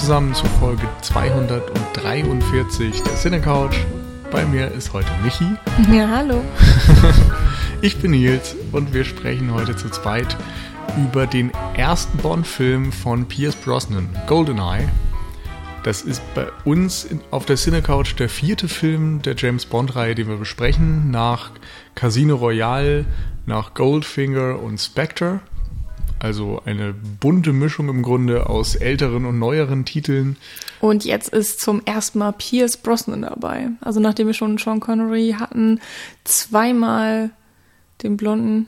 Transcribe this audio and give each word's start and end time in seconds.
zusammen 0.00 0.34
zu 0.34 0.44
Folge 0.60 0.86
243 1.00 3.02
der 3.02 3.16
Cine 3.16 3.40
Couch. 3.40 3.76
Bei 4.30 4.44
mir 4.44 4.70
ist 4.70 4.92
heute 4.92 5.08
Michi. 5.24 5.46
Ja, 5.90 6.08
hallo. 6.08 6.44
ich 7.80 7.96
bin 7.96 8.10
Nils 8.10 8.54
und 8.72 8.92
wir 8.92 9.04
sprechen 9.04 9.54
heute 9.54 9.74
zu 9.74 9.88
zweit 9.88 10.36
über 10.98 11.26
den 11.26 11.50
ersten 11.76 12.18
Bond-Film 12.18 12.92
von 12.92 13.26
Pierce 13.26 13.56
Brosnan, 13.56 14.10
GoldenEye. 14.26 14.90
Das 15.82 16.02
ist 16.02 16.22
bei 16.34 16.46
uns 16.64 17.08
auf 17.30 17.46
der 17.46 17.56
Cine 17.56 17.80
Couch 17.80 18.18
der 18.18 18.28
vierte 18.28 18.68
Film 18.68 19.22
der 19.22 19.34
James 19.34 19.64
Bond-Reihe, 19.64 20.14
den 20.14 20.28
wir 20.28 20.36
besprechen, 20.36 21.10
nach 21.10 21.52
Casino 21.94 22.36
Royale, 22.36 23.06
nach 23.46 23.72
Goldfinger 23.72 24.60
und 24.60 24.78
Spectre. 24.78 25.40
Also 26.18 26.62
eine 26.64 26.94
bunte 27.20 27.52
Mischung 27.52 27.88
im 27.88 28.02
Grunde 28.02 28.48
aus 28.48 28.74
älteren 28.74 29.26
und 29.26 29.38
neueren 29.38 29.84
Titeln. 29.84 30.36
Und 30.80 31.04
jetzt 31.04 31.28
ist 31.28 31.60
zum 31.60 31.82
ersten 31.84 32.18
Mal 32.18 32.32
Pierce 32.32 32.78
Brosnan 32.78 33.22
dabei. 33.22 33.68
Also 33.80 34.00
nachdem 34.00 34.26
wir 34.26 34.34
schon 34.34 34.58
Sean 34.58 34.80
Connery 34.80 35.36
hatten, 35.38 35.80
zweimal 36.24 37.30
den 38.02 38.16
blonden, 38.16 38.66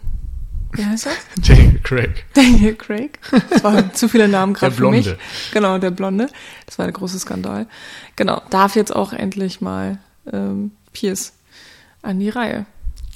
wie 0.72 0.84
heißt 0.84 1.06
er? 1.06 1.12
Daniel 1.46 1.80
Craig. 1.82 2.24
Daniel 2.34 2.74
Craig. 2.74 3.18
Das 3.50 3.64
waren 3.64 3.94
zu 3.94 4.08
viele 4.08 4.28
Namen 4.28 4.52
gerade 4.52 4.74
für 4.74 4.90
mich. 4.90 5.04
Der 5.04 5.12
Blonde. 5.12 5.24
Genau, 5.52 5.78
der 5.78 5.90
Blonde. 5.90 6.28
Das 6.66 6.78
war 6.78 6.86
ein 6.86 6.92
großer 6.92 7.18
Skandal. 7.18 7.66
Genau, 8.16 8.42
darf 8.50 8.76
jetzt 8.76 8.94
auch 8.94 9.12
endlich 9.12 9.60
mal 9.60 9.98
ähm, 10.30 10.72
Pierce 10.92 11.32
an 12.02 12.20
die 12.20 12.28
Reihe. 12.28 12.66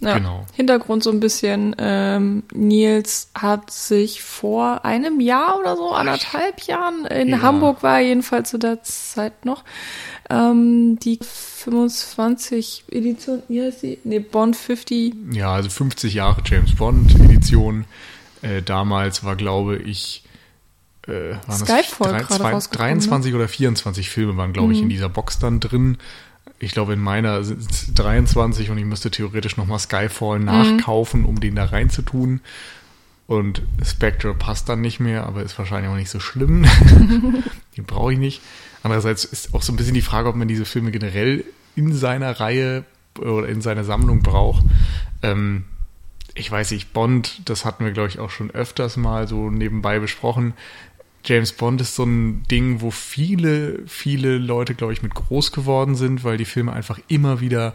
Ja, 0.02 0.18
Genau. 0.18 0.44
Hintergrund 0.52 1.02
so 1.04 1.10
ein 1.10 1.20
bisschen, 1.20 1.76
ähm, 1.78 2.42
Nils 2.52 3.30
hat 3.34 3.70
sich 3.70 4.22
vor 4.22 4.84
einem 4.84 5.20
Jahr 5.20 5.58
oder 5.60 5.76
so, 5.76 5.92
anderthalb 5.92 6.60
Jahren, 6.62 7.04
in 7.06 7.28
Ja. 7.28 7.40
Hamburg 7.42 7.82
war 7.82 8.00
er 8.00 8.06
jedenfalls 8.06 8.50
zu 8.50 8.58
der 8.58 8.82
Zeit 8.82 9.44
noch, 9.44 9.62
ähm, 10.28 10.98
die 10.98 11.18
25 11.22 12.84
Edition, 12.90 13.42
wie 13.48 13.62
heißt 13.62 13.82
die? 13.82 13.98
Nee, 14.04 14.18
Bond 14.18 14.56
50, 14.56 15.14
Ja, 15.32 15.52
also 15.54 15.68
50 15.70 16.14
Jahre 16.14 16.42
James 16.44 16.74
Bond 16.74 17.14
Edition. 17.20 17.84
Äh, 18.42 18.62
damals 18.62 19.22
war, 19.24 19.36
glaube 19.36 19.76
ich, 19.76 20.24
äh, 21.06 21.12
waren 21.32 21.40
das 21.48 21.60
Skyfall 21.60 22.24
zwei- 22.26 22.50
rausgekommen, 22.52 22.94
ne? 22.94 22.98
23 22.98 23.34
oder 23.34 23.48
24 23.48 24.10
Filme 24.10 24.36
waren, 24.36 24.52
glaube 24.52 24.72
ich, 24.72 24.78
Mhm. 24.78 24.84
in 24.84 24.88
dieser 24.90 25.08
Box 25.08 25.38
dann 25.38 25.60
drin. 25.60 25.98
Ich 26.62 26.72
glaube, 26.72 26.92
in 26.92 27.00
meiner 27.00 27.42
sind 27.42 27.68
es 27.70 27.92
23 27.92 28.70
und 28.70 28.78
ich 28.78 28.84
müsste 28.84 29.10
theoretisch 29.10 29.56
nochmal 29.56 29.80
Skyfall 29.80 30.38
Mhm. 30.38 30.44
nachkaufen, 30.44 31.24
um 31.24 31.40
den 31.40 31.56
da 31.56 31.64
reinzutun. 31.64 32.40
Und 33.26 33.62
Spectre 33.84 34.32
passt 34.34 34.68
dann 34.68 34.80
nicht 34.80 35.00
mehr, 35.00 35.26
aber 35.26 35.42
ist 35.42 35.58
wahrscheinlich 35.58 35.90
auch 35.90 35.96
nicht 35.96 36.10
so 36.10 36.20
schlimm. 36.20 36.64
den 37.76 37.84
brauche 37.84 38.12
ich 38.12 38.18
nicht. 38.18 38.42
Andererseits 38.84 39.24
ist 39.24 39.54
auch 39.54 39.62
so 39.62 39.72
ein 39.72 39.76
bisschen 39.76 39.94
die 39.94 40.02
Frage, 40.02 40.28
ob 40.28 40.36
man 40.36 40.48
diese 40.48 40.64
Filme 40.64 40.90
generell 40.92 41.44
in 41.74 41.92
seiner 41.92 42.38
Reihe 42.38 42.84
oder 43.18 43.48
in 43.48 43.60
seiner 43.60 43.82
Sammlung 43.84 44.22
braucht. 44.22 44.64
Ähm, 45.22 45.64
ich 46.34 46.50
weiß 46.50 46.70
nicht, 46.70 46.92
Bond, 46.92 47.42
das 47.48 47.64
hatten 47.64 47.84
wir, 47.84 47.92
glaube 47.92 48.08
ich, 48.08 48.18
auch 48.18 48.30
schon 48.30 48.50
öfters 48.52 48.96
mal 48.96 49.26
so 49.28 49.50
nebenbei 49.50 49.98
besprochen. 49.98 50.54
James 51.24 51.52
Bond 51.52 51.80
ist 51.80 51.94
so 51.94 52.04
ein 52.04 52.42
Ding, 52.50 52.80
wo 52.80 52.90
viele, 52.90 53.86
viele 53.86 54.38
Leute, 54.38 54.74
glaube 54.74 54.92
ich, 54.92 55.02
mit 55.02 55.14
groß 55.14 55.52
geworden 55.52 55.94
sind, 55.94 56.24
weil 56.24 56.36
die 56.36 56.44
Filme 56.44 56.72
einfach 56.72 56.98
immer 57.08 57.40
wieder 57.40 57.74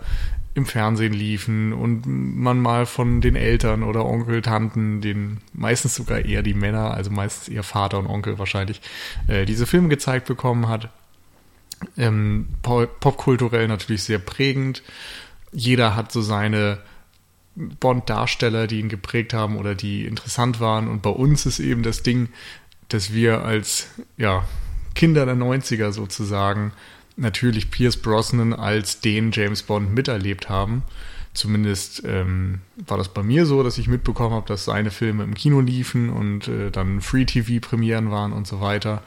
im 0.54 0.66
Fernsehen 0.66 1.14
liefen 1.14 1.72
und 1.72 2.06
man 2.08 2.60
mal 2.60 2.86
von 2.88 3.22
den 3.22 3.36
Eltern 3.36 3.84
oder 3.84 4.06
Onkel, 4.06 4.42
Tanten, 4.42 5.02
den 5.02 5.38
meistens 5.54 5.96
sogar 5.96 6.26
eher 6.26 6.42
die 6.42 6.56
Männer, 6.56 6.92
also 6.96 7.12
meistens 7.12 7.48
eher 7.48 7.64
Vater 7.64 8.00
und 8.00 8.08
Onkel 8.08 8.40
wahrscheinlich, 8.40 8.82
äh, 9.28 9.46
diese 9.46 9.68
Filme 9.68 9.88
gezeigt 9.88 10.28
bekommen 10.28 10.68
hat. 10.68 10.90
Ähm, 11.96 12.48
po- 12.64 12.88
popkulturell 12.88 13.68
natürlich 13.68 14.02
sehr 14.02 14.18
prägend. 14.18 14.82
Jeder 15.52 15.96
hat 15.96 16.12
so 16.12 16.22
seine 16.22 16.80
Bond-Darsteller, 17.56 18.66
die 18.66 18.80
ihn 18.80 18.90
geprägt 18.90 19.34
haben 19.34 19.58
oder 19.58 19.76
die 19.76 20.06
interessant 20.06 20.60
waren. 20.60 20.88
Und 20.88 21.04
bei 21.04 21.12
uns 21.12 21.46
ist 21.46 21.60
eben 21.60 21.84
das 21.84 22.02
Ding, 22.02 22.30
dass 22.90 23.14
wir 23.14 23.44
als 23.44 23.90
ja, 24.18 24.46
Kinder 24.96 25.26
der 25.26 25.36
90er 25.36 25.92
sozusagen 25.92 26.72
natürlich 27.16 27.72
Pierce 27.72 27.98
Brosnan 27.98 28.54
als 28.54 29.02
den 29.02 29.32
James 29.32 29.64
Bond 29.64 29.94
miterlebt 29.94 30.50
haben. 30.50 30.84
Zumindest 31.34 32.04
ähm, 32.06 32.62
war 32.78 32.98
das 32.98 33.10
bei 33.10 33.22
mir 33.22 33.46
so, 33.46 33.62
dass 33.62 33.78
ich 33.78 33.88
mitbekommen 33.88 34.34
habe, 34.34 34.48
dass 34.48 34.66
seine 34.66 34.90
Filme 34.90 35.24
im 35.24 35.36
Kino 35.36 35.60
liefen 35.60 36.10
und 36.10 36.48
äh, 36.48 36.72
dann 36.72 37.02
Free-TV-Premieren 37.02 38.10
waren 38.10 38.34
und 38.34 38.48
so 38.48 38.60
weiter. 38.60 39.04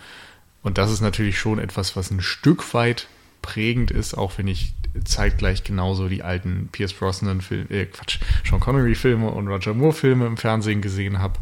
Und 0.63 0.79
das 0.79 0.93
ist 0.93 1.01
natürlich 1.01 1.39
schon 1.39 1.59
etwas, 1.59 1.97
was 1.97 2.11
ein 2.11 2.21
Stück 2.21 2.75
weit 2.75 3.09
prägend 3.43 3.91
ist, 3.91 4.15
auch 4.15 4.39
wenn 4.39 4.47
ich 4.47 4.75
zeitgleich 5.05 5.65
genauso 5.65 6.09
die 6.09 6.23
alten 6.23 6.69
Pierce 6.71 6.93
Brosnan 6.93 7.41
Filme, 7.41 7.71
äh, 7.71 7.87
Quatsch, 7.87 8.19
Sean 8.49 8.61
Connery 8.61 8.95
Filme 8.95 9.31
und 9.31 9.49
Roger 9.49 9.75
Moore 9.75 9.93
Filme 9.93 10.27
im 10.27 10.37
Fernsehen 10.37 10.83
gesehen 10.83 11.19
habe. 11.19 11.35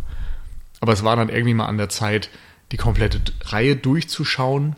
Aber 0.81 0.93
es 0.93 1.05
war 1.05 1.17
dann 1.17 1.29
irgendwie 1.29 1.55
mal 1.55 1.67
an 1.67 1.79
der 1.79 1.89
Zeit, 1.89 2.31
die 2.73 2.77
komplette 2.77 3.21
Reihe 3.43 3.77
durchzuschauen. 3.77 4.77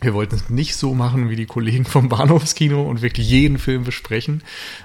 Wir 0.00 0.12
wollten 0.12 0.34
es 0.34 0.50
nicht 0.50 0.76
so 0.76 0.94
machen 0.94 1.30
wie 1.30 1.36
die 1.36 1.46
Kollegen 1.46 1.84
vom 1.84 2.08
Bahnhofskino 2.08 2.82
und 2.82 3.02
wirklich 3.02 3.28
jeden 3.28 3.58
Film 3.58 3.84
besprechen. 3.84 4.42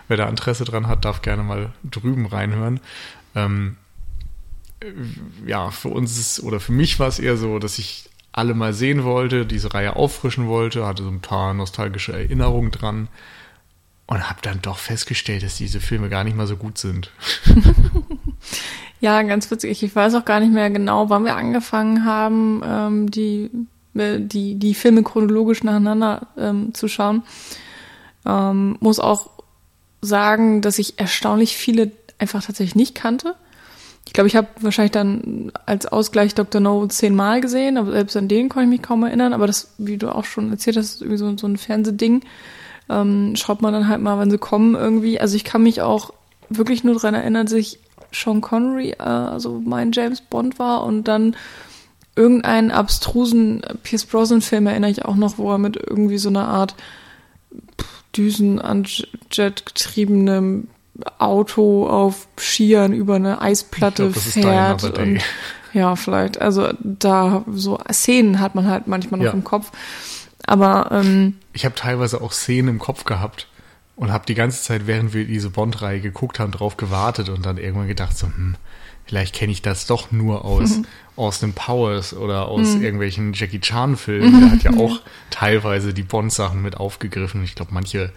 Wer 0.08 0.18
da 0.18 0.30
Interesse 0.30 0.64
dran 0.64 0.88
hat, 0.88 1.06
darf 1.06 1.22
gerne 1.22 1.44
mal 1.44 1.74
drüben 1.84 2.26
reinhören. 2.26 2.80
Ähm, 3.36 3.76
äh, 4.80 4.92
ja, 5.46 5.72
für 5.72 5.90
uns 5.90 6.18
ist, 6.18 6.42
oder 6.42 6.60
für 6.60 6.72
mich 6.72 7.00
war 7.00 7.08
es 7.08 7.20
eher 7.20 7.38
so, 7.38 7.60
dass 7.60 7.78
ich 7.78 8.10
alle 8.32 8.54
mal 8.54 8.74
sehen 8.74 9.04
wollte, 9.04 9.46
diese 9.46 9.74
Reihe 9.74 9.96
auffrischen 9.96 10.48
wollte, 10.48 10.86
hatte 10.86 11.04
so 11.04 11.10
ein 11.10 11.20
paar 11.20 11.54
nostalgische 11.54 12.14
Erinnerungen 12.14 12.72
dran 12.72 13.10
und 14.08 14.30
habe 14.30 14.40
dann 14.42 14.62
doch 14.62 14.78
festgestellt, 14.78 15.44
dass 15.44 15.58
diese 15.58 15.82
Filme 15.82 16.10
gar 16.10 16.24
nicht 16.24 16.38
mal 16.38 16.48
so 16.48 16.56
gut 16.56 16.78
sind. 16.78 17.12
Ja, 19.02 19.24
ganz 19.24 19.50
witzig. 19.50 19.82
Ich 19.82 19.96
weiß 19.96 20.14
auch 20.14 20.26
gar 20.26 20.40
nicht 20.40 20.54
mehr 20.54 20.70
genau, 20.70 21.10
wann 21.10 21.26
wir 21.26 21.36
angefangen 21.36 22.06
haben, 22.06 22.62
ähm, 22.64 23.12
die, 23.12 23.50
äh, 23.96 24.20
die, 24.20 24.56
die 24.56 24.76
Filme 24.76 25.02
chronologisch 25.02 25.64
nacheinander 25.64 26.28
ähm, 26.38 26.74
zu 26.76 26.88
schauen. 26.88 27.24
Ähm, 28.28 28.78
muss 28.80 29.00
auch 29.00 29.32
sagen, 30.02 30.62
dass 30.62 30.78
ich 30.78 31.00
erstaunlich 31.00 31.58
viele 31.58 31.92
einfach 32.20 32.44
tatsächlich 32.44 32.76
nicht 32.76 32.94
kannte. 32.94 33.36
Ich 34.06 34.14
glaube, 34.14 34.28
ich 34.28 34.36
habe 34.36 34.48
wahrscheinlich 34.60 34.92
dann 34.92 35.52
als 35.66 35.88
Ausgleich 35.88 36.36
Dr. 36.36 36.62
No 36.62 36.86
zehnmal 36.86 37.42
gesehen, 37.42 37.78
aber 37.78 37.92
selbst 37.92 38.16
an 38.18 38.28
den 38.28 38.50
konnte 38.50 38.66
ich 38.66 38.80
mich 38.80 38.82
kaum 38.84 39.04
erinnern. 39.04 39.34
Aber 39.34 39.48
das, 39.48 39.74
wie 39.80 39.98
du 39.98 40.14
auch 40.14 40.26
schon 40.26 40.52
erzählt 40.52 40.78
hast, 40.78 40.96
ist 40.96 41.02
irgendwie 41.02 41.18
so, 41.18 41.38
so 41.38 41.48
ein 41.48 41.58
Fernsehding. 41.58 42.22
Ähm, 42.88 43.36
schaut 43.36 43.64
man 43.64 43.74
dann 43.74 43.88
halt 43.88 44.02
mal, 44.02 44.20
wenn 44.20 44.30
sie 44.30 44.38
kommen 44.38 44.76
irgendwie. 44.76 45.20
Also 45.20 45.36
ich 45.36 45.44
kann 45.44 45.64
mich 45.64 45.82
auch 45.82 46.14
wirklich 46.50 46.84
nur 46.84 46.96
dran 46.96 47.16
erinnern, 47.16 47.48
dass 47.48 47.54
ich 47.54 47.80
Sean 48.12 48.42
Connery, 48.42 48.92
äh, 48.92 49.04
also 49.04 49.62
mein 49.64 49.92
James 49.92 50.22
Bond 50.22 50.60
war 50.60 50.84
und 50.84 51.06
dann 51.06 51.36
irgendeinen 52.16 52.72
abstrusen 52.72 53.62
Pierce 53.84 54.06
Brosnan 54.06 54.42
Film 54.42 54.68
erinnere 54.68 54.92
ich 54.92 55.06
auch 55.06 55.16
noch, 55.16 55.38
wo 55.38 55.52
er 55.52 55.58
mit 55.58 55.78
irgendwie 55.78 56.18
so 56.18 56.30
einer 56.30 56.48
Art 56.48 56.76
Düsenjet 58.16 59.16
getriebenem 59.66 60.68
Auto 61.18 61.88
auf 61.88 62.28
Skiern 62.38 62.94
über 62.94 63.16
eine 63.16 63.42
Eisplatte 63.42 64.10
glaub, 64.10 64.22
fährt. 64.24 64.98
Und, 64.98 65.22
ja, 65.74 65.96
vielleicht. 65.96 66.42
Also 66.42 66.70
da 66.82 67.44
so 67.52 67.80
Szenen 67.92 68.40
hat 68.40 68.56
man 68.56 68.68
halt 68.68 68.88
manchmal 68.88 69.20
noch 69.20 69.28
Ja. 69.28 69.32
im 69.32 69.44
Kopf. 69.44 69.72
Aber 70.46 70.90
ähm, 70.92 71.38
Ich 71.54 71.66
habe 71.66 71.76
teilweise 71.76 72.22
auch 72.22 72.34
Szenen 72.34 72.68
im 72.70 72.80
Kopf 72.80 73.06
gehabt 73.06 73.48
und 73.96 74.12
habe 74.12 74.26
die 74.26 74.36
ganze 74.36 74.64
Zeit, 74.64 74.88
während 74.88 75.14
wir 75.14 75.26
diese 75.26 75.50
Bond-Reihe 75.50 76.02
geguckt 76.02 76.40
haben, 76.40 76.52
drauf 76.52 76.78
gewartet 76.78 77.30
und 77.30 77.46
dann 77.46 77.58
irgendwann 77.58 77.88
gedacht 77.88 78.18
so, 78.18 78.28
hm, 78.28 78.56
vielleicht 79.06 79.36
kenne 79.36 79.52
ich 79.52 79.62
das 79.62 79.86
doch 79.86 80.12
nur 80.12 80.46
aus 80.46 80.80
Austin 81.16 81.54
Powers 81.54 82.14
oder 82.14 82.48
aus 82.48 82.76
irgendwelchen 82.76 83.34
Jackie 83.34 83.60
Chan-Filmen. 83.60 84.40
Der 84.40 84.52
hat 84.52 84.64
ja 84.64 84.72
auch 84.80 85.02
teilweise 85.30 85.94
die 85.94 86.04
Bond-Sachen 86.04 86.62
mit 86.62 86.78
aufgegriffen. 86.78 87.44
Ich 87.44 87.56
glaube, 87.56 87.74
manche 87.74 88.12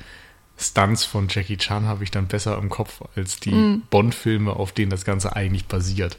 Stunts 0.57 1.05
von 1.05 1.27
Jackie 1.29 1.57
Chan 1.57 1.87
habe 1.87 2.05
ich 2.05 2.11
dann 2.11 2.29
besser 2.29 2.57
im 2.59 2.69
Kopf 2.69 3.03
als 3.17 3.41
die 3.41 3.83
Bond-Filme, 3.91 4.55
auf 4.55 4.73
denen 4.73 4.91
das 4.91 5.05
Ganze 5.05 5.35
eigentlich 5.35 5.67
basiert. 5.67 6.17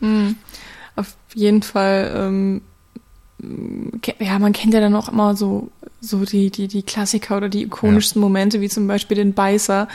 Auf 0.97 1.15
jeden 1.33 1.61
Fall, 1.63 2.13
ähm, 2.15 2.61
ja, 4.19 4.39
man 4.39 4.53
kennt 4.53 4.73
ja 4.73 4.79
dann 4.79 4.95
auch 4.95 5.09
immer 5.09 5.35
so 5.35 5.69
so 6.05 6.23
die, 6.23 6.51
die, 6.51 6.67
die 6.67 6.83
Klassiker 6.83 7.37
oder 7.37 7.49
die 7.49 7.63
ikonischsten 7.63 8.21
ja. 8.21 8.27
Momente, 8.27 8.61
wie 8.61 8.69
zum 8.69 8.87
Beispiel 8.87 9.17
den 9.17 9.33
Beißer, 9.33 9.87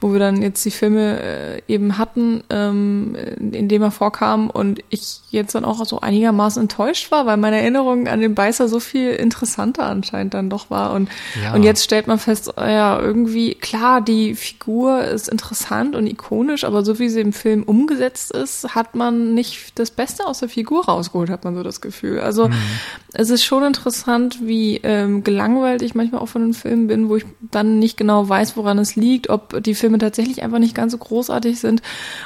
wo 0.00 0.12
wir 0.12 0.18
dann 0.18 0.42
jetzt 0.42 0.64
die 0.64 0.70
Filme 0.70 1.20
äh, 1.20 1.62
eben 1.68 1.98
hatten, 1.98 2.42
ähm, 2.50 3.16
in 3.38 3.68
dem 3.68 3.82
er 3.82 3.90
vorkam 3.90 4.50
und 4.50 4.80
ich 4.90 5.20
jetzt 5.30 5.54
dann 5.54 5.64
auch 5.64 5.84
so 5.84 6.00
einigermaßen 6.00 6.62
enttäuscht 6.62 7.10
war, 7.10 7.26
weil 7.26 7.36
meine 7.36 7.60
Erinnerung 7.60 8.08
an 8.08 8.20
den 8.20 8.34
Beißer 8.34 8.68
so 8.68 8.80
viel 8.80 9.12
interessanter 9.12 9.86
anscheinend 9.86 10.34
dann 10.34 10.50
doch 10.50 10.70
war. 10.70 10.92
Und, 10.92 11.08
ja. 11.42 11.54
und 11.54 11.62
jetzt 11.62 11.82
stellt 11.82 12.06
man 12.06 12.18
fest, 12.18 12.52
ja, 12.56 13.00
irgendwie, 13.00 13.54
klar, 13.54 14.00
die 14.00 14.34
Figur 14.34 15.02
ist 15.04 15.28
interessant 15.28 15.96
und 15.96 16.06
ikonisch, 16.06 16.64
aber 16.64 16.84
so 16.84 16.98
wie 16.98 17.08
sie 17.08 17.20
im 17.20 17.32
Film 17.32 17.62
umgesetzt 17.62 18.30
ist, 18.32 18.74
hat 18.74 18.94
man 18.94 19.34
nicht 19.34 19.78
das 19.78 19.90
Beste 19.90 20.26
aus 20.26 20.40
der 20.40 20.48
Figur 20.48 20.84
rausgeholt, 20.84 21.30
hat 21.30 21.44
man 21.44 21.54
so 21.54 21.62
das 21.62 21.80
Gefühl. 21.80 22.20
Also 22.20 22.48
mhm. 22.48 22.54
Es 23.12 23.30
ist 23.30 23.44
schon 23.44 23.62
interessant, 23.62 24.38
wie 24.42 24.78
ähm, 24.82 25.22
gelangweilt 25.22 25.82
ich 25.82 25.94
manchmal 25.94 26.20
auch 26.20 26.28
von 26.28 26.42
den 26.42 26.54
Filmen 26.54 26.88
bin, 26.88 27.08
wo 27.08 27.16
ich 27.16 27.24
dann 27.40 27.78
nicht 27.78 27.96
genau 27.96 28.28
weiß, 28.28 28.56
woran 28.56 28.78
es 28.78 28.96
liegt, 28.96 29.30
ob 29.30 29.62
die 29.62 29.76
Filme 29.76 29.98
tatsächlich 29.98 30.42
einfach 30.42 30.58
nicht 30.58 30.74
ganz 30.74 30.92
so 30.92 30.98
großartig 30.98 31.60
sind 31.60 31.80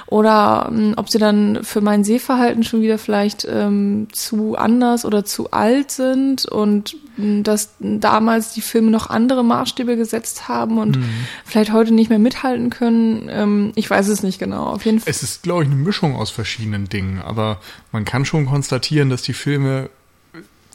oder 0.07 0.71
ähm, 0.71 0.95
ob 0.97 1.11
sie 1.11 1.19
dann 1.19 1.63
für 1.63 1.83
mein 1.83 2.05
Sehverhalten 2.05 2.65
schon 2.65 2.81
wieder 2.81 2.97
vielleicht 2.97 3.47
ähm, 3.51 4.09
zu 4.13 4.57
anders 4.57 5.05
oder 5.05 5.27
zu 5.27 5.51
alt 5.51 5.91
sind 5.91 6.47
und 6.47 6.97
ähm, 7.19 7.43
dass 7.43 7.75
damals 7.81 8.55
die 8.55 8.63
Filme 8.63 8.91
noch 8.91 9.11
andere 9.11 9.45
Maßstäbe 9.45 9.97
gesetzt 9.97 10.49
haben 10.49 10.79
und 10.79 10.97
mhm. 10.97 11.05
vielleicht 11.45 11.73
heute 11.73 11.93
nicht 11.93 12.09
mehr 12.09 12.19
mithalten 12.19 12.71
können. 12.71 13.29
Ähm, 13.31 13.73
ich 13.75 13.91
weiß 13.91 14.09
es 14.09 14.23
nicht 14.23 14.39
genau. 14.39 14.65
Auf 14.65 14.87
jeden 14.87 15.01
Fall. 15.01 15.11
Es 15.11 15.23
ist, 15.23 15.43
glaube 15.43 15.65
ich, 15.65 15.71
eine 15.71 15.79
Mischung 15.79 16.17
aus 16.17 16.31
verschiedenen 16.31 16.89
Dingen, 16.89 17.21
aber 17.21 17.61
man 17.93 18.07
kann 18.07 18.25
schon 18.25 18.47
konstatieren, 18.47 19.11
dass 19.11 19.23
die 19.23 19.35
Filme 19.35 19.91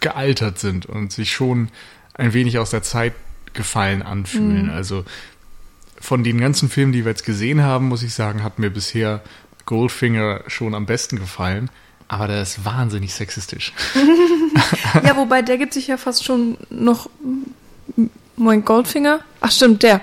gealtert 0.04 0.60
sind 0.60 0.86
und 0.86 1.12
sich 1.12 1.32
schon 1.34 1.70
ein 2.14 2.34
wenig 2.34 2.60
aus 2.60 2.70
der 2.70 2.84
Zeit 2.84 3.14
gefallen 3.54 4.04
anfühlen. 4.04 4.66
Mhm. 4.66 4.72
Also 4.74 5.04
von 6.00 6.24
den 6.24 6.40
ganzen 6.40 6.70
Filmen, 6.70 6.92
die 6.92 7.06
wir 7.06 7.12
jetzt 7.12 7.26
gesehen 7.26 7.64
haben, 7.64 7.88
muss 7.88 8.04
ich 8.04 8.14
sagen, 8.14 8.44
hat 8.44 8.60
mir 8.60 8.70
bisher 8.70 9.22
Goldfinger 9.66 10.42
schon 10.48 10.76
am 10.76 10.86
besten 10.86 11.18
gefallen. 11.18 11.70
Aber 12.08 12.28
der 12.28 12.42
ist 12.42 12.66
wahnsinnig 12.66 13.14
sexistisch. 13.14 13.74
ja, 15.04 15.16
wobei 15.16 15.42
der 15.42 15.58
gibt 15.58 15.74
sich 15.74 15.88
ja 15.88 15.98
fast 15.98 16.24
schon 16.24 16.58
noch. 16.70 17.10
Mein 18.36 18.66
Goldfinger? 18.66 19.22
Ach, 19.42 19.52
stimmt, 19.52 19.84
der. 19.84 20.02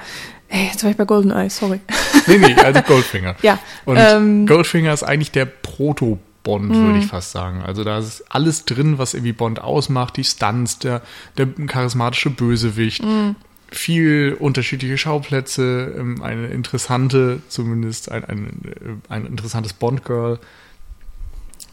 Ey, 0.49 0.67
jetzt 0.73 0.83
war 0.83 0.91
ich 0.91 0.97
bei 0.97 1.05
Goldeneye, 1.05 1.49
sorry. 1.51 1.81
nee, 2.27 2.39
nee, 2.39 2.55
also 2.55 2.81
Goldfinger. 2.83 3.37
ja. 3.43 3.59
Und 3.85 3.99
ähm, 3.99 4.47
Goldfinger 4.47 4.93
ist 4.93 5.05
eigentlich 5.05 5.31
der 5.31 5.45
Proto- 5.47 6.19
Bond, 6.43 6.71
mhm. 6.71 6.87
würde 6.87 6.99
ich 6.99 7.07
fast 7.07 7.33
sagen. 7.33 7.63
Also 7.63 7.85
da 7.85 7.99
ist 7.99 8.25
alles 8.29 8.65
drin, 8.65 8.99
was 8.99 9.15
irgendwie 9.15 9.33
Bond 9.33 9.61
ausmacht, 9.61 10.17
die 10.17 10.25
Stunts, 10.25 10.79
der, 10.79 11.03
der 11.37 11.47
charismatische 11.67 12.31
Bösewicht, 12.31 13.03
mhm. 13.03 13.37
viel 13.71 14.37
unterschiedliche 14.39 14.99
Schauplätze, 14.99 15.95
ähm, 15.99 16.23
eine 16.23 16.49
interessante, 16.49 17.41
zumindest 17.49 18.11
ein, 18.11 18.25
ein, 18.25 18.47
äh, 18.65 19.13
ein 19.13 19.27
interessantes 19.27 19.73
Bond-Girl, 19.73 20.39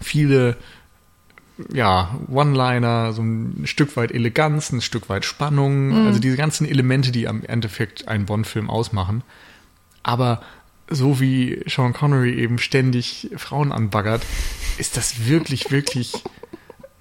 viele 0.01 0.57
ja, 1.73 2.15
One-Liner, 2.29 3.13
so 3.13 3.23
ein 3.23 3.63
Stück 3.65 3.95
weit 3.97 4.11
Eleganz, 4.11 4.71
ein 4.71 4.81
Stück 4.81 5.09
weit 5.09 5.25
Spannung, 5.25 5.89
mhm. 5.89 6.07
also 6.07 6.19
diese 6.19 6.37
ganzen 6.37 6.67
Elemente, 6.67 7.11
die 7.11 7.27
am 7.27 7.43
Endeffekt 7.43 8.07
einen 8.07 8.25
Bond-Film 8.25 8.69
ausmachen. 8.69 9.23
Aber 10.03 10.41
so 10.89 11.19
wie 11.19 11.63
Sean 11.67 11.93
Connery 11.93 12.33
eben 12.35 12.59
ständig 12.59 13.29
Frauen 13.35 13.71
anbaggert, 13.71 14.23
ist 14.77 14.97
das 14.97 15.25
wirklich, 15.27 15.71
wirklich 15.71 16.13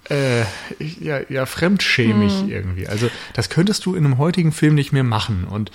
äh, 0.09 0.41
ja, 0.79 1.21
ja, 1.29 1.45
fremdschämig 1.45 2.43
mhm. 2.43 2.49
irgendwie. 2.49 2.87
Also 2.87 3.09
das 3.33 3.49
könntest 3.49 3.85
du 3.85 3.95
in 3.95 4.05
einem 4.05 4.17
heutigen 4.17 4.51
Film 4.51 4.75
nicht 4.75 4.91
mehr 4.91 5.03
machen. 5.03 5.45
Und 5.45 5.71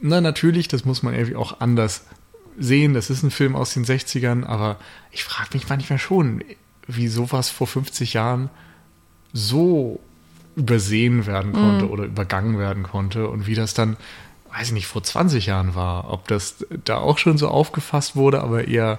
na 0.00 0.20
natürlich, 0.20 0.68
das 0.68 0.84
muss 0.84 1.02
man 1.02 1.14
irgendwie 1.14 1.36
auch 1.36 1.60
anders 1.60 2.04
sehen. 2.58 2.94
Das 2.94 3.10
ist 3.10 3.22
ein 3.22 3.30
Film 3.30 3.54
aus 3.54 3.74
den 3.74 3.84
60ern, 3.84 4.44
aber 4.44 4.78
ich 5.10 5.24
frage 5.24 5.50
mich 5.54 5.68
manchmal 5.68 5.98
schon, 5.98 6.42
wie 6.86 7.08
sowas 7.08 7.50
vor 7.50 7.66
50 7.66 8.14
Jahren 8.14 8.50
so 9.32 10.00
übersehen 10.56 11.26
werden 11.26 11.52
konnte 11.52 11.84
mhm. 11.84 11.90
oder 11.90 12.04
übergangen 12.04 12.58
werden 12.58 12.82
konnte 12.82 13.28
und 13.28 13.46
wie 13.46 13.54
das 13.54 13.74
dann 13.74 13.98
weiß 14.56 14.68
ich 14.68 14.72
nicht, 14.72 14.86
vor 14.86 15.02
20 15.02 15.46
Jahren 15.46 15.74
war, 15.74 16.10
ob 16.10 16.28
das 16.28 16.64
da 16.84 16.96
auch 16.96 17.18
schon 17.18 17.36
so 17.36 17.48
aufgefasst 17.48 18.16
wurde, 18.16 18.42
aber 18.42 18.66
eher 18.68 18.98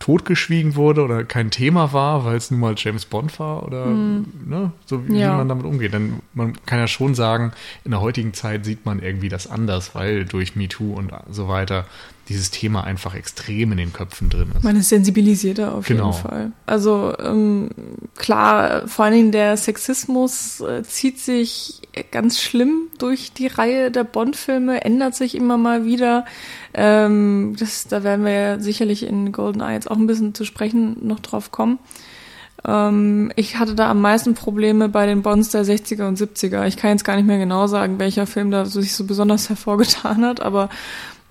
totgeschwiegen 0.00 0.76
wurde 0.76 1.02
oder 1.02 1.24
kein 1.24 1.50
Thema 1.50 1.92
war, 1.92 2.24
weil 2.24 2.36
es 2.36 2.50
nun 2.50 2.60
mal 2.60 2.74
James 2.76 3.04
Bond 3.04 3.38
war 3.40 3.64
oder 3.64 3.86
hm. 3.86 4.26
ne, 4.46 4.72
so 4.86 5.08
wie, 5.08 5.18
ja. 5.18 5.36
man 5.36 5.48
damit 5.48 5.66
umgeht. 5.66 5.92
Denn 5.92 6.20
man 6.34 6.56
kann 6.66 6.78
ja 6.78 6.86
schon 6.86 7.14
sagen, 7.14 7.52
in 7.84 7.90
der 7.90 8.00
heutigen 8.00 8.32
Zeit 8.32 8.64
sieht 8.64 8.86
man 8.86 9.00
irgendwie 9.00 9.28
das 9.28 9.48
anders, 9.48 9.94
weil 9.94 10.24
durch 10.24 10.54
MeToo 10.54 10.94
und 10.94 11.12
so 11.30 11.48
weiter 11.48 11.84
dieses 12.28 12.50
Thema 12.50 12.84
einfach 12.84 13.14
extrem 13.14 13.72
in 13.72 13.78
den 13.78 13.92
Köpfen 13.92 14.28
drin 14.28 14.52
ist. 14.54 14.62
Man 14.64 14.76
ist 14.76 14.88
sensibilisierter 14.88 15.74
auf 15.74 15.86
genau. 15.86 16.10
jeden 16.10 16.22
Fall. 16.22 16.52
Also 16.66 17.14
ähm, 17.18 17.70
klar, 18.16 18.86
vor 18.86 19.06
allen 19.06 19.14
Dingen 19.14 19.32
der 19.32 19.56
Sexismus 19.56 20.60
äh, 20.60 20.82
zieht 20.82 21.18
sich 21.18 21.82
ganz 22.10 22.40
schlimm 22.40 22.88
durch 22.98 23.32
die 23.32 23.46
Reihe 23.46 23.90
der 23.90 24.04
Bond-Filme, 24.04 24.84
ändert 24.84 25.14
sich 25.14 25.34
immer 25.34 25.56
mal 25.56 25.84
wieder. 25.84 26.24
Ähm, 26.74 27.56
das, 27.58 27.88
da 27.88 28.04
werden 28.04 28.24
wir 28.24 28.32
ja 28.32 28.60
sicherlich 28.60 29.04
in 29.04 29.32
GoldenEye 29.32 29.74
jetzt 29.74 29.90
auch 29.90 29.96
ein 29.96 30.06
bisschen 30.06 30.34
zu 30.34 30.44
sprechen 30.44 30.96
noch 31.02 31.20
drauf 31.20 31.50
kommen. 31.50 31.78
Ähm, 32.66 33.32
ich 33.36 33.58
hatte 33.58 33.74
da 33.74 33.90
am 33.90 34.00
meisten 34.00 34.34
Probleme 34.34 34.88
bei 34.88 35.06
den 35.06 35.22
Bonds 35.22 35.50
der 35.50 35.64
60er 35.64 36.08
und 36.08 36.18
70er. 36.18 36.66
Ich 36.66 36.76
kann 36.76 36.90
jetzt 36.90 37.04
gar 37.04 37.16
nicht 37.16 37.26
mehr 37.26 37.38
genau 37.38 37.66
sagen, 37.66 37.98
welcher 37.98 38.26
Film 38.26 38.50
da 38.50 38.64
sich 38.64 38.94
so 38.94 39.04
besonders 39.04 39.48
hervorgetan 39.48 40.24
hat, 40.24 40.40
aber 40.40 40.68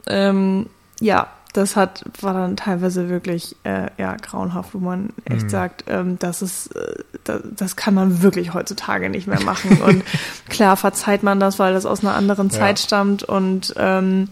ähm, 0.07 0.67
ja, 0.99 1.27
das 1.53 1.75
hat, 1.75 2.03
war 2.21 2.33
dann 2.33 2.55
teilweise 2.55 3.09
wirklich 3.09 3.55
äh, 3.63 3.89
ja, 3.97 4.15
grauenhaft, 4.15 4.73
wo 4.73 4.77
man 4.79 5.09
echt 5.25 5.43
mhm. 5.43 5.49
sagt, 5.49 5.85
ähm, 5.87 6.19
das 6.19 6.41
ist, 6.41 6.67
äh, 6.75 7.03
das, 7.23 7.41
das 7.55 7.75
kann 7.75 7.95
man 7.95 8.21
wirklich 8.21 8.53
heutzutage 8.53 9.09
nicht 9.09 9.27
mehr 9.27 9.41
machen. 9.41 9.81
Und 9.81 10.03
klar 10.49 10.77
verzeiht 10.77 11.23
man 11.23 11.39
das, 11.39 11.57
weil 11.57 11.73
das 11.73 11.85
aus 11.85 12.01
einer 12.01 12.13
anderen 12.13 12.51
Zeit 12.51 12.79
ja. 12.79 12.85
stammt 12.85 13.23
und 13.23 13.73
ähm, 13.77 14.29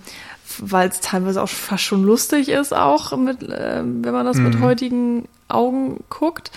weil 0.59 0.89
es 0.89 0.99
teilweise 0.99 1.41
auch 1.41 1.49
fast 1.49 1.83
schon 1.83 2.03
lustig 2.03 2.49
ist, 2.49 2.75
auch 2.75 3.15
mit, 3.17 3.41
äh, 3.43 3.81
wenn 3.83 4.13
man 4.13 4.25
das 4.25 4.37
mhm. 4.37 4.43
mit 4.43 4.59
heutigen 4.59 5.27
Augen 5.47 6.03
guckt. 6.09 6.51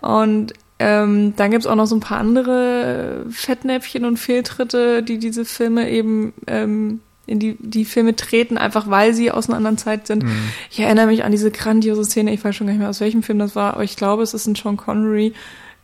Und 0.00 0.52
ähm, 0.78 1.34
dann 1.36 1.50
gibt's 1.50 1.66
auch 1.66 1.76
noch 1.76 1.86
so 1.86 1.96
ein 1.96 2.00
paar 2.00 2.18
andere 2.18 3.26
Fettnäpfchen 3.30 4.04
und 4.04 4.18
Fehltritte, 4.18 5.02
die 5.02 5.18
diese 5.18 5.44
Filme 5.44 5.90
eben 5.90 6.34
ähm, 6.46 7.00
in 7.26 7.38
die, 7.38 7.56
die 7.58 7.84
Filme 7.84 8.16
treten, 8.16 8.58
einfach 8.58 8.88
weil 8.88 9.14
sie 9.14 9.30
aus 9.30 9.48
einer 9.48 9.56
anderen 9.56 9.78
Zeit 9.78 10.06
sind. 10.06 10.24
Mhm. 10.24 10.50
Ich 10.70 10.80
erinnere 10.80 11.06
mich 11.06 11.24
an 11.24 11.32
diese 11.32 11.50
grandiose 11.50 12.04
Szene, 12.04 12.32
ich 12.32 12.44
weiß 12.44 12.54
schon 12.54 12.66
gar 12.66 12.72
nicht 12.72 12.80
mehr, 12.80 12.90
aus 12.90 13.00
welchem 13.00 13.22
Film 13.22 13.38
das 13.38 13.56
war, 13.56 13.74
aber 13.74 13.84
ich 13.84 13.96
glaube, 13.96 14.22
es 14.22 14.34
ist 14.34 14.46
ein 14.46 14.54
Sean 14.54 14.76
Connery, 14.76 15.32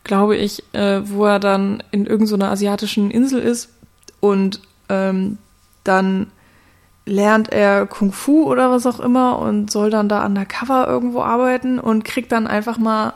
glaube 0.03 0.35
ich, 0.35 0.63
äh, 0.73 1.01
wo 1.09 1.25
er 1.25 1.39
dann 1.39 1.83
in 1.91 2.05
irgendeiner 2.05 2.47
so 2.47 2.51
asiatischen 2.51 3.11
Insel 3.11 3.41
ist 3.41 3.69
und 4.19 4.61
ähm, 4.89 5.37
dann 5.83 6.27
lernt 7.05 7.51
er 7.51 7.87
Kung 7.87 8.11
Fu 8.11 8.43
oder 8.43 8.71
was 8.71 8.85
auch 8.85 8.99
immer 8.99 9.39
und 9.39 9.71
soll 9.71 9.89
dann 9.89 10.07
da 10.07 10.25
undercover 10.25 10.87
irgendwo 10.87 11.21
arbeiten 11.21 11.79
und 11.79 12.05
kriegt 12.05 12.31
dann 12.31 12.47
einfach 12.47 12.77
mal 12.77 13.13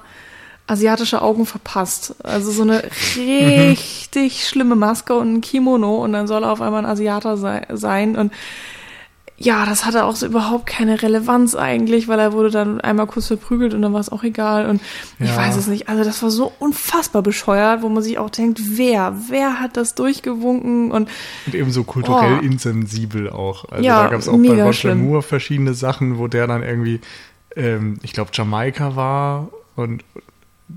asiatische 0.67 1.21
Augen 1.21 1.45
verpasst. 1.45 2.15
Also 2.23 2.51
so 2.51 2.63
eine 2.63 2.83
richtig 3.15 4.47
schlimme 4.47 4.75
Maske 4.75 5.15
und 5.15 5.35
ein 5.35 5.41
Kimono 5.41 6.03
und 6.03 6.13
dann 6.13 6.27
soll 6.27 6.43
er 6.43 6.51
auf 6.51 6.61
einmal 6.61 6.83
ein 6.83 6.91
Asiater 6.91 7.37
sei, 7.37 7.65
sein 7.71 8.15
und 8.15 8.31
ja, 9.37 9.65
das 9.65 9.85
hatte 9.85 10.05
auch 10.05 10.15
so 10.15 10.25
überhaupt 10.25 10.65
keine 10.65 11.01
Relevanz 11.01 11.55
eigentlich, 11.55 12.07
weil 12.07 12.19
er 12.19 12.31
wurde 12.31 12.51
dann 12.51 12.79
einmal 12.79 13.05
kurz 13.05 13.27
verprügelt 13.27 13.73
und 13.73 13.81
dann 13.81 13.91
war 13.91 13.99
es 13.99 14.09
auch 14.09 14.23
egal 14.23 14.65
und 14.69 14.81
ich 15.19 15.29
ja. 15.29 15.35
weiß 15.35 15.57
es 15.57 15.67
nicht. 15.67 15.89
Also 15.89 16.05
das 16.05 16.23
war 16.23 16.29
so 16.29 16.53
unfassbar 16.59 17.21
bescheuert, 17.21 17.81
wo 17.81 17.89
man 17.89 18.01
sich 18.01 18.17
auch 18.17 18.29
denkt, 18.29 18.61
wer, 18.77 19.13
wer 19.27 19.59
hat 19.59 19.75
das 19.75 19.93
durchgewunken 19.93 20.91
und 20.91 21.09
und 21.47 21.55
eben 21.55 21.71
so 21.71 21.83
kulturell 21.83 22.39
oh. 22.39 22.45
insensibel 22.45 23.29
auch. 23.29 23.65
Also 23.69 23.83
ja, 23.83 24.03
da 24.03 24.09
gab 24.11 24.19
es 24.21 24.29
auch 24.29 24.37
bei 24.37 24.63
Roger 24.63 24.95
Moore 24.95 25.21
verschiedene 25.21 25.73
Sachen, 25.73 26.17
wo 26.17 26.27
der 26.29 26.47
dann 26.47 26.63
irgendwie, 26.63 27.01
ähm, 27.57 27.99
ich 28.03 28.13
glaube 28.13 28.31
Jamaika 28.33 28.95
war 28.95 29.49
und 29.75 30.05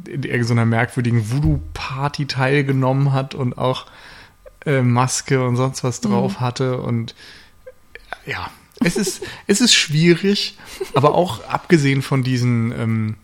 in 0.06 0.22
irgendeiner 0.22 0.66
merkwürdigen 0.66 1.30
Voodoo-Party 1.30 2.26
teilgenommen 2.26 3.12
hat 3.12 3.34
und 3.34 3.56
auch 3.56 3.86
äh, 4.66 4.82
Maske 4.82 5.44
und 5.44 5.56
sonst 5.56 5.84
was 5.84 6.00
drauf 6.00 6.34
mhm. 6.34 6.40
hatte. 6.40 6.80
Und 6.80 7.14
ja, 8.26 8.50
es 8.80 8.96
ist, 8.96 9.22
es 9.46 9.60
ist 9.60 9.74
schwierig, 9.74 10.58
aber 10.94 11.14
auch 11.14 11.44
abgesehen 11.48 12.02
von 12.02 12.22
diesen 12.22 12.72
ähm, 12.72 13.16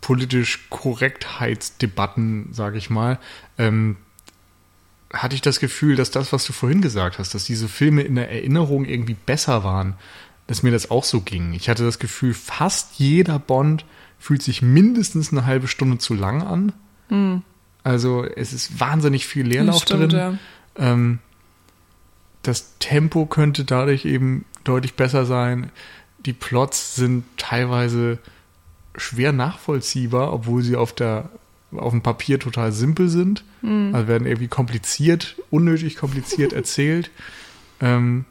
politisch 0.00 0.68
Korrektheitsdebatten, 0.70 2.52
sage 2.52 2.78
ich 2.78 2.90
mal, 2.90 3.18
ähm, 3.56 3.96
hatte 5.12 5.34
ich 5.34 5.40
das 5.40 5.60
Gefühl, 5.60 5.96
dass 5.96 6.10
das, 6.10 6.32
was 6.32 6.44
du 6.44 6.52
vorhin 6.52 6.82
gesagt 6.82 7.18
hast, 7.18 7.34
dass 7.34 7.44
diese 7.44 7.68
Filme 7.68 8.02
in 8.02 8.16
der 8.16 8.30
Erinnerung 8.30 8.84
irgendwie 8.84 9.14
besser 9.14 9.64
waren, 9.64 9.94
dass 10.46 10.62
mir 10.62 10.70
das 10.70 10.90
auch 10.90 11.04
so 11.04 11.20
ging. 11.20 11.54
Ich 11.54 11.68
hatte 11.68 11.84
das 11.84 11.98
Gefühl, 11.98 12.34
fast 12.34 12.98
jeder 12.98 13.38
Bond 13.38 13.84
fühlt 14.18 14.42
sich 14.42 14.62
mindestens 14.62 15.32
eine 15.32 15.46
halbe 15.46 15.68
Stunde 15.68 15.98
zu 15.98 16.14
lang 16.14 16.42
an. 16.42 16.72
Mhm. 17.08 17.42
Also 17.84 18.24
es 18.24 18.52
ist 18.52 18.80
wahnsinnig 18.80 19.26
viel 19.26 19.46
Leerlauf 19.46 19.82
Stimmt, 19.82 20.12
drin. 20.12 20.18
Ja. 20.18 20.92
Ähm, 20.92 21.18
das 22.42 22.78
Tempo 22.78 23.26
könnte 23.26 23.64
dadurch 23.64 24.04
eben 24.04 24.44
deutlich 24.64 24.94
besser 24.94 25.24
sein. 25.24 25.70
Die 26.26 26.32
Plots 26.32 26.96
sind 26.96 27.24
teilweise 27.36 28.18
schwer 28.96 29.32
nachvollziehbar, 29.32 30.32
obwohl 30.32 30.62
sie 30.62 30.76
auf 30.76 30.92
der 30.92 31.30
auf 31.76 31.92
dem 31.92 32.02
Papier 32.02 32.40
total 32.40 32.72
simpel 32.72 33.08
sind. 33.08 33.44
Mhm. 33.60 33.94
Also 33.94 34.08
werden 34.08 34.26
irgendwie 34.26 34.48
kompliziert, 34.48 35.36
unnötig 35.50 35.96
kompliziert 35.96 36.52
erzählt. 36.54 37.10
Ähm, 37.80 38.24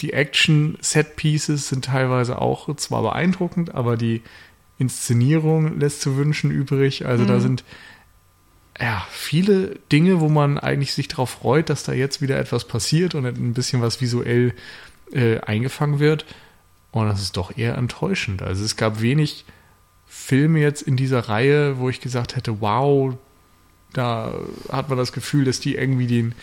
die 0.00 0.12
Action-Set-Pieces 0.12 1.68
sind 1.68 1.84
teilweise 1.84 2.40
auch 2.40 2.74
zwar 2.76 3.02
beeindruckend, 3.02 3.74
aber 3.74 3.96
die 3.96 4.22
Inszenierung 4.78 5.78
lässt 5.78 6.00
zu 6.00 6.16
wünschen 6.16 6.50
übrig. 6.50 7.06
Also 7.06 7.24
mhm. 7.24 7.28
da 7.28 7.40
sind 7.40 7.64
ja 8.80 9.06
viele 9.10 9.78
Dinge, 9.90 10.20
wo 10.20 10.28
man 10.28 10.58
eigentlich 10.58 10.94
sich 10.94 11.08
darauf 11.08 11.30
freut, 11.30 11.70
dass 11.70 11.84
da 11.84 11.92
jetzt 11.92 12.20
wieder 12.20 12.38
etwas 12.38 12.66
passiert 12.66 13.14
und 13.14 13.26
ein 13.26 13.54
bisschen 13.54 13.82
was 13.82 14.00
visuell 14.00 14.54
äh, 15.12 15.38
eingefangen 15.40 15.98
wird. 15.98 16.24
Und 16.90 17.06
das 17.06 17.22
ist 17.22 17.36
doch 17.36 17.56
eher 17.56 17.76
enttäuschend. 17.76 18.42
Also 18.42 18.64
es 18.64 18.76
gab 18.76 19.00
wenig 19.00 19.44
Filme 20.06 20.60
jetzt 20.60 20.82
in 20.82 20.96
dieser 20.96 21.20
Reihe, 21.20 21.78
wo 21.78 21.88
ich 21.88 22.00
gesagt 22.00 22.36
hätte, 22.36 22.60
wow, 22.60 23.14
da 23.92 24.34
hat 24.70 24.88
man 24.88 24.98
das 24.98 25.12
Gefühl, 25.12 25.44
dass 25.44 25.60
die 25.60 25.74
irgendwie 25.74 26.06
den, 26.06 26.34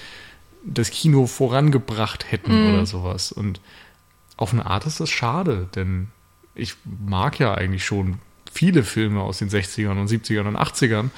das 0.64 0.90
Kino 0.90 1.28
vorangebracht 1.28 2.32
hätten 2.32 2.52
mm. 2.52 2.74
oder 2.74 2.86
sowas. 2.86 3.32
Und 3.32 3.62
auf 4.38 4.54
eine 4.54 4.66
Art 4.66 4.86
ist 4.86 5.00
das 5.00 5.10
schade, 5.10 5.68
denn 5.76 6.08
ich 6.60 6.75
mag 7.08 7.39
ja 7.39 7.54
eigentlich 7.54 7.86
schon 7.86 8.20
viele 8.51 8.84
Filme 8.84 9.22
aus 9.22 9.39
den 9.39 9.50
60ern 9.50 10.00
und 10.00 10.10
70ern 10.10 10.48
und 10.48 10.58
80ern 10.58 11.10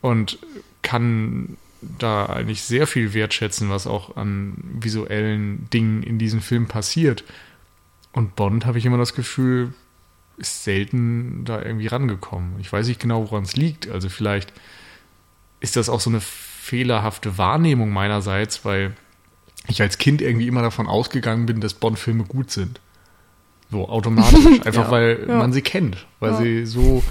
und 0.00 0.38
kann 0.82 1.56
da 1.80 2.26
eigentlich 2.26 2.62
sehr 2.62 2.86
viel 2.86 3.14
wertschätzen, 3.14 3.70
was 3.70 3.86
auch 3.86 4.16
an 4.16 4.54
visuellen 4.80 5.68
Dingen 5.70 6.02
in 6.02 6.18
diesem 6.18 6.40
Film 6.40 6.66
passiert. 6.66 7.24
Und 8.12 8.36
Bond 8.36 8.66
habe 8.66 8.78
ich 8.78 8.86
immer 8.86 8.98
das 8.98 9.14
Gefühl, 9.14 9.72
ist 10.36 10.64
selten 10.64 11.44
da 11.44 11.62
irgendwie 11.62 11.86
rangekommen. 11.86 12.58
Ich 12.60 12.72
weiß 12.72 12.88
nicht 12.88 13.00
genau, 13.00 13.30
woran 13.30 13.44
es 13.44 13.56
liegt. 13.56 13.88
Also 13.88 14.08
vielleicht 14.08 14.52
ist 15.60 15.76
das 15.76 15.88
auch 15.88 16.00
so 16.00 16.10
eine 16.10 16.20
fehlerhafte 16.20 17.38
Wahrnehmung 17.38 17.90
meinerseits, 17.90 18.64
weil 18.64 18.96
ich 19.68 19.82
als 19.82 19.98
Kind 19.98 20.22
irgendwie 20.22 20.48
immer 20.48 20.62
davon 20.62 20.86
ausgegangen 20.86 21.46
bin, 21.46 21.60
dass 21.60 21.74
Bond-Filme 21.74 22.24
gut 22.24 22.50
sind. 22.50 22.80
So 23.70 23.88
automatisch. 23.88 24.44
Einfach 24.64 24.86
ja, 24.86 24.90
weil 24.90 25.24
ja. 25.28 25.36
man 25.36 25.52
sie 25.52 25.62
kennt, 25.62 26.06
weil 26.18 26.32
ja. 26.32 26.38
sie 26.38 26.66
so 26.66 27.02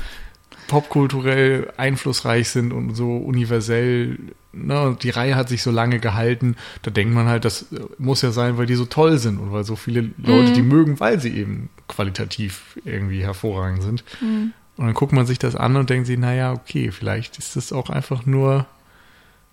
popkulturell 0.67 1.73
einflussreich 1.77 2.49
sind 2.49 2.71
und 2.71 2.95
so 2.95 3.17
universell. 3.17 4.19
Ne, 4.51 4.97
die 5.01 5.09
Reihe 5.09 5.35
hat 5.35 5.49
sich 5.49 5.63
so 5.63 5.71
lange 5.71 5.99
gehalten. 5.99 6.55
Da 6.81 6.91
denkt 6.91 7.13
man 7.13 7.27
halt, 7.27 7.45
das 7.45 7.67
muss 7.97 8.21
ja 8.21 8.31
sein, 8.31 8.57
weil 8.57 8.65
die 8.65 8.75
so 8.75 8.85
toll 8.85 9.17
sind 9.17 9.39
und 9.39 9.51
weil 9.51 9.63
so 9.63 9.75
viele 9.75 10.11
Leute 10.17 10.51
mhm. 10.51 10.53
die 10.53 10.61
mögen, 10.61 10.99
weil 10.99 11.19
sie 11.19 11.35
eben 11.35 11.69
qualitativ 11.87 12.79
irgendwie 12.85 13.23
hervorragend 13.23 13.83
sind. 13.83 14.03
Mhm. 14.21 14.53
Und 14.77 14.85
dann 14.85 14.93
guckt 14.93 15.11
man 15.11 15.25
sich 15.25 15.39
das 15.39 15.55
an 15.55 15.75
und 15.75 15.89
denkt 15.89 16.07
sich, 16.07 16.17
naja, 16.17 16.53
okay, 16.53 16.91
vielleicht 16.91 17.37
ist 17.37 17.55
das 17.55 17.73
auch 17.73 17.89
einfach 17.89 18.25
nur 18.25 18.65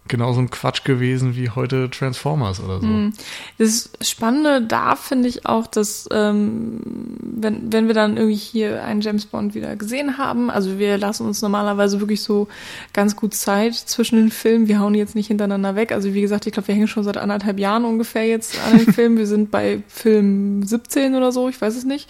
genauso 0.09 0.41
ein 0.41 0.51
Quatsch 0.51 0.85
gewesen 0.85 1.37
wie 1.37 1.51
heute 1.51 1.91
Transformers 1.91 2.61
oder 2.61 2.81
so. 2.81 2.87
Hm. 2.87 3.13
Das 3.59 3.91
Spannende 4.01 4.63
da 4.63 4.97
finde 4.97 5.29
ich 5.29 5.47
auch, 5.47 5.67
dass 5.67 6.09
ähm, 6.13 6.81
wenn, 7.21 7.73
wenn 7.73 7.87
wir 7.87 7.95
dann 7.95 8.17
irgendwie 8.17 8.37
hier 8.37 8.85
einen 8.85 9.01
James 9.01 9.27
Bond 9.27 9.55
wieder 9.55 9.77
gesehen 9.77 10.19
haben, 10.19 10.51
also 10.51 10.79
wir 10.79 10.99
lassen 10.99 11.27
uns 11.27 11.43
normalerweise 11.43 12.01
wirklich 12.01 12.23
so 12.23 12.49
ganz 12.93 13.17
gut 13.17 13.35
Zeit 13.35 13.75
zwischen 13.75 14.17
den 14.17 14.31
Filmen, 14.31 14.69
wir 14.69 14.81
hauen 14.81 14.95
jetzt 14.95 15.15
nicht 15.15 15.29
hintereinander 15.29 15.77
weg. 15.77 15.93
Also 15.93 16.15
wie 16.15 16.21
gesagt, 16.21 16.47
ich 16.47 16.53
glaube, 16.53 16.69
wir 16.69 16.75
hängen 16.75 16.89
schon 16.89 17.05
seit 17.05 17.17
anderthalb 17.17 17.59
Jahren 17.59 17.85
ungefähr 17.85 18.27
jetzt 18.27 18.59
an 18.67 18.79
den 18.79 18.93
Filmen. 18.93 19.19
wir 19.19 19.27
sind 19.27 19.51
bei 19.51 19.83
Film 19.89 20.63
17 20.63 21.15
oder 21.15 21.33
so, 21.33 21.49
ich 21.49 21.61
weiß 21.61 21.77
es 21.77 21.85
nicht. 21.85 22.09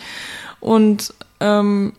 Und 0.61 1.15
ähm, 1.41 1.93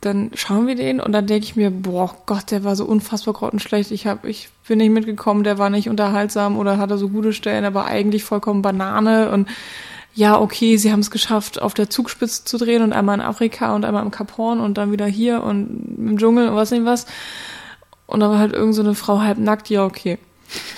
dann 0.00 0.30
schauen 0.34 0.66
wir 0.66 0.76
den 0.76 1.00
und 1.00 1.12
dann 1.12 1.26
denke 1.26 1.44
ich 1.44 1.56
mir, 1.56 1.70
boah 1.70 2.14
Gott, 2.26 2.50
der 2.50 2.62
war 2.62 2.76
so 2.76 2.84
unfassbar 2.84 3.34
grottenschlecht. 3.34 3.90
Ich 3.90 4.06
hab, 4.06 4.24
ich 4.24 4.48
bin 4.66 4.78
nicht 4.78 4.90
mitgekommen, 4.90 5.42
der 5.42 5.58
war 5.58 5.70
nicht 5.70 5.88
unterhaltsam 5.88 6.56
oder 6.56 6.78
hatte 6.78 6.98
so 6.98 7.08
gute 7.08 7.32
Stellen, 7.32 7.64
aber 7.64 7.86
eigentlich 7.86 8.22
vollkommen 8.24 8.62
Banane 8.62 9.30
und 9.30 9.48
ja, 10.14 10.40
okay, 10.40 10.76
sie 10.76 10.90
haben 10.90 11.00
es 11.00 11.12
geschafft, 11.12 11.62
auf 11.62 11.74
der 11.74 11.90
Zugspitze 11.90 12.44
zu 12.44 12.58
drehen 12.58 12.82
und 12.82 12.92
einmal 12.92 13.14
in 13.14 13.20
Afrika 13.20 13.74
und 13.74 13.84
einmal 13.84 14.02
im 14.02 14.10
Cap 14.10 14.36
Horn 14.36 14.58
und 14.58 14.76
dann 14.76 14.90
wieder 14.90 15.06
hier 15.06 15.44
und 15.44 15.96
im 15.96 16.18
Dschungel 16.18 16.48
und 16.48 16.56
was 16.56 16.72
nicht 16.72 16.84
was. 16.84 17.06
Und 18.06 18.20
dann 18.20 18.30
war 18.30 18.38
halt 18.38 18.52
irgend 18.52 18.74
so 18.74 18.82
eine 18.82 18.96
Frau 18.96 19.20
halb 19.20 19.38
nackt, 19.38 19.70
ja, 19.70 19.84
okay. 19.84 20.18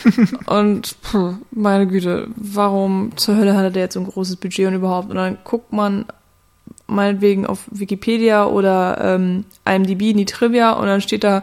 und 0.46 1.00
puh, 1.00 1.34
meine 1.52 1.86
Güte, 1.86 2.28
warum 2.36 3.16
zur 3.16 3.36
Hölle 3.36 3.56
hatte 3.56 3.70
der 3.70 3.84
jetzt 3.84 3.94
so 3.94 4.00
ein 4.00 4.08
großes 4.08 4.36
Budget 4.36 4.66
und 4.66 4.74
überhaupt? 4.74 5.08
Und 5.08 5.16
dann 5.16 5.38
guckt 5.44 5.72
man 5.72 6.04
meinetwegen 6.90 7.46
auf 7.46 7.60
Wikipedia 7.70 8.46
oder 8.46 8.98
ähm, 9.00 9.44
IMDb 9.64 10.10
in 10.10 10.18
die 10.18 10.24
Trivia 10.24 10.72
und 10.72 10.86
dann 10.86 11.00
steht 11.00 11.24
da, 11.24 11.42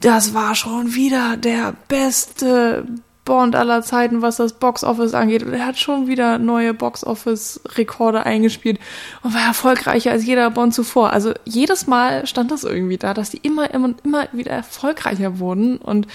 das 0.00 0.34
war 0.34 0.54
schon 0.54 0.94
wieder 0.94 1.36
der 1.36 1.74
beste 1.88 2.86
Bond 3.28 3.54
aller 3.56 3.82
Zeiten, 3.82 4.22
was 4.22 4.36
das 4.36 4.54
Boxoffice 4.54 5.12
angeht. 5.12 5.42
Und 5.42 5.52
er 5.52 5.66
hat 5.66 5.78
schon 5.78 6.06
wieder 6.06 6.38
neue 6.38 6.72
Boxoffice-Rekorde 6.72 8.24
eingespielt 8.24 8.80
und 9.22 9.34
war 9.34 9.42
erfolgreicher 9.42 10.12
als 10.12 10.24
jeder 10.24 10.50
Bond 10.50 10.72
zuvor. 10.72 11.12
Also 11.12 11.34
jedes 11.44 11.86
Mal 11.86 12.26
stand 12.26 12.50
das 12.50 12.64
irgendwie 12.64 12.96
da, 12.96 13.12
dass 13.12 13.28
die 13.28 13.36
immer, 13.36 13.72
immer, 13.74 13.94
immer 14.02 14.28
wieder 14.32 14.52
erfolgreicher 14.52 15.38
wurden 15.40 15.76
und 15.76 16.06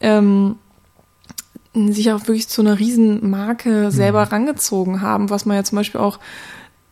ähm, 0.00 0.56
sich 1.74 2.12
auch 2.12 2.20
wirklich 2.20 2.48
zu 2.48 2.60
einer 2.60 2.78
Riesenmarke 2.78 3.90
selber 3.90 4.26
mhm. 4.26 4.30
rangezogen 4.30 5.00
haben, 5.00 5.30
was 5.30 5.46
man 5.46 5.56
ja 5.56 5.64
zum 5.64 5.76
Beispiel 5.76 6.00
auch 6.02 6.18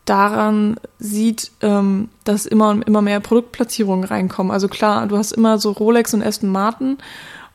daran 0.05 0.77
sieht, 0.99 1.51
ähm, 1.61 2.09
dass 2.23 2.45
immer 2.45 2.69
und 2.69 2.83
immer 2.83 3.01
mehr 3.01 3.19
Produktplatzierungen 3.19 4.05
reinkommen. 4.05 4.51
Also 4.51 4.67
klar, 4.67 5.07
du 5.07 5.17
hast 5.17 5.31
immer 5.31 5.57
so 5.57 5.71
Rolex 5.71 6.13
und 6.13 6.23
Aston 6.23 6.49
Martin 6.49 6.97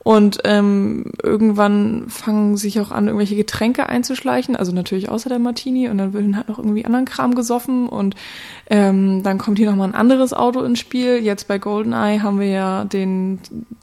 und 0.03 0.39
ähm, 0.45 1.11
irgendwann 1.21 2.09
fangen 2.09 2.57
sich 2.57 2.79
auch 2.79 2.91
an, 2.91 3.05
irgendwelche 3.05 3.35
Getränke 3.35 3.87
einzuschleichen, 3.87 4.55
also 4.55 4.71
natürlich 4.71 5.09
außer 5.09 5.29
der 5.29 5.37
Martini 5.37 5.89
und 5.89 5.99
dann 5.99 6.13
wird 6.13 6.35
halt 6.35 6.49
noch 6.49 6.57
irgendwie 6.57 6.85
anderen 6.85 7.05
Kram 7.05 7.35
gesoffen 7.35 7.87
und 7.87 8.15
ähm, 8.69 9.21
dann 9.21 9.37
kommt 9.37 9.59
hier 9.59 9.69
nochmal 9.69 9.89
ein 9.89 9.95
anderes 9.95 10.33
Auto 10.33 10.61
ins 10.63 10.79
Spiel. 10.79 11.17
Jetzt 11.17 11.47
bei 11.47 11.59
GoldenEye 11.59 12.23
haben 12.23 12.39
wir 12.39 12.47
ja 12.47 12.85
den 12.85 13.39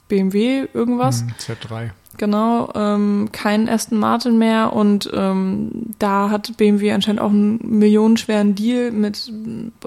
BMW 0.09 0.67
irgendwas. 0.73 1.23
Mhm, 1.23 1.33
Z3. 1.39 1.91
Genau, 2.19 2.69
ähm, 2.75 3.29
kein 3.31 3.69
Aston 3.69 3.97
Martin 3.97 4.37
mehr 4.37 4.73
und 4.73 5.09
ähm, 5.13 5.71
da 5.99 6.29
hat 6.29 6.57
BMW 6.57 6.91
anscheinend 6.91 7.21
auch 7.21 7.29
einen 7.29 7.61
millionenschweren 7.63 8.55
Deal 8.55 8.91
mit 8.91 9.31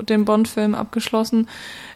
dem 0.09 0.25
Bond-Film 0.25 0.75
abgeschlossen. 0.75 1.47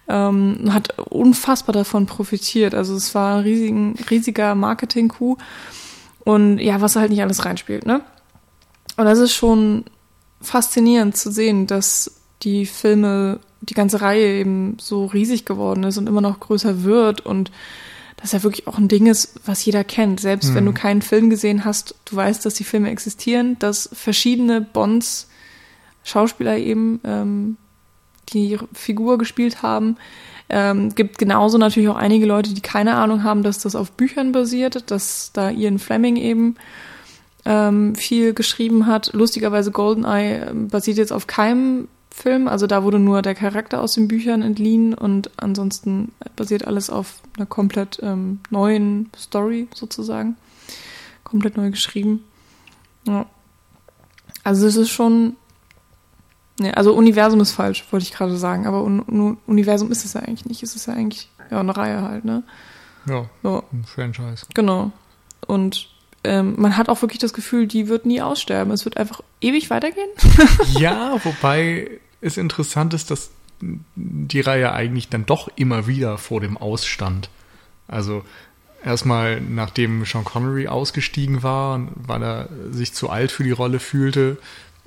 Ähm, 0.09 0.75
hat 0.75 0.99
unfassbar 0.99 1.73
davon 1.73 2.05
profitiert. 2.05 2.75
Also 2.75 2.95
es 2.97 3.15
war 3.15 3.39
ein 3.39 3.45
riesigen, 3.45 3.95
riesiger 4.11 4.55
Marketing-Coup 4.55 5.39
und 6.25 6.59
ja, 6.59 6.83
was 6.83 6.97
halt 6.97 7.11
nicht 7.11 7.23
alles 7.23 7.47
reinspielt, 7.47 7.87
ne? 7.87 8.03
Und 8.99 9.07
das 9.07 9.19
ist 9.19 9.33
schon 9.33 9.85
faszinierend 10.43 11.17
zu 11.17 11.33
sehen, 11.33 11.67
dass 11.67 12.21
die 12.43 12.67
Filme, 12.67 13.41
die 13.63 13.75
ganze 13.75 14.03
Reihe 14.03 14.39
eben 14.39 14.77
so 14.79 15.07
riesig 15.07 15.47
geworden 15.47 15.85
ist 15.85 15.97
und 15.97 16.07
immer 16.07 16.21
noch 16.21 16.41
größer 16.41 16.85
wird 16.85 17.25
und 17.25 17.51
das 18.27 18.33
ja 18.33 18.43
wirklich 18.43 18.67
auch 18.67 18.79
ein 18.79 18.89
Ding 18.89 19.07
ist, 19.07 19.41
was 19.45 19.65
jeder 19.65 19.85
kennt. 19.85 20.21
Selbst 20.21 20.51
mhm. 20.51 20.55
wenn 20.57 20.65
du 20.65 20.71
mhm. 20.73 20.77
keinen 20.77 21.03
Film 21.03 21.31
gesehen 21.31 21.65
hast, 21.65 21.95
du 22.05 22.17
weißt, 22.17 22.45
dass 22.45 22.55
die 22.55 22.65
Filme 22.65 22.91
existieren, 22.91 23.57
dass 23.59 23.89
verschiedene 23.93 24.61
Bonds, 24.61 25.29
Schauspieler 26.03 26.57
eben, 26.57 27.01
ähm, 27.05 27.57
die 28.31 28.59
Figur 28.73 29.19
gespielt 29.19 29.63
haben. 29.63 29.97
Ähm, 30.49 30.95
gibt 30.95 31.19
genauso 31.19 31.59
natürlich 31.59 31.89
auch 31.89 31.97
einige 31.97 32.27
Leute, 32.27 32.53
die 32.53 32.61
keine 32.61 32.97
Ahnung 32.97 33.23
haben, 33.23 33.43
dass 33.43 33.59
das 33.59 33.77
auf 33.77 33.93
Büchern 33.93 34.33
basiert, 34.33 34.91
dass 34.91 35.31
da 35.33 35.51
Ian 35.51 35.79
Fleming 35.79 36.17
eben 36.17 36.57
ähm, 37.45 37.95
viel 37.95 38.35
geschrieben 38.35 38.87
hat. 38.87 39.13
Lustigerweise 39.13 39.71
Goldeneye 39.71 40.49
ähm, 40.51 40.69
basiert 40.69 40.99
jetzt 40.99 41.13
auf 41.13 41.29
keinem 41.29 41.87
Film. 42.17 42.49
Also 42.49 42.67
da 42.67 42.83
wurde 42.83 42.99
nur 42.99 43.21
der 43.21 43.35
Charakter 43.35 43.81
aus 43.83 43.93
den 43.93 44.09
Büchern 44.09 44.41
entliehen 44.41 44.95
und 44.95 45.31
ansonsten 45.37 46.13
basiert 46.35 46.67
alles 46.67 46.89
auf 46.89 47.21
einer 47.37 47.45
komplett 47.47 48.01
ähm, 48.03 48.41
neuen 48.49 49.11
Story 49.17 49.69
sozusagen. 49.75 50.37
Komplett 51.25 51.59
neu 51.59 51.71
geschrieben. 51.71 52.25
Ja. 53.07 53.27
Also 54.45 54.67
es 54.67 54.77
ist 54.77 54.91
schon. 54.91 55.37
Ne, 56.59 56.75
also 56.75 56.95
Universum 56.95 57.41
ist 57.41 57.53
falsch, 57.53 57.85
wollte 57.91 58.05
ich 58.05 58.13
gerade 58.13 58.37
sagen, 58.39 58.67
aber 58.67 58.83
Un 58.83 59.37
Universum 59.47 59.93
ist 59.93 60.07
es 60.07 60.15
ja 60.15 60.23
eigentlich 60.23 60.47
nicht. 60.47 60.63
Es 60.63 60.75
ist 60.75 60.87
ja 60.87 60.95
eigentlich 60.95 61.29
ja, 61.51 61.61
eine 61.61 61.77
Reihe 61.77 62.01
halt, 62.01 62.25
ne? 62.25 62.43
Ja, 63.07 63.27
so. 63.43 63.63
ein 63.73 63.85
Franchise. 63.85 64.47
Genau. 64.55 64.91
Und 65.47 65.91
ähm, 66.25 66.55
man 66.57 66.79
hat 66.79 66.89
auch 66.89 67.03
wirklich 67.03 67.21
das 67.21 67.35
Gefühl, 67.35 67.67
die 67.67 67.89
wird 67.89 68.07
nie 68.07 68.23
aussterben. 68.23 68.73
Es 68.73 68.87
wird 68.87 68.97
einfach 68.97 69.21
ewig 69.43 69.69
weitergehen. 69.69 70.09
ja, 70.79 71.23
wobei 71.23 72.01
es 72.21 72.37
interessant 72.37 72.95
ist, 72.95 73.11
dass 73.11 73.31
die 73.95 74.41
Reihe 74.41 74.73
eigentlich 74.73 75.09
dann 75.09 75.27
doch 75.27 75.49
immer 75.57 75.87
wieder 75.87 76.19
vor 76.19 76.41
dem 76.41 76.57
Ausstand. 76.57 77.31
Also 77.89 78.25
erstmal 78.85 79.41
nachdem 79.41 80.05
Sean 80.05 80.25
Connery 80.25 80.69
ausgestiegen 80.69 81.43
war, 81.43 81.89
weil 81.95 82.23
er 82.23 82.49
sich 82.71 82.93
zu 82.93 83.11
alt 83.11 83.33
für 83.33 83.45
die 83.45 83.51
Rolle 83.51 83.81
fühlte 83.81 84.39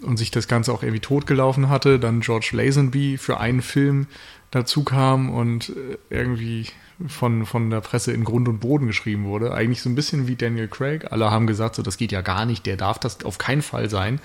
und 0.02 0.18
sich 0.18 0.32
das 0.32 0.48
Ganze 0.48 0.72
auch 0.72 0.84
irgendwie 0.84 1.02
totgelaufen 1.02 1.70
hatte, 1.70 2.00
dann 2.00 2.22
George 2.22 2.52
Lazenby 2.54 3.18
für 3.18 3.40
einen 3.40 3.62
Film 3.62 4.08
dazu 4.52 4.84
kam 4.84 5.30
und 5.30 5.70
äh, 5.70 5.98
irgendwie 6.10 6.68
von, 7.08 7.46
von 7.46 7.70
der 7.70 7.82
Presse 7.82 8.12
in 8.12 8.24
Grund 8.24 8.48
und 8.48 8.60
Boden 8.60 8.88
geschrieben 8.88 9.26
wurde. 9.26 9.54
Eigentlich 9.54 9.82
so 9.82 9.90
ein 9.90 9.96
bisschen 9.96 10.28
wie 10.28 10.36
Daniel 10.36 10.68
Craig. 10.68 11.12
Alle 11.12 11.32
haben 11.32 11.48
gesagt, 11.48 11.76
so 11.76 11.82
das 11.82 11.98
geht 11.98 12.12
ja 12.12 12.22
gar 12.22 12.46
nicht, 12.46 12.66
der 12.66 12.78
darf 12.78 13.00
das 13.00 13.24
auf 13.24 13.38
keinen 13.38 13.62
Fall 13.62 13.90
sein. 13.90 14.20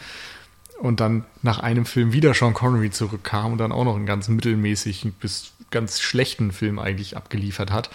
Und 0.85 1.01
dann 1.01 1.25
nach 1.41 1.61
einem 1.61 1.87
Film 1.87 2.13
wieder 2.13 2.35
Sean 2.35 2.53
Connery 2.53 2.91
zurückkam 2.91 3.53
und 3.53 3.59
dann 3.59 3.73
auch 3.73 3.85
noch 3.85 3.97
einen 3.97 4.05
ganz 4.05 4.29
mittelmäßigen 4.29 5.13
bis 5.13 5.55
ganz 5.71 5.99
schlechten 5.99 6.53
Film 6.53 6.79
eigentlich 6.79 7.17
abgeliefert 7.17 7.73
hat. 7.73 7.89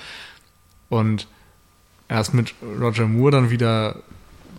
Und 0.89 1.27
erst 2.08 2.34
mit 2.34 2.55
Roger 2.81 3.05
Moore 3.05 3.29
dann 3.29 3.51
wieder 3.51 4.01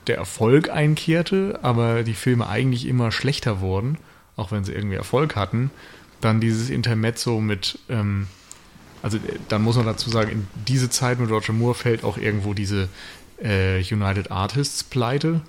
der 0.07 0.17
Erfolg 0.17 0.71
einkehrte, 0.71 1.59
aber 1.63 2.05
die 2.05 2.15
Filme 2.15 2.49
eigentlich 2.49 2.87
immer 2.87 3.11
schlechter 3.11 3.61
wurden, 3.61 3.99
auch 4.37 4.53
wenn 4.53 4.63
sie 4.63 4.75
irgendwie 4.75 4.95
Erfolg 4.95 5.35
hatten. 5.35 5.73
Dann 6.21 6.41
dieses 6.41 6.71
Intermezzo 6.71 7.41
mit, 7.41 7.81
ähm, 7.89 8.29
also 9.03 9.17
äh, 9.17 9.41
dann 9.49 9.63
muss 9.63 9.75
man 9.75 9.87
dazu 9.87 10.09
sagen, 10.09 10.31
in 10.31 10.47
diese 10.69 10.89
Zeit 10.89 11.19
mit 11.19 11.31
Roger 11.31 11.53
Moore 11.53 11.75
fällt 11.75 12.05
auch 12.05 12.17
irgendwo 12.17 12.55
diese 12.55 12.89
äh, 13.43 13.81
United 13.81 14.31
Artists 14.31 14.85
Pleite, 14.85 15.41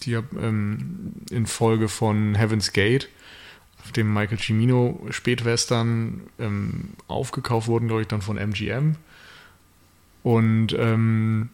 die 0.00 0.12
ähm, 0.12 1.12
in 1.30 1.46
Folge 1.46 1.88
von 1.88 2.34
Heaven's 2.34 2.72
Gate, 2.72 3.08
auf 3.84 3.92
dem 3.92 4.12
Michael 4.12 4.38
Cimino 4.38 5.06
Spätwestern 5.10 6.22
ähm, 6.38 6.90
aufgekauft 7.08 7.68
wurden, 7.68 7.88
glaube 7.88 8.02
ich, 8.02 8.08
dann 8.08 8.22
von 8.22 8.36
MGM. 8.36 8.96
Und 10.22 10.74
ähm, 10.78 11.48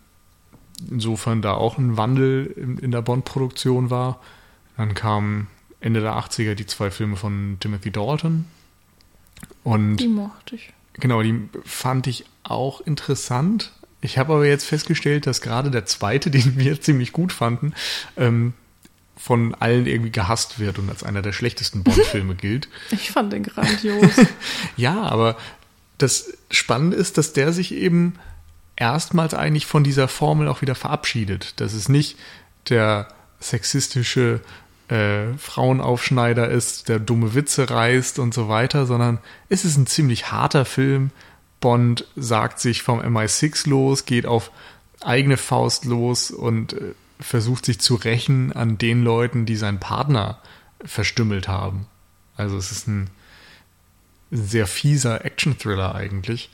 insofern 0.91 1.43
da 1.43 1.55
auch 1.55 1.79
ein 1.79 1.97
Wandel 1.97 2.47
in, 2.47 2.79
in 2.79 2.91
der 2.91 3.03
Bond-Produktion 3.03 3.91
war. 3.91 4.21
Dann 4.77 4.95
kamen 4.95 5.47
Ende 5.81 6.01
der 6.01 6.15
80er 6.15 6.55
die 6.55 6.67
zwei 6.67 6.91
Filme 6.91 7.17
von 7.17 7.59
Timothy 7.61 7.91
Dalton. 7.91 8.47
Und 9.63 9.97
die 9.99 10.09
mochte 10.09 10.57
ich. 10.57 10.73
Genau, 10.95 11.23
die 11.23 11.49
fand 11.65 12.07
ich 12.07 12.25
auch 12.43 12.81
interessant. 12.81 13.73
Ich 14.07 14.19
habe 14.19 14.33
aber 14.33 14.47
jetzt 14.47 14.65
festgestellt, 14.65 15.27
dass 15.27 15.41
gerade 15.41 15.71
der 15.71 15.85
zweite, 15.85 16.31
den 16.37 16.59
wir 16.59 16.81
ziemlich 16.81 17.13
gut 17.13 17.33
fanden, 17.33 17.75
ähm, 18.17 18.55
von 19.17 19.55
allen 19.55 19.87
irgendwie 19.87 20.13
gehasst 20.13 20.59
wird 20.59 20.79
und 20.79 20.89
als 20.89 21.03
einer 21.03 21.23
der 21.23 21.33
schlechtesten 21.33 21.83
Bond-Filme 21.83 22.35
gilt. 22.37 22.69
Ich 22.91 23.11
fand 23.11 23.33
den 23.33 23.43
grandios. 23.43 24.13
ja, 24.77 25.03
aber 25.03 25.37
das 25.99 26.33
Spannende 26.51 26.97
ist, 26.97 27.19
dass 27.19 27.33
der 27.33 27.53
sich 27.53 27.75
eben 27.75 28.15
erstmals 28.77 29.35
eigentlich 29.35 29.67
von 29.67 29.83
dieser 29.83 30.07
Formel 30.07 30.49
auch 30.49 30.61
wieder 30.61 30.75
verabschiedet. 30.75 31.61
Dass 31.61 31.73
es 31.73 31.89
nicht 31.89 32.19
der 32.69 33.09
sexistische 33.41 34.41
äh, 34.89 35.33
Frauenaufschneider 35.39 36.49
ist, 36.49 36.89
der 36.89 37.01
dumme 37.01 37.35
Witze 37.35 37.69
reißt 37.69 38.19
und 38.19 38.35
so 38.35 38.49
weiter, 38.49 38.87
sondern 38.87 39.19
es 39.49 39.65
ist 39.65 39.77
ein 39.77 39.87
ziemlich 39.87 40.31
harter 40.31 40.65
Film. 40.65 41.11
Bond 41.61 42.07
sagt 42.17 42.61
sich 42.61 42.83
vom 42.83 43.01
MI6 43.01 43.69
los, 43.69 44.05
geht 44.05 44.27
auf 44.27 44.51
eigene 45.01 45.37
Faust 45.37 45.85
los 45.85 46.31
und 46.31 46.75
äh, 46.75 46.95
versucht 47.21 47.65
sich 47.65 47.81
zu 47.81 47.95
rächen 47.95 48.53
an 48.53 48.79
den 48.79 49.03
Leuten, 49.03 49.47
die 49.47 49.57
seinen 49.57 49.81
Partner 49.81 50.39
verstümmelt 50.85 51.49
haben. 51.49 51.87
Also 52.37 52.57
es 52.57 52.71
ist 52.71 52.87
ein 52.87 53.09
sehr 54.31 54.67
fieser 54.67 55.25
Action-Thriller 55.25 55.95
eigentlich. 55.95 56.51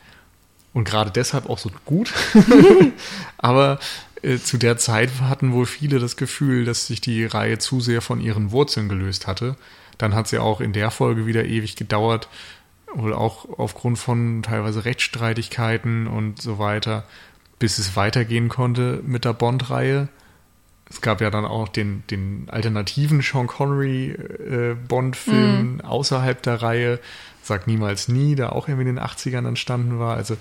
Und 0.72 0.84
gerade 0.84 1.10
deshalb 1.10 1.50
auch 1.50 1.58
so 1.58 1.70
gut. 1.84 2.12
Aber 3.38 3.78
äh, 4.22 4.38
zu 4.38 4.56
der 4.56 4.78
Zeit 4.78 5.10
hatten 5.20 5.52
wohl 5.52 5.66
viele 5.66 5.98
das 5.98 6.16
Gefühl, 6.16 6.64
dass 6.64 6.86
sich 6.86 7.00
die 7.00 7.24
Reihe 7.24 7.58
zu 7.58 7.80
sehr 7.80 8.00
von 8.00 8.20
ihren 8.20 8.52
Wurzeln 8.52 8.88
gelöst 8.88 9.26
hatte. 9.26 9.56
Dann 9.98 10.14
hat 10.14 10.28
sie 10.28 10.38
auch 10.38 10.60
in 10.60 10.72
der 10.72 10.90
Folge 10.90 11.26
wieder 11.26 11.44
ewig 11.44 11.76
gedauert, 11.76 12.28
wohl 12.94 13.12
auch 13.12 13.58
aufgrund 13.58 13.98
von 13.98 14.42
teilweise 14.42 14.84
Rechtsstreitigkeiten 14.84 16.06
und 16.06 16.40
so 16.40 16.58
weiter, 16.58 17.04
bis 17.58 17.78
es 17.78 17.96
weitergehen 17.96 18.48
konnte 18.48 19.00
mit 19.04 19.24
der 19.24 19.32
Bond-Reihe. 19.32 20.08
Es 20.90 21.00
gab 21.00 21.20
ja 21.20 21.30
dann 21.30 21.46
auch 21.46 21.68
den, 21.68 22.02
den 22.10 22.48
alternativen 22.50 23.22
Sean 23.22 23.46
Connery 23.46 24.10
äh, 24.10 24.74
Bond-Film 24.88 25.76
mm. 25.76 25.80
außerhalb 25.82 26.42
der 26.42 26.60
Reihe, 26.60 27.00
Sag 27.42 27.66
niemals 27.66 28.06
nie, 28.06 28.36
der 28.36 28.52
auch 28.52 28.68
irgendwie 28.68 28.88
in 28.88 28.96
den 28.96 29.04
80ern 29.04 29.48
entstanden 29.48 29.98
war. 29.98 30.16
Also 30.16 30.36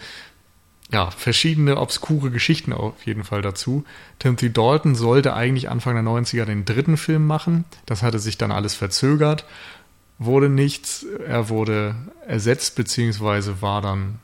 ja, 0.91 1.09
verschiedene 1.09 1.77
obskure 1.77 2.29
Geschichten 2.29 2.73
auf 2.73 3.05
jeden 3.05 3.23
Fall 3.23 3.41
dazu. 3.41 3.85
Timothy 4.19 4.53
Dalton 4.53 4.93
sollte 4.93 5.33
eigentlich 5.33 5.69
Anfang 5.69 5.95
der 5.95 6.03
90er 6.03 6.45
den 6.45 6.65
dritten 6.65 6.97
Film 6.97 7.25
machen. 7.25 7.65
Das 7.87 8.03
hatte 8.03 8.19
sich 8.19 8.37
dann 8.37 8.51
alles 8.51 8.75
verzögert, 8.75 9.45
wurde 10.25 10.49
nichts. 10.49 11.03
Er 11.03 11.49
wurde 11.49 11.95
ersetzt, 12.25 12.75
beziehungsweise 12.75 13.61
war 13.61 13.81
dann, 13.81 14.19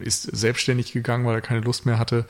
ist 0.00 0.22
selbstständig 0.22 0.92
gegangen, 0.92 1.26
weil 1.26 1.34
er 1.34 1.42
keine 1.42 1.60
Lust 1.60 1.86
mehr 1.86 1.98
hatte. 1.98 2.24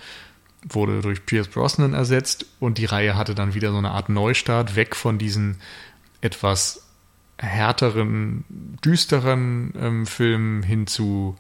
Wurde 0.69 1.01
durch 1.01 1.25
Pierce 1.27 1.49
Brosnan 1.49 1.95
ersetzt 1.95 2.47
und 2.59 2.79
die 2.79 2.87
Reihe 2.87 3.17
hatte 3.17 3.35
dann 3.35 3.55
wieder 3.55 3.71
so 3.71 3.79
eine 3.79 3.93
Art 3.93 4.09
Neustart, 4.09 4.75
weg 4.75 4.97
von 4.97 5.17
diesen 5.17 5.59
etwas 6.21 6.83
härteren, 7.39 8.45
düsteren 8.85 9.73
ähm, 9.79 10.07
Filmen 10.07 10.63
hin 10.65 10.89
zu, 10.89 11.37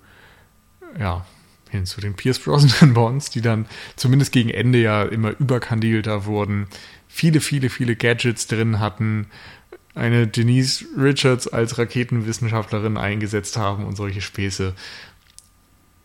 ja, 0.99 1.27
hin 1.71 1.87
zu 1.87 2.01
den 2.01 2.15
Pierce 2.15 2.39
Brosnan 2.39 2.95
Bonds, 2.95 3.31
die 3.31 3.41
dann 3.41 3.67
zumindest 3.97 4.31
gegen 4.31 4.51
Ende 4.51 4.81
ja 4.81 5.03
immer 5.03 5.33
überkandidelter 5.41 6.27
wurden, 6.27 6.69
viele, 7.09 7.41
viele, 7.41 7.71
viele 7.71 7.97
Gadgets 7.97 8.47
drin 8.47 8.79
hatten, 8.79 9.27
eine 9.97 10.27
Denise 10.27 10.85
Richards 10.97 11.49
als 11.49 11.79
Raketenwissenschaftlerin 11.79 12.97
eingesetzt 12.97 13.57
haben 13.57 13.85
und 13.85 13.97
solche 13.97 14.21
Späße. 14.21 14.75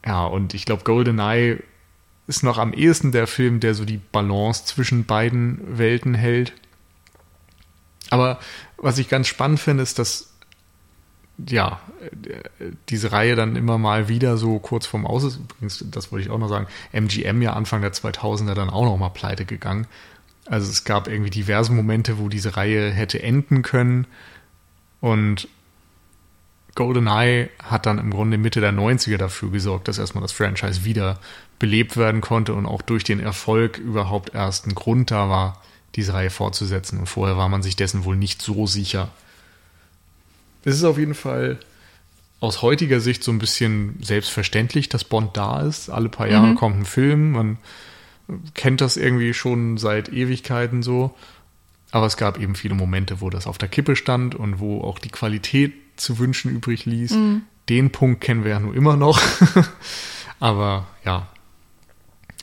Ja, 0.06 0.26
und 0.26 0.54
ich 0.54 0.66
glaube, 0.66 0.84
GoldenEye 0.84 1.62
ist 2.26 2.44
noch 2.44 2.58
am 2.58 2.74
ehesten 2.74 3.12
der 3.12 3.28
Film, 3.28 3.60
der 3.60 3.74
so 3.76 3.84
die 3.84 4.00
Balance 4.12 4.66
zwischen 4.66 5.06
beiden 5.06 5.78
Welten 5.78 6.14
hält. 6.14 6.54
Aber 8.10 8.40
was 8.78 8.98
ich 8.98 9.10
ganz 9.10 9.28
spannend 9.28 9.60
finde, 9.60 9.84
ist, 9.84 10.00
dass 10.00 10.32
ja, 11.50 11.80
diese 12.90 13.12
Reihe 13.12 13.36
dann 13.36 13.56
immer 13.56 13.78
mal 13.78 14.08
wieder 14.08 14.38
so 14.38 14.60
kurz 14.60 14.86
vorm 14.86 15.06
Aus 15.06 15.24
ist. 15.24 15.38
Übrigens, 15.38 15.84
das 15.90 16.12
wollte 16.12 16.26
ich 16.26 16.32
auch 16.32 16.38
noch 16.38 16.50
sagen, 16.50 16.68
MGM 16.94 17.42
ja 17.42 17.54
Anfang 17.54 17.82
der 17.82 17.94
2000er 17.94 18.54
dann 18.54 18.70
auch 18.70 18.86
noch 18.86 18.98
mal 18.98 19.10
pleite 19.10 19.46
gegangen. 19.46 19.88
Also 20.46 20.70
es 20.70 20.84
gab 20.84 21.08
irgendwie 21.08 21.30
diverse 21.30 21.72
Momente, 21.72 22.18
wo 22.18 22.30
diese 22.30 22.58
Reihe 22.58 22.92
hätte 22.92 23.22
enden 23.22 23.62
können 23.62 24.08
und 25.00 25.48
GoldenEye 26.76 27.50
hat 27.62 27.86
dann 27.86 27.98
im 27.98 28.12
Grunde 28.12 28.38
Mitte 28.38 28.62
der 28.62 28.72
90er 28.72 29.18
dafür 29.18 29.52
gesorgt, 29.52 29.88
dass 29.88 29.98
erstmal 29.98 30.22
das 30.22 30.32
Franchise 30.32 30.86
wieder 30.86 31.20
belebt 31.60 31.98
werden 31.98 32.22
konnte 32.22 32.54
und 32.54 32.66
auch 32.66 32.82
durch 32.82 33.04
den 33.04 33.20
Erfolg 33.20 33.78
überhaupt 33.78 34.34
erst 34.34 34.68
ein 34.68 34.76
Grund 34.76 35.12
da 35.12 35.30
war, 35.30 35.62
diese 35.96 36.14
Reihe 36.14 36.30
fortzusetzen. 36.30 37.00
Und 37.00 37.08
vorher 37.08 37.38
war 37.38 37.50
man 37.50 37.62
sich 37.62 37.76
dessen 37.76 38.06
wohl 38.06 38.16
nicht 38.16 38.42
so 38.42 38.68
sicher. 38.68 39.10
Es 40.64 40.76
ist 40.76 40.84
auf 40.84 40.98
jeden 40.98 41.14
Fall 41.14 41.60
aus 42.40 42.62
heutiger 42.62 43.00
Sicht 43.00 43.24
so 43.24 43.32
ein 43.32 43.40
bisschen 43.40 43.98
selbstverständlich, 44.02 44.90
dass 44.90 45.04
Bond 45.04 45.36
da 45.36 45.62
ist. 45.62 45.90
Alle 45.90 46.10
paar 46.10 46.28
Jahre 46.28 46.48
mhm. 46.48 46.56
kommt 46.56 46.80
ein 46.80 46.86
Film. 46.86 47.32
Man 47.32 47.58
kennt 48.54 48.82
das 48.82 48.98
irgendwie 48.98 49.34
schon 49.34 49.78
seit 49.78 50.10
Ewigkeiten 50.10 50.84
so. 50.84 51.16
Aber 51.92 52.06
es 52.06 52.18
gab 52.18 52.40
eben 52.40 52.56
viele 52.56 52.74
Momente, 52.76 53.22
wo 53.22 53.30
das 53.30 53.48
auf 53.48 53.58
der 53.58 53.68
Kippe 53.68 53.96
stand 53.96 54.34
und 54.36 54.60
wo 54.60 54.82
auch 54.82 54.98
die 55.00 55.10
Qualität 55.10 55.74
zu 55.98 56.20
wünschen 56.20 56.50
übrig 56.52 56.86
ließ. 56.86 57.12
Mhm. 57.12 57.42
Den 57.70 57.92
Punkt 57.92 58.22
kennen 58.22 58.44
wir 58.44 58.52
ja 58.52 58.60
nur 58.60 58.74
immer 58.74 58.96
noch. 58.96 59.22
Aber 60.40 60.88
ja, 61.06 61.28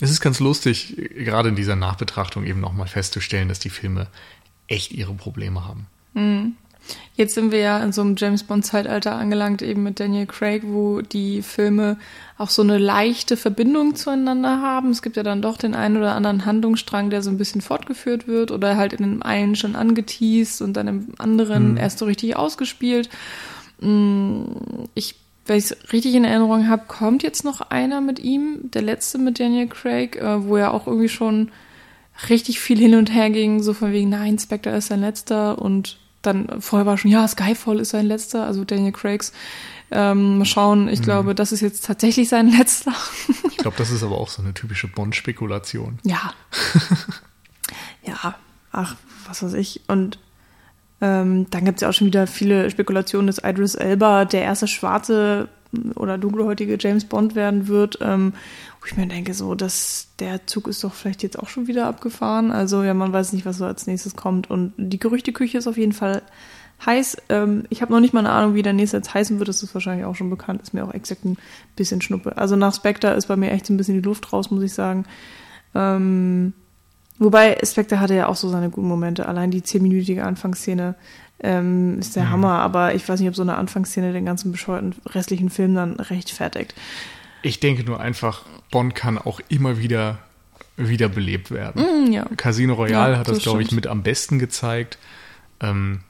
es 0.00 0.10
ist 0.10 0.20
ganz 0.20 0.38
lustig, 0.38 0.96
gerade 0.96 1.48
in 1.48 1.56
dieser 1.56 1.76
Nachbetrachtung 1.76 2.44
eben 2.44 2.60
nochmal 2.60 2.86
festzustellen, 2.86 3.48
dass 3.48 3.58
die 3.58 3.70
Filme 3.70 4.06
echt 4.68 4.92
ihre 4.92 5.14
Probleme 5.14 5.64
haben. 5.64 5.86
Mhm. 6.14 6.56
Jetzt 7.14 7.34
sind 7.34 7.50
wir 7.50 7.58
ja 7.58 7.82
in 7.82 7.92
so 7.92 8.00
einem 8.00 8.14
James 8.16 8.44
Bond-Zeitalter 8.44 9.16
angelangt, 9.16 9.60
eben 9.62 9.82
mit 9.82 9.98
Daniel 9.98 10.26
Craig, 10.26 10.62
wo 10.64 11.00
die 11.00 11.42
Filme 11.42 11.96
auch 12.36 12.50
so 12.50 12.62
eine 12.62 12.78
leichte 12.78 13.36
Verbindung 13.36 13.96
zueinander 13.96 14.62
haben. 14.62 14.90
Es 14.90 15.02
gibt 15.02 15.16
ja 15.16 15.22
dann 15.22 15.42
doch 15.42 15.56
den 15.56 15.74
einen 15.74 15.96
oder 15.96 16.14
anderen 16.14 16.46
Handlungsstrang, 16.46 17.10
der 17.10 17.22
so 17.22 17.30
ein 17.30 17.38
bisschen 17.38 17.60
fortgeführt 17.60 18.28
wird 18.28 18.52
oder 18.52 18.76
halt 18.76 18.92
in 18.92 19.02
dem 19.02 19.22
einen 19.22 19.56
schon 19.56 19.74
angeteased 19.74 20.62
und 20.62 20.74
dann 20.74 20.86
im 20.86 21.08
anderen 21.18 21.72
mhm. 21.72 21.76
erst 21.76 21.98
so 21.98 22.04
richtig 22.04 22.36
ausgespielt. 22.36 23.08
Mm, 23.80 24.42
ich 24.94 25.16
wenn 25.48 25.56
ich 25.56 25.70
es 25.70 25.92
richtig 25.92 26.14
in 26.14 26.24
Erinnerung 26.24 26.68
habe, 26.68 26.84
kommt 26.86 27.22
jetzt 27.22 27.42
noch 27.42 27.62
einer 27.62 28.00
mit 28.00 28.18
ihm, 28.18 28.70
der 28.70 28.82
letzte 28.82 29.16
mit 29.16 29.40
Daniel 29.40 29.66
Craig, 29.66 30.16
äh, 30.16 30.44
wo 30.44 30.56
er 30.56 30.74
auch 30.74 30.86
irgendwie 30.86 31.08
schon 31.08 31.50
richtig 32.28 32.60
viel 32.60 32.78
hin 32.78 32.94
und 32.94 33.12
her 33.12 33.30
ging, 33.30 33.62
so 33.62 33.72
von 33.72 33.92
wegen, 33.92 34.10
nein, 34.10 34.38
Spectre 34.38 34.76
ist 34.76 34.88
sein 34.88 35.00
letzter 35.00 35.58
und 35.58 35.98
dann 36.22 36.60
vorher 36.60 36.86
war 36.86 36.98
schon, 36.98 37.10
ja, 37.10 37.26
Skyfall 37.28 37.78
ist 37.80 37.90
sein 37.90 38.06
letzter, 38.06 38.44
also 38.46 38.64
Daniel 38.64 38.92
Craigs 38.92 39.32
Ähm, 39.90 40.36
mal 40.36 40.44
schauen, 40.44 40.86
ich 40.88 41.00
Mhm. 41.00 41.04
glaube, 41.04 41.34
das 41.34 41.50
ist 41.50 41.62
jetzt 41.62 41.86
tatsächlich 41.86 42.28
sein 42.28 42.48
letzter. 42.58 42.92
Ich 43.48 43.56
glaube, 43.56 43.76
das 43.78 43.90
ist 43.90 44.02
aber 44.02 44.18
auch 44.18 44.28
so 44.28 44.42
eine 44.42 44.52
typische 44.52 44.86
Bond-Spekulation. 44.86 45.98
Ja. 46.04 46.34
ja, 48.02 48.34
ach, 48.72 48.96
was 49.26 49.42
weiß 49.42 49.54
ich. 49.54 49.80
Und 49.88 50.18
ähm, 51.00 51.46
dann 51.50 51.64
gibt 51.64 51.76
es 51.78 51.82
ja 51.82 51.88
auch 51.88 51.94
schon 51.94 52.06
wieder 52.08 52.26
viele 52.26 52.70
Spekulationen, 52.70 53.26
dass 53.28 53.38
Idris 53.42 53.74
Elba 53.76 54.24
der 54.26 54.42
erste 54.42 54.68
schwarze 54.68 55.48
oder 55.94 56.18
dunkelhäutige 56.18 56.76
James 56.78 57.04
Bond 57.04 57.34
werden 57.34 57.68
wird. 57.68 57.98
Ähm, 58.00 58.32
ich 58.88 58.96
mir 58.96 59.06
denke, 59.06 59.34
so, 59.34 59.54
dass 59.54 60.08
der 60.18 60.46
Zug 60.46 60.68
ist 60.68 60.82
doch 60.84 60.94
vielleicht 60.94 61.22
jetzt 61.22 61.38
auch 61.38 61.48
schon 61.48 61.66
wieder 61.66 61.86
abgefahren. 61.86 62.50
Also 62.50 62.82
ja, 62.82 62.94
man 62.94 63.12
weiß 63.12 63.32
nicht, 63.32 63.46
was 63.46 63.58
so 63.58 63.64
als 63.64 63.86
nächstes 63.86 64.16
kommt. 64.16 64.50
Und 64.50 64.72
die 64.76 64.98
Gerüchteküche 64.98 65.58
ist 65.58 65.66
auf 65.66 65.76
jeden 65.76 65.92
Fall 65.92 66.22
heiß. 66.84 67.18
Ähm, 67.28 67.64
ich 67.70 67.82
habe 67.82 67.92
noch 67.92 68.00
nicht 68.00 68.14
mal 68.14 68.20
eine 68.20 68.30
Ahnung, 68.30 68.54
wie 68.54 68.62
der 68.62 68.72
nächste 68.72 68.98
jetzt 68.98 69.12
heißen 69.14 69.38
wird. 69.38 69.48
Das 69.48 69.62
ist 69.62 69.74
wahrscheinlich 69.74 70.06
auch 70.06 70.14
schon 70.14 70.30
bekannt. 70.30 70.62
Ist 70.62 70.74
mir 70.74 70.84
auch 70.84 70.94
exakt 70.94 71.24
ein 71.24 71.36
bisschen 71.76 72.00
Schnuppe. 72.00 72.36
Also 72.36 72.56
nach 72.56 72.74
Spectre 72.74 73.14
ist 73.14 73.26
bei 73.26 73.36
mir 73.36 73.50
echt 73.50 73.66
so 73.66 73.72
ein 73.72 73.76
bisschen 73.76 73.94
die 73.94 74.06
Luft 74.06 74.32
raus, 74.32 74.50
muss 74.50 74.62
ich 74.62 74.72
sagen. 74.72 75.04
Ähm, 75.74 76.52
wobei 77.18 77.58
Spectre 77.64 78.00
hatte 78.00 78.14
ja 78.14 78.28
auch 78.28 78.36
so 78.36 78.48
seine 78.48 78.70
guten 78.70 78.88
Momente. 78.88 79.26
Allein 79.26 79.50
die 79.50 79.62
zehnminütige 79.62 80.24
Anfangsszene 80.24 80.94
ähm, 81.40 81.98
ist 81.98 82.16
der 82.16 82.24
Mhm. 82.24 82.30
Hammer. 82.30 82.58
Aber 82.60 82.94
ich 82.94 83.08
weiß 83.08 83.20
nicht, 83.20 83.28
ob 83.28 83.36
so 83.36 83.42
eine 83.42 83.56
Anfangsszene 83.56 84.12
den 84.12 84.24
ganzen 84.24 84.52
bescheuerten 84.52 84.94
restlichen 85.06 85.50
Film 85.50 85.74
dann 85.74 85.94
rechtfertigt. 85.94 86.74
Ich 87.42 87.60
denke 87.60 87.84
nur 87.84 88.00
einfach, 88.00 88.42
Bond 88.70 88.94
kann 88.94 89.18
auch 89.18 89.40
immer 89.48 89.78
wieder 89.78 90.18
wiederbelebt 90.76 91.50
werden. 91.50 91.82
Hm, 91.82 92.12
ja. 92.12 92.24
Casino 92.36 92.74
Royale 92.74 93.14
Ja, 93.14 93.18
hat 93.18 93.28
das, 93.28 93.36
das 93.38 93.42
glaube 93.44 93.62
ich, 93.62 93.72
mit 93.72 93.86
am 93.86 94.02
besten 94.02 94.38
gezeigt. 94.38 94.98
Ähm, 95.60 96.00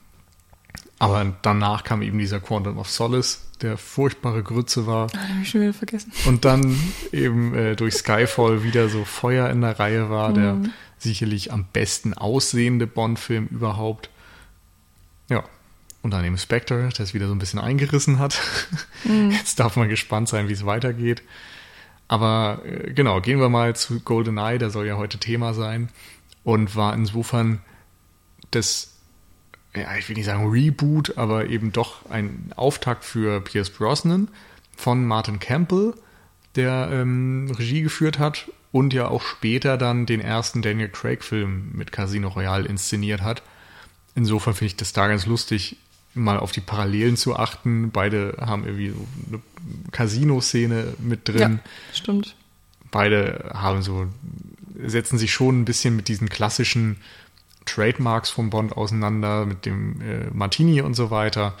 aber 0.99 1.33
danach 1.41 1.83
kam 1.83 2.01
eben 2.01 2.19
dieser 2.19 2.39
Quantum 2.39 2.77
of 2.77 2.89
Solace, 2.89 3.41
der 3.61 3.77
furchtbare 3.77 4.43
Grütze 4.43 4.85
war. 4.85 5.07
Ah, 5.07 5.25
den 5.27 5.35
hab 5.37 5.41
ich 5.43 5.49
schon 5.49 5.61
wieder 5.61 5.73
vergessen. 5.73 6.11
Und 6.25 6.45
dann 6.45 6.77
eben 7.11 7.55
äh, 7.55 7.75
durch 7.75 7.95
Skyfall 7.95 8.63
wieder 8.63 8.89
so 8.89 9.05
Feuer 9.05 9.49
in 9.49 9.61
der 9.61 9.79
Reihe 9.79 10.09
war, 10.09 10.33
der 10.33 10.53
Mhm. 10.55 10.71
sicherlich 10.97 11.51
am 11.53 11.65
besten 11.71 12.13
aussehende 12.13 12.85
Bond-Film 12.85 13.47
überhaupt. 13.47 14.09
Ja. 15.29 15.43
Und 16.01 16.11
dann 16.11 16.23
eben 16.23 16.37
Spectre, 16.37 16.89
der 16.89 17.03
es 17.03 17.13
wieder 17.13 17.27
so 17.27 17.35
ein 17.35 17.39
bisschen 17.39 17.59
eingerissen 17.59 18.19
hat. 18.19 18.39
Mhm. 19.05 19.31
Jetzt 19.31 19.61
darf 19.61 19.77
man 19.77 19.87
gespannt 19.87 20.27
sein, 20.27 20.49
wie 20.49 20.53
es 20.53 20.65
weitergeht. 20.65 21.23
Aber 22.09 22.61
äh, 22.65 22.91
genau, 22.91 23.21
gehen 23.21 23.39
wir 23.39 23.47
mal 23.47 23.77
zu 23.77 24.01
GoldenEye, 24.01 24.57
der 24.57 24.71
soll 24.71 24.85
ja 24.85 24.97
heute 24.97 25.19
Thema 25.19 25.53
sein. 25.53 25.87
Und 26.43 26.75
war 26.75 26.93
insofern 26.93 27.61
das, 28.51 28.97
ja, 29.73 29.95
ich 29.95 30.09
will 30.09 30.17
nicht 30.17 30.25
sagen 30.25 30.49
Reboot, 30.49 31.17
aber 31.17 31.45
eben 31.45 31.71
doch 31.71 32.09
ein 32.09 32.51
Auftakt 32.57 33.05
für 33.05 33.39
Pierce 33.39 33.69
Brosnan 33.69 34.27
von 34.75 35.05
Martin 35.05 35.39
Campbell, 35.39 35.93
der 36.55 36.89
ähm, 36.91 37.49
Regie 37.57 37.81
geführt 37.81 38.19
hat 38.19 38.49
und 38.71 38.93
ja 38.93 39.07
auch 39.07 39.21
später 39.21 39.77
dann 39.77 40.05
den 40.05 40.21
ersten 40.21 40.61
Daniel 40.61 40.89
Craig-Film 40.89 41.71
mit 41.73 41.91
Casino 41.91 42.29
Royale 42.29 42.67
inszeniert 42.67 43.21
hat. 43.21 43.43
Insofern 44.15 44.53
finde 44.53 44.67
ich 44.67 44.75
das 44.75 44.93
da 44.93 45.07
ganz 45.07 45.25
lustig, 45.25 45.77
mal 46.19 46.37
auf 46.37 46.51
die 46.51 46.61
Parallelen 46.61 47.17
zu 47.17 47.35
achten. 47.35 47.91
Beide 47.91 48.37
haben 48.39 48.65
irgendwie 48.65 48.89
so 48.89 49.07
eine 49.29 49.41
Casino-Szene 49.91 50.93
mit 50.99 51.27
drin. 51.27 51.59
Ja, 51.63 51.95
stimmt. 51.95 52.35
Beide 52.91 53.51
haben 53.53 53.81
so, 53.81 54.07
setzen 54.83 55.17
sich 55.17 55.31
schon 55.31 55.61
ein 55.61 55.65
bisschen 55.65 55.95
mit 55.95 56.07
diesen 56.07 56.29
klassischen 56.29 56.97
Trademarks 57.65 58.29
von 58.29 58.49
Bond 58.49 58.75
auseinander, 58.75 59.45
mit 59.45 59.65
dem 59.65 60.01
äh, 60.01 60.29
Martini 60.33 60.81
und 60.81 60.95
so 60.95 61.11
weiter. 61.11 61.55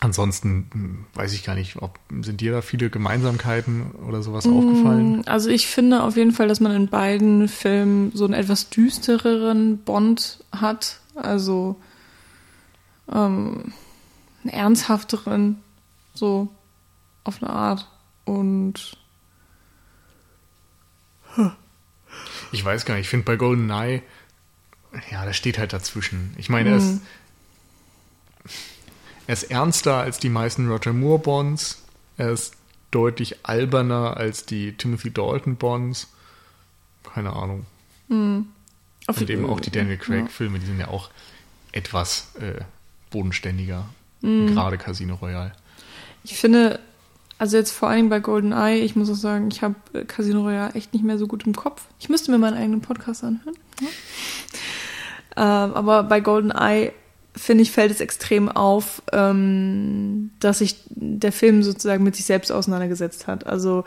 Ansonsten 0.00 0.66
hm, 0.72 1.04
weiß 1.14 1.34
ich 1.34 1.44
gar 1.44 1.54
nicht, 1.54 1.76
ob 1.76 1.98
sind 2.22 2.40
dir 2.40 2.52
da 2.52 2.62
viele 2.62 2.88
Gemeinsamkeiten 2.88 3.90
oder 4.08 4.22
sowas 4.22 4.46
aufgefallen? 4.46 5.26
Also 5.26 5.50
ich 5.50 5.66
finde 5.66 6.02
auf 6.02 6.16
jeden 6.16 6.32
Fall, 6.32 6.48
dass 6.48 6.60
man 6.60 6.72
in 6.72 6.88
beiden 6.88 7.48
Filmen 7.48 8.10
so 8.14 8.24
einen 8.24 8.32
etwas 8.32 8.70
düstereren 8.70 9.78
Bond 9.78 10.42
hat. 10.52 11.00
Also 11.14 11.76
ähm, 13.12 13.72
einen 14.42 14.52
ernsthafteren, 14.52 15.62
so 16.14 16.48
auf 17.24 17.42
eine 17.42 17.52
Art. 17.52 17.88
Und 18.24 18.96
Ich 22.52 22.64
weiß 22.64 22.84
gar 22.84 22.94
nicht, 22.94 23.04
ich 23.04 23.08
finde 23.08 23.24
bei 23.24 23.36
GoldenEye, 23.36 24.02
ja, 25.10 25.24
das 25.24 25.36
steht 25.36 25.58
halt 25.58 25.72
dazwischen. 25.72 26.34
Ich 26.36 26.48
meine, 26.48 26.70
er, 26.70 26.76
ist, 26.76 26.84
Mhm. 26.84 27.00
er 29.28 29.32
ist 29.34 29.44
ernster 29.44 29.96
als 29.98 30.18
die 30.18 30.28
meisten 30.28 30.68
Roger 30.68 30.92
Moore 30.92 31.20
Bonds. 31.20 31.82
Er 32.16 32.30
ist 32.30 32.54
deutlich 32.90 33.46
alberner 33.46 34.16
als 34.16 34.44
die 34.46 34.72
Timothy 34.76 35.12
Dalton 35.12 35.56
Bonds. 35.56 36.08
Keine 37.14 37.32
Ahnung. 37.32 37.66
auf 39.06 39.18
Und 39.20 39.30
eben 39.30 39.48
auch 39.48 39.60
die 39.60 39.70
Daniel. 39.70 39.96
Craig-Filme, 39.96 40.58
die 40.58 40.66
sind 40.66 40.80
ja 40.80 40.88
auch 40.88 41.10
etwas 41.70 42.34
äh, 42.40 42.60
bodenständiger. 43.10 43.86
Mhm. 44.22 44.48
Gerade 44.48 44.78
Casino 44.78 45.14
Royale. 45.16 45.52
Ich 46.24 46.36
finde, 46.36 46.80
also 47.38 47.56
jetzt 47.56 47.70
vor 47.70 47.88
allem 47.88 48.08
bei 48.08 48.20
GoldenEye, 48.20 48.80
ich 48.80 48.96
muss 48.96 49.10
auch 49.10 49.14
sagen, 49.14 49.48
ich 49.50 49.62
habe 49.62 49.74
äh, 49.94 50.04
Casino 50.04 50.42
Royale 50.42 50.74
echt 50.74 50.92
nicht 50.92 51.04
mehr 51.04 51.18
so 51.18 51.26
gut 51.26 51.46
im 51.46 51.54
Kopf. 51.54 51.84
Ich 51.98 52.08
müsste 52.08 52.30
mir 52.30 52.38
meinen 52.38 52.56
eigenen 52.56 52.80
Podcast 52.80 53.24
anhören. 53.24 53.56
Ja. 53.80 53.86
Ähm, 55.36 55.74
aber 55.74 56.02
bei 56.02 56.20
GoldenEye, 56.20 56.92
finde 57.34 57.62
ich, 57.62 57.70
fällt 57.70 57.92
es 57.92 58.00
extrem 58.00 58.48
auf, 58.48 59.02
ähm, 59.12 60.32
dass 60.40 60.58
sich 60.58 60.76
der 60.88 61.32
Film 61.32 61.62
sozusagen 61.62 62.04
mit 62.04 62.16
sich 62.16 62.26
selbst 62.26 62.52
auseinandergesetzt 62.52 63.26
hat. 63.26 63.46
Also 63.46 63.84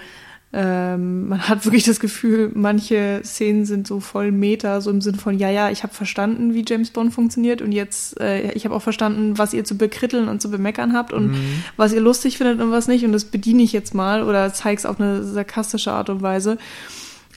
ähm, 0.56 1.30
man 1.30 1.50
hat 1.50 1.66
wirklich 1.66 1.84
das 1.84 2.00
Gefühl, 2.00 2.52
manche 2.54 3.22
Szenen 3.24 3.66
sind 3.66 3.88
so 3.88 4.00
voll 4.00 4.32
Meta, 4.32 4.82
so 4.82 4.92
im 4.92 5.02
Sinn 5.02 5.16
von, 5.16 5.40
ja, 5.40 5.50
ja, 5.50 5.72
ich 5.72 5.82
habe 5.82 5.96
verstanden, 5.96 6.54
wie 6.54 6.64
James 6.68 6.92
Bond 6.92 7.12
funktioniert 7.12 7.64
und 7.64 7.72
jetzt, 7.72 8.20
äh, 8.22 8.52
ich 8.52 8.64
habe 8.66 8.76
auch 8.76 8.82
verstanden, 8.82 9.40
was 9.40 9.56
ihr 9.56 9.64
zu 9.64 9.76
bekritteln 9.76 10.28
und 10.28 10.44
zu 10.44 10.52
bemeckern 10.52 10.94
habt 10.94 11.12
und 11.12 11.36
was 11.76 11.92
ihr 11.92 12.02
lustig 12.02 12.38
findet 12.38 12.62
und 12.62 12.70
was 12.70 12.88
nicht 12.88 13.04
und 13.04 13.14
das 13.14 13.26
bediene 13.26 13.64
ich 13.64 13.74
jetzt 13.74 13.96
mal 13.96 14.22
oder 14.22 14.54
zeig's 14.54 14.86
auf 14.86 15.00
eine 15.00 15.24
sarkastische 15.24 15.92
Art 15.92 16.12
und 16.12 16.22
Weise. 16.22 16.60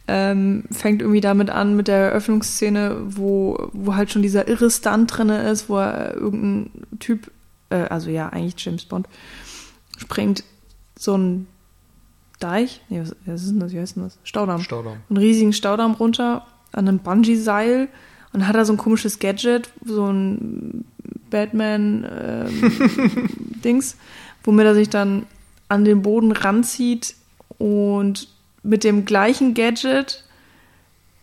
Ähm, 0.09 0.65
fängt 0.71 1.01
irgendwie 1.01 1.23
damit 1.23 1.49
an 1.49 1.75
mit 1.75 1.89
der 1.89 2.11
Eröffnungsszene, 2.11 2.99
wo, 3.07 3.71
wo 3.73 3.97
halt 3.97 4.13
schon 4.13 4.23
dieser 4.23 4.47
irre 4.47 4.71
Stunt 4.71 5.17
drinne 5.17 5.51
ist, 5.51 5.71
wo 5.71 5.79
er 5.79 6.15
irgendein 6.15 6.71
Typ, 7.01 7.31
äh, 7.71 7.77
also 7.77 8.11
ja, 8.11 8.29
eigentlich 8.29 8.63
James 8.63 8.85
Bond, 8.85 9.09
springt 9.99 10.45
so 10.97 11.17
ein 11.17 11.47
Deich, 12.39 12.83
nee, 12.89 13.01
was, 13.01 13.17
was 13.25 13.43
ist 13.43 13.51
denn 13.51 13.61
das, 13.61 13.73
wie 13.73 13.81
heißt 13.81 13.97
denn 13.97 14.05
das? 14.05 14.19
Staudamm. 14.25 14.61
Staudamm. 14.61 14.99
einen 15.09 15.17
riesigen 15.17 15.53
Staudamm 15.53 15.93
runter 15.93 16.47
an 16.73 16.89
einem 16.89 16.99
Bungee-Seil 16.99 17.89
und 18.33 18.41
dann 18.41 18.49
hat 18.49 18.57
er 18.57 18.67
so 18.67 18.75
ein 18.75 18.79
komisches 18.79 19.19
Gadget, 19.19 19.71
so 19.85 20.07
ein 20.07 20.85
Batman-Dings, 21.31 23.97
womit 24.45 24.67
er 24.67 24.75
sich 24.75 24.91
dann 24.91 25.27
an 25.69 25.85
den 25.85 26.03
Boden 26.03 26.33
ranzieht 26.33 27.15
und 27.59 28.29
mit 28.63 28.85
dem 28.85 29.05
gleichen 29.05 29.55
Gadget 29.55 30.25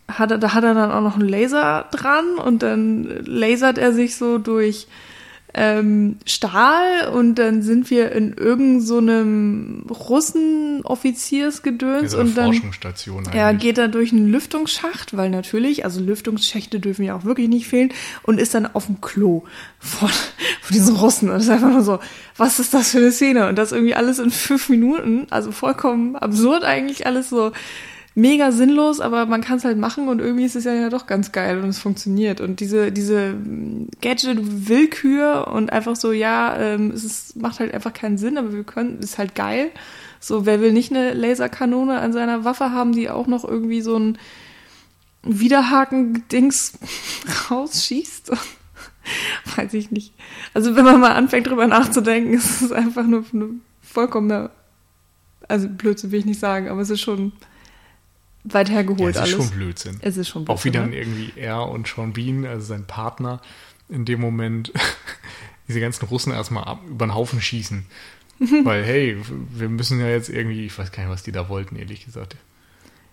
hat 0.08 0.30
er, 0.30 0.38
da 0.38 0.54
hat 0.54 0.64
er 0.64 0.74
dann 0.74 0.90
auch 0.90 1.00
noch 1.00 1.14
einen 1.14 1.28
Laser 1.28 1.86
dran 1.90 2.36
und 2.36 2.62
dann 2.62 3.24
lasert 3.24 3.78
er 3.78 3.92
sich 3.92 4.16
so 4.16 4.38
durch 4.38 4.86
ähm, 5.54 6.18
Stahl 6.26 7.08
und 7.12 7.36
dann 7.36 7.62
sind 7.62 7.88
wir 7.90 8.12
in 8.12 8.34
irgendeinem 8.34 8.80
so 8.80 8.98
einem 8.98 9.86
Russen-Offiziersgedöns 9.88 12.14
und 12.14 12.36
dann 12.36 12.52
Forschungsstation 12.52 13.24
er 13.32 13.46
eigentlich. 13.46 13.62
geht 13.62 13.78
da 13.78 13.88
durch 13.88 14.12
einen 14.12 14.30
Lüftungsschacht, 14.30 15.16
weil 15.16 15.30
natürlich, 15.30 15.84
also 15.84 16.00
Lüftungsschächte 16.00 16.80
dürfen 16.80 17.04
ja 17.04 17.16
auch 17.16 17.24
wirklich 17.24 17.48
nicht 17.48 17.68
fehlen, 17.68 17.92
und 18.24 18.40
ist 18.40 18.54
dann 18.54 18.66
auf 18.66 18.86
dem 18.86 19.00
Klo 19.00 19.44
von, 19.78 20.08
von 20.08 20.74
diesen 20.74 20.96
Russen. 20.96 21.28
Und 21.28 21.36
das 21.36 21.44
ist 21.44 21.50
einfach 21.50 21.70
nur 21.70 21.82
so, 21.82 22.00
was 22.36 22.58
ist 22.58 22.74
das 22.74 22.90
für 22.90 22.98
eine 22.98 23.12
Szene? 23.12 23.48
Und 23.48 23.54
das 23.56 23.70
irgendwie 23.72 23.94
alles 23.94 24.18
in 24.18 24.32
fünf 24.32 24.68
Minuten, 24.68 25.28
also 25.30 25.52
vollkommen 25.52 26.16
absurd 26.16 26.64
eigentlich, 26.64 27.06
alles 27.06 27.30
so 27.30 27.52
mega 28.14 28.52
sinnlos, 28.52 29.00
aber 29.00 29.26
man 29.26 29.40
kann 29.40 29.58
es 29.58 29.64
halt 29.64 29.76
machen 29.76 30.08
und 30.08 30.20
irgendwie 30.20 30.44
ist 30.44 30.54
es 30.54 30.64
ja, 30.64 30.72
ja 30.72 30.88
doch 30.88 31.06
ganz 31.06 31.32
geil 31.32 31.60
und 31.60 31.68
es 31.68 31.80
funktioniert. 31.80 32.40
Und 32.40 32.60
diese, 32.60 32.92
diese 32.92 33.34
Gadget-Willkür 34.00 35.48
und 35.48 35.72
einfach 35.72 35.96
so, 35.96 36.12
ja, 36.12 36.56
ähm, 36.56 36.92
es 36.92 37.04
ist, 37.04 37.36
macht 37.36 37.58
halt 37.58 37.74
einfach 37.74 37.92
keinen 37.92 38.16
Sinn, 38.16 38.38
aber 38.38 38.52
wir 38.52 38.62
können, 38.62 39.00
ist 39.00 39.18
halt 39.18 39.34
geil. 39.34 39.70
So, 40.20 40.46
wer 40.46 40.60
will 40.60 40.72
nicht 40.72 40.92
eine 40.92 41.12
Laserkanone 41.12 41.98
an 41.98 42.12
seiner 42.12 42.44
Waffe 42.44 42.70
haben, 42.70 42.92
die 42.92 43.10
auch 43.10 43.26
noch 43.26 43.44
irgendwie 43.44 43.80
so 43.80 43.98
ein 43.98 44.16
Widerhaken-Dings 45.24 46.78
rausschießt? 47.50 48.30
Weiß 49.56 49.74
ich 49.74 49.90
nicht. 49.90 50.14
Also 50.54 50.76
wenn 50.76 50.84
man 50.84 51.00
mal 51.00 51.12
anfängt 51.12 51.48
drüber 51.48 51.66
nachzudenken, 51.66 52.32
ist 52.32 52.62
es 52.62 52.70
einfach 52.70 53.06
nur 53.06 53.24
eine 53.32 53.48
vollkommene, 53.82 54.50
also 55.48 55.68
Blödsinn 55.68 56.12
will 56.12 56.20
ich 56.20 56.26
nicht 56.26 56.40
sagen, 56.40 56.68
aber 56.68 56.80
es 56.80 56.90
ist 56.90 57.00
schon 57.00 57.32
weit 58.44 58.68
Ja, 58.68 58.74
hergeholt 58.76 59.16
es 59.16 59.28
ist 59.28 59.34
alles. 59.34 59.46
schon 59.48 59.56
Blödsinn. 59.56 59.96
es 60.00 60.16
ist 60.16 60.28
schon 60.28 60.46
Auch 60.48 60.64
wie 60.64 60.70
dann 60.70 60.90
ne? 60.90 60.96
irgendwie 60.98 61.32
er 61.36 61.66
und 61.68 61.88
Sean 61.88 62.12
Bean, 62.12 62.44
also 62.46 62.64
sein 62.66 62.86
Partner, 62.86 63.40
in 63.88 64.04
dem 64.04 64.20
Moment 64.20 64.72
diese 65.68 65.80
ganzen 65.80 66.06
Russen 66.06 66.32
erstmal 66.32 66.64
ab, 66.64 66.80
über 66.88 67.06
den 67.06 67.14
Haufen 67.14 67.40
schießen. 67.40 67.86
Weil, 68.64 68.84
hey, 68.84 69.16
wir 69.50 69.68
müssen 69.68 70.00
ja 70.00 70.08
jetzt 70.08 70.28
irgendwie, 70.28 70.66
ich 70.66 70.76
weiß 70.78 70.90
gar 70.92 71.04
nicht, 71.04 71.12
was 71.12 71.22
die 71.22 71.32
da 71.32 71.48
wollten, 71.48 71.76
ehrlich 71.76 72.04
gesagt. 72.04 72.36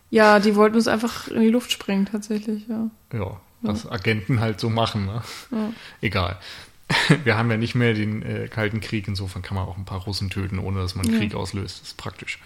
Ja, 0.09 0.39
die 0.39 0.55
wollten 0.55 0.75
uns 0.75 0.87
einfach 0.87 1.27
in 1.29 1.41
die 1.41 1.49
Luft 1.49 1.71
springen, 1.71 2.05
tatsächlich, 2.05 2.67
ja. 2.67 2.89
Ja, 3.13 3.39
was 3.61 3.89
Agenten 3.89 4.39
halt 4.41 4.59
so 4.59 4.69
machen, 4.69 5.05
ne? 5.05 5.21
Ja. 5.51 5.71
Egal. 6.01 6.37
Wir 7.23 7.37
haben 7.37 7.49
ja 7.51 7.55
nicht 7.57 7.75
mehr 7.75 7.93
den 7.93 8.21
äh, 8.23 8.47
Kalten 8.49 8.81
Krieg, 8.81 9.07
insofern 9.07 9.43
kann 9.43 9.55
man 9.55 9.65
auch 9.67 9.77
ein 9.77 9.85
paar 9.85 10.01
Russen 10.01 10.29
töten, 10.29 10.59
ohne 10.59 10.79
dass 10.81 10.95
man 10.95 11.05
Ja. 11.09 11.17
Krieg 11.19 11.35
auslöst. 11.35 11.79
Das 11.81 11.87
ist 11.89 11.97
praktisch. 11.97 12.39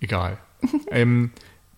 Egal. 0.00 0.38
Ähm, 0.90 1.30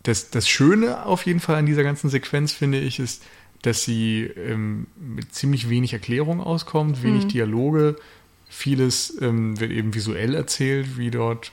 das, 0.03 0.31
das 0.31 0.49
Schöne 0.49 1.05
auf 1.05 1.27
jeden 1.27 1.41
Fall 1.41 1.57
an 1.57 1.67
dieser 1.67 1.83
ganzen 1.83 2.09
Sequenz, 2.09 2.53
finde 2.53 2.79
ich, 2.79 2.99
ist, 2.99 3.25
dass 3.63 3.85
sie 3.85 4.23
ähm, 4.23 4.87
mit 4.97 5.35
ziemlich 5.35 5.69
wenig 5.69 5.93
Erklärung 5.93 6.41
auskommt, 6.41 7.03
wenig 7.03 7.27
Dialoge. 7.27 7.97
Vieles 8.49 9.21
ähm, 9.21 9.61
wird 9.61 9.71
eben 9.71 9.95
visuell 9.95 10.35
erzählt, 10.35 10.97
wie 10.97 11.11
dort 11.11 11.53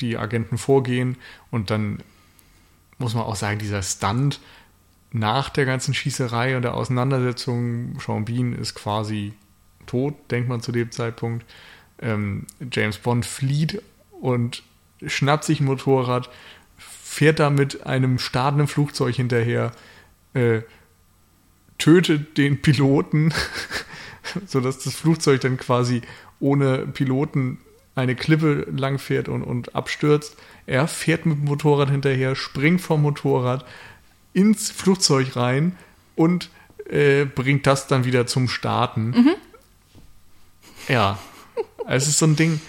die 0.00 0.18
Agenten 0.18 0.58
vorgehen. 0.58 1.16
Und 1.50 1.70
dann 1.70 1.98
muss 2.98 3.14
man 3.14 3.24
auch 3.24 3.36
sagen, 3.36 3.58
dieser 3.58 3.82
Stunt 3.82 4.40
nach 5.10 5.48
der 5.48 5.64
ganzen 5.64 5.94
Schießerei 5.94 6.56
und 6.56 6.62
der 6.62 6.74
Auseinandersetzung, 6.74 7.98
Sean 7.98 8.26
Bean 8.26 8.52
ist 8.52 8.74
quasi 8.74 9.32
tot, 9.86 10.14
denkt 10.30 10.48
man 10.48 10.60
zu 10.60 10.70
dem 10.70 10.90
Zeitpunkt. 10.90 11.46
Ähm, 12.00 12.46
James 12.70 12.98
Bond 12.98 13.24
flieht 13.24 13.82
und 14.20 14.62
schnappt 15.04 15.44
sich 15.44 15.60
ein 15.60 15.64
Motorrad, 15.64 16.28
fährt 17.18 17.40
da 17.40 17.50
mit 17.50 17.84
einem 17.84 18.20
startenden 18.20 18.68
Flugzeug 18.68 19.16
hinterher, 19.16 19.72
äh, 20.34 20.60
tötet 21.76 22.38
den 22.38 22.62
Piloten, 22.62 23.34
sodass 24.46 24.78
das 24.78 24.94
Flugzeug 24.94 25.40
dann 25.40 25.56
quasi 25.56 26.02
ohne 26.38 26.86
Piloten 26.86 27.58
eine 27.96 28.14
Klippe 28.14 28.68
lang 28.70 29.00
fährt 29.00 29.28
und, 29.28 29.42
und 29.42 29.74
abstürzt. 29.74 30.36
Er 30.66 30.86
fährt 30.86 31.26
mit 31.26 31.38
dem 31.38 31.46
Motorrad 31.46 31.90
hinterher, 31.90 32.36
springt 32.36 32.80
vom 32.80 33.02
Motorrad 33.02 33.66
ins 34.32 34.70
Flugzeug 34.70 35.34
rein 35.34 35.76
und 36.14 36.50
äh, 36.88 37.24
bringt 37.24 37.66
das 37.66 37.88
dann 37.88 38.04
wieder 38.04 38.28
zum 38.28 38.46
Starten. 38.46 39.12
Ja, 40.86 41.18
es 41.88 42.06
ist 42.06 42.20
so 42.20 42.26
ein 42.26 42.36
Ding. 42.36 42.60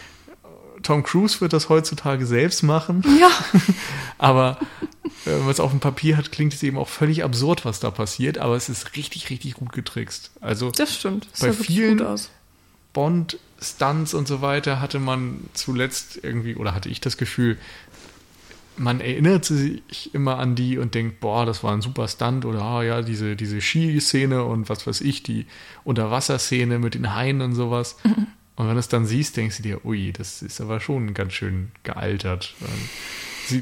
Tom 0.90 1.04
Cruise 1.04 1.40
wird 1.40 1.54
das 1.54 1.70
heutzutage 1.70 2.26
selbst 2.26 2.64
machen, 2.64 3.04
Ja, 3.22 3.30
aber 4.18 4.58
äh, 5.28 5.48
es 5.48 5.60
auf 5.60 5.70
dem 5.70 5.80
Papier 5.80 6.18
hat, 6.18 6.32
klingt 6.32 6.52
es 6.52 6.64
eben 6.64 6.80
auch 6.80 6.88
völlig 6.88 7.24
absurd, 7.24 7.64
was 7.64 7.80
da 7.80 7.92
passiert, 7.92 8.40
aber 8.40 8.56
es 8.56 8.70
ist 8.70 8.96
richtig, 8.96 9.30
richtig 9.30 9.54
gut 9.54 9.72
getrickst. 9.72 10.32
Also 10.42 10.72
das 10.72 10.96
stimmt. 10.96 11.28
Das 11.32 11.42
Bei 11.42 11.54
vielen-. 11.54 12.04
Bond-Stunts 12.94 14.16
und 14.16 14.28
so 14.28 14.42
weiter 14.42 14.82
hatte 14.82 14.98
man 14.98 15.42
zuletzt 15.54 16.22
irgendwie, 16.24 16.56
oder 16.56 16.74
hatte 16.74 16.90
ich 16.90 17.00
das 17.00 17.18
Gefühl, 17.18 17.60
man 18.76 19.00
erinnert 19.00 19.46
sich 19.46 20.12
immer 20.16 20.40
an 20.40 20.56
die 20.56 20.80
und 20.80 20.96
denkt, 20.96 21.20
boah, 21.20 21.46
das 21.46 21.64
war 21.64 21.72
ein 21.72 21.82
super 21.82 22.08
Stunt 22.08 22.46
oder 22.46 22.64
ah 22.64 22.82
ja, 22.82 23.04
diese, 23.04 23.36
diese 23.36 23.62
Skiszene 23.62 24.44
und 24.44 24.70
was 24.70 24.88
weiß 24.88 25.02
ich, 25.02 25.22
die 25.22 25.46
Unterwasserszene 25.84 26.80
mit 26.80 26.96
den 26.96 27.14
Haien 27.14 27.42
und 27.42 27.54
sowas. 27.54 27.98
Und 28.60 28.68
wenn 28.68 28.74
du 28.74 28.80
es 28.82 28.90
dann 28.90 29.06
siehst, 29.06 29.38
denkst 29.38 29.56
du 29.58 29.64
dir, 29.64 29.86
ui, 29.86 30.12
das 30.12 30.42
ist 30.42 30.60
aber 30.60 30.82
schon 30.82 31.14
ganz 31.14 31.32
schön 31.32 31.72
gealtert. 31.84 32.56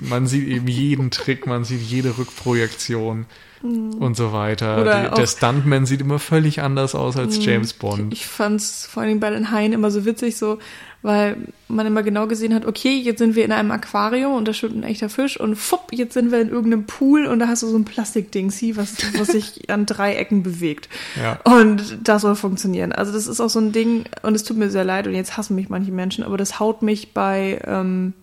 Man 0.01 0.25
sieht, 0.25 0.47
eben 0.47 0.67
jeden 0.67 1.11
Trick, 1.11 1.45
man 1.45 1.63
sieht 1.65 1.83
jede 1.83 2.17
Rückprojektion 2.17 3.27
und 3.61 4.17
so 4.17 4.33
weiter. 4.33 4.81
Oder 4.81 5.09
Die, 5.09 5.15
der 5.15 5.27
Stuntman 5.27 5.85
sieht 5.85 6.01
immer 6.01 6.17
völlig 6.17 6.61
anders 6.63 6.95
aus 6.95 7.15
als 7.15 7.45
James 7.45 7.73
Bond. 7.73 8.11
Ich 8.11 8.25
fand 8.25 8.59
es 8.59 8.87
vor 8.87 9.03
allem 9.03 9.19
bei 9.19 9.29
den 9.29 9.51
Haien 9.51 9.71
immer 9.71 9.91
so 9.91 10.03
witzig, 10.03 10.35
so, 10.35 10.57
weil 11.01 11.37
man 11.67 11.85
immer 11.85 12.03
genau 12.03 12.27
gesehen 12.27 12.53
hat, 12.53 12.65
okay, 12.65 12.97
jetzt 12.97 13.19
sind 13.19 13.35
wir 13.35 13.45
in 13.45 13.51
einem 13.51 13.71
Aquarium 13.71 14.33
und 14.33 14.47
da 14.47 14.53
schwimmt 14.53 14.77
ein 14.77 14.83
echter 14.83 15.09
Fisch 15.09 15.39
und 15.39 15.55
fupp, 15.55 15.91
jetzt 15.91 16.13
sind 16.13 16.31
wir 16.31 16.41
in 16.41 16.49
irgendeinem 16.49 16.85
Pool 16.85 17.25
und 17.25 17.39
da 17.39 17.47
hast 17.47 17.63
du 17.63 17.67
so 17.67 17.77
ein 17.77 17.85
Plastikding, 17.85 18.51
sie, 18.51 18.77
was, 18.77 18.95
was 19.17 19.27
sich 19.27 19.69
an 19.69 19.85
drei 19.85 20.15
Ecken 20.15 20.43
bewegt. 20.43 20.89
Ja. 21.21 21.39
Und 21.43 21.99
das 22.03 22.23
soll 22.23 22.35
funktionieren. 22.35 22.91
Also 22.91 23.11
das 23.11 23.27
ist 23.27 23.39
auch 23.39 23.49
so 23.49 23.59
ein 23.59 23.71
Ding, 23.71 24.05
und 24.23 24.35
es 24.35 24.43
tut 24.43 24.57
mir 24.57 24.69
sehr 24.69 24.83
leid, 24.83 25.07
und 25.07 25.13
jetzt 25.13 25.37
hassen 25.37 25.55
mich 25.55 25.69
manche 25.69 25.91
Menschen, 25.91 26.23
aber 26.23 26.37
das 26.37 26.59
haut 26.59 26.81
mich 26.81 27.13
bei 27.13 27.61
ähm, 27.65 28.13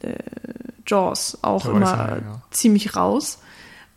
äh, 0.00 0.14
Jaws 0.86 1.38
auch 1.42 1.66
immer 1.66 1.80
man, 1.80 2.08
ja. 2.08 2.42
ziemlich 2.50 2.96
raus. 2.96 3.38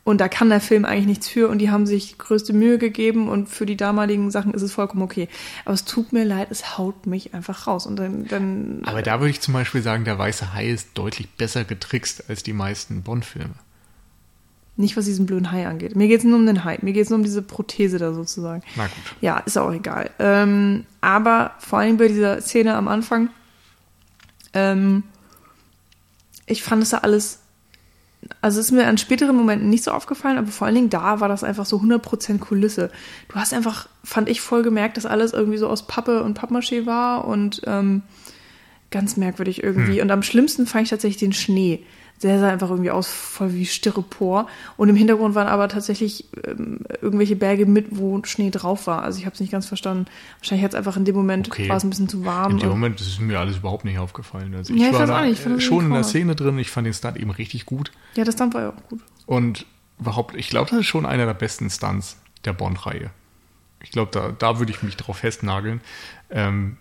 Und 0.04 0.20
da 0.20 0.28
kann 0.28 0.50
der 0.50 0.62
Film 0.62 0.84
eigentlich 0.84 1.06
nichts 1.06 1.28
für 1.28 1.48
und 1.48 1.60
die 1.60 1.70
haben 1.70 1.86
sich 1.86 2.18
größte 2.18 2.54
Mühe 2.54 2.80
gegeben 2.80 3.30
und 3.30 3.50
für 3.50 3.68
die 3.68 3.78
damaligen 3.78 4.32
Sachen 4.32 4.54
ist 4.54 4.64
es 4.64 4.74
vollkommen 4.74 5.04
okay. 5.04 5.28
Aber 5.64 5.76
es 5.76 5.86
tut 5.86 6.12
mir 6.12 6.24
leid, 6.24 6.48
es 6.50 6.78
haut 6.80 7.06
mich 7.06 7.36
einfach 7.36 7.68
raus. 7.68 7.86
Und 7.86 7.98
dann, 7.98 8.28
dann 8.28 8.82
Aber 8.86 9.04
da 9.04 9.20
würde 9.20 9.30
ich 9.30 9.42
zum 9.42 9.54
Beispiel 9.54 9.84
sagen, 9.84 10.04
der 10.04 10.18
weiße 10.18 10.56
Hai 10.56 10.70
ist 10.70 10.90
deutlich 10.96 11.30
besser 11.30 11.66
getrickst 11.66 12.30
als 12.30 12.42
die 12.42 12.54
meisten 12.54 13.04
Bond-Filme. 13.04 13.54
nicht, 14.76 14.98
was 14.98 15.06
diesen 15.06 15.28
blöden 15.28 15.52
Hai 15.52 15.68
angeht. 15.68 15.96
Mir 15.96 16.08
geht 16.08 16.20
es 16.20 16.24
nur 16.24 16.40
um 16.40 16.48
den 16.48 16.64
Hai. 16.64 16.80
Mir 16.82 16.94
geht 16.94 17.04
es 17.04 17.10
nur 17.12 17.20
um 17.20 17.24
diese 17.24 17.44
Prothese 17.44 18.00
da 18.00 18.12
sozusagen. 18.14 18.64
Na 18.76 18.86
gut. 18.86 18.94
Ja, 19.22 19.38
ist 19.40 19.58
auch 19.58 19.72
egal. 19.72 20.10
Ähm, 20.18 20.86
aber 21.02 21.52
vor 21.60 21.78
allem 21.78 21.98
bei 21.98 22.08
dieser 22.08 22.42
Szene 22.42 22.74
am 22.74 22.88
Anfang, 22.88 23.30
ähm, 24.54 25.04
ich 26.48 26.64
fand 26.64 26.82
es 26.82 26.90
da 26.90 26.98
alles, 27.00 27.41
also 28.42 28.60
ist 28.60 28.72
mir 28.72 28.88
an 28.88 28.98
späteren 28.98 29.36
Momenten 29.36 29.70
nicht 29.70 29.84
so 29.84 29.92
aufgefallen, 29.92 30.38
aber 30.38 30.48
vor 30.48 30.68
allen 30.68 30.76
Dingen 30.76 30.90
da 30.90 31.20
war 31.20 31.28
das 31.28 31.44
einfach 31.44 31.66
so 31.66 31.78
100% 31.78 32.40
Kulisse. 32.40 32.92
Du 33.30 33.36
hast 33.36 33.54
einfach, 33.54 33.90
fand 34.04 34.30
ich 34.30 34.42
voll 34.42 34.64
gemerkt, 34.64 34.98
dass 34.98 35.06
alles 35.06 35.34
irgendwie 35.34 35.58
so 35.58 35.68
aus 35.68 35.88
Pappe 35.88 36.24
und 36.24 36.38
Pappmaché 36.38 36.86
war 36.86 37.26
und 37.26 37.62
ähm, 37.66 38.04
ganz 38.92 39.18
merkwürdig 39.18 39.64
irgendwie. 39.64 40.02
Und 40.02 40.12
am 40.12 40.22
schlimmsten 40.22 40.68
fand 40.68 40.84
ich 40.84 40.90
tatsächlich 40.90 41.20
den 41.20 41.34
Schnee. 41.34 41.84
Der 42.24 42.40
sah 42.40 42.50
einfach 42.50 42.70
irgendwie 42.70 42.92
aus 42.92 43.08
voll 43.08 43.54
wie 43.54 43.66
Styropor. 43.66 44.48
Und 44.78 44.90
im 44.90 44.96
Hintergrund 44.96 45.34
waren 45.36 45.48
aber 45.48 45.68
tatsächlich 45.70 46.26
ähm, 46.46 46.80
irgendwelche 47.02 47.36
Berge 47.36 47.66
mit, 47.66 47.88
wo 47.92 48.22
Schnee 48.24 48.52
drauf 48.52 48.86
war. 48.88 49.02
Also 49.04 49.18
ich 49.20 49.26
habe 49.26 49.34
es 49.34 49.40
nicht 49.40 49.52
ganz 49.52 49.66
verstanden. 49.66 50.06
Wahrscheinlich 50.40 50.64
hat 50.64 50.72
es 50.72 50.76
einfach 50.76 50.98
in 50.98 51.06
dem 51.06 51.16
Moment 51.16 51.48
Okay. 51.50 51.68
war 51.70 51.78
es 51.78 51.84
ein 51.84 51.90
bisschen 51.90 52.10
zu 52.10 52.24
warm. 52.26 52.52
In 52.54 52.58
dem 52.60 52.70
Moment 52.70 53.00
das 53.00 53.08
ist 53.08 53.20
mir 53.20 53.40
alles 53.40 53.58
überhaupt 53.58 53.86
nicht 53.86 53.98
aufgefallen. 53.98 54.54
Also 54.54 54.74
Ja, 54.74 54.88
ich 54.88 54.94
war 54.94 55.08
da 55.08 55.26
nicht, 55.26 55.46
ich 55.46 55.66
schon 55.66 55.86
in 55.86 55.92
der. 55.94 56.04
Szene 56.04 56.36
drin. 56.36 56.60
Ich 56.60 56.70
fand 56.70 56.86
den 56.86 56.94
Stunt 56.94 57.18
eben 57.18 57.32
richtig 57.32 57.66
gut. 57.66 57.92
ja, 58.16 58.24
das 58.24 58.36
Dampf 58.36 58.54
war 58.54 58.62
ja 58.62 58.70
auch 58.70 58.90
gut. 58.90 59.00
Und 59.26 59.66
überhaupt, 60.00 60.36
ich 60.36 60.50
glaube, 60.50 60.70
das 60.70 60.80
ist 60.82 60.86
schon 60.88 61.06
einer 61.06 61.26
der 61.26 61.34
besten 61.34 61.70
Stunts 61.70 62.18
der 62.46 62.54
Bond-Reihe. 62.54 63.10
Ich 63.84 63.92
glaube, 63.92 64.12
da, 64.12 64.32
da 64.38 64.60
würde 64.60 64.72
ich 64.72 64.84
mich 64.84 64.96
drauf 64.96 65.18
festnageln. 65.18 65.82
Ähm, 66.30 66.78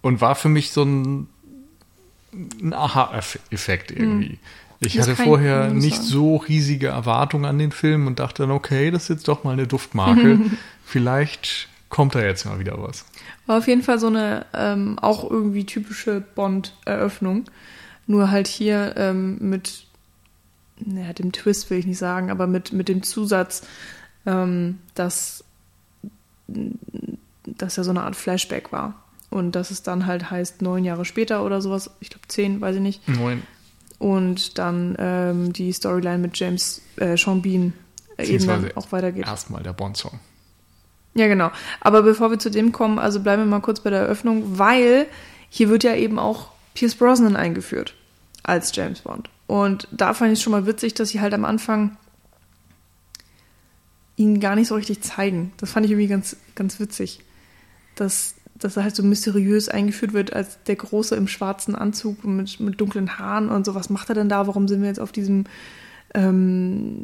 und 0.00 0.20
war 0.20 0.34
für 0.36 0.48
mich 0.48 0.70
so 0.70 0.82
ein, 0.84 1.28
ein 2.32 2.72
Aha-Effekt 2.72 3.90
irgendwie. 3.90 4.38
Ich. 4.80 4.94
Das 4.94 5.08
hatte 5.08 5.22
vorher 5.22 5.70
nicht 5.70 6.02
so 6.02 6.36
riesige 6.36 6.88
Erwartungen 6.88 7.44
an 7.44 7.58
den 7.58 7.72
Film 7.72 8.06
und 8.06 8.18
dachte 8.18 8.42
dann, 8.42 8.50
okay, 8.50 8.90
das 8.90 9.04
ist 9.04 9.08
jetzt 9.08 9.28
doch 9.28 9.44
mal 9.44 9.52
eine 9.52 9.66
Duftmarke. 9.66 10.38
Vielleicht 10.84 11.68
kommt 11.88 12.14
da 12.14 12.20
jetzt 12.20 12.44
mal 12.44 12.58
wieder 12.58 12.82
was. 12.82 13.04
War 13.46 13.58
auf 13.58 13.68
jeden 13.68 13.82
Fall 13.82 13.98
so 13.98 14.08
eine 14.08 14.46
ähm, 14.52 14.98
auch 14.98 15.28
irgendwie 15.28 15.64
typische 15.64 16.20
Bond-Eröffnung. 16.34 17.44
Nur 18.06 18.30
halt 18.30 18.48
hier 18.48 18.94
ähm, 18.96 19.38
mit, 19.40 19.86
naja, 20.78 21.12
dem 21.12 21.32
Twist 21.32 21.70
will 21.70 21.78
ich 21.78 21.86
nicht 21.86 21.98
sagen, 21.98 22.30
aber 22.30 22.46
mit, 22.46 22.72
mit 22.72 22.88
dem 22.88 23.02
Zusatz, 23.02 23.66
ähm, 24.26 24.78
dass 24.94 25.42
dass 27.46 27.76
ja 27.76 27.84
so 27.84 27.90
eine 27.90 28.02
Art 28.02 28.16
Flashback 28.16 28.72
war. 28.72 28.94
Und 29.30 29.52
dass 29.52 29.70
es 29.70 29.82
dann 29.82 30.06
halt 30.06 30.30
heißt, 30.30 30.62
neun 30.62 30.84
Jahre 30.84 31.04
später 31.04 31.44
oder 31.44 31.60
sowas, 31.60 31.90
ich 32.00 32.10
glaube 32.10 32.28
zehn, 32.28 32.60
weiß 32.60 32.76
ich 32.76 32.82
nicht. 32.82 33.08
Neun. 33.08 33.42
Und 33.98 34.58
dann 34.58 34.94
ähm, 34.98 35.52
die 35.52 35.72
Storyline 35.72 36.18
mit 36.18 36.38
James, 36.38 36.82
äh, 36.96 37.16
Sean 37.16 37.42
Bean 37.42 37.72
äh, 38.18 38.26
eben 38.26 38.46
dann 38.46 38.70
auch 38.74 38.92
weitergeht. 38.92 39.26
Erstmal 39.26 39.62
der 39.62 39.72
Bond-Song. 39.72 40.20
Ja, 41.14 41.28
genau. 41.28 41.50
Aber 41.80 42.02
bevor 42.02 42.30
wir 42.30 42.38
zu 42.38 42.50
dem 42.50 42.72
kommen, 42.72 42.98
also 42.98 43.20
bleiben 43.20 43.42
wir 43.42 43.46
mal 43.46 43.60
kurz 43.60 43.80
bei 43.80 43.90
der 43.90 44.00
Eröffnung, 44.00 44.58
weil 44.58 45.06
hier 45.48 45.70
wird 45.70 45.82
ja 45.82 45.94
eben 45.94 46.18
auch 46.18 46.50
Pierce 46.74 46.94
Brosnan 46.94 47.36
eingeführt 47.36 47.94
als 48.42 48.74
James 48.76 49.00
Bond. 49.00 49.30
Und 49.46 49.88
da 49.90 50.12
fand 50.12 50.32
ich 50.32 50.38
es 50.38 50.42
schon 50.42 50.50
mal 50.50 50.66
witzig, 50.66 50.94
dass 50.94 51.10
sie 51.10 51.20
halt 51.20 51.32
am 51.32 51.44
Anfang 51.44 51.96
ihn 54.16 54.40
gar 54.40 54.56
nicht 54.56 54.68
so 54.68 54.74
richtig 54.74 55.02
zeigen. 55.02 55.52
Das 55.56 55.70
fand 55.70 55.86
ich 55.86 55.92
irgendwie 55.92 56.08
ganz, 56.08 56.36
ganz 56.54 56.80
witzig. 56.80 57.20
Dass, 57.94 58.34
dass 58.58 58.76
er 58.76 58.82
halt 58.84 58.96
so 58.96 59.02
mysteriös 59.02 59.68
eingeführt 59.68 60.12
wird 60.12 60.32
als 60.32 60.62
der 60.64 60.76
Große 60.76 61.14
im 61.16 61.28
schwarzen 61.28 61.74
Anzug 61.74 62.24
mit, 62.24 62.58
mit 62.60 62.80
dunklen 62.80 63.18
Haaren 63.18 63.48
und 63.48 63.66
so. 63.66 63.74
Was 63.74 63.90
macht 63.90 64.08
er 64.08 64.14
denn 64.14 64.28
da? 64.28 64.46
Warum 64.46 64.68
sind 64.68 64.80
wir 64.80 64.88
jetzt 64.88 65.00
auf 65.00 65.12
diesem 65.12 65.44
ähm, 66.14 67.02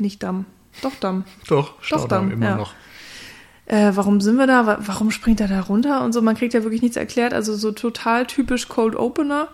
nicht 0.00 0.22
Damm? 0.22 0.44
Doch 0.82 0.94
Damm. 1.00 1.24
Doch, 1.48 1.74
Staudamm 1.82 2.28
dann, 2.28 2.30
immer 2.32 2.46
ja. 2.46 2.56
noch. 2.56 2.74
äh, 3.66 3.92
warum 3.94 4.20
sind 4.20 4.36
wir 4.36 4.46
da, 4.46 4.66
Wa- 4.66 4.78
warum 4.80 5.10
springt 5.10 5.40
er 5.40 5.48
da 5.48 5.60
runter 5.60 6.04
und 6.04 6.12
so, 6.12 6.20
man 6.20 6.36
kriegt 6.36 6.52
ja 6.54 6.62
wirklich 6.62 6.82
nichts 6.82 6.96
erklärt, 6.96 7.32
also 7.32 7.54
so 7.54 7.72
total 7.72 8.26
typisch 8.26 8.68
Cold 8.68 8.94
Opener 8.94 9.48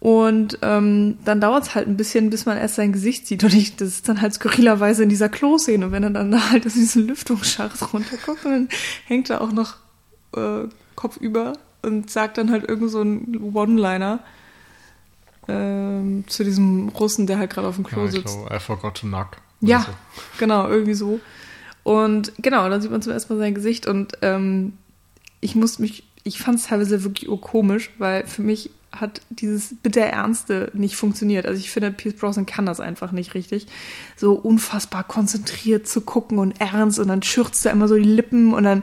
Und 0.00 0.58
ähm, 0.62 1.18
dann 1.26 1.42
dauert 1.42 1.64
es 1.64 1.74
halt 1.74 1.86
ein 1.86 1.98
bisschen, 1.98 2.30
bis 2.30 2.46
man 2.46 2.56
erst 2.56 2.76
sein 2.76 2.90
Gesicht 2.92 3.26
sieht. 3.26 3.44
Und 3.44 3.52
ich, 3.52 3.76
das 3.76 3.88
ist 3.88 4.08
dann 4.08 4.22
halt 4.22 4.32
skurrilerweise 4.32 5.02
in 5.02 5.10
dieser 5.10 5.28
Kloszene. 5.28 5.86
Und 5.86 5.92
wenn 5.92 6.02
er 6.02 6.10
dann 6.10 6.30
da 6.30 6.50
halt 6.50 6.66
aus 6.66 6.72
diesem 6.72 7.06
Lüftungsschacht 7.06 7.92
runterguckt, 7.92 8.44
und 8.46 8.50
dann 8.50 8.68
hängt 9.06 9.28
er 9.28 9.42
auch 9.42 9.52
noch 9.52 9.76
äh, 10.34 10.68
kopfüber 10.96 11.52
und 11.82 12.10
sagt 12.10 12.38
dann 12.38 12.50
halt 12.50 12.66
irgend 12.66 12.90
so 12.90 13.02
ein 13.02 13.52
One-Liner 13.54 14.20
ähm, 15.48 16.24
zu 16.26 16.44
diesem 16.44 16.88
Russen, 16.90 17.26
der 17.26 17.38
halt 17.38 17.50
gerade 17.52 17.68
auf 17.68 17.76
dem 17.76 17.84
Klo 17.84 18.04
Ja, 18.04 18.10
sitzt. 18.10 18.24
glaube, 18.24 18.54
I 18.54 18.58
forgot 18.58 18.94
to 19.00 19.06
knock. 19.06 19.36
Ja, 19.60 19.80
so. 19.82 19.92
genau, 20.38 20.68
irgendwie 20.68 20.94
so. 20.94 21.20
Und 21.82 22.32
genau, 22.38 22.68
dann 22.68 22.80
sieht 22.80 22.90
man 22.90 23.02
zum 23.02 23.12
ersten 23.12 23.34
Mal 23.34 23.38
sein 23.38 23.54
Gesicht 23.54 23.86
und 23.86 24.14
ähm, 24.22 24.74
ich 25.40 25.54
muss 25.54 25.78
mich, 25.78 26.04
ich 26.24 26.38
fand 26.38 26.58
es 26.58 26.66
teilweise 26.66 27.04
wirklich 27.04 27.28
urkomisch, 27.28 27.90
weil 27.98 28.26
für 28.26 28.42
mich 28.42 28.70
hat 28.92 29.20
dieses 29.30 29.74
bitter 29.82 30.02
Ernste 30.02 30.70
nicht 30.74 30.96
funktioniert. 30.96 31.46
Also 31.46 31.60
ich 31.60 31.70
finde, 31.70 31.90
Pierce 31.90 32.16
Brosnan 32.16 32.46
kann 32.46 32.66
das 32.66 32.80
einfach 32.80 33.12
nicht 33.12 33.34
richtig. 33.34 33.66
So 34.16 34.32
unfassbar 34.32 35.04
konzentriert 35.04 35.86
zu 35.86 36.00
gucken 36.00 36.38
und 36.38 36.60
ernst 36.60 36.98
und 36.98 37.08
dann 37.08 37.22
schürzt 37.22 37.64
er 37.66 37.72
immer 37.72 37.88
so 37.88 37.96
die 37.96 38.02
Lippen 38.02 38.52
und 38.52 38.64
dann 38.64 38.82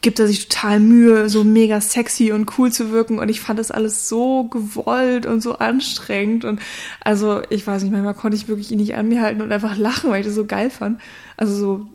gibt 0.00 0.18
er 0.18 0.26
sich 0.26 0.48
total 0.48 0.80
Mühe, 0.80 1.30
so 1.30 1.44
mega 1.44 1.80
sexy 1.80 2.30
und 2.32 2.58
cool 2.58 2.70
zu 2.70 2.90
wirken 2.90 3.18
und 3.18 3.30
ich 3.30 3.40
fand 3.40 3.58
das 3.58 3.70
alles 3.70 4.06
so 4.08 4.44
gewollt 4.44 5.24
und 5.24 5.40
so 5.40 5.58
anstrengend 5.58 6.44
und 6.44 6.60
also 7.00 7.40
ich 7.48 7.66
weiß 7.66 7.82
nicht, 7.82 7.92
manchmal 7.92 8.12
konnte 8.12 8.36
ich 8.36 8.46
wirklich 8.46 8.70
ihn 8.70 8.78
nicht 8.78 8.96
an 8.96 9.08
mir 9.08 9.22
halten 9.22 9.40
und 9.40 9.50
einfach 9.50 9.78
lachen, 9.78 10.10
weil 10.10 10.20
ich 10.20 10.26
das 10.26 10.34
so 10.34 10.44
geil 10.44 10.68
fand. 10.68 11.00
Also 11.38 11.54
so 11.56 11.86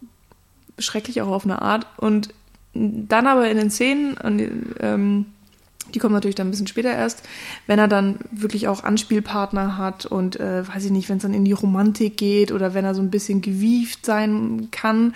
schrecklich 0.79 1.21
auch 1.21 1.27
auf 1.27 1.45
eine 1.45 1.61
Art 1.61 1.85
und 1.97 2.29
dann 2.73 3.27
aber 3.27 3.49
in 3.49 3.57
den 3.57 3.71
Szenen, 3.71 4.15
und, 4.17 4.41
ähm, 4.79 5.25
die 5.93 5.99
kommen 5.99 6.13
natürlich 6.13 6.35
dann 6.35 6.47
ein 6.47 6.51
bisschen 6.51 6.67
später 6.67 6.91
erst, 6.91 7.23
wenn 7.67 7.79
er 7.79 7.87
dann 7.87 8.19
wirklich 8.31 8.67
auch 8.67 8.83
Anspielpartner 8.83 9.77
hat 9.77 10.05
und 10.05 10.39
äh, 10.39 10.67
weiß 10.67 10.85
ich 10.85 10.91
nicht, 10.91 11.09
wenn 11.09 11.17
es 11.17 11.23
dann 11.23 11.33
in 11.33 11.45
die 11.45 11.51
Romantik 11.51 12.17
geht 12.17 12.51
oder 12.51 12.73
wenn 12.73 12.85
er 12.85 12.95
so 12.95 13.01
ein 13.01 13.11
bisschen 13.11 13.41
gewieft 13.41 14.05
sein 14.05 14.69
kann, 14.71 15.13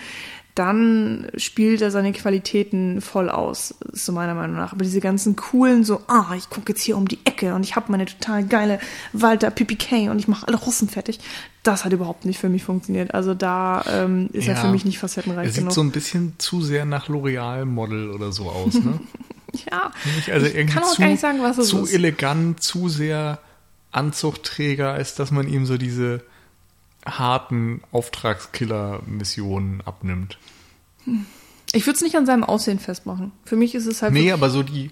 dann 0.55 1.27
spielt 1.35 1.81
er 1.81 1.89
seine 1.89 2.13
Qualitäten 2.13 3.01
voll 3.01 3.29
aus, 3.29 3.73
so 3.91 4.11
meiner 4.11 4.35
Meinung 4.35 4.55
nach. 4.55 4.71
Aber 4.73 4.83
diese 4.83 4.99
ganzen 4.99 5.35
coolen, 5.35 5.83
so, 5.83 6.01
ah, 6.07 6.33
ich 6.37 6.49
gucke 6.49 6.73
jetzt 6.73 6.83
hier 6.83 6.95
um 6.95 7.07
die 7.07 7.17
Ecke 7.25 7.55
und 7.55 7.63
ich 7.63 7.75
habe 7.75 7.91
meine 7.91 8.05
total 8.05 8.43
geile 8.45 8.79
Walter 9.13 9.49
PPK 9.49 10.09
und 10.11 10.19
ich 10.19 10.27
mache 10.27 10.47
alle 10.47 10.57
Russen 10.57 10.89
fertig, 10.89 11.19
das 11.63 11.85
hat 11.85 11.93
überhaupt 11.93 12.25
nicht 12.25 12.39
für 12.39 12.49
mich 12.49 12.63
funktioniert. 12.63 13.13
Also 13.15 13.33
da 13.33 13.83
ähm, 13.87 14.29
ist 14.33 14.47
er 14.47 14.55
Ja. 14.55 14.61
für 14.61 14.67
mich 14.69 14.85
nicht 14.85 14.97
Er 14.97 15.01
facettenreich 15.01 15.47
sieht 15.49 15.57
genug. 15.59 15.73
so 15.73 15.81
ein 15.81 15.91
bisschen 15.91 16.33
zu 16.37 16.61
sehr 16.61 16.85
nach 16.85 17.07
L'Oreal-Model 17.09 18.11
oder 18.11 18.31
so 18.31 18.49
aus, 18.49 18.75
ne? 18.75 18.99
ja? 19.71 19.91
Also 20.31 20.45
ich 20.45 20.67
kann 20.67 20.83
auch 20.83 20.93
zu, 20.93 21.01
gar 21.01 21.07
nicht 21.09 21.21
sagen, 21.21 21.39
was 21.41 21.57
es 21.57 21.69
zu 21.69 21.83
ist. 21.83 21.93
elegant, 21.93 22.61
zu 22.61 22.89
sehr 22.89 23.39
Anzuchtträger, 23.91 24.91
als 24.93 25.15
dass 25.15 25.31
man 25.31 25.47
ihm 25.47 25.65
so 25.65 25.77
diese 25.77 26.21
harten 27.05 27.81
Auftragskiller-Missionen 27.91 29.81
abnimmt. 29.85 30.37
Ich 31.73 31.85
würde 31.85 31.95
es 31.97 32.01
nicht 32.01 32.15
an 32.15 32.25
seinem 32.25 32.43
Aussehen 32.43 32.79
festmachen. 32.79 33.31
Für 33.45 33.55
mich 33.55 33.75
ist 33.75 33.85
es 33.85 34.01
halt 34.01 34.13
Nee, 34.13 34.31
aber 34.31 34.49
so 34.49 34.63
die. 34.63 34.91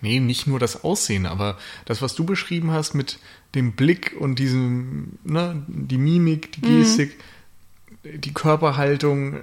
Nee, 0.00 0.18
nicht 0.18 0.46
nur 0.46 0.58
das 0.58 0.82
Aussehen, 0.82 1.26
aber 1.26 1.58
das, 1.84 2.00
was 2.00 2.14
du 2.14 2.24
beschrieben 2.24 2.70
hast 2.70 2.94
mit 2.94 3.18
dem 3.54 3.72
Blick 3.72 4.16
und 4.18 4.38
diesem, 4.38 5.18
ne, 5.24 5.62
die 5.68 5.98
Mimik, 5.98 6.52
die 6.52 6.66
Mhm. 6.66 6.78
Gestik, 6.78 7.18
die 8.02 8.32
Körperhaltung 8.32 9.36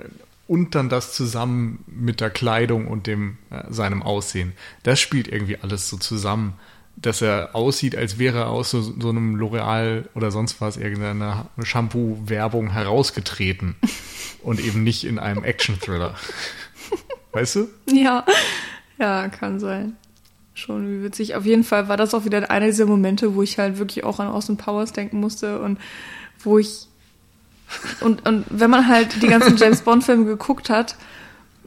und 0.48 0.74
dann 0.74 0.90
das 0.90 1.14
zusammen 1.14 1.84
mit 1.86 2.22
der 2.22 2.32
Kleidung 2.32 2.88
und 2.88 3.06
dem 3.06 3.38
äh, 3.52 3.72
seinem 3.72 4.02
Aussehen. 4.02 4.54
Das 4.82 5.00
spielt 5.00 5.28
irgendwie 5.28 5.58
alles 5.58 5.88
so 5.88 5.98
zusammen, 5.98 6.54
dass 7.02 7.22
er 7.22 7.56
aussieht, 7.56 7.96
als 7.96 8.20
wäre 8.20 8.40
er 8.40 8.50
aus 8.50 8.72
so, 8.72 8.82
so 8.82 9.10
einem 9.10 9.36
L'Oreal 9.36 10.06
oder 10.16 10.32
sonst 10.32 10.62
was 10.62 10.78
irgendeiner 10.78 11.48
Shampoo-Werbung 11.62 12.72
herausgetreten 12.72 13.76
und 14.44 14.60
eben 14.60 14.84
nicht 14.84 15.06
in 15.06 15.20
einem 15.20 15.44
Action-Thriller. 15.44 16.16
Weißt 17.32 17.56
du? 17.56 17.68
Ja, 17.92 18.26
ja, 18.98 19.30
kann 19.30 19.60
sein. 19.60 19.96
Schon 20.54 20.90
wie 20.90 21.04
witzig. 21.04 21.36
Auf 21.36 21.46
jeden 21.46 21.64
Fall 21.64 21.88
war 21.88 21.96
das 21.96 22.14
auch 22.14 22.26
wieder 22.26 22.50
einer 22.50 22.66
dieser 22.66 22.86
Momente, 22.86 23.36
wo 23.36 23.44
ich 23.44 23.58
halt 23.60 23.78
wirklich 23.78 24.04
auch 24.04 24.20
an 24.20 24.28
Austin 24.28 24.58
Powers 24.58 24.92
denken 24.92 25.20
musste 25.20 25.60
und 25.62 25.80
wo 26.44 26.58
ich 26.58 26.88
und, 28.02 28.28
und 28.28 28.46
wenn 28.50 28.70
man 28.70 28.88
halt 28.88 29.22
die 29.22 29.28
ganzen 29.28 29.56
James 29.58 29.82
Bond 29.82 30.04
Filme 30.04 30.26
geguckt 30.26 30.70
hat, 30.70 30.96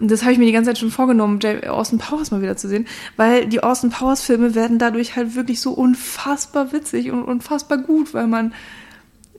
und 0.02 0.10
das 0.10 0.22
habe 0.22 0.32
ich 0.32 0.38
mir 0.40 0.46
die 0.46 0.52
ganze 0.52 0.70
Zeit 0.70 0.78
schon 0.78 0.90
vorgenommen, 0.90 1.38
Austin 1.68 1.98
Powers 2.00 2.32
mal 2.32 2.42
wieder 2.42 2.56
zu 2.56 2.66
sehen, 2.66 2.88
weil 3.16 3.46
die 3.46 3.62
Austin 3.62 3.90
Powers 3.90 4.20
Filme 4.20 4.56
werden 4.56 4.80
dadurch 4.80 5.14
halt 5.14 5.36
wirklich 5.36 5.60
so 5.60 5.70
unfassbar 5.70 6.72
witzig 6.72 7.12
und 7.12 7.22
unfassbar 7.22 7.78
gut, 7.78 8.12
weil 8.12 8.26
man 8.26 8.52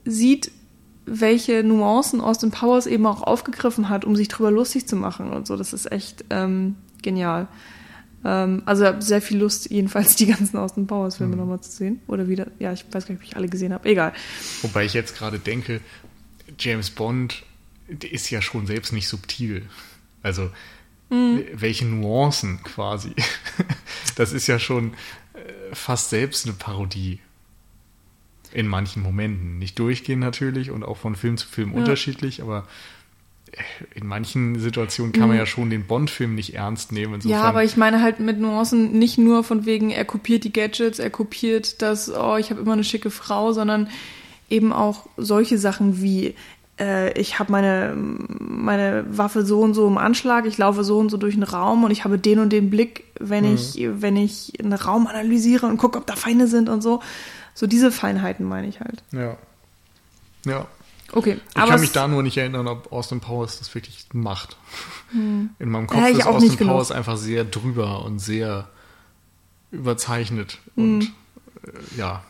sieht, 0.06 0.50
welche 1.04 1.62
Nuancen 1.62 2.22
Austin 2.22 2.50
Powers 2.50 2.86
eben 2.86 3.04
auch 3.04 3.22
aufgegriffen 3.22 3.90
hat, 3.90 4.06
um 4.06 4.16
sich 4.16 4.28
drüber 4.28 4.50
lustig 4.50 4.86
zu 4.88 4.96
machen 4.96 5.34
und 5.34 5.46
so. 5.46 5.58
Das 5.58 5.74
ist 5.74 5.92
echt 5.92 6.24
ähm, 6.30 6.76
genial. 7.02 7.46
Ähm, 8.24 8.62
also 8.64 8.86
sehr 9.00 9.20
viel 9.20 9.36
Lust, 9.36 9.70
jedenfalls 9.70 10.16
die 10.16 10.28
ganzen 10.28 10.56
Austin 10.56 10.86
Powers 10.86 11.18
Filme 11.18 11.36
nochmal 11.36 11.60
zu 11.60 11.72
sehen. 11.72 12.00
Oder 12.06 12.26
wieder, 12.26 12.46
ja, 12.58 12.72
ich 12.72 12.86
weiß 12.90 13.04
gar 13.04 13.12
nicht, 13.12 13.22
ob 13.22 13.28
ich 13.28 13.36
alle 13.36 13.48
gesehen 13.48 13.74
habe. 13.74 13.86
Egal. 13.86 14.14
Wobei 14.62 14.86
ich 14.86 14.94
jetzt 14.94 15.14
gerade 15.14 15.38
denke, 15.38 15.82
James 16.58 16.88
Bond 16.88 17.42
ist 17.86 18.30
ja 18.30 18.40
schon 18.40 18.66
selbst 18.66 18.94
nicht 18.94 19.08
subtil. 19.08 19.68
Also 20.24 20.50
welche 21.10 21.84
Nuancen 21.86 22.60
quasi. 22.64 23.12
Das 24.16 24.32
ist 24.32 24.46
ja 24.46 24.58
schon 24.60 24.94
äh, 25.34 25.74
fast 25.74 26.10
selbst 26.10 26.46
eine 26.46 26.54
Parodie. 26.54 27.18
In 28.52 28.68
manchen 28.68 29.02
Momenten. 29.02 29.58
Nicht 29.58 29.78
durchgehend 29.78 30.20
natürlich 30.20 30.70
und 30.70 30.84
auch 30.84 30.96
von 30.96 31.16
Film 31.16 31.36
zu 31.36 31.46
Film 31.48 31.72
Ja. 31.72 31.78
unterschiedlich, 31.78 32.40
aber 32.42 32.66
äh, 33.52 33.58
in 33.98 34.06
manchen 34.06 34.58
Situationen 34.60 35.12
kann 35.12 35.28
man 35.28 35.36
ja 35.36 35.46
schon 35.46 35.70
den 35.70 35.86
Bond-Film 35.86 36.34
nicht 36.36 36.54
ernst 36.54 36.92
nehmen. 36.92 37.14
Insofern, 37.14 37.40
Ja, 37.40 37.44
aber 37.44 37.64
ich 37.64 37.76
meine 37.76 38.02
halt 38.02 38.20
mit 38.20 38.38
Nuancen 38.40 38.98
nicht 38.98 39.18
nur 39.18 39.42
von 39.44 39.66
wegen, 39.66 39.90
er 39.90 40.04
kopiert 40.04 40.44
die 40.44 40.52
Gadgets, 40.52 40.98
er 41.00 41.10
kopiert 41.10 41.82
das, 41.82 42.08
oh, 42.10 42.36
ich 42.36 42.50
habe 42.50 42.60
immer 42.60 42.72
eine 42.74 42.84
schicke 42.84 43.10
Frau, 43.10 43.52
sondern 43.52 43.88
eben 44.48 44.72
auch 44.72 45.06
solche 45.16 45.58
Sachen 45.58 46.00
wie, 46.02 46.26
äh, 46.28 46.34
ich 47.14 47.38
habe 47.38 47.52
meine, 47.52 47.94
meine 47.96 49.04
Waffe 49.08 49.44
so 49.46 49.60
und 49.60 49.74
so 49.74 49.86
im 49.86 49.96
Anschlag, 49.96 50.44
ich 50.46 50.58
laufe 50.58 50.82
so 50.82 50.98
und 50.98 51.08
so 51.08 51.16
durch 51.16 51.34
einen 51.34 51.44
Raum 51.44 51.84
und 51.84 51.90
ich 51.92 52.02
habe 52.04 52.18
den 52.18 52.40
und 52.40 52.50
den 52.52 52.68
Blick, 52.70 53.04
wenn 53.20 53.44
ich, 53.54 53.78
wenn 54.00 54.16
ich 54.16 54.52
einen 54.58 54.72
Raum 54.72 55.06
analysiere 55.06 55.66
und 55.66 55.76
gucke, 55.76 55.98
ob 55.98 56.06
da 56.06 56.16
Feinde 56.16 56.48
sind 56.48 56.68
und 56.68 56.82
so. 56.82 57.00
So 57.54 57.68
diese 57.68 57.92
Feinheiten 57.92 58.44
meine 58.44 58.66
ich 58.66 58.80
halt. 58.80 59.02
ja. 59.12 59.36
Ja, 60.46 60.66
Okay, 61.12 61.38
Ich 61.50 61.56
aber 61.56 61.70
kann 61.70 61.80
mich 61.80 61.92
da 61.92 62.08
nur 62.08 62.22
nicht 62.24 62.36
erinnern, 62.36 62.66
ob 62.66 62.92
Austin 62.92 63.20
Powers 63.20 63.58
das 63.60 63.72
wirklich 63.74 64.06
macht. 64.12 64.56
In 65.12 65.50
meinem 65.60 65.86
Kopf 65.86 66.00
Ja, 66.00 66.08
ist 66.08 66.26
auch 66.26 66.34
Austin 66.34 66.48
nicht 66.48 66.58
genug. 66.58 66.72
Powers 66.74 66.90
einfach 66.90 67.16
sehr 67.16 67.44
drüber 67.44 68.04
und 68.04 68.18
sehr 68.18 68.68
überzeichnet 69.70 70.58
und 70.76 70.98
Mhm. 70.98 71.12
äh, 71.66 71.98
ja, 71.98 72.24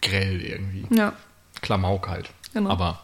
grell 0.00 0.40
irgendwie. 0.40 0.86
ja, 0.90 1.12
Klamauk 1.60 2.08
halt. 2.08 2.30
Genau. 2.52 2.70
Aber 2.70 3.00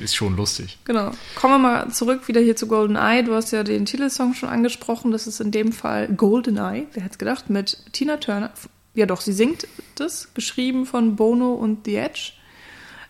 ist 0.00 0.16
schon 0.16 0.36
lustig. 0.36 0.78
Genau. 0.84 1.12
Kommen 1.36 1.54
wir 1.54 1.58
mal 1.58 1.90
zurück 1.90 2.26
wieder 2.28 2.40
hier 2.40 2.56
zu 2.56 2.66
GoldenEye. 2.66 3.22
Du 3.22 3.34
hast 3.34 3.52
ja 3.52 3.62
den 3.62 3.86
Titelsong 3.86 4.34
schon 4.34 4.48
angesprochen. 4.48 5.12
Das 5.12 5.26
ist 5.26 5.40
in 5.40 5.50
dem 5.50 5.72
Fall 5.72 6.08
GoldenEye, 6.08 6.86
wer 6.92 7.02
hätte 7.02 7.12
es 7.12 7.18
gedacht, 7.18 7.50
mit 7.50 7.78
Tina 7.92 8.16
Turner. 8.16 8.50
Ja 8.94 9.06
doch, 9.06 9.20
sie 9.20 9.32
singt 9.32 9.68
das, 9.94 10.34
geschrieben 10.34 10.86
von 10.86 11.14
Bono 11.14 11.54
und 11.54 11.84
The 11.84 11.96
Edge. 11.96 12.32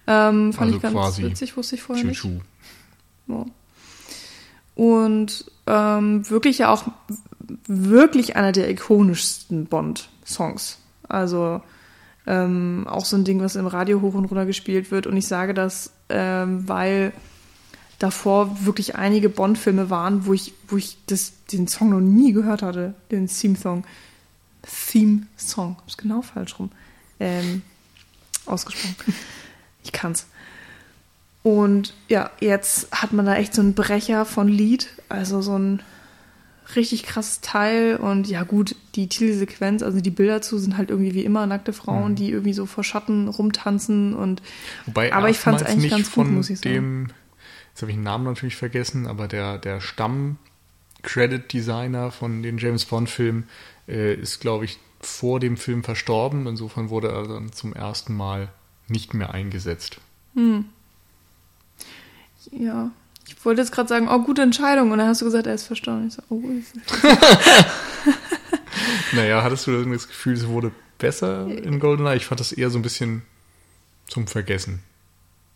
Ähm, 0.07 0.53
fand 0.53 0.75
Also 0.75 0.77
ich 0.77 0.83
ganz 0.83 1.19
witzig, 1.19 1.57
wusste 1.57 1.77
ich 1.77 1.83
vorher 1.83 2.05
nicht. 2.05 2.21
Chuchu. 2.21 2.41
Ja. 3.29 3.47
Und 4.75 5.45
ähm, 5.67 6.29
wirklich 6.29 6.59
ja 6.59 6.71
auch 6.71 6.85
wirklich 7.67 8.37
einer 8.37 8.53
der 8.53 8.71
ikonischsten 8.71 9.67
Bond-Songs. 9.67 10.79
Also 11.09 11.63
ähm, 12.31 12.87
auch 12.89 13.05
so 13.05 13.17
ein 13.17 13.25
Ding, 13.25 13.41
was 13.41 13.57
im 13.57 13.67
Radio 13.67 14.01
hoch 14.03 14.15
und 14.15 14.27
runter 14.27 14.47
gespielt 14.47 14.93
wird. 14.93 15.09
Und 15.09 15.17
ich 15.17 15.27
sage 15.27 15.53
das, 15.53 15.91
ähm, 16.09 16.69
weil 16.69 17.13
davor 17.99 18.65
wirklich 18.65 18.95
einige 18.95 19.29
Bond-Filme 19.29 19.91
waren, 19.91 20.27
wo 20.27 20.33
ich, 20.33 20.55
wo 20.69 20.77
ich 20.77 20.97
das, 21.07 21.33
den 21.53 21.67
Song 21.67 21.91
noch 21.91 22.01
nie 22.01 22.33
gehört 22.33 22.63
hatte, 22.63 22.95
den 23.11 23.27
Theme-Song. 23.27 23.85
Theme-Song, 24.63 25.77
ist 25.89 25.99
genau 25.99 26.23
falsch 26.23 26.57
rum. 26.59 26.71
Ähm, 27.19 27.63
ausgesprochen. 28.47 29.15
Ich 29.83 29.93
kann's. 29.93 30.27
Und 31.43 31.95
ja, 32.09 32.31
jetzt 32.39 32.93
hat 32.93 33.15
man 33.15 33.25
da 33.25 33.35
echt 33.37 33.55
so 33.55 33.63
einen 33.63 33.73
Brecher 33.73 34.27
von 34.27 34.47
Lied, 34.47 34.91
also 35.09 35.41
so 35.41 35.59
ein 35.59 35.81
richtig 36.77 37.05
krasses 37.05 37.41
Teil. 37.41 37.97
Und 37.97 38.29
ja, 38.29 38.43
gut, 38.43 38.77
die 38.95 39.09
Titelsequenz, 39.09 39.83
also 39.83 40.01
die 40.01 40.11
Bilder 40.11 40.43
zu, 40.43 40.59
sind 40.59 40.77
halt 40.77 40.91
irgendwie 40.91 41.15
wie 41.15 41.25
immer 41.25 41.47
nackte 41.47 41.73
Frauen, 41.73 42.15
die 42.15 42.31
irgendwie 42.31 42.53
so 42.53 42.67
vor 42.67 42.85
Schatten 42.85 43.27
rumtanzen 43.29 44.15
und 44.15 44.43
Wobei 44.87 45.13
Aber 45.13 45.29
ich 45.29 45.39
fand's 45.39 45.63
erstmals 45.63 45.83
eigentlich 45.83 45.93
nicht 45.93 46.05
ganz 46.05 46.15
gut, 46.15 46.27
von 46.27 46.35
muss 46.35 46.51
ich 46.51 46.59
sagen. 46.59 46.75
dem, 46.75 47.07
jetzt 47.73 47.83
habe 47.83 47.93
ich 47.93 47.97
den 47.97 48.05
Namen 48.05 48.25
natürlich 48.25 48.57
vergessen, 48.57 49.07
aber 49.07 49.29
der, 49.29 49.59
der 49.59 49.81
Stamm-Credit-Designer 49.81 52.11
von 52.11 52.43
den 52.43 52.59
James 52.59 52.85
Bond-Filmen 52.85 53.49
äh, 53.89 54.15
ist, 54.15 54.41
glaube 54.41 54.65
ich, 54.65 54.79
vor 55.01 55.41
dem 55.41 55.57
Film 55.57 55.83
verstorben. 55.83 56.47
Insofern 56.47 56.91
wurde 56.91 57.09
er 57.09 57.27
dann 57.27 57.53
zum 57.53 57.73
ersten 57.73 58.15
Mal 58.15 58.51
nicht 58.89 59.15
mehr 59.15 59.33
eingesetzt. 59.33 60.01
Hm. 60.35 60.67
Ja. 62.51 62.91
Ich 63.37 63.45
wollte 63.45 63.63
jetzt 63.63 63.73
gerade 63.73 63.89
sagen, 63.89 64.09
oh, 64.11 64.19
gute 64.21 64.43
Entscheidung. 64.43 64.91
Und 64.91 64.99
dann 64.99 65.09
hast 65.09 65.21
du 65.21 65.25
gesagt, 65.25 65.47
er 65.47 65.55
ist 65.55 65.65
verstorben. 65.65 66.09
Ich 66.09 66.15
so, 66.15 66.23
oh, 66.29 66.43
ist 66.51 66.75
naja, 69.13 69.43
hattest 69.43 69.67
du 69.67 69.85
das 69.85 70.09
Gefühl, 70.09 70.35
es 70.35 70.47
wurde 70.47 70.73
besser 70.99 71.47
in 71.47 71.81
GoldenEye? 71.81 72.17
Ich 72.17 72.27
fand 72.27 72.41
das 72.41 72.53
eher 72.53 72.71
so 72.71 72.79
ein 72.79 72.83
bisschen 72.83 73.23
zum 74.09 74.27
Vergessen. 74.27 74.83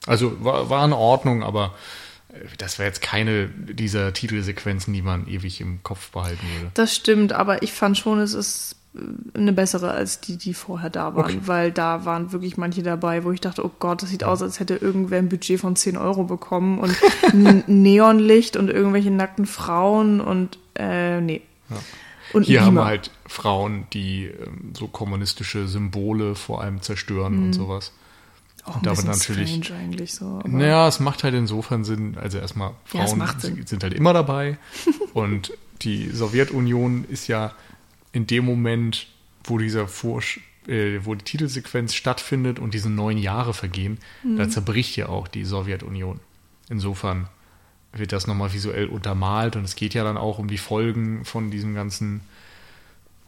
Also 0.06 0.44
war, 0.44 0.70
war 0.70 0.84
in 0.84 0.92
Ordnung, 0.92 1.42
aber 1.42 1.74
das 2.58 2.78
wäre 2.78 2.88
jetzt 2.88 3.02
keine 3.02 3.48
dieser 3.48 4.12
Titelsequenzen, 4.12 4.92
die 4.92 5.02
man 5.02 5.26
ewig 5.26 5.60
im 5.60 5.82
Kopf 5.82 6.10
behalten 6.10 6.46
würde. 6.54 6.70
Das 6.74 6.94
stimmt, 6.94 7.32
aber 7.32 7.62
ich 7.62 7.72
fand 7.72 7.98
schon, 7.98 8.20
es 8.20 8.34
ist 8.34 8.76
eine 9.34 9.52
bessere 9.52 9.90
als 9.90 10.20
die, 10.20 10.36
die 10.36 10.54
vorher 10.54 10.90
da 10.90 11.16
waren, 11.16 11.24
okay. 11.24 11.40
weil 11.46 11.72
da 11.72 12.04
waren 12.04 12.32
wirklich 12.32 12.56
manche 12.56 12.82
dabei, 12.82 13.24
wo 13.24 13.32
ich 13.32 13.40
dachte, 13.40 13.64
oh 13.64 13.70
Gott, 13.78 14.02
das 14.02 14.10
sieht 14.10 14.22
aus, 14.22 14.40
als 14.40 14.60
hätte 14.60 14.76
irgendwer 14.76 15.18
ein 15.18 15.28
Budget 15.28 15.60
von 15.60 15.74
10 15.74 15.96
Euro 15.96 16.24
bekommen 16.24 16.78
und 16.78 16.96
Neonlicht 17.66 18.56
und 18.56 18.70
irgendwelche 18.70 19.10
nackten 19.10 19.46
Frauen 19.46 20.20
und 20.20 20.58
äh, 20.76 21.20
nee. 21.20 21.42
Ja. 21.70 21.76
Und 22.32 22.44
Hier 22.44 22.64
haben 22.64 22.74
wir 22.74 22.84
halt 22.84 23.10
Frauen, 23.26 23.86
die 23.92 24.26
ähm, 24.26 24.72
so 24.76 24.88
kommunistische 24.88 25.68
Symbole 25.68 26.34
vor 26.34 26.62
allem 26.62 26.80
zerstören 26.82 27.36
mhm. 27.36 27.42
und 27.44 27.52
sowas. 27.52 27.92
Auch 28.64 28.76
und 28.76 28.86
damit 28.86 29.04
natürlich. 29.04 29.72
eigentlich 29.72 30.14
so. 30.14 30.40
Naja, 30.46 30.88
es 30.88 30.98
macht 30.98 31.22
halt 31.22 31.34
insofern 31.34 31.84
Sinn. 31.84 32.16
Also 32.20 32.38
erstmal 32.38 32.72
Frauen 32.84 33.20
ja, 33.20 33.66
sind 33.66 33.82
halt 33.82 33.92
immer 33.92 34.12
dabei 34.12 34.56
und 35.12 35.52
die 35.82 36.08
Sowjetunion 36.10 37.04
ist 37.08 37.28
ja 37.28 37.52
in 38.14 38.26
dem 38.26 38.46
Moment, 38.46 39.08
wo 39.44 39.58
dieser 39.58 39.86
Vorsch 39.86 40.40
äh, 40.66 41.04
wo 41.04 41.14
die 41.14 41.24
Titelsequenz 41.24 41.94
stattfindet 41.94 42.58
und 42.58 42.72
diese 42.72 42.88
neun 42.88 43.18
Jahre 43.18 43.52
vergehen, 43.52 43.98
mhm. 44.22 44.36
da 44.38 44.48
zerbricht 44.48 44.96
ja 44.96 45.10
auch 45.10 45.28
die 45.28 45.44
Sowjetunion. 45.44 46.20
Insofern 46.70 47.28
wird 47.92 48.12
das 48.12 48.26
nochmal 48.26 48.54
visuell 48.54 48.86
untermalt 48.86 49.56
und 49.56 49.64
es 49.64 49.76
geht 49.76 49.92
ja 49.92 50.04
dann 50.04 50.16
auch 50.16 50.38
um 50.38 50.48
die 50.48 50.56
Folgen 50.56 51.24
von 51.26 51.50
diesem 51.50 51.74
ganzen, 51.74 52.22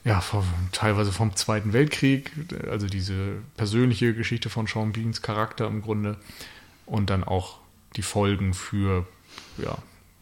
ja, 0.05 0.21
vom, 0.21 0.45
teilweise 0.73 1.13
vom 1.13 1.37
Zweiten 1.37 1.73
Weltkrieg, 1.73 2.33
also 2.71 2.87
diese 2.87 3.35
persönliche 3.57 4.15
Geschichte 4.15 4.49
von 4.49 4.67
Sean 4.67 4.93
Beans 4.93 5.21
Charakter 5.21 5.67
im 5.67 5.83
Grunde 5.83 6.17
und 6.87 7.11
dann 7.11 7.23
auch 7.23 7.59
die 7.97 8.03
Folgen 8.03 8.55
für, 8.55 9.07
ja, 9.59 9.77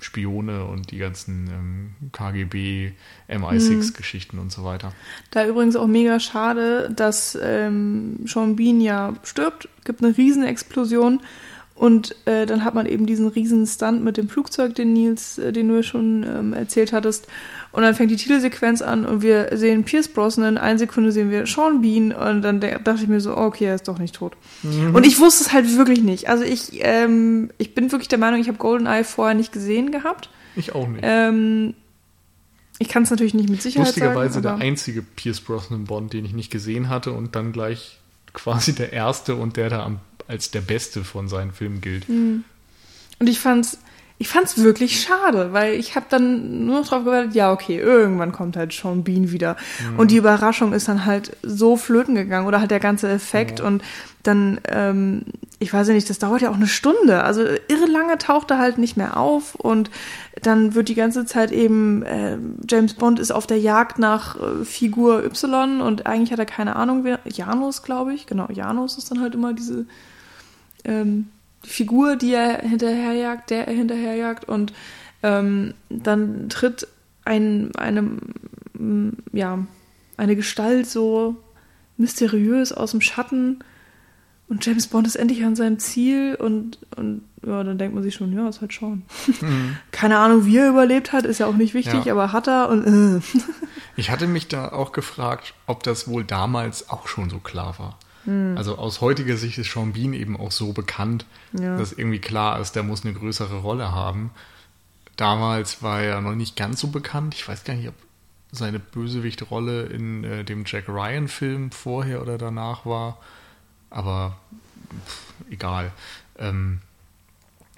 Spione 0.04 0.64
und 0.64 0.90
die 0.90 0.98
ganzen 0.98 1.48
ähm, 1.48 2.10
KGB, 2.12 2.92
MI6-Geschichten 3.28 4.36
hm. 4.36 4.44
und 4.44 4.52
so 4.52 4.64
weiter. 4.64 4.92
Da 5.30 5.46
übrigens 5.46 5.76
auch 5.76 5.86
mega 5.86 6.20
schade, 6.20 6.90
dass 6.94 7.38
ähm, 7.40 8.20
Sean 8.26 8.56
Bean 8.56 8.80
ja 8.80 9.14
stirbt, 9.22 9.68
gibt 9.84 10.02
eine 10.02 10.16
Riesenexplosion 10.16 11.20
und 11.74 12.14
äh, 12.26 12.46
dann 12.46 12.64
hat 12.64 12.74
man 12.74 12.86
eben 12.86 13.04
diesen 13.04 13.26
riesen 13.26 13.66
Stunt 13.66 14.04
mit 14.04 14.16
dem 14.16 14.28
Flugzeug, 14.28 14.76
den 14.76 14.92
Nils, 14.92 15.38
äh, 15.38 15.52
den 15.52 15.68
du 15.68 15.76
ja 15.76 15.82
schon 15.82 16.22
ähm, 16.22 16.52
erzählt 16.52 16.92
hattest. 16.92 17.26
Und 17.72 17.82
dann 17.82 17.96
fängt 17.96 18.12
die 18.12 18.16
Titelsequenz 18.16 18.80
an 18.80 19.04
und 19.04 19.22
wir 19.22 19.48
sehen 19.58 19.82
Pierce 19.82 20.06
Brosnan, 20.06 20.56
eine 20.56 20.78
Sekunde 20.78 21.10
sehen 21.10 21.32
wir 21.32 21.46
Sean 21.46 21.82
Bean 21.82 22.12
und 22.12 22.42
dann 22.42 22.60
dachte 22.60 23.02
ich 23.02 23.08
mir 23.08 23.20
so, 23.20 23.36
okay, 23.36 23.64
er 23.64 23.74
ist 23.74 23.88
doch 23.88 23.98
nicht 23.98 24.14
tot. 24.14 24.36
Mhm. 24.62 24.94
Und 24.94 25.04
ich 25.04 25.18
wusste 25.18 25.44
es 25.44 25.52
halt 25.52 25.76
wirklich 25.76 26.02
nicht. 26.02 26.28
Also 26.28 26.44
ich, 26.44 26.78
ähm, 26.84 27.50
ich 27.58 27.74
bin 27.74 27.90
wirklich 27.90 28.06
der 28.08 28.18
Meinung, 28.18 28.40
ich 28.40 28.46
habe 28.46 28.58
GoldenEye 28.58 29.02
vorher 29.02 29.34
nicht 29.34 29.52
gesehen 29.52 29.90
gehabt. 29.90 30.30
Ich 30.54 30.76
auch 30.76 30.86
nicht. 30.86 31.00
Ähm, 31.02 31.74
ich 32.78 32.88
kann 32.88 33.02
es 33.02 33.10
natürlich 33.10 33.34
nicht 33.34 33.48
mit 33.48 33.60
Sicherheit 33.60 33.88
Lustigerweise 33.88 34.14
sagen. 34.14 34.26
Lustigerweise 34.26 34.58
der 34.58 34.68
einzige 34.68 35.02
Pierce 35.02 35.40
Brosnan 35.40 35.84
Bond, 35.84 36.12
den 36.12 36.24
ich 36.24 36.32
nicht 36.32 36.52
gesehen 36.52 36.88
hatte 36.88 37.10
und 37.10 37.34
dann 37.34 37.50
gleich 37.50 37.98
quasi 38.32 38.74
der 38.74 38.92
erste 38.92 39.34
und 39.34 39.56
der 39.56 39.70
da 39.70 39.84
am, 39.84 39.98
als 40.28 40.50
der 40.50 40.60
beste 40.60 41.04
von 41.04 41.28
seinen 41.28 41.52
Filmen 41.52 41.80
gilt. 41.80 42.08
Mhm. 42.08 42.44
Und 43.18 43.28
ich 43.28 43.40
fand's 43.40 43.78
ich 44.16 44.28
fand's 44.28 44.58
wirklich 44.58 45.00
schade, 45.00 45.52
weil 45.52 45.74
ich 45.74 45.96
habe 45.96 46.06
dann 46.08 46.66
nur 46.66 46.80
noch 46.80 46.88
drauf 46.88 47.04
gewartet, 47.04 47.34
ja, 47.34 47.52
okay, 47.52 47.78
irgendwann 47.78 48.30
kommt 48.30 48.56
halt 48.56 48.72
Sean 48.72 49.02
Bean 49.02 49.32
wieder. 49.32 49.56
Mhm. 49.80 49.98
Und 49.98 50.12
die 50.12 50.16
Überraschung 50.16 50.72
ist 50.72 50.86
dann 50.86 51.04
halt 51.04 51.36
so 51.42 51.76
flöten 51.76 52.14
gegangen 52.14 52.46
oder 52.46 52.60
halt 52.60 52.70
der 52.70 52.80
ganze 52.80 53.08
Effekt 53.08 53.58
ja. 53.58 53.66
und 53.66 53.82
dann, 54.22 54.60
ähm, 54.68 55.24
ich 55.58 55.72
weiß 55.72 55.88
ja 55.88 55.94
nicht, 55.94 56.08
das 56.08 56.20
dauert 56.20 56.42
ja 56.42 56.50
auch 56.50 56.54
eine 56.54 56.68
Stunde. 56.68 57.24
Also 57.24 57.42
irre 57.42 57.86
lange 57.90 58.16
taucht 58.16 58.52
er 58.52 58.58
halt 58.58 58.78
nicht 58.78 58.96
mehr 58.96 59.16
auf 59.16 59.56
und 59.56 59.90
dann 60.40 60.74
wird 60.74 60.88
die 60.88 60.94
ganze 60.94 61.26
Zeit 61.26 61.50
eben, 61.50 62.02
äh, 62.04 62.38
James 62.68 62.94
Bond 62.94 63.18
ist 63.18 63.32
auf 63.32 63.48
der 63.48 63.58
Jagd 63.58 63.98
nach 63.98 64.36
äh, 64.36 64.64
Figur 64.64 65.24
Y 65.24 65.80
und 65.80 66.06
eigentlich 66.06 66.30
hat 66.30 66.38
er 66.38 66.46
keine 66.46 66.76
Ahnung, 66.76 67.02
wer, 67.02 67.18
Janus, 67.24 67.82
glaube 67.82 68.14
ich, 68.14 68.26
genau, 68.26 68.46
Janus 68.50 68.96
ist 68.96 69.10
dann 69.10 69.20
halt 69.20 69.34
immer 69.34 69.52
diese, 69.52 69.86
ähm, 70.84 71.28
Figur, 71.62 72.16
die 72.16 72.34
er 72.34 72.58
hinterherjagt, 72.60 73.50
der 73.50 73.68
er 73.68 73.74
hinterherjagt 73.74 74.44
und 74.46 74.72
ähm, 75.22 75.74
dann 75.88 76.48
tritt 76.48 76.86
ein, 77.24 77.74
eine, 77.76 78.02
mm, 78.74 79.10
ja, 79.32 79.66
eine 80.16 80.36
Gestalt 80.36 80.86
so 80.86 81.36
mysteriös 81.96 82.72
aus 82.72 82.90
dem 82.90 83.00
Schatten 83.00 83.64
und 84.48 84.64
James 84.64 84.88
Bond 84.88 85.06
ist 85.06 85.16
endlich 85.16 85.44
an 85.44 85.56
seinem 85.56 85.78
Ziel 85.78 86.34
und, 86.34 86.78
und 86.96 87.22
ja, 87.46 87.64
dann 87.64 87.78
denkt 87.78 87.94
man 87.94 88.02
sich 88.02 88.14
schon, 88.14 88.32
ja, 88.32 88.48
ist 88.48 88.60
halt 88.60 88.74
schon. 88.74 89.02
Mhm. 89.40 89.76
Keine 89.90 90.18
Ahnung, 90.18 90.44
wie 90.44 90.58
er 90.58 90.68
überlebt 90.68 91.12
hat, 91.12 91.24
ist 91.24 91.38
ja 91.38 91.46
auch 91.46 91.56
nicht 91.56 91.72
wichtig, 91.72 92.04
ja. 92.04 92.12
aber 92.12 92.32
hat 92.32 92.46
er 92.46 92.68
und 92.68 92.86
äh. 92.86 93.20
Ich 93.96 94.10
hatte 94.10 94.26
mich 94.26 94.48
da 94.48 94.68
auch 94.68 94.92
gefragt, 94.92 95.54
ob 95.66 95.82
das 95.82 96.08
wohl 96.08 96.24
damals 96.24 96.90
auch 96.90 97.06
schon 97.08 97.30
so 97.30 97.38
klar 97.38 97.78
war. 97.78 97.98
Mhm. 98.24 98.56
Also 98.56 98.76
aus 98.76 99.00
heutiger 99.00 99.36
Sicht 99.36 99.58
ist 99.58 99.72
Sean 99.72 99.92
Bean 99.92 100.12
eben 100.12 100.36
auch 100.38 100.52
so 100.52 100.72
bekannt, 100.72 101.26
ja. 101.52 101.76
dass 101.76 101.92
irgendwie 101.92 102.20
klar 102.20 102.60
ist, 102.60 102.72
der 102.72 102.82
muss 102.82 103.04
eine 103.04 103.14
größere 103.14 103.58
Rolle 103.58 103.92
haben. 103.92 104.30
Damals 105.16 105.82
war 105.82 106.02
er 106.02 106.20
noch 106.20 106.34
nicht 106.34 106.56
ganz 106.56 106.80
so 106.80 106.88
bekannt. 106.88 107.34
Ich 107.34 107.46
weiß 107.46 107.64
gar 107.64 107.74
nicht, 107.74 107.88
ob 107.88 107.94
seine 108.50 108.78
Bösewichtrolle 108.78 109.84
in 109.84 110.24
äh, 110.24 110.44
dem 110.44 110.64
Jack 110.66 110.88
Ryan-Film 110.88 111.70
vorher 111.70 112.22
oder 112.22 112.38
danach 112.38 112.86
war. 112.86 113.18
Aber 113.90 114.36
pff, 115.06 115.32
egal. 115.50 115.92
Ähm, 116.38 116.80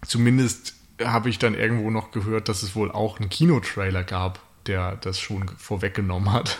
zumindest 0.07 0.75
habe 1.03 1.29
ich 1.29 1.39
dann 1.39 1.55
irgendwo 1.55 1.91
noch 1.91 2.11
gehört, 2.11 2.49
dass 2.49 2.63
es 2.63 2.75
wohl 2.75 2.91
auch 2.91 3.21
einen 3.21 3.29
Kinotrailer 3.29 4.05
gab, 4.05 4.41
der 4.67 4.97
das 4.97 5.21
schon 5.21 5.49
vorweggenommen 5.59 6.33
hat. 6.33 6.59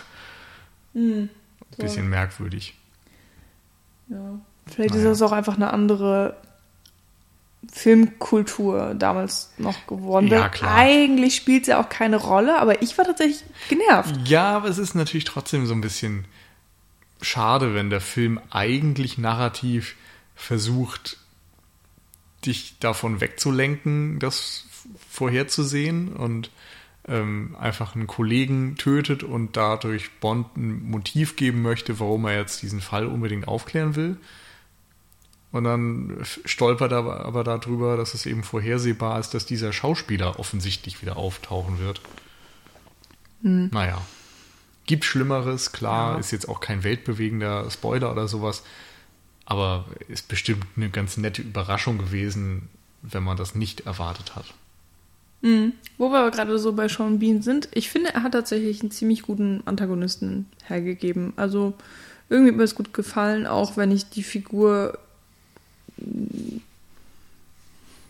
Mhm. 0.93 1.29
Ein 1.71 1.77
bisschen 1.77 2.09
merkwürdig. 2.09 2.76
Ja. 4.09 4.39
Vielleicht 4.65 4.95
naja. 4.95 5.11
ist 5.11 5.21
das 5.21 5.21
auch 5.21 5.31
einfach 5.31 5.55
eine 5.55 5.71
andere 5.71 6.35
Filmkultur 7.71 8.95
damals 8.95 9.51
noch 9.57 9.87
geworden. 9.87 10.27
Ja, 10.27 10.49
klar. 10.49 10.75
Eigentlich 10.75 11.35
spielt 11.35 11.65
sie 11.65 11.71
ja 11.71 11.81
auch 11.81 11.89
keine 11.89 12.17
Rolle, 12.17 12.59
aber 12.59 12.81
ich 12.81 12.97
war 12.97 13.05
tatsächlich 13.05 13.43
genervt. 13.69 14.15
Ja, 14.25 14.55
aber 14.55 14.69
es 14.69 14.77
ist 14.77 14.95
natürlich 14.95 15.25
trotzdem 15.25 15.65
so 15.65 15.73
ein 15.73 15.81
bisschen 15.81 16.25
schade, 17.21 17.73
wenn 17.73 17.89
der 17.89 18.01
Film 18.01 18.39
eigentlich 18.51 19.17
narrativ 19.17 19.95
versucht, 20.35 21.17
dich 22.45 22.77
davon 22.79 23.19
wegzulenken, 23.21 24.19
das 24.19 24.65
vorherzusehen 25.09 26.13
und 26.13 26.51
ähm, 27.07 27.55
einfach 27.59 27.95
einen 27.95 28.07
Kollegen 28.07 28.75
tötet 28.75 29.23
und 29.23 29.55
dadurch 29.55 30.11
Bond 30.19 30.57
ein 30.57 30.89
Motiv 30.89 31.35
geben 31.35 31.61
möchte, 31.61 31.99
warum 31.99 32.25
er 32.25 32.37
jetzt 32.37 32.61
diesen 32.61 32.81
Fall 32.81 33.05
unbedingt 33.05 33.47
aufklären 33.47 33.95
will. 33.95 34.17
Und 35.51 35.63
dann 35.63 36.17
stolpert 36.23 36.91
er 36.91 37.25
aber 37.25 37.43
darüber, 37.43 37.95
dass 37.95 38.13
es 38.13 38.25
eben 38.25 38.43
vorhersehbar 38.43 39.19
ist, 39.19 39.33
dass 39.33 39.45
dieser 39.45 39.71
Schauspieler 39.71 40.39
offensichtlich 40.39 41.01
wieder 41.01 41.17
auftauchen 41.17 41.79
wird. 41.79 42.01
Hm. 43.41 43.69
Naja. 43.71 44.01
Gibt 44.85 45.03
Schlimmeres, 45.03 45.71
klar, 45.71 46.13
ja. 46.13 46.19
ist 46.19 46.31
jetzt 46.31 46.47
auch 46.47 46.59
kein 46.59 46.83
weltbewegender 46.83 47.69
Spoiler 47.71 48.11
oder 48.11 48.27
sowas. 48.27 48.63
Aber 49.45 49.85
ist 50.09 50.27
bestimmt 50.27 50.65
eine 50.75 50.89
ganz 50.89 51.15
nette 51.17 51.41
Überraschung 51.41 51.97
gewesen, 51.97 52.69
wenn 53.01 53.23
man 53.23 53.37
das 53.37 53.55
nicht 53.55 53.81
erwartet 53.81 54.35
hat. 54.35 54.53
Mhm. 55.47 55.73
Wo 55.97 56.09
wir 56.11 56.19
aber 56.19 56.31
gerade 56.31 56.59
so 56.59 56.73
bei 56.73 56.87
Sean 56.87 57.19
Bean 57.19 57.41
sind, 57.41 57.69
ich 57.73 57.89
finde, 57.89 58.13
er 58.13 58.23
hat 58.23 58.33
tatsächlich 58.33 58.81
einen 58.81 58.91
ziemlich 58.91 59.21
guten 59.21 59.61
Antagonisten 59.65 60.45
hergegeben. 60.65 61.33
Also 61.37 61.73
irgendwie 62.29 62.51
hat 62.51 62.57
mir 62.57 62.63
das 62.63 62.75
gut 62.75 62.93
gefallen, 62.93 63.47
auch 63.47 63.77
wenn 63.77 63.91
ich 63.91 64.09
die 64.09 64.23
Figur. 64.23 64.99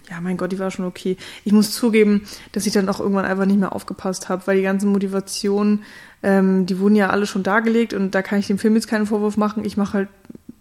Ja, 0.10 0.20
mein 0.22 0.38
Gott, 0.38 0.52
die 0.52 0.60
war 0.60 0.72
schon 0.72 0.86
okay. 0.86 1.16
Ich 1.46 1.54
muss 1.54 1.74
zugeben, 1.74 2.28
dass 2.54 2.66
ich 2.66 2.74
dann 2.74 2.90
auch 2.90 3.00
irgendwann 3.00 3.26
einfach 3.26 3.46
nicht 3.46 3.60
mehr 3.60 3.76
aufgepasst 3.76 4.30
habe, 4.30 4.48
weil 4.48 4.58
die 4.58 4.64
ganzen 4.64 4.92
Motivationen, 4.92 5.84
ähm, 6.24 6.66
die 6.66 6.80
wurden 6.80 6.96
ja 6.96 7.10
alle 7.10 7.28
schon 7.28 7.44
dargelegt 7.44 7.94
und 7.94 8.16
da 8.16 8.22
kann 8.22 8.40
ich 8.40 8.48
dem 8.48 8.58
Film 8.58 8.76
jetzt 8.76 8.88
keinen 8.88 9.06
Vorwurf 9.06 9.38
machen. 9.38 9.64
Ich 9.64 9.78
mache 9.78 9.94
halt, 9.94 10.10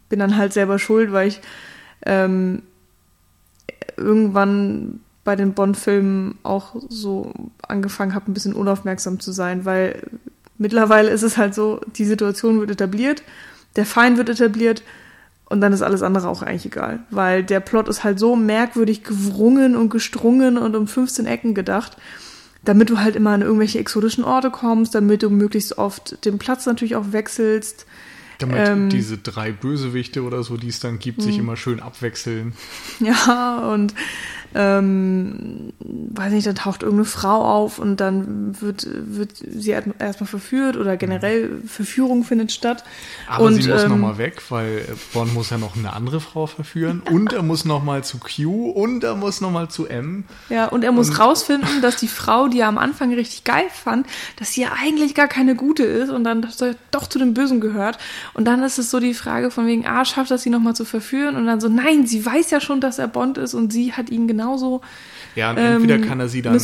bin 0.08 0.18
dann 0.18 0.36
halt 0.36 0.52
selber 0.52 0.78
schuld, 0.78 1.12
weil 1.12 1.28
ich 1.28 1.40
ähm, 2.04 2.62
irgendwann 3.96 5.00
bei 5.26 5.36
den 5.36 5.52
Bond-Filmen 5.52 6.38
auch 6.44 6.76
so 6.88 7.34
angefangen 7.66 8.14
habe, 8.14 8.30
ein 8.30 8.34
bisschen 8.34 8.54
unaufmerksam 8.54 9.20
zu 9.20 9.32
sein, 9.32 9.66
weil 9.66 10.02
mittlerweile 10.56 11.10
ist 11.10 11.24
es 11.24 11.36
halt 11.36 11.54
so, 11.54 11.80
die 11.96 12.06
Situation 12.06 12.60
wird 12.60 12.70
etabliert, 12.70 13.22
der 13.74 13.84
Feind 13.84 14.16
wird 14.16 14.30
etabliert 14.30 14.84
und 15.46 15.60
dann 15.60 15.72
ist 15.72 15.82
alles 15.82 16.02
andere 16.02 16.28
auch 16.28 16.42
eigentlich 16.42 16.66
egal, 16.66 17.00
weil 17.10 17.42
der 17.42 17.60
Plot 17.60 17.88
ist 17.88 18.04
halt 18.04 18.20
so 18.20 18.36
merkwürdig 18.36 19.02
gewrungen 19.02 19.76
und 19.76 19.90
gestrungen 19.90 20.56
und 20.58 20.76
um 20.76 20.86
15 20.86 21.26
Ecken 21.26 21.54
gedacht, 21.54 21.96
damit 22.64 22.88
du 22.88 22.98
halt 22.98 23.16
immer 23.16 23.30
an 23.30 23.42
irgendwelche 23.42 23.80
exotischen 23.80 24.22
Orte 24.22 24.50
kommst, 24.50 24.94
damit 24.94 25.24
du 25.24 25.30
möglichst 25.30 25.76
oft 25.76 26.24
den 26.24 26.38
Platz 26.38 26.66
natürlich 26.66 26.94
auch 26.94 27.12
wechselst. 27.12 27.84
Damit 28.38 28.68
ähm, 28.68 28.90
diese 28.90 29.18
drei 29.18 29.50
Bösewichte 29.50 30.22
oder 30.22 30.42
so, 30.42 30.56
die 30.56 30.68
es 30.68 30.78
dann 30.78 30.98
gibt, 30.98 31.22
sich 31.22 31.36
hm. 31.36 31.44
immer 31.44 31.56
schön 31.56 31.80
abwechseln. 31.80 32.52
Ja, 33.00 33.70
und 33.72 33.94
ähm, 34.54 35.72
weiß 35.78 36.32
nicht, 36.32 36.46
dann 36.46 36.54
taucht 36.54 36.82
irgendeine 36.82 37.06
Frau 37.06 37.44
auf 37.44 37.78
und 37.78 37.98
dann 37.98 38.60
wird, 38.60 38.86
wird 38.90 39.32
sie 39.36 39.70
erstmal 39.70 40.26
verführt 40.26 40.76
oder 40.76 40.96
generell 40.96 41.48
mhm. 41.48 41.68
Verführung 41.68 42.24
findet 42.24 42.52
statt. 42.52 42.84
Aber 43.28 43.44
und, 43.44 43.62
sie 43.62 43.70
muss 43.70 43.82
ähm, 43.82 43.90
nochmal 43.90 44.18
weg, 44.18 44.42
weil 44.50 44.84
Bond 45.12 45.34
muss 45.34 45.50
ja 45.50 45.58
noch 45.58 45.76
eine 45.76 45.92
andere 45.92 46.20
Frau 46.20 46.46
verführen 46.46 47.02
und 47.10 47.32
er 47.32 47.42
muss 47.42 47.64
nochmal 47.64 48.04
zu 48.04 48.18
Q 48.18 48.70
und 48.70 49.04
er 49.04 49.14
muss 49.14 49.40
nochmal 49.40 49.68
zu 49.68 49.86
M. 49.86 50.24
Ja, 50.48 50.66
und 50.66 50.84
er 50.84 50.92
muss 50.92 51.10
und, 51.10 51.18
rausfinden, 51.18 51.82
dass 51.82 51.96
die 51.96 52.08
Frau, 52.08 52.48
die 52.48 52.60
er 52.60 52.68
am 52.68 52.78
Anfang 52.78 53.12
richtig 53.12 53.44
geil 53.44 53.66
fand, 53.72 54.06
dass 54.36 54.52
sie 54.52 54.62
ja 54.62 54.70
eigentlich 54.80 55.14
gar 55.14 55.28
keine 55.28 55.54
gute 55.54 55.84
ist 55.84 56.10
und 56.10 56.24
dann 56.24 56.46
doch 56.90 57.06
zu 57.06 57.18
den 57.18 57.34
Bösen 57.34 57.60
gehört. 57.60 57.98
Und 58.34 58.46
dann 58.46 58.62
ist 58.62 58.78
es 58.78 58.90
so 58.90 59.00
die 59.00 59.14
Frage 59.14 59.50
von 59.50 59.66
wegen, 59.66 59.86
ah, 59.86 60.04
schafft 60.04 60.30
das 60.30 60.42
sie 60.42 60.50
nochmal 60.50 60.74
zu 60.74 60.84
verführen? 60.84 61.36
Und 61.36 61.46
dann 61.46 61.60
so, 61.60 61.68
nein, 61.68 62.06
sie 62.06 62.24
weiß 62.24 62.50
ja 62.50 62.60
schon, 62.60 62.80
dass 62.80 62.98
er 62.98 63.08
Bond 63.08 63.38
ist 63.38 63.54
und 63.54 63.72
sie 63.72 63.92
hat 63.92 64.10
ihn 64.10 64.26
genau 64.28 64.35
genauso 64.36 64.82
ja, 65.34 65.50
und 65.50 65.58
entweder 65.58 65.96
ähm, 65.96 66.08
kann 66.08 66.20
er 66.20 66.28
sie 66.28 66.42
dann 66.42 66.58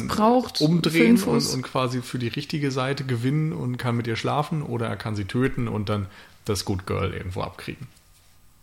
umdrehen 0.60 1.22
und, 1.22 1.46
und, 1.46 1.62
quasi 1.62 2.00
für 2.00 2.18
die 2.18 2.28
richtige 2.28 2.70
Seite 2.70 3.04
gewinnen 3.04 3.52
und 3.52 3.76
kann 3.76 3.96
mit 3.96 4.06
ihr 4.06 4.16
schlafen, 4.16 4.62
oder 4.62 4.86
er 4.86 4.96
kann 4.96 5.14
sie 5.14 5.24
töten 5.24 5.68
und 5.68 5.88
dann 5.88 6.06
das 6.44 6.64
Good 6.64 6.86
Girl 6.86 7.12
irgendwo 7.12 7.42
abkriegen. 7.42 7.86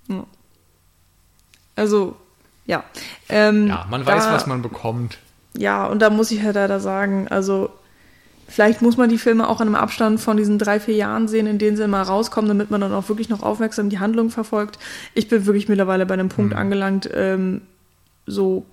Ja. 0.08 0.26
Also, 1.76 2.18
ja. 2.66 2.84
Ähm, 3.30 3.68
ja, 3.68 3.86
man 3.90 4.06
weiß, 4.06 4.26
was 4.32 4.48
man 4.48 4.62
bekommt. 4.62 5.20
Ja, 5.56 5.86
und 5.86 6.02
da 6.02 6.10
muss 6.10 6.32
ich 6.32 6.42
halt 6.44 6.56
leider 6.56 6.80
sagen, 6.80 7.28
also 7.30 7.70
vielleicht 8.48 8.82
muss 8.82 8.98
man 8.98 9.10
die 9.10 9.18
Filme 9.18 9.48
auch 9.48 9.62
in 9.62 9.68
einem 9.68 9.76
Abstand 9.76 10.20
von 10.20 10.38
diesen 10.38 10.58
drei, 10.58 10.80
vier 10.80 10.96
Jahren 10.96 11.28
sehen, 11.28 11.48
in 11.48 11.60
denen 11.60 11.78
sie 11.78 11.84
immer 11.84 12.02
rauskommen, 12.02 12.50
damit 12.50 12.72
man 12.72 12.82
dann 12.82 12.94
auch 12.94 13.08
wirklich 13.10 13.30
noch 13.30 13.44
aufmerksam 13.44 13.90
die 13.90 14.00
Handlung 14.00 14.30
verfolgt. 14.32 14.80
Ich 15.14 15.28
bin 15.28 15.46
wirklich 15.46 15.70
mittlerweile 15.70 16.06
bei 16.06 16.16
einem 16.16 16.30
Punkt 16.30 16.54
mhm. 16.54 16.60
angelangt, 16.60 17.10
ähm, 17.14 17.62
so, 18.26 18.66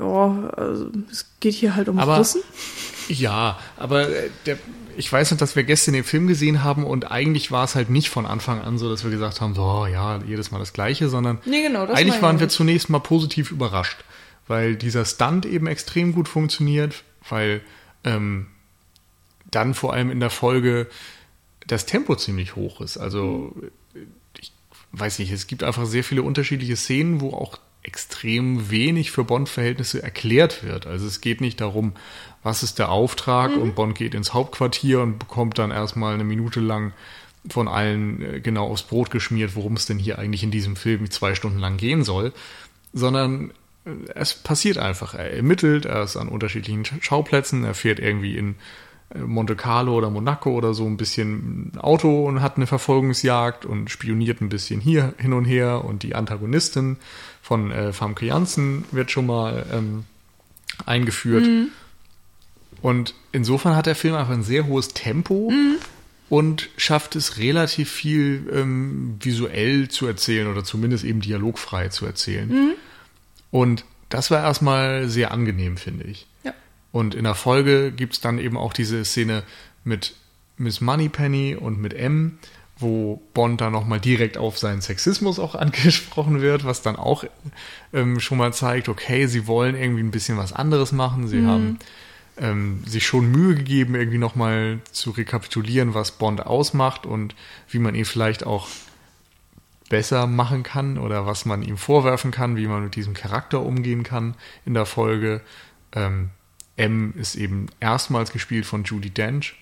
ja, 0.00 0.50
also 0.56 0.90
es 1.10 1.26
geht 1.40 1.54
hier 1.54 1.76
halt 1.76 1.88
um 1.88 1.98
aber, 1.98 2.18
Russen. 2.18 2.42
Ja, 3.08 3.58
aber 3.76 4.08
äh, 4.08 4.30
der, 4.46 4.58
ich 4.96 5.12
weiß 5.12 5.30
noch, 5.30 5.38
dass 5.38 5.56
wir 5.56 5.64
gestern 5.64 5.94
den 5.94 6.04
Film 6.04 6.26
gesehen 6.26 6.64
haben 6.64 6.84
und 6.84 7.10
eigentlich 7.10 7.50
war 7.50 7.64
es 7.64 7.74
halt 7.74 7.90
nicht 7.90 8.10
von 8.10 8.26
Anfang 8.26 8.60
an 8.60 8.78
so, 8.78 8.88
dass 8.88 9.04
wir 9.04 9.10
gesagt 9.10 9.40
haben, 9.40 9.54
so, 9.54 9.86
ja, 9.86 10.20
jedes 10.26 10.50
Mal 10.50 10.58
das 10.58 10.72
Gleiche, 10.72 11.08
sondern 11.08 11.38
nee, 11.44 11.62
genau, 11.62 11.84
eigentlich 11.86 12.22
waren 12.22 12.40
wir 12.40 12.48
zunächst 12.48 12.90
mal 12.90 12.98
positiv 12.98 13.50
überrascht, 13.50 14.04
weil 14.46 14.76
dieser 14.76 15.04
Stunt 15.04 15.46
eben 15.46 15.66
extrem 15.66 16.12
gut 16.12 16.28
funktioniert, 16.28 17.02
weil 17.28 17.60
ähm, 18.04 18.48
dann 19.50 19.74
vor 19.74 19.92
allem 19.92 20.10
in 20.10 20.20
der 20.20 20.30
Folge 20.30 20.88
das 21.66 21.86
Tempo 21.86 22.16
ziemlich 22.16 22.56
hoch 22.56 22.80
ist. 22.80 22.98
Also 22.98 23.54
ich 24.38 24.52
weiß 24.92 25.18
nicht, 25.18 25.30
es 25.30 25.46
gibt 25.46 25.62
einfach 25.62 25.86
sehr 25.86 26.04
viele 26.04 26.22
unterschiedliche 26.22 26.76
Szenen, 26.76 27.20
wo 27.20 27.30
auch 27.32 27.58
extrem 27.84 28.70
wenig 28.70 29.12
für 29.12 29.24
Bond-Verhältnisse 29.24 30.02
erklärt 30.02 30.64
wird. 30.64 30.86
Also 30.86 31.06
es 31.06 31.20
geht 31.20 31.40
nicht 31.40 31.60
darum, 31.60 31.92
was 32.42 32.62
ist 32.62 32.78
der 32.78 32.90
Auftrag 32.90 33.54
mhm. 33.54 33.62
und 33.62 33.74
Bond 33.74 33.94
geht 33.94 34.14
ins 34.14 34.34
Hauptquartier 34.34 35.00
und 35.00 35.18
bekommt 35.18 35.58
dann 35.58 35.70
erstmal 35.70 36.14
eine 36.14 36.24
Minute 36.24 36.60
lang 36.60 36.92
von 37.48 37.68
allen 37.68 38.22
äh, 38.22 38.40
genau 38.40 38.66
aufs 38.66 38.82
Brot 38.82 39.10
geschmiert, 39.10 39.54
worum 39.54 39.74
es 39.74 39.86
denn 39.86 39.98
hier 39.98 40.18
eigentlich 40.18 40.42
in 40.42 40.50
diesem 40.50 40.76
Film 40.76 41.10
zwei 41.10 41.34
Stunden 41.34 41.58
lang 41.58 41.76
gehen 41.76 42.02
soll, 42.02 42.32
sondern 42.94 43.52
äh, 43.84 43.90
es 44.14 44.34
passiert 44.34 44.78
einfach. 44.78 45.14
Er 45.14 45.34
ermittelt, 45.34 45.84
er 45.84 46.02
ist 46.02 46.16
an 46.16 46.28
unterschiedlichen 46.28 46.84
Schauplätzen, 47.02 47.64
er 47.64 47.74
fährt 47.74 48.00
irgendwie 48.00 48.36
in 48.36 48.56
Monte 49.14 49.54
Carlo 49.54 49.94
oder 49.94 50.10
Monaco 50.10 50.50
oder 50.50 50.74
so 50.74 50.86
ein 50.86 50.96
bisschen 50.96 51.72
Auto 51.78 52.26
und 52.26 52.42
hat 52.42 52.56
eine 52.56 52.66
Verfolgungsjagd 52.66 53.64
und 53.64 53.90
spioniert 53.90 54.40
ein 54.40 54.48
bisschen 54.48 54.80
hier 54.80 55.14
hin 55.18 55.32
und 55.32 55.44
her 55.44 55.84
und 55.84 56.02
die 56.02 56.14
Antagonistin 56.14 56.96
von 57.42 57.70
äh, 57.70 57.92
Famke 57.92 58.26
Janssen 58.26 58.84
wird 58.90 59.10
schon 59.10 59.26
mal 59.26 59.66
ähm, 59.72 60.04
eingeführt. 60.86 61.44
Mhm. 61.44 61.68
Und 62.82 63.14
insofern 63.32 63.76
hat 63.76 63.86
der 63.86 63.94
Film 63.94 64.14
einfach 64.14 64.32
ein 64.32 64.42
sehr 64.42 64.66
hohes 64.66 64.88
Tempo 64.88 65.50
mhm. 65.50 65.76
und 66.28 66.68
schafft 66.76 67.16
es 67.16 67.38
relativ 67.38 67.90
viel 67.90 68.50
ähm, 68.52 69.16
visuell 69.22 69.88
zu 69.88 70.06
erzählen 70.06 70.48
oder 70.48 70.64
zumindest 70.64 71.04
eben 71.04 71.20
dialogfrei 71.20 71.88
zu 71.88 72.04
erzählen. 72.04 72.48
Mhm. 72.48 72.72
Und 73.50 73.84
das 74.08 74.30
war 74.30 74.42
erstmal 74.42 75.08
sehr 75.08 75.30
angenehm, 75.30 75.76
finde 75.76 76.04
ich. 76.04 76.26
Und 76.94 77.16
in 77.16 77.24
der 77.24 77.34
Folge 77.34 77.90
gibt 77.90 78.12
es 78.12 78.20
dann 78.20 78.38
eben 78.38 78.56
auch 78.56 78.72
diese 78.72 79.04
Szene 79.04 79.42
mit 79.82 80.14
Miss 80.58 80.80
Moneypenny 80.80 81.56
und 81.56 81.80
mit 81.80 81.92
M, 81.92 82.38
wo 82.78 83.20
Bond 83.34 83.60
dann 83.60 83.72
nochmal 83.72 83.98
direkt 83.98 84.38
auf 84.38 84.58
seinen 84.58 84.80
Sexismus 84.80 85.40
auch 85.40 85.54
angesprochen 85.56 86.40
wird, 86.40 86.64
was 86.64 86.82
dann 86.82 86.94
auch 86.94 87.24
ähm, 87.92 88.20
schon 88.20 88.38
mal 88.38 88.52
zeigt, 88.52 88.88
okay, 88.88 89.26
sie 89.26 89.48
wollen 89.48 89.74
irgendwie 89.74 90.04
ein 90.04 90.12
bisschen 90.12 90.38
was 90.38 90.52
anderes 90.52 90.92
machen, 90.92 91.26
sie 91.26 91.38
mhm. 91.38 91.46
haben 91.48 91.78
ähm, 92.36 92.84
sich 92.86 93.04
schon 93.04 93.28
Mühe 93.28 93.56
gegeben, 93.56 93.96
irgendwie 93.96 94.18
nochmal 94.18 94.78
zu 94.92 95.10
rekapitulieren, 95.10 95.94
was 95.94 96.12
Bond 96.12 96.46
ausmacht 96.46 97.06
und 97.06 97.34
wie 97.68 97.80
man 97.80 97.96
ihn 97.96 98.04
vielleicht 98.04 98.46
auch 98.46 98.68
besser 99.88 100.28
machen 100.28 100.62
kann 100.62 100.96
oder 100.98 101.26
was 101.26 101.44
man 101.44 101.62
ihm 101.62 101.76
vorwerfen 101.76 102.30
kann, 102.30 102.56
wie 102.56 102.68
man 102.68 102.84
mit 102.84 102.94
diesem 102.94 103.14
Charakter 103.14 103.62
umgehen 103.62 104.04
kann 104.04 104.36
in 104.64 104.74
der 104.74 104.86
Folge. 104.86 105.40
Ähm, 105.92 106.30
M 106.76 107.14
ist 107.16 107.36
eben 107.36 107.66
erstmals 107.80 108.32
gespielt 108.32 108.66
von 108.66 108.84
Judy 108.84 109.10
Dench 109.10 109.54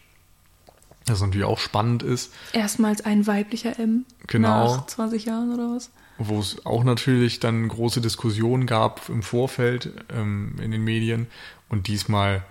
das 1.04 1.20
natürlich 1.20 1.46
auch 1.46 1.58
spannend 1.58 2.02
ist. 2.02 2.32
Erstmals 2.52 3.04
ein 3.04 3.26
weiblicher 3.26 3.78
M 3.78 4.04
genau. 4.26 4.76
nach 4.76 4.86
20 4.86 5.24
Jahren 5.24 5.52
oder 5.52 5.74
was? 5.74 5.90
Wo 6.18 6.38
es 6.38 6.64
auch 6.64 6.84
natürlich 6.84 7.40
dann 7.40 7.66
große 7.68 8.00
Diskussionen 8.00 8.66
gab 8.66 9.08
im 9.08 9.22
Vorfeld 9.22 9.90
ähm, 10.10 10.56
in 10.60 10.70
den 10.70 10.84
Medien. 10.84 11.26
Und 11.68 11.88
diesmal, 11.88 12.44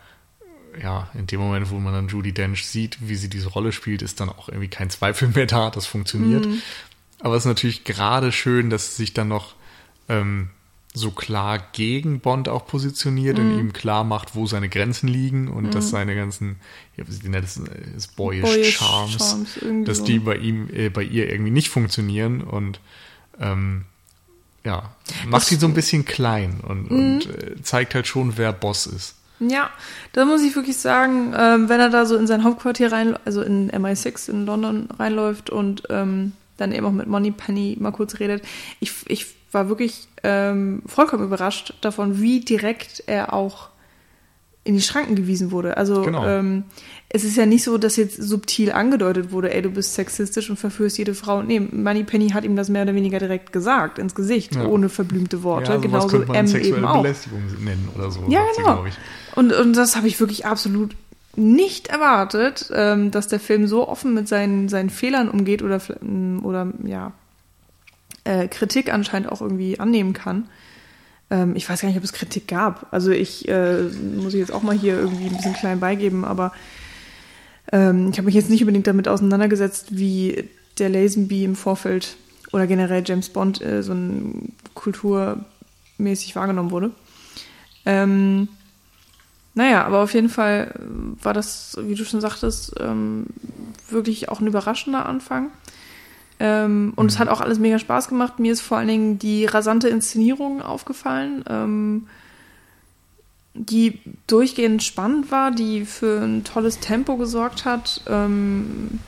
ja, 0.81 1.09
in 1.13 1.27
dem 1.27 1.39
Moment, 1.39 1.69
wo 1.69 1.75
man 1.75 1.93
dann 1.93 2.07
Judy 2.07 2.33
Dench 2.33 2.65
sieht, 2.65 2.97
wie 3.07 3.15
sie 3.15 3.29
diese 3.29 3.49
Rolle 3.49 3.71
spielt, 3.71 4.01
ist 4.01 4.19
dann 4.19 4.29
auch 4.29 4.49
irgendwie 4.49 4.67
kein 4.67 4.89
Zweifel 4.89 5.29
mehr 5.29 5.45
da, 5.45 5.69
das 5.69 5.85
funktioniert. 5.85 6.45
Mhm. 6.45 6.61
Aber 7.19 7.35
es 7.35 7.43
ist 7.43 7.47
natürlich 7.47 7.83
gerade 7.83 8.31
schön, 8.31 8.69
dass 8.69 8.97
sich 8.97 9.13
dann 9.13 9.27
noch 9.27 9.53
ähm, 10.09 10.49
so 10.93 11.11
klar 11.11 11.59
gegen 11.71 12.19
Bond 12.19 12.49
auch 12.49 12.67
positioniert 12.67 13.37
mhm. 13.37 13.51
und 13.51 13.59
ihm 13.59 13.73
klar 13.73 14.03
macht, 14.03 14.35
wo 14.35 14.45
seine 14.45 14.67
Grenzen 14.67 15.07
liegen 15.07 15.47
und 15.47 15.65
mhm. 15.65 15.71
dass 15.71 15.89
seine 15.89 16.15
ganzen, 16.15 16.57
ja, 16.97 17.07
wie 17.07 17.11
sie 17.11 17.29
nennt 17.29 17.45
es, 17.45 17.57
ist 17.95 18.15
boyish, 18.15 18.43
boyish 18.43 18.77
Charms, 18.77 19.17
Charms 19.17 19.85
dass 19.85 19.99
so. 19.99 20.05
die 20.05 20.19
bei 20.19 20.35
ihm, 20.35 20.69
äh, 20.73 20.89
bei 20.89 21.03
ihr 21.03 21.29
irgendwie 21.29 21.51
nicht 21.51 21.69
funktionieren 21.69 22.41
und 22.41 22.81
ähm, 23.39 23.85
ja, 24.63 24.95
macht 25.27 25.43
das, 25.43 25.51
ihn 25.51 25.59
so 25.59 25.67
ein 25.67 25.73
bisschen 25.73 26.05
klein 26.05 26.59
und, 26.61 26.91
mhm. 26.91 26.97
und 26.97 27.25
äh, 27.27 27.61
zeigt 27.61 27.95
halt 27.95 28.07
schon, 28.07 28.37
wer 28.37 28.51
Boss 28.51 28.85
ist. 28.85 29.15
Ja, 29.39 29.71
da 30.13 30.25
muss 30.25 30.43
ich 30.43 30.55
wirklich 30.55 30.77
sagen, 30.77 31.33
ähm, 31.35 31.67
wenn 31.67 31.79
er 31.79 31.89
da 31.89 32.05
so 32.05 32.15
in 32.15 32.27
sein 32.27 32.43
Hauptquartier 32.43 32.91
rein, 32.91 33.17
also 33.25 33.41
in 33.41 33.71
MI6 33.71 34.29
in 34.29 34.45
London 34.45 34.87
reinläuft 34.99 35.49
und 35.49 35.83
ähm, 35.89 36.33
dann 36.57 36.71
eben 36.73 36.85
auch 36.85 36.91
mit 36.91 37.07
Money 37.07 37.31
Penny 37.31 37.75
mal 37.79 37.91
kurz 37.91 38.19
redet, 38.19 38.43
ich, 38.79 38.91
ich 39.07 39.25
war 39.51 39.67
wirklich 39.67 40.07
ähm, 40.23 40.81
vollkommen 40.85 41.23
überrascht 41.23 41.73
davon, 41.81 42.21
wie 42.21 42.39
direkt 42.41 43.03
er 43.07 43.33
auch 43.33 43.69
in 44.63 44.75
die 44.75 44.81
Schranken 44.81 45.15
gewiesen 45.15 45.51
wurde. 45.51 45.77
Also 45.77 46.03
genau. 46.03 46.25
ähm, 46.25 46.65
es 47.09 47.23
ist 47.23 47.35
ja 47.35 47.45
nicht 47.45 47.63
so, 47.63 47.77
dass 47.77 47.95
jetzt 47.95 48.21
subtil 48.21 48.71
angedeutet 48.71 49.31
wurde, 49.31 49.53
ey, 49.53 49.61
du 49.61 49.71
bist 49.71 49.95
sexistisch 49.95 50.49
und 50.49 50.57
verführst 50.57 50.97
jede 50.99 51.15
Frau. 51.15 51.41
Nee, 51.41 51.59
Moneypenny 51.59 52.29
hat 52.29 52.43
ihm 52.43 52.55
das 52.55 52.69
mehr 52.69 52.83
oder 52.83 52.93
weniger 52.93 53.17
direkt 53.17 53.51
gesagt, 53.51 53.97
ins 53.97 54.13
Gesicht, 54.13 54.55
ja. 54.55 54.65
ohne 54.65 54.89
verblümte 54.89 55.41
Worte. 55.41 55.71
Ja, 55.71 55.77
Genauso 55.77 56.21
M 56.21 56.55
eben 56.55 56.85
auch. 56.85 57.01
Belästigung 57.01 57.41
nennen 57.63 57.89
oder 57.95 58.11
so. 58.11 58.23
Ja, 58.27 58.41
genau. 58.55 58.85
Sie, 58.85 58.91
und, 59.35 59.51
und 59.51 59.73
das 59.75 59.95
habe 59.95 60.07
ich 60.07 60.19
wirklich 60.19 60.45
absolut 60.45 60.95
nicht 61.35 61.87
erwartet, 61.87 62.69
ähm, 62.73 63.09
dass 63.09 63.27
der 63.27 63.39
Film 63.39 63.65
so 63.65 63.87
offen 63.87 64.13
mit 64.13 64.27
seinen, 64.27 64.69
seinen 64.69 64.89
Fehlern 64.89 65.29
umgeht 65.29 65.63
oder, 65.63 65.81
oder 66.43 66.71
ja, 66.83 67.13
äh, 68.23 68.47
Kritik 68.47 68.93
anscheinend 68.93 69.31
auch 69.31 69.41
irgendwie 69.41 69.79
annehmen 69.79 70.13
kann. 70.13 70.47
Ähm, 71.29 71.55
ich 71.55 71.67
weiß 71.67 71.81
gar 71.81 71.87
nicht, 71.87 71.97
ob 71.97 72.03
es 72.03 72.13
Kritik 72.13 72.47
gab. 72.47 72.87
Also 72.91 73.11
ich 73.11 73.47
äh, 73.47 73.83
muss 74.17 74.33
ich 74.33 74.39
jetzt 74.39 74.51
auch 74.51 74.63
mal 74.63 74.77
hier 74.77 74.97
irgendwie 74.97 75.27
ein 75.27 75.35
bisschen 75.35 75.53
klein 75.53 75.79
beigeben, 75.79 76.25
aber 76.25 76.51
ähm, 77.71 78.09
ich 78.11 78.17
habe 78.17 78.25
mich 78.25 78.35
jetzt 78.35 78.49
nicht 78.49 78.61
unbedingt 78.61 78.87
damit 78.87 79.07
auseinandergesetzt, 79.07 79.97
wie 79.97 80.49
der 80.77 80.89
Lazenby 80.89 81.43
im 81.43 81.55
Vorfeld 81.55 82.17
oder 82.51 82.67
generell 82.67 83.03
James 83.05 83.29
Bond 83.29 83.61
äh, 83.61 83.81
so 83.81 83.93
ein 83.93 84.53
kulturmäßig 84.73 86.35
wahrgenommen 86.35 86.71
wurde. 86.71 86.91
Ähm, 87.85 88.49
naja, 89.53 89.85
aber 89.85 89.99
auf 89.99 90.13
jeden 90.13 90.29
Fall 90.29 90.73
war 91.21 91.33
das, 91.33 91.77
wie 91.81 91.95
du 91.95 92.05
schon 92.05 92.21
sagtest, 92.21 92.73
ähm, 92.79 93.27
wirklich 93.89 94.29
auch 94.29 94.39
ein 94.39 94.47
überraschender 94.47 95.05
Anfang. 95.05 95.51
Ähm, 96.43 96.93
und 96.95 97.05
mhm. 97.05 97.09
es 97.09 97.19
hat 97.19 97.27
auch 97.27 97.39
alles 97.39 97.59
mega 97.59 97.77
Spaß 97.77 98.07
gemacht. 98.07 98.39
Mir 98.39 98.51
ist 98.51 98.61
vor 98.61 98.79
allen 98.79 98.87
Dingen 98.87 99.19
die 99.19 99.45
rasante 99.45 99.89
Inszenierung 99.89 100.63
aufgefallen, 100.63 101.45
ähm, 101.47 102.07
die 103.53 103.99
durchgehend 104.25 104.81
spannend 104.81 105.29
war, 105.29 105.51
die 105.51 105.85
für 105.85 106.23
ein 106.23 106.43
tolles 106.43 106.79
Tempo 106.79 107.17
gesorgt 107.17 107.63
hat. 107.63 108.01
Ähm, 108.07 108.99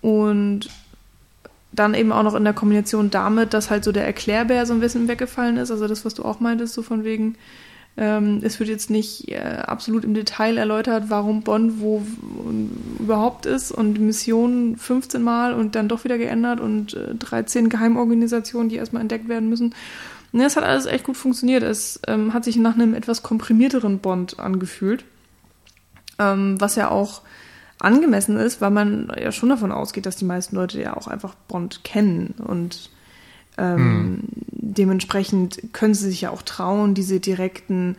und 0.00 0.68
dann 1.70 1.94
eben 1.94 2.10
auch 2.10 2.24
noch 2.24 2.34
in 2.34 2.42
der 2.42 2.54
Kombination 2.54 3.10
damit, 3.10 3.54
dass 3.54 3.70
halt 3.70 3.84
so 3.84 3.92
der 3.92 4.04
Erklärbär 4.04 4.66
so 4.66 4.72
ein 4.74 4.80
bisschen 4.80 5.06
weggefallen 5.06 5.58
ist. 5.58 5.70
Also 5.70 5.86
das, 5.86 6.04
was 6.04 6.14
du 6.14 6.24
auch 6.24 6.40
meintest, 6.40 6.74
so 6.74 6.82
von 6.82 7.04
wegen, 7.04 7.36
ähm, 8.00 8.40
es 8.42 8.58
wird 8.58 8.70
jetzt 8.70 8.88
nicht 8.88 9.28
äh, 9.28 9.36
absolut 9.36 10.04
im 10.04 10.14
Detail 10.14 10.56
erläutert, 10.56 11.04
warum 11.08 11.42
Bond 11.42 11.80
wo, 11.80 12.02
überhaupt 12.98 13.44
ist 13.44 13.70
und 13.70 14.00
Mission 14.00 14.78
15 14.78 15.22
Mal 15.22 15.52
und 15.52 15.74
dann 15.74 15.86
doch 15.86 16.02
wieder 16.04 16.16
geändert 16.16 16.60
und 16.60 16.94
äh, 16.94 17.14
13 17.14 17.68
Geheimorganisationen, 17.68 18.70
die 18.70 18.76
erstmal 18.76 19.02
entdeckt 19.02 19.28
werden 19.28 19.50
müssen. 19.50 19.74
Ne, 20.32 20.46
es 20.46 20.56
hat 20.56 20.64
alles 20.64 20.86
echt 20.86 21.04
gut 21.04 21.18
funktioniert. 21.18 21.62
Es 21.62 22.00
ähm, 22.06 22.32
hat 22.32 22.44
sich 22.44 22.56
nach 22.56 22.74
einem 22.74 22.94
etwas 22.94 23.22
komprimierteren 23.22 23.98
Bond 23.98 24.40
angefühlt, 24.40 25.04
ähm, 26.18 26.58
was 26.58 26.76
ja 26.76 26.90
auch 26.90 27.20
angemessen 27.80 28.38
ist, 28.38 28.62
weil 28.62 28.70
man 28.70 29.12
ja 29.20 29.30
schon 29.30 29.50
davon 29.50 29.72
ausgeht, 29.72 30.06
dass 30.06 30.16
die 30.16 30.24
meisten 30.24 30.56
Leute 30.56 30.80
ja 30.80 30.96
auch 30.96 31.06
einfach 31.06 31.34
Bond 31.48 31.84
kennen 31.84 32.34
und 32.38 32.88
ähm, 33.60 33.76
hm. 33.76 34.18
dementsprechend 34.50 35.72
können 35.72 35.94
sie 35.94 36.08
sich 36.08 36.22
ja 36.22 36.30
auch 36.30 36.42
trauen, 36.42 36.94
diese 36.94 37.20
direkten 37.20 37.96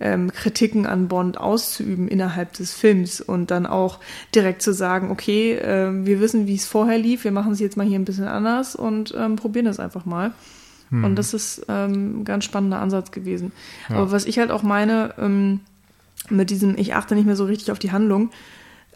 ähm, 0.00 0.32
Kritiken 0.32 0.86
an 0.86 1.08
Bond 1.08 1.38
auszuüben 1.38 2.08
innerhalb 2.08 2.52
des 2.54 2.72
Films 2.74 3.20
und 3.20 3.50
dann 3.50 3.66
auch 3.66 4.00
direkt 4.34 4.60
zu 4.60 4.72
sagen, 4.72 5.10
okay, 5.10 5.52
äh, 5.52 5.90
wir 6.04 6.20
wissen, 6.20 6.46
wie 6.46 6.56
es 6.56 6.66
vorher 6.66 6.98
lief, 6.98 7.24
wir 7.24 7.30
machen 7.30 7.52
es 7.52 7.60
jetzt 7.60 7.76
mal 7.76 7.86
hier 7.86 7.98
ein 7.98 8.04
bisschen 8.04 8.26
anders 8.26 8.74
und 8.74 9.14
ähm, 9.16 9.36
probieren 9.36 9.66
das 9.66 9.78
einfach 9.78 10.04
mal. 10.04 10.32
Hm. 10.90 11.04
Und 11.04 11.16
das 11.16 11.32
ist 11.32 11.64
ähm, 11.68 12.20
ein 12.20 12.24
ganz 12.24 12.44
spannender 12.44 12.80
Ansatz 12.80 13.12
gewesen. 13.12 13.52
Ja. 13.88 13.96
Aber 13.96 14.10
was 14.10 14.26
ich 14.26 14.38
halt 14.38 14.50
auch 14.50 14.62
meine, 14.62 15.14
ähm, 15.18 15.60
mit 16.28 16.50
diesem, 16.50 16.76
ich 16.76 16.94
achte 16.94 17.14
nicht 17.14 17.26
mehr 17.26 17.36
so 17.36 17.44
richtig 17.44 17.70
auf 17.70 17.78
die 17.78 17.92
Handlung, 17.92 18.30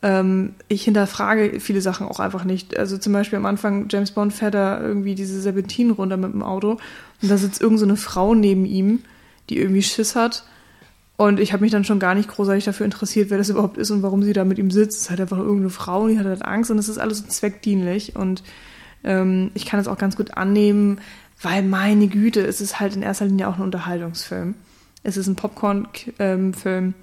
ähm, 0.03 0.55
ich 0.69 0.85
hinterfrage 0.85 1.61
viele 1.61 1.81
Sachen 1.81 2.07
auch 2.07 2.21
einfach 2.21 2.45
nicht. 2.45 2.79
Also 2.79 2.99
zum 2.99 3.13
Beispiel 3.13 3.39
am 3.39 3.47
Anfang, 3.47 3.89
James 3.91 4.13
Bond 4.13 4.33
fährt 4.33 4.55
da 4.55 4.81
irgendwie 4.81 5.15
diese 5.15 5.41
Serpentinen 5.41 5.93
runter 5.93 6.17
mit 6.17 6.33
dem 6.33 6.43
Auto 6.43 6.79
und 7.23 7.31
da 7.31 7.37
sitzt 7.37 7.61
irgend 7.61 7.81
so 7.81 7.87
eine 7.87 7.97
Frau 7.97 8.35
neben 8.35 8.65
ihm, 8.65 9.01
die 9.51 9.59
irgendwie 9.59 9.83
Schiss 9.83 10.15
hat. 10.15 10.45
Und 11.17 11.41
ich 11.41 11.53
habe 11.53 11.63
mich 11.63 11.73
dann 11.73 11.83
schon 11.83 11.99
gar 11.99 12.15
nicht 12.15 12.29
großartig 12.29 12.65
dafür 12.65 12.85
interessiert, 12.85 13.31
wer 13.31 13.39
das 13.39 13.49
überhaupt 13.49 13.77
ist 13.77 13.91
und 13.91 14.05
warum 14.05 14.23
sie 14.23 14.33
da 14.33 14.45
mit 14.45 14.59
ihm 14.59 14.71
sitzt. 14.71 14.99
Es 14.99 15.03
ist 15.05 15.11
halt 15.11 15.21
einfach 15.21 15.39
irgendeine 15.39 15.71
Frau 15.71 16.03
und 16.03 16.11
die 16.11 16.19
hat 16.19 16.27
halt 16.27 16.45
Angst 16.45 16.71
und 16.71 16.79
es 16.79 16.89
ist 16.89 16.99
alles 16.99 17.19
so 17.19 17.27
zweckdienlich. 17.27 18.15
Und 18.15 18.45
ähm, 19.03 19.51
ich 19.55 19.67
kann 19.67 19.81
es 19.81 19.89
auch 19.89 19.99
ganz 19.99 20.15
gut 20.15 20.37
annehmen, 20.37 21.01
weil 21.43 21.65
meine 21.65 22.07
Güte, 22.07 22.47
es 22.47 22.61
ist 22.61 22.79
halt 22.79 22.95
in 22.95 23.03
erster 23.03 23.27
Linie 23.27 23.49
auch 23.49 23.57
ein 23.57 23.63
Unterhaltungsfilm. 23.63 24.55
Es 25.03 25.17
ist 25.17 25.27
ein 25.27 25.35
Popcorn-Film. 25.35 26.95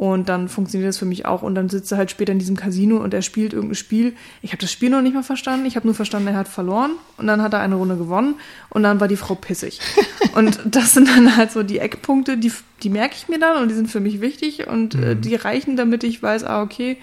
Und 0.00 0.30
dann 0.30 0.48
funktioniert 0.48 0.88
das 0.88 0.96
für 0.96 1.04
mich 1.04 1.26
auch. 1.26 1.42
Und 1.42 1.54
dann 1.54 1.68
sitzt 1.68 1.92
er 1.92 1.98
halt 1.98 2.10
später 2.10 2.32
in 2.32 2.38
diesem 2.38 2.56
Casino 2.56 2.96
und 2.96 3.12
er 3.12 3.20
spielt 3.20 3.52
irgendein 3.52 3.74
Spiel. 3.74 4.14
Ich 4.40 4.52
habe 4.52 4.62
das 4.62 4.72
Spiel 4.72 4.88
noch 4.88 5.02
nicht 5.02 5.12
mal 5.12 5.22
verstanden. 5.22 5.66
Ich 5.66 5.76
habe 5.76 5.86
nur 5.86 5.94
verstanden, 5.94 6.28
er 6.28 6.36
hat 6.36 6.48
verloren. 6.48 6.92
Und 7.18 7.26
dann 7.26 7.42
hat 7.42 7.52
er 7.52 7.60
eine 7.60 7.74
Runde 7.74 7.98
gewonnen. 7.98 8.36
Und 8.70 8.82
dann 8.82 8.98
war 8.98 9.08
die 9.08 9.18
Frau 9.18 9.34
pissig. 9.34 9.78
und 10.34 10.58
das 10.64 10.94
sind 10.94 11.06
dann 11.06 11.36
halt 11.36 11.52
so 11.52 11.62
die 11.62 11.80
Eckpunkte, 11.80 12.38
die, 12.38 12.50
die 12.82 12.88
merke 12.88 13.14
ich 13.14 13.28
mir 13.28 13.38
dann 13.38 13.62
und 13.62 13.68
die 13.68 13.74
sind 13.74 13.90
für 13.90 14.00
mich 14.00 14.22
wichtig. 14.22 14.68
Und 14.68 14.94
äh, 14.94 15.16
mhm. 15.16 15.20
die 15.20 15.34
reichen, 15.34 15.76
damit 15.76 16.02
ich 16.02 16.22
weiß, 16.22 16.44
ah, 16.44 16.62
okay. 16.62 16.96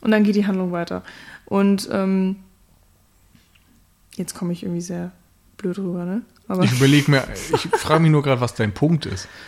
Und 0.00 0.10
dann 0.10 0.24
geht 0.24 0.34
die 0.34 0.46
Handlung 0.46 0.72
weiter. 0.72 1.02
Und 1.44 1.90
ähm, 1.92 2.36
jetzt 4.16 4.34
komme 4.34 4.54
ich 4.54 4.62
irgendwie 4.62 4.80
sehr 4.80 5.12
blöd 5.58 5.76
rüber, 5.76 6.06
ne? 6.06 6.22
Aber 6.48 6.64
ich 6.64 6.72
überlege 6.72 7.10
mir, 7.10 7.22
ich 7.34 7.68
frage 7.78 8.00
mich 8.00 8.10
nur 8.10 8.22
gerade, 8.22 8.40
was 8.40 8.54
dein 8.54 8.72
Punkt 8.72 9.04
ist. 9.04 9.28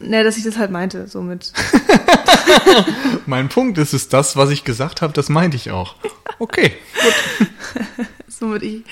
Ne, 0.00 0.22
dass 0.22 0.36
ich 0.36 0.44
das 0.44 0.58
halt 0.58 0.70
meinte, 0.70 1.08
somit. 1.08 1.52
mein 3.26 3.48
Punkt 3.48 3.78
ist, 3.78 3.94
ist 3.94 4.12
das, 4.12 4.36
was 4.36 4.50
ich 4.50 4.64
gesagt 4.64 5.02
habe, 5.02 5.12
das 5.12 5.28
meinte 5.28 5.56
ich 5.56 5.70
auch. 5.70 5.96
Okay, 6.38 6.72
gut. 7.02 8.06
somit 8.28 8.62
ich, 8.62 8.84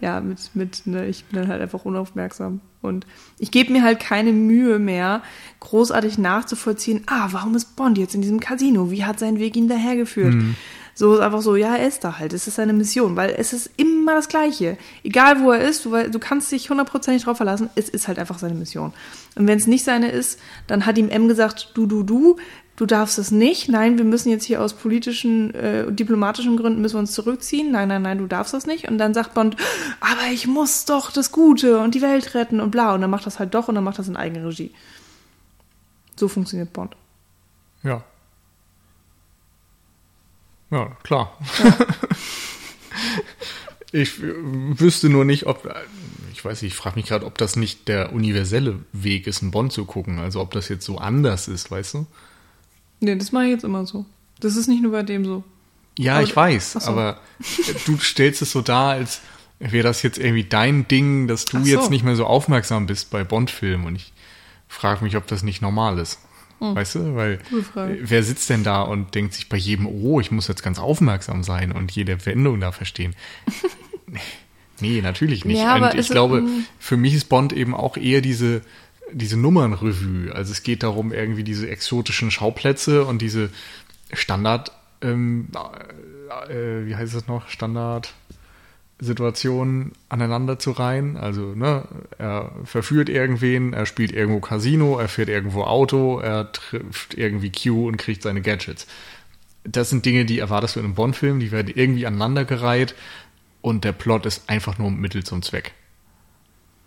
ja, 0.00 0.20
mit, 0.20 0.38
mit, 0.54 0.86
ne, 0.86 1.06
ich 1.06 1.24
bin 1.24 1.40
dann 1.40 1.48
halt 1.48 1.62
einfach 1.62 1.84
unaufmerksam. 1.86 2.60
Und 2.82 3.06
ich 3.38 3.50
gebe 3.50 3.72
mir 3.72 3.82
halt 3.82 4.00
keine 4.00 4.32
Mühe 4.32 4.78
mehr, 4.78 5.22
großartig 5.60 6.18
nachzuvollziehen, 6.18 7.04
ah, 7.06 7.28
warum 7.30 7.54
ist 7.54 7.76
Bond 7.76 7.96
jetzt 7.96 8.14
in 8.14 8.20
diesem 8.20 8.40
Casino? 8.40 8.90
Wie 8.90 9.04
hat 9.04 9.18
sein 9.18 9.38
Weg 9.38 9.56
ihn 9.56 9.68
dahergeführt? 9.68 10.34
Mhm. 10.34 10.56
So 10.94 11.14
ist 11.14 11.20
einfach 11.20 11.42
so, 11.42 11.56
ja, 11.56 11.76
er 11.76 11.88
ist 11.88 12.04
da 12.04 12.18
halt. 12.18 12.32
Es 12.32 12.46
ist 12.46 12.54
seine 12.54 12.72
Mission, 12.72 13.16
weil 13.16 13.34
es 13.36 13.52
ist 13.52 13.70
immer 13.76 14.14
das 14.14 14.28
Gleiche. 14.28 14.78
Egal 15.02 15.42
wo 15.42 15.50
er 15.50 15.60
ist, 15.60 15.84
du, 15.84 15.90
du 15.90 16.18
kannst 16.20 16.52
dich 16.52 16.70
hundertprozentig 16.70 17.24
drauf 17.24 17.36
verlassen, 17.36 17.68
es 17.74 17.88
ist 17.88 18.06
halt 18.06 18.18
einfach 18.18 18.38
seine 18.38 18.54
Mission. 18.54 18.92
Und 19.34 19.48
wenn 19.48 19.58
es 19.58 19.66
nicht 19.66 19.84
seine 19.84 20.10
ist, 20.10 20.38
dann 20.68 20.86
hat 20.86 20.96
ihm 20.96 21.08
M 21.08 21.26
gesagt, 21.26 21.72
du, 21.74 21.86
du, 21.86 22.04
du, 22.04 22.36
du 22.76 22.86
darfst 22.86 23.18
es 23.18 23.32
nicht. 23.32 23.68
Nein, 23.68 23.98
wir 23.98 24.04
müssen 24.04 24.30
jetzt 24.30 24.44
hier 24.44 24.62
aus 24.62 24.74
politischen, 24.74 25.52
äh, 25.54 25.90
diplomatischen 25.90 26.56
Gründen 26.56 26.80
müssen 26.80 26.94
wir 26.94 27.00
uns 27.00 27.12
zurückziehen. 27.12 27.72
Nein, 27.72 27.88
nein, 27.88 28.02
nein, 28.02 28.18
du 28.18 28.26
darfst 28.28 28.54
das 28.54 28.66
nicht. 28.66 28.88
Und 28.88 28.98
dann 28.98 29.14
sagt 29.14 29.34
Bond, 29.34 29.56
aber 30.00 30.32
ich 30.32 30.46
muss 30.46 30.84
doch 30.84 31.10
das 31.10 31.32
Gute 31.32 31.78
und 31.80 31.96
die 31.96 32.02
Welt 32.02 32.34
retten 32.34 32.60
und 32.60 32.70
bla. 32.70 32.94
Und 32.94 33.00
dann 33.00 33.10
macht 33.10 33.26
das 33.26 33.40
halt 33.40 33.54
doch 33.54 33.66
und 33.66 33.74
dann 33.74 33.84
macht 33.84 33.98
das 33.98 34.06
in 34.06 34.16
Eigenregie. 34.16 34.72
So 36.14 36.28
funktioniert 36.28 36.72
Bond. 36.72 36.94
Ja. 37.82 38.04
Ja, 40.74 40.90
klar. 41.04 41.38
Ja. 41.62 41.76
ich 43.92 44.20
wüsste 44.20 45.08
nur 45.08 45.24
nicht, 45.24 45.46
ob, 45.46 45.72
ich 46.32 46.44
weiß 46.44 46.62
nicht, 46.62 46.72
ich 46.72 46.76
frage 46.76 46.96
mich 46.96 47.06
gerade, 47.06 47.24
ob 47.26 47.38
das 47.38 47.54
nicht 47.54 47.86
der 47.86 48.12
universelle 48.12 48.80
Weg 48.92 49.28
ist, 49.28 49.40
einen 49.40 49.52
Bond 49.52 49.72
zu 49.72 49.84
gucken. 49.84 50.18
Also 50.18 50.40
ob 50.40 50.50
das 50.50 50.68
jetzt 50.68 50.84
so 50.84 50.98
anders 50.98 51.46
ist, 51.46 51.70
weißt 51.70 51.94
du? 51.94 52.06
Nee, 52.98 53.14
das 53.14 53.30
mache 53.30 53.44
ich 53.44 53.50
jetzt 53.50 53.62
immer 53.62 53.86
so. 53.86 54.04
Das 54.40 54.56
ist 54.56 54.66
nicht 54.66 54.82
nur 54.82 54.90
bei 54.90 55.04
dem 55.04 55.24
so. 55.24 55.44
Ja, 55.96 56.14
aber, 56.14 56.24
ich 56.24 56.34
weiß, 56.34 56.72
so. 56.72 56.90
aber 56.90 57.20
du 57.86 57.96
stellst 57.98 58.42
es 58.42 58.50
so 58.50 58.60
dar, 58.60 58.94
als 58.94 59.20
wäre 59.60 59.84
das 59.84 60.02
jetzt 60.02 60.18
irgendwie 60.18 60.42
dein 60.42 60.88
Ding, 60.88 61.28
dass 61.28 61.44
du 61.44 61.60
so. 61.60 61.64
jetzt 61.64 61.88
nicht 61.88 62.04
mehr 62.04 62.16
so 62.16 62.26
aufmerksam 62.26 62.86
bist 62.86 63.10
bei 63.10 63.22
Bond-Filmen. 63.22 63.86
Und 63.86 63.94
ich 63.94 64.12
frage 64.66 65.04
mich, 65.04 65.16
ob 65.16 65.28
das 65.28 65.44
nicht 65.44 65.62
normal 65.62 66.00
ist. 66.00 66.18
Hm. 66.64 66.76
Weißt 66.76 66.94
du? 66.94 67.14
Weil 67.14 67.38
wer 68.00 68.22
sitzt 68.22 68.48
denn 68.50 68.64
da 68.64 68.82
und 68.82 69.14
denkt 69.14 69.34
sich 69.34 69.48
bei 69.48 69.56
jedem, 69.56 69.86
oh, 69.86 70.20
ich 70.20 70.30
muss 70.30 70.48
jetzt 70.48 70.62
ganz 70.62 70.78
aufmerksam 70.78 71.42
sein 71.42 71.72
und 71.72 71.92
jede 71.92 72.24
Wendung 72.26 72.60
da 72.60 72.72
verstehen? 72.72 73.14
nee, 74.80 75.00
natürlich 75.00 75.44
nicht. 75.44 75.58
Ja, 75.58 75.76
und 75.76 75.98
ich 75.98 76.08
glaube, 76.08 76.38
hm. 76.38 76.64
für 76.78 76.96
mich 76.96 77.14
ist 77.14 77.28
Bond 77.28 77.52
eben 77.52 77.74
auch 77.74 77.96
eher 77.96 78.20
diese, 78.20 78.62
diese 79.12 79.36
Nummernrevue. 79.36 80.32
Also 80.34 80.52
es 80.52 80.62
geht 80.62 80.82
darum, 80.82 81.12
irgendwie 81.12 81.44
diese 81.44 81.68
exotischen 81.68 82.30
Schauplätze 82.30 83.04
und 83.04 83.20
diese 83.20 83.50
Standard, 84.12 84.72
ähm, 85.02 85.48
äh, 86.48 86.86
wie 86.86 86.96
heißt 86.96 87.14
es 87.14 87.26
noch? 87.26 87.48
Standard 87.48 88.14
Situationen 89.04 89.92
aneinander 90.08 90.58
zu 90.58 90.72
reihen. 90.72 91.16
Also, 91.16 91.54
ne, 91.54 91.86
er 92.18 92.52
verführt 92.64 93.08
irgendwen, 93.08 93.72
er 93.72 93.86
spielt 93.86 94.12
irgendwo 94.12 94.40
Casino, 94.40 94.98
er 94.98 95.08
fährt 95.08 95.28
irgendwo 95.28 95.62
Auto, 95.62 96.18
er 96.18 96.52
trifft 96.52 97.14
irgendwie 97.14 97.52
Q 97.52 97.88
und 97.88 97.96
kriegt 97.96 98.22
seine 98.22 98.42
Gadgets. 98.42 98.86
Das 99.64 99.90
sind 99.90 100.04
Dinge, 100.04 100.24
die 100.24 100.38
erwartest 100.38 100.76
du 100.76 100.80
in 100.80 100.86
einem 100.86 100.94
Bond-Film, 100.94 101.40
die 101.40 101.52
werden 101.52 101.72
irgendwie 101.74 102.06
aneinandergereiht 102.06 102.94
und 103.62 103.84
der 103.84 103.92
Plot 103.92 104.26
ist 104.26 104.48
einfach 104.50 104.78
nur 104.78 104.90
Mittel 104.90 105.24
zum 105.24 105.42
Zweck. 105.42 105.72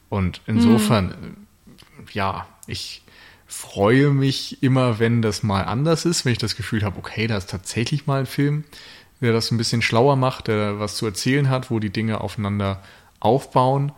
Und 0.10 0.42
insofern, 0.46 1.12
hm. 1.12 2.06
ja, 2.14 2.48
ich 2.68 3.02
freue 3.48 4.12
mich 4.12 4.62
immer, 4.62 5.00
wenn 5.00 5.22
das 5.22 5.42
mal 5.42 5.64
anders 5.64 6.06
ist, 6.06 6.26
wenn 6.26 6.34
ich 6.34 6.38
das 6.38 6.56
Gefühl 6.56 6.84
habe, 6.84 7.00
okay, 7.00 7.28
da 7.28 7.38
ist 7.38 7.50
tatsächlich 7.50 8.06
mal 8.06 8.20
ein 8.20 8.26
Film, 8.26 8.66
der 9.22 9.34
das 9.34 9.52
ein 9.52 9.58
bisschen 9.58 9.82
schlauer 9.82 10.16
macht, 10.16 10.48
der 10.48 10.80
was 10.80 10.96
zu 10.96 11.06
erzählen 11.06 11.50
hat, 11.50 11.72
wo 11.72 11.80
die 11.80 11.90
Dinge 11.90 12.22
aufeinander 12.22 12.84
aufbauen. 13.20 13.92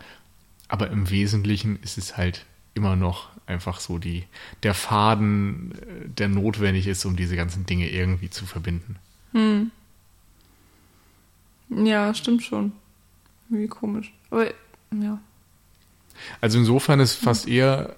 Aber 0.68 0.90
im 0.90 1.10
Wesentlichen 1.10 1.78
ist 1.82 1.98
es 1.98 2.16
halt 2.16 2.46
immer 2.74 2.96
noch 2.96 3.28
einfach 3.46 3.80
so 3.80 3.98
die, 3.98 4.24
der 4.62 4.74
Faden, 4.74 5.72
äh, 5.72 6.08
der 6.08 6.28
notwendig 6.28 6.86
ist, 6.86 7.04
um 7.04 7.16
diese 7.16 7.36
ganzen 7.36 7.66
Dinge 7.66 7.90
irgendwie 7.90 8.30
zu 8.30 8.46
verbinden. 8.46 8.96
Hm. 9.32 9.70
Ja, 11.70 12.14
stimmt 12.14 12.42
schon. 12.42 12.72
Wie 13.48 13.66
komisch. 13.66 14.12
Aber 14.30 14.46
ja. 14.92 15.18
Also 16.40 16.58
insofern 16.58 17.00
ist 17.00 17.14
fast 17.14 17.48
eher 17.48 17.96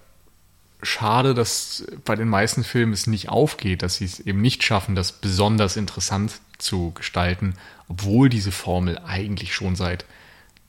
schade, 0.83 1.35
dass 1.35 1.85
bei 2.05 2.17
den 2.17 2.29
meisten 2.29 2.65
Filmen 2.65 2.93
es 2.93 3.07
nicht 3.07 3.29
aufgeht, 3.29 3.83
dass 3.83 3.97
sie 3.97 4.05
es 4.05 4.21
eben 4.21 4.41
nicht 4.41 4.63
schaffen, 4.65 4.95
das 4.95 5.13
besonders 5.13 5.77
interessant 5.77 6.41
zu 6.59 6.93
gestalten, 6.93 7.55
obwohl 7.89 8.29
diese 8.29 8.53
Formel 8.53 8.99
eigentlich 8.99 9.55
schon 9.55 9.77
seit 9.77 10.05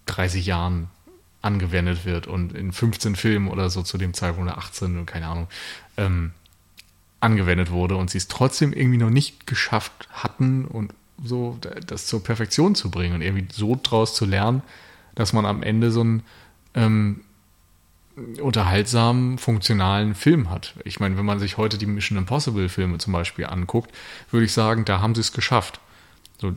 30 0.06 0.46
Jahren 0.46 0.90
angewendet 1.42 2.06
wird 2.06 2.28
und 2.28 2.54
in 2.54 2.72
15 2.72 3.16
Filmen 3.16 3.48
oder 3.48 3.70
so 3.70 3.84
zu 3.84 3.98
dem 3.98 4.14
Zeitpunkt 4.14 4.50
oder 4.50 4.58
18 4.58 5.06
keine 5.06 5.28
Ahnung. 5.28 5.48
Ähm, 5.98 6.32
angewendet 7.24 7.72
wurde 7.72 7.96
und 7.96 8.10
sie 8.10 8.18
es 8.18 8.28
trotzdem 8.28 8.74
irgendwie 8.74 8.98
noch 8.98 9.10
nicht 9.10 9.48
geschafft 9.48 10.10
hatten 10.12 10.66
und 10.66 10.94
so 11.24 11.58
das 11.88 12.06
zur 12.06 12.22
Perfektion 12.22 12.76
zu 12.76 12.92
bringen 12.92 13.16
und 13.16 13.22
irgendwie 13.22 13.48
so 13.52 13.80
draus 13.82 14.14
zu 14.14 14.26
lernen, 14.26 14.62
dass 15.16 15.32
man 15.32 15.46
am 15.46 15.64
Ende 15.64 15.92
so 15.92 16.02
einen 16.02 16.24
ähm, 16.76 17.22
unterhaltsamen, 18.16 19.38
funktionalen 19.38 20.14
Film 20.14 20.50
hat. 20.50 20.76
Ich 20.84 21.00
meine, 21.00 21.18
wenn 21.18 21.26
man 21.26 21.40
sich 21.40 21.58
heute 21.58 21.78
die 21.78 21.86
Mission 21.86 22.18
Impossible 22.18 22.70
Filme 22.70 22.98
zum 23.00 23.14
Beispiel 23.14 23.46
anguckt, 23.46 23.92
würde 24.30 24.46
ich 24.46 24.54
sagen, 24.54 24.86
da 24.86 25.02
haben 25.02 25.16
sie 25.16 25.22
es 25.22 25.32
geschafft. 25.32 25.80
So, 26.40 26.54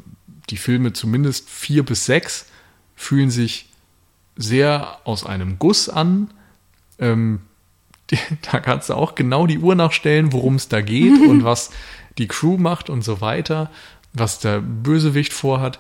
die 0.51 0.59
Filme 0.59 0.93
zumindest 0.93 1.49
vier 1.49 1.85
bis 1.85 2.05
sechs 2.05 2.47
fühlen 2.95 3.31
sich 3.31 3.71
sehr 4.37 4.99
aus 5.05 5.25
einem 5.25 5.59
Guss 5.59 5.89
an. 5.89 6.31
Ähm, 6.99 7.41
da 8.53 8.61
kannst 8.61 8.91
du 8.91 8.95
auch 8.95 9.15
genau 9.15 9.47
die 9.47 9.59
Uhr 9.59 9.75
nachstellen, 9.75 10.33
worum 10.33 10.57
es 10.57 10.69
da 10.69 10.83
geht 10.83 11.21
und 11.29 11.45
was 11.45 11.71
die 12.19 12.29
Crew 12.29 12.59
macht 12.59 12.91
und 12.91 13.03
so 13.03 13.21
weiter, 13.21 13.71
was 14.13 14.39
der 14.39 14.61
Bösewicht 14.61 15.33
vorhat. 15.33 15.79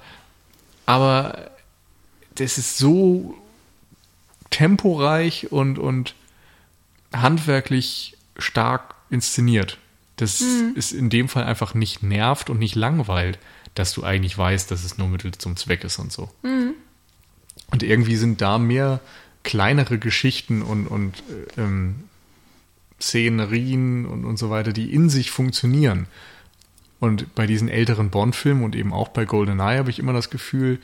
Aber 0.86 1.50
das 2.34 2.58
ist 2.58 2.78
so 2.78 3.34
temporeich 4.50 5.52
und, 5.52 5.78
und 5.78 6.14
handwerklich 7.12 8.16
stark 8.38 8.94
inszeniert. 9.10 9.78
Das 10.16 10.40
mhm. 10.40 10.72
ist 10.74 10.92
in 10.92 11.10
dem 11.10 11.28
Fall 11.28 11.44
einfach 11.44 11.74
nicht 11.74 12.02
nervt 12.02 12.50
und 12.50 12.58
nicht 12.58 12.74
langweilt, 12.74 13.38
dass 13.74 13.92
du 13.92 14.02
eigentlich 14.02 14.36
weißt, 14.36 14.70
dass 14.70 14.84
es 14.84 14.98
nur 14.98 15.08
Mittel 15.08 15.32
zum 15.32 15.56
Zweck 15.56 15.84
ist 15.84 15.98
und 15.98 16.10
so. 16.10 16.30
Mhm. 16.42 16.74
Und 17.70 17.82
irgendwie 17.82 18.16
sind 18.16 18.40
da 18.40 18.58
mehr 18.58 19.00
kleinere 19.42 19.98
Geschichten 19.98 20.62
und, 20.62 20.86
und 20.86 21.22
ähm, 21.56 22.04
Szenerien 23.00 24.06
und, 24.06 24.24
und 24.24 24.38
so 24.38 24.50
weiter, 24.50 24.72
die 24.72 24.92
in 24.92 25.10
sich 25.10 25.30
funktionieren. 25.30 26.06
Und 26.98 27.34
bei 27.34 27.46
diesen 27.46 27.68
älteren 27.68 28.10
Bond-Filmen 28.10 28.64
und 28.64 28.74
eben 28.74 28.92
auch 28.92 29.08
bei 29.08 29.26
GoldenEye 29.26 29.78
habe 29.78 29.90
ich 29.90 29.98
immer 29.98 30.14
das 30.14 30.30
Gefühl, 30.30 30.80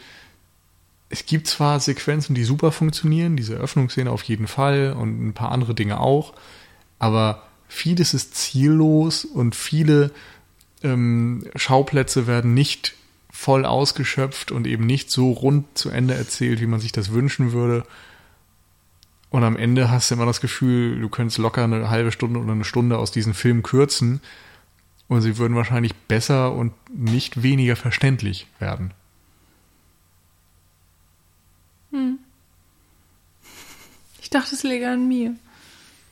es 1.13 1.27
gibt 1.27 1.47
zwar 1.47 1.79
Sequenzen, 1.79 2.35
die 2.35 2.43
super 2.43 2.73
funktionieren, 2.73 3.37
diese 3.37 3.55
Öffnungsszene 3.55 4.11
auf 4.11 4.23
jeden 4.23 4.47
Fall 4.47 4.97
und 4.99 5.29
ein 5.29 5.35
paar 5.35 5.53
andere 5.53 5.75
Dinge 5.75 6.01
auch, 6.01 6.33
aber 6.99 7.43
vieles 7.69 8.15
ist 8.15 8.35
ziellos 8.35 9.27
und 9.27 9.55
viele 9.55 10.11
ähm, 10.83 11.45
Schauplätze 11.55 12.27
werden 12.27 12.55
nicht 12.55 12.95
voll 13.31 13.67
ausgeschöpft 13.67 14.53
und 14.53 14.67
eben 14.67 14.87
nicht 14.87 15.11
so 15.11 15.33
rund 15.33 15.67
zu 15.77 15.91
Ende 15.91 16.15
erzählt, 16.15 16.63
wie 16.63 16.67
man 16.67 16.81
sich 16.81 16.93
das 16.93 17.13
wünschen 17.13 17.53
würde. 17.53 17.85
Und 19.29 19.45
am 19.45 19.57
Ende 19.57 19.91
hast 19.91 20.11
du 20.11 20.15
immer 20.15 20.27
das 20.27 20.41
Gefühl, 20.41 20.99
du 20.99 21.11
könntest 21.11 21.39
locker 21.39 21.65
eine 21.65 21.91
halbe 21.91 22.13
Stunde 22.13 22.41
oder 22.41 22.53
eine 22.53 22.65
Stunde 22.65 22.97
aus 22.97 23.11
diesem 23.11 23.35
Film 23.35 23.63
kürzen 23.63 24.23
und 25.09 25.21
sie 25.21 25.37
würden 25.37 25.57
wahrscheinlich 25.57 25.95
besser 25.95 26.53
und 26.53 26.73
nicht 26.89 27.43
weniger 27.43 27.77
verständlich 27.77 28.47
werden. 28.59 28.95
Hm. 31.93 32.19
Ich 34.21 34.31
dachte, 34.31 34.55
es 34.55 34.63
läge 34.63 34.91
an 34.91 35.07
mir. 35.07 35.35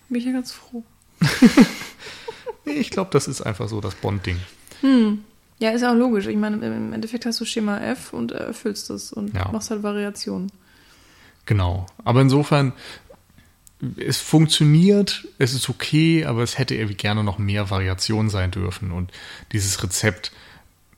Bin 0.08 0.18
ich 0.18 0.24
ja 0.24 0.32
ganz 0.32 0.52
froh. 0.52 0.84
ich 2.64 2.90
glaube, 2.90 3.10
das 3.12 3.28
ist 3.28 3.40
einfach 3.42 3.68
so 3.68 3.80
das 3.80 3.94
Bond-Ding. 3.96 4.38
Hm. 4.80 5.24
Ja, 5.58 5.70
ist 5.70 5.82
ja 5.82 5.92
auch 5.92 5.96
logisch. 5.96 6.26
Ich 6.26 6.36
meine, 6.36 6.56
im 6.56 6.92
Endeffekt 6.92 7.26
hast 7.26 7.40
du 7.40 7.44
Schema 7.44 7.78
F 7.78 8.12
und 8.12 8.32
erfüllst 8.32 8.88
das 8.90 9.12
und 9.12 9.34
ja. 9.34 9.50
machst 9.52 9.70
halt 9.70 9.82
Variationen. 9.82 10.50
Genau. 11.44 11.86
Aber 12.04 12.22
insofern, 12.22 12.72
es 13.96 14.18
funktioniert, 14.18 15.28
es 15.38 15.52
ist 15.52 15.68
okay, 15.68 16.24
aber 16.24 16.42
es 16.42 16.58
hätte 16.58 16.74
irgendwie 16.74 16.94
gerne 16.94 17.24
noch 17.24 17.38
mehr 17.38 17.70
Variation 17.70 18.30
sein 18.30 18.50
dürfen. 18.50 18.90
Und 18.90 19.12
dieses 19.52 19.82
Rezept, 19.82 20.32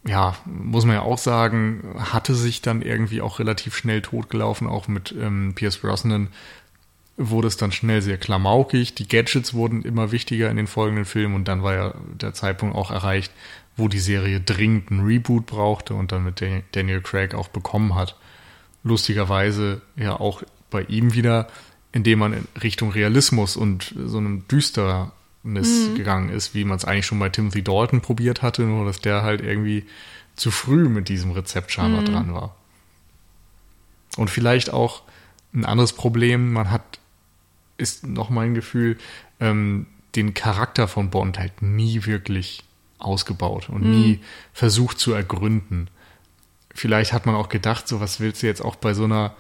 ja, 0.05 0.35
muss 0.45 0.85
man 0.85 0.97
ja 0.97 1.03
auch 1.03 1.19
sagen, 1.19 1.95
hatte 1.99 2.35
sich 2.35 2.61
dann 2.63 2.83
irgendwie 2.83 3.21
auch 3.21 3.39
relativ 3.39 3.77
schnell 3.77 4.03
totgelaufen, 4.03 4.67
auch 4.67 4.89
mit 4.89 5.15
ähm, 5.19 5.53
Pierce 5.55 5.79
Brosnan 5.79 6.29
wurde 7.17 7.47
es 7.47 7.57
dann 7.57 7.73
schnell 7.73 8.03
sehr 8.03 8.17
klamaukig. 8.17 8.95
Die 8.95 9.07
Gadgets 9.07 9.55
wurden 9.55 9.83
immer 9.83 10.13
wichtiger 10.13 10.51
in 10.51 10.57
den 10.57 10.67
folgenden 10.67 11.05
Filmen 11.05 11.35
und 11.35 11.47
dann 11.47 11.63
war 11.63 11.75
ja 11.75 11.95
der 12.15 12.35
Zeitpunkt 12.35 12.75
auch 12.75 12.91
erreicht, 12.91 13.33
wo 13.77 13.87
die 13.87 14.01
Serie 14.01 14.41
dringend 14.41 14.91
einen 14.91 15.05
Reboot 15.05 15.47
brauchte 15.47 15.95
und 15.95 16.11
dann 16.11 16.25
mit 16.25 16.43
Daniel 16.73 17.01
Craig 17.01 17.35
auch 17.35 17.49
bekommen 17.49 17.95
hat. 17.95 18.17
Lustigerweise 18.83 19.83
ja 19.95 20.19
auch 20.19 20.43
bei 20.71 20.83
ihm 20.83 21.15
wieder 21.15 21.49
indem 21.93 22.19
man 22.19 22.33
in 22.33 22.49
Richtung 22.61 22.91
Realismus 22.91 23.57
und 23.57 23.95
so 24.07 24.19
einem 24.19 24.49
Düsternis 24.49 25.13
mhm. 25.91 25.95
gegangen 25.97 26.29
ist, 26.31 26.55
wie 26.55 26.65
man 26.65 26.77
es 26.77 26.85
eigentlich 26.85 27.07
schon 27.07 27.19
bei 27.19 27.29
Timothy 27.29 27.63
Dalton 27.63 28.01
probiert 28.01 28.43
hatte, 28.43 28.63
nur 28.63 28.85
dass 28.85 29.01
der 29.01 29.23
halt 29.23 29.41
irgendwie 29.41 29.85
zu 30.37 30.51
früh 30.51 30.89
mit 30.89 31.09
diesem 31.09 31.33
Rezept 31.33 31.73
scheinbar 31.73 32.03
mhm. 32.03 32.07
dran 32.07 32.35
war. 32.35 32.57
Und 34.17 34.31
vielleicht 34.31 34.73
auch 34.73 35.03
ein 35.55 35.65
anderes 35.65 35.93
Problem, 35.93 36.53
man 36.53 36.71
hat, 36.71 36.99
ist 37.77 38.07
noch 38.07 38.31
mein 38.31 38.55
Gefühl, 38.55 38.99
ähm, 39.41 39.87
den 40.15 40.35
Charakter 40.35 40.89
von 40.89 41.11
Bond 41.11 41.39
halt 41.39 41.63
nie 41.63 42.05
wirklich 42.05 42.65
ausgebaut 42.99 43.69
und 43.69 43.85
mhm. 43.85 43.91
nie 43.91 44.21
versucht 44.53 44.99
zu 44.99 45.13
ergründen. 45.13 45.89
Vielleicht 46.75 47.13
hat 47.13 47.27
man 47.27 47.35
auch 47.35 47.49
gedacht, 47.49 47.89
so 47.89 48.01
was 48.01 48.21
willst 48.21 48.43
du 48.43 48.47
jetzt 48.47 48.63
auch 48.63 48.77
bei 48.77 48.95
so 48.95 49.05
einer 49.05 49.35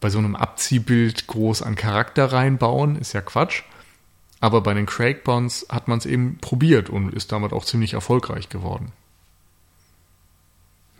bei 0.00 0.10
so 0.10 0.18
einem 0.18 0.36
Abziehbild 0.36 1.26
groß 1.26 1.62
an 1.62 1.74
Charakter 1.74 2.32
reinbauen, 2.32 2.96
ist 2.96 3.14
ja 3.14 3.20
Quatsch. 3.20 3.64
Aber 4.40 4.60
bei 4.60 4.74
den 4.74 4.86
Craig 4.86 5.24
Bonds 5.24 5.66
hat 5.68 5.88
man 5.88 5.98
es 5.98 6.06
eben 6.06 6.38
probiert 6.40 6.90
und 6.90 7.12
ist 7.12 7.32
damit 7.32 7.52
auch 7.52 7.64
ziemlich 7.64 7.94
erfolgreich 7.94 8.48
geworden. 8.48 8.92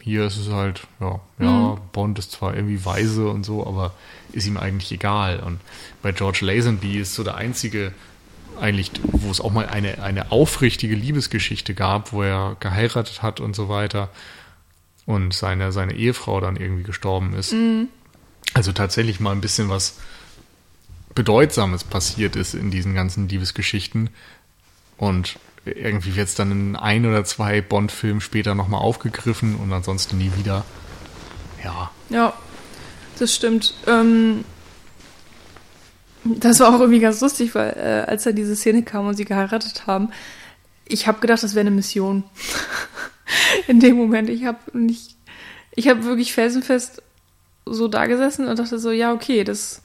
Hier 0.00 0.24
ist 0.24 0.36
es 0.36 0.50
halt, 0.50 0.86
ja, 1.00 1.20
ja, 1.38 1.50
mhm. 1.50 1.78
Bond 1.92 2.18
ist 2.18 2.32
zwar 2.32 2.54
irgendwie 2.54 2.84
weise 2.84 3.28
und 3.28 3.44
so, 3.44 3.66
aber 3.66 3.92
ist 4.32 4.46
ihm 4.46 4.56
eigentlich 4.56 4.90
egal. 4.90 5.40
Und 5.40 5.60
bei 6.02 6.12
George 6.12 6.40
Lazenby 6.42 6.98
ist 6.98 7.14
so 7.14 7.24
der 7.24 7.36
einzige, 7.36 7.92
eigentlich, 8.60 8.90
wo 9.02 9.30
es 9.30 9.40
auch 9.40 9.52
mal 9.52 9.66
eine, 9.66 10.02
eine 10.02 10.32
aufrichtige 10.32 10.94
Liebesgeschichte 10.94 11.74
gab, 11.74 12.12
wo 12.12 12.22
er 12.22 12.56
geheiratet 12.58 13.22
hat 13.22 13.40
und 13.40 13.54
so 13.54 13.68
weiter 13.68 14.08
und 15.06 15.32
seine, 15.32 15.72
seine 15.72 15.94
Ehefrau 15.94 16.40
dann 16.40 16.56
irgendwie 16.56 16.84
gestorben 16.84 17.34
ist. 17.34 17.52
Mhm. 17.52 17.88
Also 18.54 18.72
tatsächlich 18.72 19.20
mal 19.20 19.32
ein 19.32 19.40
bisschen 19.40 19.68
was 19.68 19.98
Bedeutsames 21.18 21.82
passiert 21.82 22.36
ist 22.36 22.54
in 22.54 22.70
diesen 22.70 22.94
ganzen 22.94 23.28
Liebesgeschichten. 23.28 24.10
Und 24.96 25.36
irgendwie 25.64 26.14
wird 26.14 26.28
es 26.28 26.36
dann 26.36 26.52
in 26.52 26.76
ein 26.76 27.04
oder 27.04 27.24
zwei 27.24 27.60
Bond-Filmen 27.60 28.20
später 28.20 28.54
nochmal 28.54 28.80
aufgegriffen 28.80 29.56
und 29.56 29.72
ansonsten 29.72 30.16
nie 30.16 30.30
wieder. 30.38 30.64
Ja. 31.64 31.90
Ja, 32.08 32.34
das 33.18 33.34
stimmt. 33.34 33.74
Ähm, 33.88 34.44
das 36.22 36.60
war 36.60 36.68
auch 36.72 36.78
irgendwie 36.78 37.00
ganz 37.00 37.20
lustig, 37.20 37.52
weil 37.56 37.70
äh, 37.70 38.08
als 38.08 38.22
da 38.22 38.30
diese 38.30 38.54
Szene 38.54 38.84
kam 38.84 39.08
und 39.08 39.16
sie 39.16 39.24
geheiratet 39.24 39.88
haben, 39.88 40.10
ich 40.86 41.08
habe 41.08 41.18
gedacht, 41.18 41.42
das 41.42 41.56
wäre 41.56 41.66
eine 41.66 41.72
Mission. 41.72 42.22
in 43.66 43.80
dem 43.80 43.96
Moment. 43.96 44.30
Ich 44.30 44.44
habe 44.44 44.58
nicht, 44.72 45.16
ich 45.74 45.88
habe 45.88 46.04
wirklich 46.04 46.32
felsenfest 46.32 47.02
so 47.66 47.88
da 47.88 48.06
gesessen 48.06 48.46
und 48.46 48.56
dachte 48.60 48.78
so, 48.78 48.92
ja, 48.92 49.12
okay, 49.12 49.42
das 49.42 49.82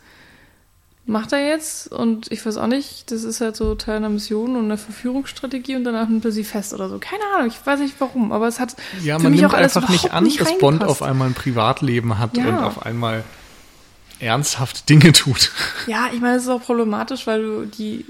macht 1.05 1.33
er 1.33 1.45
jetzt 1.45 1.91
und 1.91 2.31
ich 2.31 2.45
weiß 2.45 2.57
auch 2.57 2.67
nicht, 2.67 3.11
das 3.11 3.23
ist 3.23 3.41
halt 3.41 3.55
so 3.55 3.75
Teil 3.75 3.97
einer 3.97 4.09
Mission 4.09 4.55
und 4.55 4.65
einer 4.65 4.77
Verführungsstrategie 4.77 5.75
und 5.75 5.83
danach 5.83 6.07
nimmt 6.07 6.23
er 6.23 6.31
sie 6.31 6.43
fest 6.43 6.73
oder 6.73 6.87
so. 6.89 6.97
Keine 6.99 7.23
Ahnung, 7.35 7.47
ich 7.47 7.65
weiß 7.65 7.79
nicht 7.79 7.95
warum, 7.99 8.31
aber 8.31 8.47
es 8.47 8.59
hat 8.59 8.75
ja, 9.01 9.19
man 9.19 9.33
nimmt 9.33 9.53
einfach 9.53 9.89
nicht 9.89 10.11
an, 10.11 10.23
nicht 10.23 10.39
dass 10.39 10.57
Bond 10.57 10.83
auf 10.83 11.01
einmal 11.01 11.27
ein 11.27 11.33
Privatleben 11.33 12.19
hat 12.19 12.37
ja. 12.37 12.47
und 12.47 12.55
auf 12.55 12.85
einmal 12.85 13.23
ernsthaft 14.19 14.89
Dinge 14.89 15.11
tut. 15.11 15.51
Ja, 15.87 16.07
ich 16.13 16.21
meine, 16.21 16.37
es 16.37 16.43
ist 16.43 16.49
auch 16.49 16.61
problematisch, 16.61 17.27
weil 17.27 17.41
du 17.41 17.65
die 17.65 18.05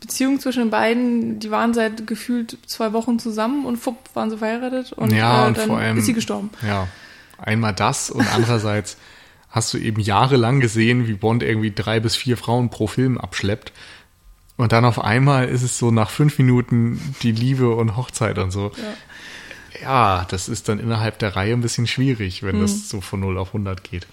Beziehung 0.00 0.40
zwischen 0.40 0.64
den 0.64 0.70
beiden, 0.70 1.38
die 1.38 1.52
waren 1.52 1.72
seit 1.72 2.06
gefühlt 2.06 2.58
zwei 2.66 2.92
Wochen 2.92 3.20
zusammen 3.20 3.64
und 3.64 3.76
fupp 3.76 3.96
waren 4.14 4.30
sie 4.30 4.38
verheiratet 4.38 4.92
und, 4.92 5.12
ja, 5.12 5.44
äh, 5.44 5.48
und 5.48 5.58
dann 5.58 5.68
vor 5.68 5.78
allem, 5.78 5.98
ist 5.98 6.06
sie 6.06 6.14
gestorben. 6.14 6.50
Ja, 6.66 6.88
Einmal 7.38 7.74
das 7.74 8.10
und 8.10 8.26
andererseits 8.34 8.96
hast 9.56 9.72
du 9.72 9.78
eben 9.78 10.02
jahrelang 10.02 10.60
gesehen, 10.60 11.08
wie 11.08 11.14
Bond 11.14 11.42
irgendwie 11.42 11.72
drei 11.74 11.98
bis 11.98 12.14
vier 12.14 12.36
Frauen 12.36 12.68
pro 12.68 12.86
Film 12.86 13.16
abschleppt. 13.16 13.72
Und 14.58 14.72
dann 14.72 14.84
auf 14.84 15.02
einmal 15.02 15.48
ist 15.48 15.62
es 15.62 15.78
so 15.78 15.90
nach 15.90 16.10
fünf 16.10 16.38
Minuten 16.38 17.00
die 17.22 17.32
Liebe 17.32 17.74
und 17.74 17.96
Hochzeit 17.96 18.38
und 18.38 18.50
so. 18.50 18.70
Ja, 18.76 19.80
ja 19.80 20.26
das 20.28 20.50
ist 20.50 20.68
dann 20.68 20.78
innerhalb 20.78 21.18
der 21.18 21.36
Reihe 21.36 21.54
ein 21.54 21.62
bisschen 21.62 21.86
schwierig, 21.86 22.42
wenn 22.42 22.56
hm. 22.56 22.60
das 22.60 22.90
so 22.90 23.00
von 23.00 23.20
0 23.20 23.38
auf 23.38 23.48
100 23.48 23.82
geht. 23.82 24.06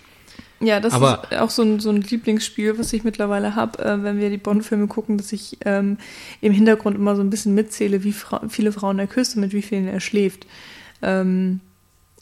Ja, 0.61 0.79
das 0.79 0.93
Aber, 0.93 1.23
ist 1.29 1.37
auch 1.37 1.49
so 1.49 1.61
ein, 1.61 1.81
so 1.81 1.89
ein 1.89 1.99
Lieblingsspiel, 1.99 2.79
was 2.79 2.93
ich 2.93 3.03
mittlerweile 3.03 3.53
habe, 3.53 3.83
äh, 3.83 4.01
wenn 4.01 4.19
wir 4.19 4.29
die 4.29 4.37
Bond-Filme 4.37 4.87
gucken, 4.87 5.17
dass 5.17 5.33
ich 5.33 5.57
ähm, 5.65 5.97
im 6.39 6.53
Hintergrund 6.53 6.95
immer 6.95 7.17
so 7.17 7.21
ein 7.21 7.29
bisschen 7.29 7.53
mitzähle, 7.53 8.05
wie 8.05 8.13
Fra 8.13 8.43
viele 8.47 8.71
Frauen 8.71 8.97
er 8.97 9.07
küsst 9.07 9.35
und 9.35 9.41
mit 9.41 9.51
wie 9.51 9.61
vielen 9.61 9.89
er 9.89 9.99
schläft. 9.99 10.47
Ähm, 11.01 11.59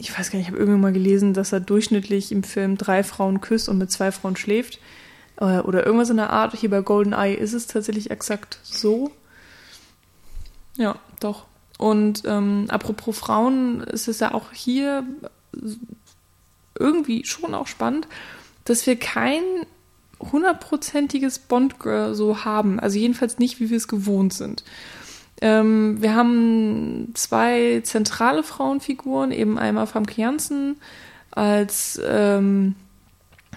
ich 0.02 0.18
weiß 0.18 0.32
gar 0.32 0.38
nicht, 0.38 0.48
ich 0.48 0.52
habe 0.52 0.60
irgendwann 0.60 0.82
mal 0.82 0.94
gelesen, 0.94 1.34
dass 1.34 1.54
er 1.54 1.60
durchschnittlich 1.60 2.32
im 2.32 2.44
Film 2.44 2.76
drei 2.76 3.04
Frauen 3.04 3.40
küsst 3.40 3.70
und 3.70 3.78
mit 3.78 3.92
zwei 3.92 4.12
Frauen 4.12 4.36
schläft. 4.36 4.80
Äh, 5.38 5.60
oder 5.60 5.86
irgendwas 5.86 6.10
in 6.10 6.18
der 6.18 6.32
Art. 6.32 6.56
Hier 6.56 6.72
bei 6.72 6.82
GoldenEye 6.82 7.36
ist 7.36 7.54
es 7.54 7.68
tatsächlich 7.68 8.10
exakt 8.10 8.60
so. 8.64 9.12
Ja, 10.76 10.96
doch. 11.20 11.46
Und 11.78 12.24
ähm, 12.26 12.66
apropos 12.70 13.18
Frauen, 13.18 13.82
ist 13.82 14.08
es 14.08 14.20
ja 14.20 14.34
auch 14.34 14.52
hier 14.52 15.04
irgendwie 16.80 17.24
schon 17.26 17.54
auch 17.54 17.68
spannend, 17.68 18.08
dass 18.66 18.88
wir 18.88 18.96
kein 18.96 19.44
hundertprozentiges 20.20 21.40
Bond-Girl 21.40 22.16
so 22.16 22.44
haben. 22.44 22.80
Also 22.80 22.98
jedenfalls 22.98 23.38
nicht, 23.38 23.60
wie 23.60 23.70
wir 23.70 23.78
es 23.78 23.88
gewohnt 23.88 24.34
sind. 24.34 24.64
Ähm, 25.42 26.02
wir 26.02 26.16
haben 26.16 27.12
zwei 27.16 27.82
zentrale 27.84 28.44
Frauenfiguren, 28.44 29.32
eben 29.32 29.58
einmal 29.58 29.88
Famke 29.88 30.22
Janssen 30.22 30.78
als 31.32 32.00
ähm, 32.06 32.76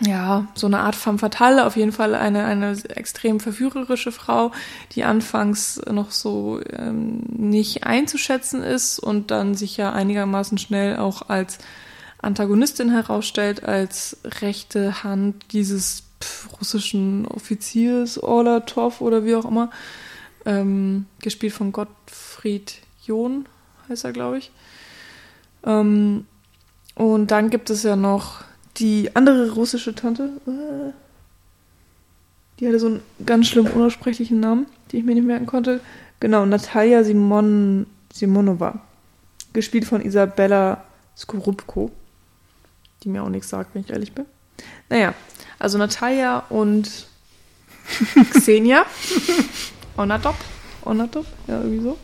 ja, 0.00 0.48
so 0.54 0.66
eine 0.66 0.80
Art 0.80 0.96
femme 0.96 1.18
fatale, 1.18 1.66
auf 1.66 1.76
jeden 1.76 1.92
Fall 1.92 2.14
eine, 2.14 2.44
eine 2.44 2.76
extrem 2.88 3.38
verführerische 3.38 4.10
Frau, 4.10 4.50
die 4.92 5.04
anfangs 5.04 5.80
noch 5.90 6.10
so 6.10 6.60
ähm, 6.72 7.20
nicht 7.28 7.84
einzuschätzen 7.84 8.62
ist 8.62 8.98
und 8.98 9.30
dann 9.30 9.54
sich 9.54 9.76
ja 9.76 9.92
einigermaßen 9.92 10.58
schnell 10.58 10.96
auch 10.96 11.28
als 11.28 11.58
Antagonistin 12.20 12.90
herausstellt, 12.90 13.64
als 13.64 14.16
rechte 14.24 15.04
Hand 15.04 15.52
dieses 15.52 16.04
russischen 16.58 17.26
Offiziers 17.26 18.20
Orlatov 18.20 19.00
oder 19.00 19.24
wie 19.24 19.36
auch 19.36 19.44
immer, 19.44 19.70
ähm, 20.46 21.06
gespielt 21.20 21.52
von 21.52 21.72
Gottfried 21.72 22.80
John, 23.04 23.46
heißt 23.88 24.04
er, 24.04 24.12
glaube 24.12 24.38
ich. 24.38 24.50
Ähm, 25.64 26.26
und 26.94 27.30
dann 27.30 27.50
gibt 27.50 27.70
es 27.70 27.82
ja 27.82 27.96
noch 27.96 28.44
die 28.76 29.14
andere 29.14 29.52
russische 29.52 29.94
Tante, 29.94 30.30
äh, 30.46 30.92
die 32.60 32.68
hatte 32.68 32.78
so 32.78 32.86
einen 32.86 33.02
ganz 33.26 33.48
schlimm 33.48 33.66
unaussprechlichen 33.66 34.40
Namen, 34.40 34.66
den 34.92 35.00
ich 35.00 35.04
mir 35.04 35.14
nicht 35.14 35.26
merken 35.26 35.46
konnte. 35.46 35.80
Genau, 36.20 36.46
Natalia 36.46 37.02
Simon, 37.02 37.86
Simonova. 38.12 38.80
Gespielt 39.52 39.84
von 39.84 40.00
Isabella 40.00 40.84
Skorupko. 41.16 41.90
Die 43.02 43.08
mir 43.08 43.22
auch 43.22 43.28
nichts 43.28 43.48
sagt, 43.48 43.74
wenn 43.74 43.82
ich 43.82 43.90
ehrlich 43.90 44.12
bin. 44.12 44.24
Naja, 44.88 45.14
also 45.58 45.78
Natalia 45.78 46.44
und 46.48 47.08
Xenia. 48.30 48.86
Onatop. 49.96 50.36
Onatop, 50.84 51.26
ja, 51.46 51.60
irgendwie 51.60 51.82
so. 51.82 51.98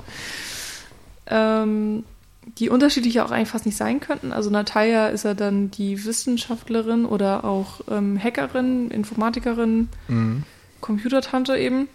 Ähm, 1.26 2.04
die 2.58 2.70
unterschiedlich 2.70 3.20
auch 3.20 3.30
eigentlich 3.30 3.48
fast 3.48 3.66
nicht 3.66 3.76
sein 3.76 4.00
könnten. 4.00 4.32
Also 4.32 4.50
Natalia 4.50 5.08
ist 5.08 5.24
ja 5.24 5.34
dann 5.34 5.70
die 5.70 6.04
Wissenschaftlerin 6.04 7.04
oder 7.04 7.44
auch 7.44 7.80
ähm, 7.90 8.18
Hackerin, 8.22 8.90
Informatikerin, 8.90 9.88
mhm. 10.08 10.44
Computertante 10.80 11.56
eben, 11.56 11.88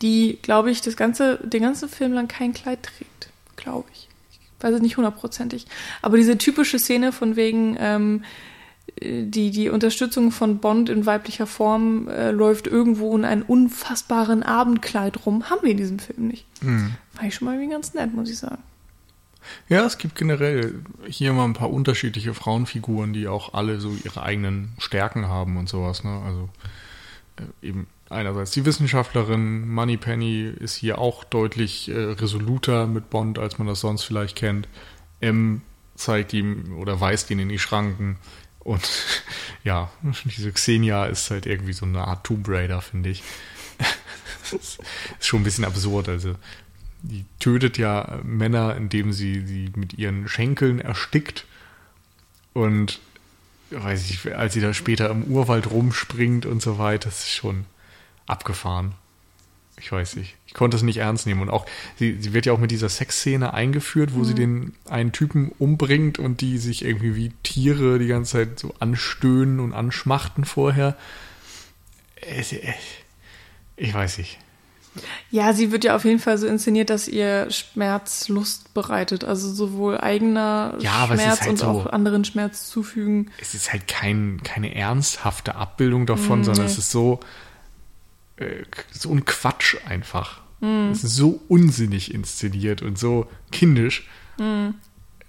die, 0.00 0.38
glaube 0.42 0.70
ich, 0.70 0.80
das 0.80 0.96
ganze, 0.96 1.38
den 1.42 1.62
ganzen 1.62 1.88
Film 1.88 2.12
lang 2.12 2.28
kein 2.28 2.52
Kleid 2.52 2.82
trägt, 2.82 3.30
glaube 3.56 3.88
ich. 3.92 4.08
Ich 4.32 4.64
weiß 4.64 4.74
es 4.74 4.80
nicht 4.80 4.96
hundertprozentig. 4.96 5.66
Aber 6.00 6.16
diese 6.16 6.38
typische 6.38 6.78
Szene 6.78 7.12
von 7.12 7.36
wegen, 7.36 7.76
ähm, 7.78 8.24
die, 9.00 9.50
die 9.50 9.68
Unterstützung 9.68 10.30
von 10.30 10.58
Bond 10.58 10.88
in 10.88 11.06
weiblicher 11.06 11.46
Form 11.46 12.08
äh, 12.08 12.30
läuft 12.30 12.66
irgendwo 12.66 13.16
in 13.16 13.24
einem 13.24 13.42
unfassbaren 13.42 14.42
Abendkleid 14.42 15.26
rum, 15.26 15.50
haben 15.50 15.62
wir 15.62 15.70
in 15.70 15.76
diesem 15.76 15.98
Film 15.98 16.28
nicht. 16.28 16.46
Mhm. 16.62 16.94
War 17.14 17.24
ich 17.24 17.34
schon 17.34 17.46
mal 17.46 17.54
irgendwie 17.54 17.72
ganz 17.72 17.94
nett, 17.94 18.14
muss 18.14 18.30
ich 18.30 18.38
sagen. 18.38 18.62
Ja, 19.68 19.84
es 19.84 19.98
gibt 19.98 20.14
generell 20.14 20.74
hier 21.06 21.32
mal 21.32 21.44
ein 21.44 21.54
paar 21.54 21.72
unterschiedliche 21.72 22.32
Frauenfiguren, 22.32 23.12
die 23.12 23.26
auch 23.26 23.54
alle 23.54 23.80
so 23.80 23.92
ihre 24.04 24.22
eigenen 24.22 24.72
Stärken 24.78 25.26
haben 25.26 25.56
und 25.56 25.68
sowas. 25.68 26.04
Ne? 26.04 26.20
Also 26.24 26.48
äh, 27.36 27.66
eben 27.66 27.86
einerseits 28.08 28.52
die 28.52 28.64
Wissenschaftlerin, 28.64 29.68
Moneypenny 29.68 30.42
ist 30.42 30.76
hier 30.76 30.98
auch 30.98 31.24
deutlich 31.24 31.88
äh, 31.88 31.94
resoluter 31.94 32.86
mit 32.86 33.10
Bond, 33.10 33.38
als 33.38 33.58
man 33.58 33.66
das 33.66 33.80
sonst 33.80 34.04
vielleicht 34.04 34.36
kennt. 34.36 34.68
M 35.20 35.62
zeigt 35.94 36.32
ihm 36.32 36.76
oder 36.78 37.00
weist 37.00 37.30
ihn 37.30 37.38
in 37.38 37.48
die 37.48 37.58
Schranken. 37.58 38.16
Und 38.64 38.88
ja, 39.64 39.90
diese 40.24 40.52
Xenia 40.52 41.06
ist 41.06 41.30
halt 41.30 41.46
irgendwie 41.46 41.72
so 41.72 41.86
eine 41.86 42.06
Art 42.06 42.24
Tomb 42.24 42.48
Raider, 42.48 42.80
finde 42.80 43.10
ich. 43.10 43.22
ist 44.52 44.80
schon 45.20 45.40
ein 45.40 45.44
bisschen 45.44 45.64
absurd. 45.64 46.08
Also 46.08 46.34
die 47.02 47.24
tötet 47.38 47.78
ja 47.78 48.20
Männer, 48.22 48.76
indem 48.76 49.12
sie 49.12 49.46
sie 49.46 49.70
mit 49.74 49.94
ihren 49.94 50.28
Schenkeln 50.28 50.80
erstickt. 50.80 51.46
Und 52.52 53.00
weiß 53.70 54.10
ich, 54.10 54.36
als 54.36 54.54
sie 54.54 54.60
da 54.60 54.74
später 54.74 55.10
im 55.10 55.24
Urwald 55.24 55.70
rumspringt 55.70 56.46
und 56.46 56.62
so 56.62 56.78
weiter, 56.78 57.08
das 57.08 57.20
ist 57.20 57.30
schon 57.30 57.64
abgefahren. 58.26 58.94
Ich 59.82 59.90
weiß 59.90 60.14
nicht. 60.14 60.36
Ich 60.46 60.54
konnte 60.54 60.76
es 60.76 60.84
nicht 60.84 60.98
ernst 60.98 61.26
nehmen. 61.26 61.42
Und 61.42 61.50
auch, 61.50 61.66
sie, 61.98 62.16
sie 62.20 62.32
wird 62.32 62.46
ja 62.46 62.52
auch 62.52 62.58
mit 62.58 62.70
dieser 62.70 62.88
Sexszene 62.88 63.52
eingeführt, 63.52 64.14
wo 64.14 64.20
mhm. 64.20 64.24
sie 64.24 64.34
den 64.34 64.74
einen 64.88 65.10
Typen 65.10 65.50
umbringt 65.58 66.20
und 66.20 66.40
die 66.40 66.58
sich 66.58 66.84
irgendwie 66.84 67.16
wie 67.16 67.32
Tiere 67.42 67.98
die 67.98 68.06
ganze 68.06 68.32
Zeit 68.32 68.60
so 68.60 68.74
anstöhnen 68.78 69.58
und 69.58 69.72
anschmachten 69.72 70.44
vorher. 70.44 70.96
Ich 73.76 73.92
weiß 73.92 74.18
nicht. 74.18 74.38
Ja, 75.30 75.52
sie 75.52 75.72
wird 75.72 75.82
ja 75.82 75.96
auf 75.96 76.04
jeden 76.04 76.20
Fall 76.20 76.38
so 76.38 76.46
inszeniert, 76.46 76.88
dass 76.88 77.08
ihr 77.08 77.50
Schmerz 77.50 78.28
Lust 78.28 78.74
bereitet. 78.74 79.24
Also 79.24 79.52
sowohl 79.52 79.98
eigener 79.98 80.76
ja, 80.78 81.06
Schmerz 81.06 81.40
halt 81.40 81.50
und 81.50 81.58
so, 81.58 81.66
auch 81.66 81.86
anderen 81.86 82.24
Schmerz 82.24 82.68
zufügen. 82.68 83.32
Es 83.40 83.54
ist 83.54 83.72
halt 83.72 83.88
kein, 83.88 84.40
keine 84.44 84.76
ernsthafte 84.76 85.56
Abbildung 85.56 86.06
davon, 86.06 86.42
mm, 86.42 86.44
sondern 86.44 86.66
nee. 86.66 86.70
es 86.70 86.78
ist 86.78 86.92
so, 86.92 87.18
äh, 88.36 88.62
so 88.90 89.10
ein 89.12 89.24
Quatsch 89.24 89.76
einfach. 89.86 90.40
Mm. 90.60 90.90
Es 90.90 91.04
ist 91.04 91.16
so 91.16 91.40
unsinnig 91.48 92.14
inszeniert 92.14 92.82
und 92.82 92.98
so 92.98 93.28
kindisch, 93.50 94.08
mm. 94.38 94.70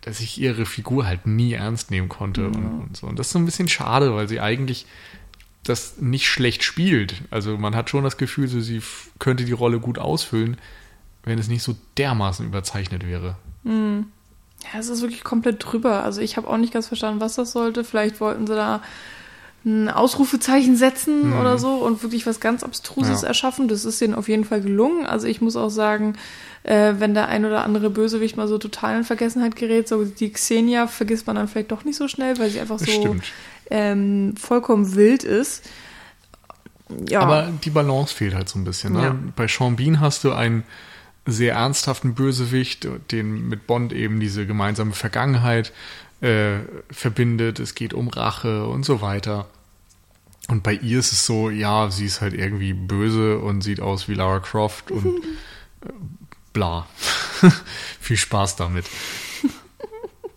dass 0.02 0.20
ich 0.20 0.40
ihre 0.40 0.66
Figur 0.66 1.06
halt 1.06 1.26
nie 1.26 1.54
ernst 1.54 1.92
nehmen 1.92 2.10
konnte 2.10 2.48
und, 2.48 2.56
und 2.56 2.98
so. 2.98 3.08
Und 3.08 3.20
das 3.20 3.28
ist 3.28 3.34
so 3.34 3.40
ein 3.40 3.46
bisschen 3.46 3.68
schade, 3.68 4.14
weil 4.16 4.28
sie 4.28 4.40
eigentlich 4.40 4.86
das 5.64 5.98
nicht 6.00 6.28
schlecht 6.28 6.64
spielt. 6.64 7.16
Also 7.32 7.58
man 7.58 7.76
hat 7.76 7.90
schon 7.90 8.04
das 8.04 8.18
Gefühl, 8.18 8.48
so 8.48 8.60
sie 8.60 8.82
könnte 9.20 9.46
die 9.46 9.54
Rolle 9.54 9.80
gut 9.80 9.98
ausfüllen, 9.98 10.58
wenn 11.24 11.40
es 11.40 11.48
nicht 11.48 11.64
so 11.64 11.76
dermaßen 11.98 12.46
überzeichnet 12.46 13.06
wäre. 13.06 13.38
Mhm. 13.64 14.08
Ja, 14.72 14.80
es 14.80 14.88
ist 14.88 15.02
wirklich 15.02 15.24
komplett 15.24 15.64
drüber. 15.66 16.04
Also 16.04 16.22
ich 16.22 16.38
habe 16.38 16.48
auch 16.48 16.58
nicht 16.58 16.74
ganz 16.74 16.88
verstanden, 16.88 17.22
was 17.22 17.36
das 17.36 17.52
sollte. 17.52 17.84
Vielleicht 17.84 18.20
wollten 18.20 18.48
sie 18.48 18.56
da 18.56 18.82
ein 19.66 19.90
Ausrufezeichen 19.90 20.76
setzen 20.76 21.30
mhm. 21.30 21.40
oder 21.40 21.58
so 21.58 21.76
und 21.76 22.04
wirklich 22.04 22.26
was 22.26 22.40
ganz 22.40 22.64
Abstruses 22.64 23.22
ja. 23.22 23.30
erschaffen. 23.30 23.68
Das 23.68 23.86
ist 23.86 24.02
ihnen 24.02 24.14
auf 24.14 24.28
jeden 24.28 24.44
Fall 24.44 24.62
gelungen. 24.62 25.06
Also 25.06 25.28
ich 25.28 25.40
muss 25.40 25.56
auch 25.56 25.70
sagen, 25.70 26.16
äh, 26.64 26.94
wenn 26.98 27.14
der 27.14 27.30
ein 27.30 27.46
oder 27.46 27.64
andere 27.64 27.90
Bösewicht 27.90 28.36
mal 28.36 28.48
so 28.48 28.58
total 28.58 28.98
in 28.98 29.04
Vergessenheit 29.04 29.56
gerät, 29.56 29.88
so 29.88 30.04
die 30.04 30.32
Xenia 30.32 30.88
vergisst 30.88 31.28
man 31.28 31.38
dann 31.38 31.48
vielleicht 31.48 31.72
doch 31.72 31.86
nicht 31.86 31.96
so 31.96 32.08
schnell, 32.08 32.38
weil 32.40 32.50
sie 32.50 32.60
einfach 32.60 32.80
so 32.80 33.16
ähm, 33.70 34.36
vollkommen 34.38 34.96
wild 34.96 35.24
ist. 35.24 35.64
Ja. 37.08 37.22
Aber 37.22 37.52
die 37.64 37.70
Balance 37.70 38.14
fehlt 38.14 38.36
halt 38.36 38.50
so 38.50 38.60
ein 38.60 38.66
bisschen. 38.66 38.94
Ne? 38.94 39.04
Ja. 39.04 39.16
Bei 39.36 39.48
Sean 39.48 39.78
Bean 39.78 40.00
hast 40.00 40.24
du 40.24 40.34
einen 40.34 40.64
sehr 41.26 41.54
ernsthaften 41.54 42.16
Bösewicht, 42.16 42.88
den 43.12 43.48
mit 43.48 43.66
Bond 43.66 43.94
eben 43.94 44.20
diese 44.20 44.46
gemeinsame 44.46 44.92
Vergangenheit 44.92 45.72
äh, 46.24 46.60
verbindet. 46.90 47.60
Es 47.60 47.76
geht 47.76 47.94
um 47.94 48.08
Rache 48.08 48.66
und 48.66 48.86
so 48.86 49.02
weiter. 49.02 49.48
Und 50.48 50.64
bei 50.64 50.74
ihr 50.74 51.00
ist 51.00 51.12
es 51.12 51.26
so, 51.26 51.50
ja, 51.50 51.92
sie 51.92 52.06
ist 52.06 52.22
halt 52.22 52.34
irgendwie 52.34 52.74
böse 52.74 53.40
und 53.40 53.62
sieht 53.62 53.82
aus 53.82 54.08
wie 54.08 54.14
Lara 54.14 54.40
Croft 54.40 54.90
und 54.90 55.06
äh, 55.82 55.90
bla. 56.54 56.88
Viel 58.00 58.18
Spaß 58.18 58.56
damit. 58.56 58.86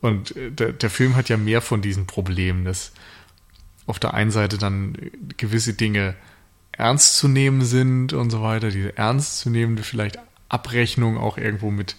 Und 0.01 0.37
äh, 0.37 0.51
der, 0.51 0.72
der 0.72 0.91
Film 0.91 1.14
hat 1.14 1.28
ja 1.28 1.37
mehr 1.37 1.61
von 1.61 1.82
diesen 1.82 2.07
Problemen, 2.07 2.64
dass 2.64 2.93
auf 3.87 4.01
der 4.01 4.14
einen 4.14 4.32
Seite 4.32 4.59
dann 4.59 4.97
gewisse 5.37 5.74
Dinge 5.74 6.16
ernst 6.72 7.16
zu 7.16 7.28
nehmen 7.28 7.64
sind 7.64 8.12
und 8.12 8.30
so 8.30 8.43
weiter, 8.43 8.70
diese 8.70 8.97
ernstzunehmende 8.99 9.84
vielleicht 9.84 10.18
Abrechnung 10.49 11.16
auch 11.16 11.39
irgendwo 11.39 11.70
mit 11.70 11.97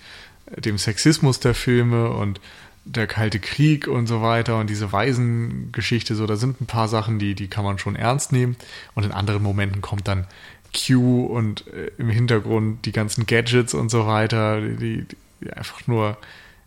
dem 0.55 0.77
Sexismus 0.77 1.39
der 1.39 1.53
Filme 1.53 2.09
und 2.09 2.39
der 2.87 3.07
Kalte 3.07 3.39
Krieg 3.39 3.87
und 3.87 4.07
so 4.07 4.21
weiter 4.21 4.59
und 4.59 4.69
diese 4.69 4.91
Waisengeschichte, 4.91 6.15
so, 6.15 6.25
da 6.25 6.35
sind 6.35 6.61
ein 6.61 6.65
paar 6.65 6.87
Sachen, 6.87 7.19
die, 7.19 7.35
die 7.35 7.47
kann 7.47 7.63
man 7.63 7.79
schon 7.79 7.95
ernst 7.95 8.31
nehmen 8.31 8.55
und 8.95 9.03
in 9.03 9.11
anderen 9.11 9.43
Momenten 9.43 9.81
kommt 9.81 10.07
dann 10.07 10.25
Q 10.73 11.25
und 11.25 11.67
äh, 11.67 11.91
im 11.97 12.09
Hintergrund 12.09 12.85
die 12.85 12.91
ganzen 12.91 13.25
Gadgets 13.25 13.73
und 13.73 13.89
so 13.89 14.07
weiter, 14.07 14.61
die, 14.61 15.05
die 15.41 15.53
einfach 15.53 15.87
nur 15.87 16.17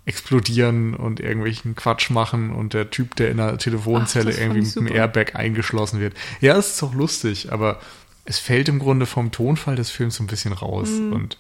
explodieren 0.07 0.95
und 0.95 1.21
irgendwelchen 1.21 1.77
Quatsch 1.77 2.11
machen 2.11 2.53
und 2.53 2.75
der 2.75 2.91
Typ, 2.91 3.17
der 3.17 3.31
in 3.31 3.37
der 3.37 3.59
Telefonzelle 3.59 4.33
Ach, 4.35 4.39
irgendwie 4.39 4.61
mit 4.61 4.77
einem 4.77 4.87
Airbag 4.89 5.37
eingeschlossen 5.37 6.01
wird. 6.01 6.15
Ja, 6.41 6.57
es 6.57 6.71
ist 6.71 6.83
doch 6.83 6.95
lustig, 6.95 7.53
aber 7.53 7.81
es 8.25 8.39
fällt 8.39 8.69
im 8.69 8.79
Grunde 8.79 9.07
vom 9.07 9.31
Tonfall 9.31 9.77
des 9.77 9.91
Films 9.91 10.17
so 10.17 10.25
ein 10.25 10.27
bisschen 10.27 10.53
raus 10.53 10.89
mhm. 10.89 11.13
und 11.13 11.39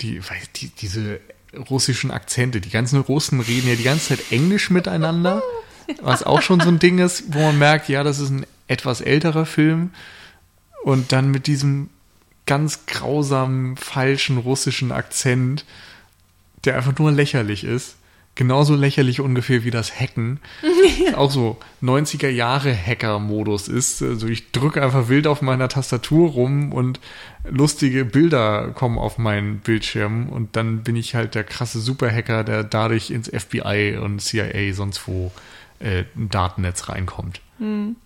die, 0.00 0.20
die, 0.56 0.68
diese 0.68 1.20
russischen 1.56 2.10
Akzente, 2.10 2.60
die 2.60 2.70
ganzen 2.70 3.00
Russen 3.00 3.40
reden 3.40 3.68
ja 3.68 3.74
die 3.74 3.84
ganze 3.84 4.16
Zeit 4.16 4.32
Englisch 4.32 4.70
miteinander, 4.70 5.42
was 6.02 6.22
auch 6.22 6.42
schon 6.42 6.60
so 6.60 6.68
ein 6.68 6.78
Ding 6.78 6.98
ist, 6.98 7.32
wo 7.34 7.40
man 7.40 7.58
merkt, 7.58 7.88
ja, 7.88 8.02
das 8.02 8.18
ist 8.18 8.30
ein 8.30 8.46
etwas 8.66 9.00
älterer 9.00 9.46
Film 9.46 9.90
und 10.84 11.12
dann 11.12 11.30
mit 11.30 11.46
diesem 11.46 11.90
ganz 12.46 12.86
grausamen, 12.86 13.76
falschen 13.76 14.38
russischen 14.38 14.92
Akzent, 14.92 15.64
der 16.64 16.76
einfach 16.76 16.98
nur 16.98 17.12
lächerlich 17.12 17.64
ist. 17.64 17.96
Genauso 18.38 18.76
lächerlich 18.76 19.20
ungefähr 19.20 19.64
wie 19.64 19.72
das 19.72 19.98
Hacken. 19.98 20.38
ja. 21.04 21.16
Auch 21.16 21.32
so 21.32 21.56
90er 21.82 22.28
Jahre 22.28 22.72
Hacker-Modus 22.72 23.66
ist. 23.66 24.00
Also 24.00 24.28
ich 24.28 24.52
drücke 24.52 24.80
einfach 24.80 25.08
wild 25.08 25.26
auf 25.26 25.42
meiner 25.42 25.68
Tastatur 25.68 26.30
rum 26.30 26.72
und 26.72 27.00
lustige 27.42 28.04
Bilder 28.04 28.68
kommen 28.68 28.96
auf 28.96 29.18
meinen 29.18 29.58
Bildschirm 29.58 30.28
und 30.28 30.54
dann 30.54 30.84
bin 30.84 30.94
ich 30.94 31.16
halt 31.16 31.34
der 31.34 31.42
krasse 31.42 31.80
Superhacker, 31.80 32.44
der 32.44 32.62
dadurch 32.62 33.10
ins 33.10 33.28
FBI 33.28 33.98
und 34.00 34.20
CIA 34.20 34.72
sonst 34.72 35.08
wo 35.08 35.32
äh, 35.80 36.04
ein 36.14 36.28
Datennetz 36.28 36.88
reinkommt. 36.88 37.40
Mhm. 37.58 37.96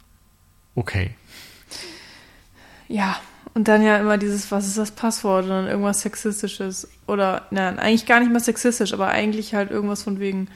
Okay. 0.74 1.11
Ja, 2.89 3.20
und 3.55 3.68
dann 3.68 3.82
ja 3.82 3.98
immer 3.98 4.16
dieses, 4.16 4.50
was 4.50 4.66
ist 4.66 4.78
das 4.78 4.90
Passwort? 4.90 5.44
Und 5.44 5.50
dann 5.50 5.66
irgendwas 5.66 6.00
Sexistisches. 6.00 6.88
Oder, 7.07 7.46
nein, 7.50 7.78
eigentlich 7.78 8.07
gar 8.07 8.20
nicht 8.20 8.32
mehr 8.32 8.40
sexistisch, 8.40 8.94
aber 8.94 9.09
eigentlich 9.09 9.55
halt 9.55 9.70
irgendwas 9.70 10.03
von 10.03 10.20
wegen 10.20 10.48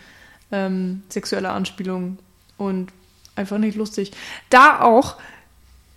ähm, 0.51 1.03
sexueller 1.09 1.53
Anspielung 1.53 2.19
und 2.57 2.93
einfach 3.35 3.59
nicht 3.59 3.77
lustig. 3.77 4.13
Da 4.49 4.81
auch, 4.81 5.17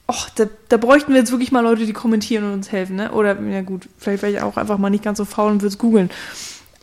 och, 0.08 0.30
da, 0.36 0.46
da 0.68 0.78
bräuchten 0.78 1.14
wir 1.14 1.20
jetzt 1.20 1.32
wirklich 1.32 1.54
mal 1.54 1.62
Leute, 1.62 1.86
die 1.86 1.94
kommentieren 1.94 2.44
und 2.44 2.54
uns 2.54 2.72
helfen, 2.72 2.98
ne? 2.98 3.12
Oder, 3.14 3.40
ja 3.42 3.62
gut, 3.62 3.88
vielleicht 3.98 4.22
wäre 4.24 4.34
ich 4.34 4.42
auch 4.42 4.58
einfach 4.58 4.78
mal 4.78 4.90
nicht 4.90 5.04
ganz 5.04 5.20
so 5.20 5.26
faul 5.26 5.52
und 5.52 5.62
würde 5.62 5.74
es 5.74 5.78
googeln. 5.78 6.10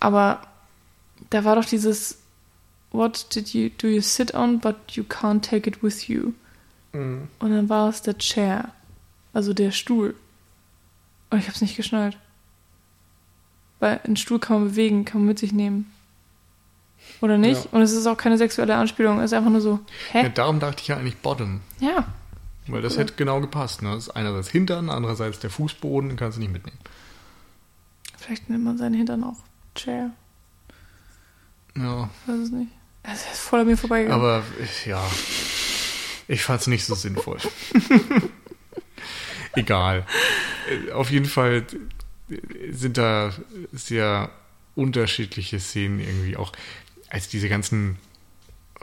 Aber 0.01 0.41
da 1.29 1.45
war 1.45 1.57
doch 1.57 1.65
dieses, 1.67 2.19
what 2.91 3.27
did 3.35 3.49
you, 3.53 3.69
do 3.77 3.89
you 3.89 4.01
sit 4.01 4.33
on, 4.35 4.61
but 4.61 4.77
you 4.93 5.03
can't 5.03 5.43
take 5.43 5.69
it 5.69 5.83
with 5.83 6.09
you? 6.09 6.33
Mhm. 6.93 7.29
Und 7.39 7.51
dann 7.51 7.69
war 7.69 7.91
es 7.91 8.01
der 8.01 8.17
Chair. 8.17 8.71
Also 9.37 9.53
der 9.53 9.71
Stuhl. 9.71 10.15
Und 11.29 11.39
ich 11.39 11.47
hab's 11.47 11.61
nicht 11.61 11.77
geschnallt. 11.77 12.17
Weil 13.81 14.01
einen 14.03 14.17
Stuhl 14.17 14.39
kann 14.39 14.61
man 14.61 14.71
bewegen, 14.71 15.05
kann 15.05 15.21
man 15.21 15.29
mit 15.29 15.39
sich 15.39 15.53
nehmen. 15.53 15.93
Oder 17.21 17.37
nicht? 17.37 17.65
Ja. 17.65 17.71
Und 17.73 17.83
es 17.83 17.93
ist 17.93 18.07
auch 18.07 18.17
keine 18.17 18.39
sexuelle 18.39 18.75
Anspielung, 18.75 19.19
es 19.19 19.27
ist 19.27 19.33
einfach 19.35 19.51
nur 19.51 19.61
so, 19.61 19.81
hä? 20.13 20.23
Ja, 20.23 20.29
darum 20.31 20.59
dachte 20.59 20.81
ich 20.81 20.89
ja 20.89 20.97
eigentlich 20.97 21.19
Bottom. 21.19 21.61
Ja. 21.81 22.07
Weil 22.67 22.81
das 22.81 22.95
cool. 22.95 23.01
hätte 23.01 23.13
genau 23.17 23.43
gepasst. 23.43 23.83
Ne? 23.83 23.91
Das 23.91 24.05
ist 24.05 24.17
einerseits 24.17 24.49
Hintern, 24.49 24.89
andererseits 24.89 25.39
der 25.39 25.51
Fußboden, 25.51 26.09
den 26.09 26.17
kannst 26.17 26.39
du 26.39 26.41
nicht 26.41 26.55
mitnehmen. 26.55 26.79
Vielleicht 28.17 28.49
nimmt 28.49 28.65
man 28.65 28.79
seinen 28.79 28.95
Hintern 28.95 29.23
auch 29.23 29.37
Chair. 29.75 30.13
Ja. 31.77 32.09
Ich 32.23 32.33
weiß 32.33 32.39
es 32.39 32.51
nicht. 32.53 32.73
Es 33.03 33.21
ist 33.21 33.41
voll 33.41 33.61
an 33.61 33.67
mir 33.67 33.77
vorbeigegangen. 33.77 34.19
Aber 34.19 34.43
ja, 34.87 35.05
ich 36.27 36.43
fand 36.43 36.63
es 36.63 36.69
nicht 36.69 36.87
so 36.87 36.95
sinnvoll. 36.95 37.37
Egal. 39.57 40.07
Auf 40.95 41.11
jeden 41.11 41.27
Fall 41.27 41.65
sind 42.71 42.99
da 42.99 43.33
sehr 43.73 44.31
unterschiedliche 44.75 45.61
Szenen 45.61 46.01
irgendwie 46.01 46.37
auch, 46.37 46.53
als 47.09 47.29
diese 47.29 47.49
ganzen 47.49 47.97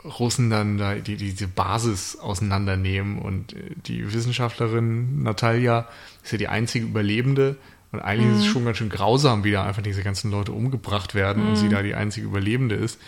Russen 0.04 0.50
dann 0.50 0.76
da 0.76 0.96
die, 0.96 1.16
diese 1.16 1.48
Basis 1.48 2.16
auseinandernehmen 2.16 3.18
und 3.18 3.54
äh, 3.54 3.70
die 3.86 4.12
Wissenschaftlerin 4.12 5.22
Natalia 5.22 5.88
ist 6.22 6.32
ja 6.32 6.38
die 6.38 6.48
einzige 6.48 6.84
Überlebende 6.84 7.56
und 7.90 8.00
eigentlich 8.00 8.28
mhm. 8.28 8.34
ist 8.34 8.40
es 8.40 8.48
mhm. 8.48 8.52
schon 8.52 8.64
ganz 8.66 8.76
schön 8.78 8.88
grausam, 8.90 9.44
wie 9.44 9.52
da 9.52 9.64
einfach 9.64 9.82
diese 9.82 10.02
ganzen 10.02 10.30
Leute 10.30 10.52
umgebracht 10.52 11.14
werden 11.14 11.42
mhm. 11.42 11.48
und 11.50 11.56
sie 11.56 11.66
mhm. 11.66 11.70
da 11.70 11.82
die 11.82 11.94
einzige 11.94 12.26
Überlebende 12.26 12.74
ist. 12.74 13.00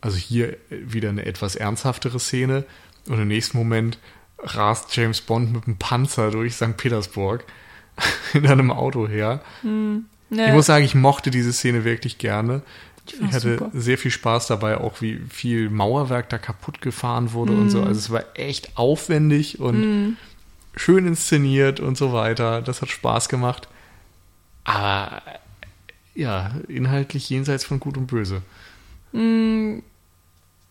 Also 0.00 0.16
hier 0.16 0.56
wieder 0.70 1.08
eine 1.08 1.26
etwas 1.26 1.56
ernsthaftere 1.56 2.20
Szene 2.20 2.64
und 3.08 3.20
im 3.20 3.26
nächsten 3.26 3.58
Moment 3.58 3.98
rast 4.38 4.94
James 4.96 5.20
Bond 5.20 5.52
mit 5.52 5.66
einem 5.66 5.76
Panzer 5.76 6.30
durch 6.30 6.54
St. 6.54 6.76
Petersburg 6.76 7.44
in 8.34 8.46
einem 8.46 8.70
Auto 8.70 9.08
her. 9.08 9.40
Mm, 9.62 9.98
ne. 10.30 10.46
Ich 10.46 10.52
muss 10.52 10.66
sagen, 10.66 10.84
ich 10.84 10.94
mochte 10.94 11.30
diese 11.30 11.52
Szene 11.52 11.84
wirklich 11.84 12.18
gerne. 12.18 12.62
Ich 13.06 13.32
hatte 13.32 13.58
super. 13.58 13.70
sehr 13.72 13.96
viel 13.96 14.10
Spaß 14.10 14.48
dabei, 14.48 14.76
auch 14.76 15.00
wie 15.00 15.18
viel 15.30 15.70
Mauerwerk 15.70 16.28
da 16.28 16.36
kaputt 16.36 16.82
gefahren 16.82 17.32
wurde 17.32 17.52
mm. 17.52 17.60
und 17.60 17.70
so. 17.70 17.82
Also 17.82 17.98
es 17.98 18.10
war 18.10 18.24
echt 18.34 18.76
aufwendig 18.76 19.60
und 19.60 20.10
mm. 20.10 20.16
schön 20.76 21.06
inszeniert 21.06 21.80
und 21.80 21.96
so 21.96 22.12
weiter. 22.12 22.60
Das 22.60 22.82
hat 22.82 22.90
Spaß 22.90 23.28
gemacht. 23.28 23.68
Aber 24.64 25.22
ja, 26.14 26.50
inhaltlich 26.68 27.30
jenseits 27.30 27.64
von 27.64 27.80
Gut 27.80 27.96
und 27.96 28.08
Böse. 28.08 28.42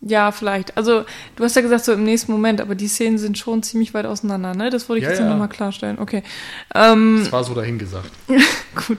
Ja, 0.00 0.30
vielleicht. 0.30 0.76
Also, 0.76 1.04
du 1.34 1.44
hast 1.44 1.56
ja 1.56 1.62
gesagt, 1.62 1.84
so 1.84 1.92
im 1.92 2.04
nächsten 2.04 2.30
Moment, 2.30 2.60
aber 2.60 2.74
die 2.74 2.86
Szenen 2.86 3.18
sind 3.18 3.36
schon 3.36 3.62
ziemlich 3.64 3.94
weit 3.94 4.06
auseinander, 4.06 4.54
ne? 4.54 4.70
Das 4.70 4.88
wollte 4.88 5.00
ich 5.00 5.04
ja, 5.04 5.10
jetzt 5.10 5.20
ja. 5.20 5.28
nochmal 5.28 5.48
klarstellen. 5.48 5.98
Okay. 5.98 6.22
Ähm, 6.74 7.18
das 7.20 7.32
war 7.32 7.42
so 7.42 7.54
dahingesagt. 7.54 8.10
gut. 8.86 8.98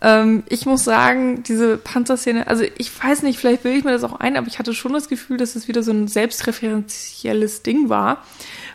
Ähm, 0.00 0.42
ich 0.48 0.66
muss 0.66 0.84
sagen, 0.84 1.42
diese 1.42 1.78
Panzerszene, 1.78 2.46
also 2.46 2.64
ich 2.76 3.02
weiß 3.02 3.22
nicht, 3.22 3.38
vielleicht 3.38 3.64
will 3.64 3.76
ich 3.76 3.84
mir 3.84 3.92
das 3.92 4.04
auch 4.04 4.20
ein, 4.20 4.36
aber 4.36 4.46
ich 4.46 4.58
hatte 4.58 4.74
schon 4.74 4.92
das 4.92 5.08
Gefühl, 5.08 5.36
dass 5.36 5.56
es 5.56 5.68
wieder 5.68 5.82
so 5.82 5.90
ein 5.90 6.06
selbstreferenzielles 6.06 7.62
Ding 7.62 7.88
war, 7.88 8.22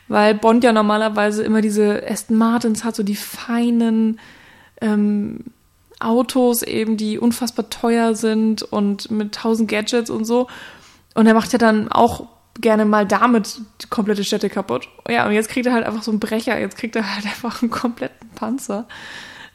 weil 0.07 0.33
Bond 0.35 0.63
ja 0.63 0.73
normalerweise 0.73 1.43
immer 1.43 1.61
diese 1.61 2.03
Aston 2.07 2.37
Martins 2.37 2.83
hat, 2.83 2.95
so 2.95 3.03
die 3.03 3.15
feinen 3.15 4.19
ähm, 4.81 5.45
Autos 5.99 6.63
eben, 6.63 6.97
die 6.97 7.19
unfassbar 7.19 7.69
teuer 7.69 8.15
sind 8.15 8.63
und 8.63 9.11
mit 9.11 9.33
tausend 9.35 9.69
Gadgets 9.69 10.09
und 10.09 10.25
so. 10.25 10.47
Und 11.13 11.27
er 11.27 11.33
macht 11.33 11.51
ja 11.51 11.59
dann 11.59 11.91
auch 11.91 12.27
gerne 12.59 12.85
mal 12.85 13.05
damit 13.05 13.59
die 13.81 13.87
komplette 13.87 14.23
Städte 14.23 14.49
kaputt. 14.49 14.87
Ja, 15.09 15.25
und 15.25 15.33
jetzt 15.33 15.49
kriegt 15.49 15.65
er 15.65 15.73
halt 15.73 15.85
einfach 15.85 16.03
so 16.03 16.11
einen 16.11 16.19
Brecher, 16.19 16.59
jetzt 16.59 16.77
kriegt 16.77 16.95
er 16.95 17.15
halt 17.15 17.25
einfach 17.31 17.61
einen 17.61 17.71
kompletten 17.71 18.29
Panzer. 18.35 18.87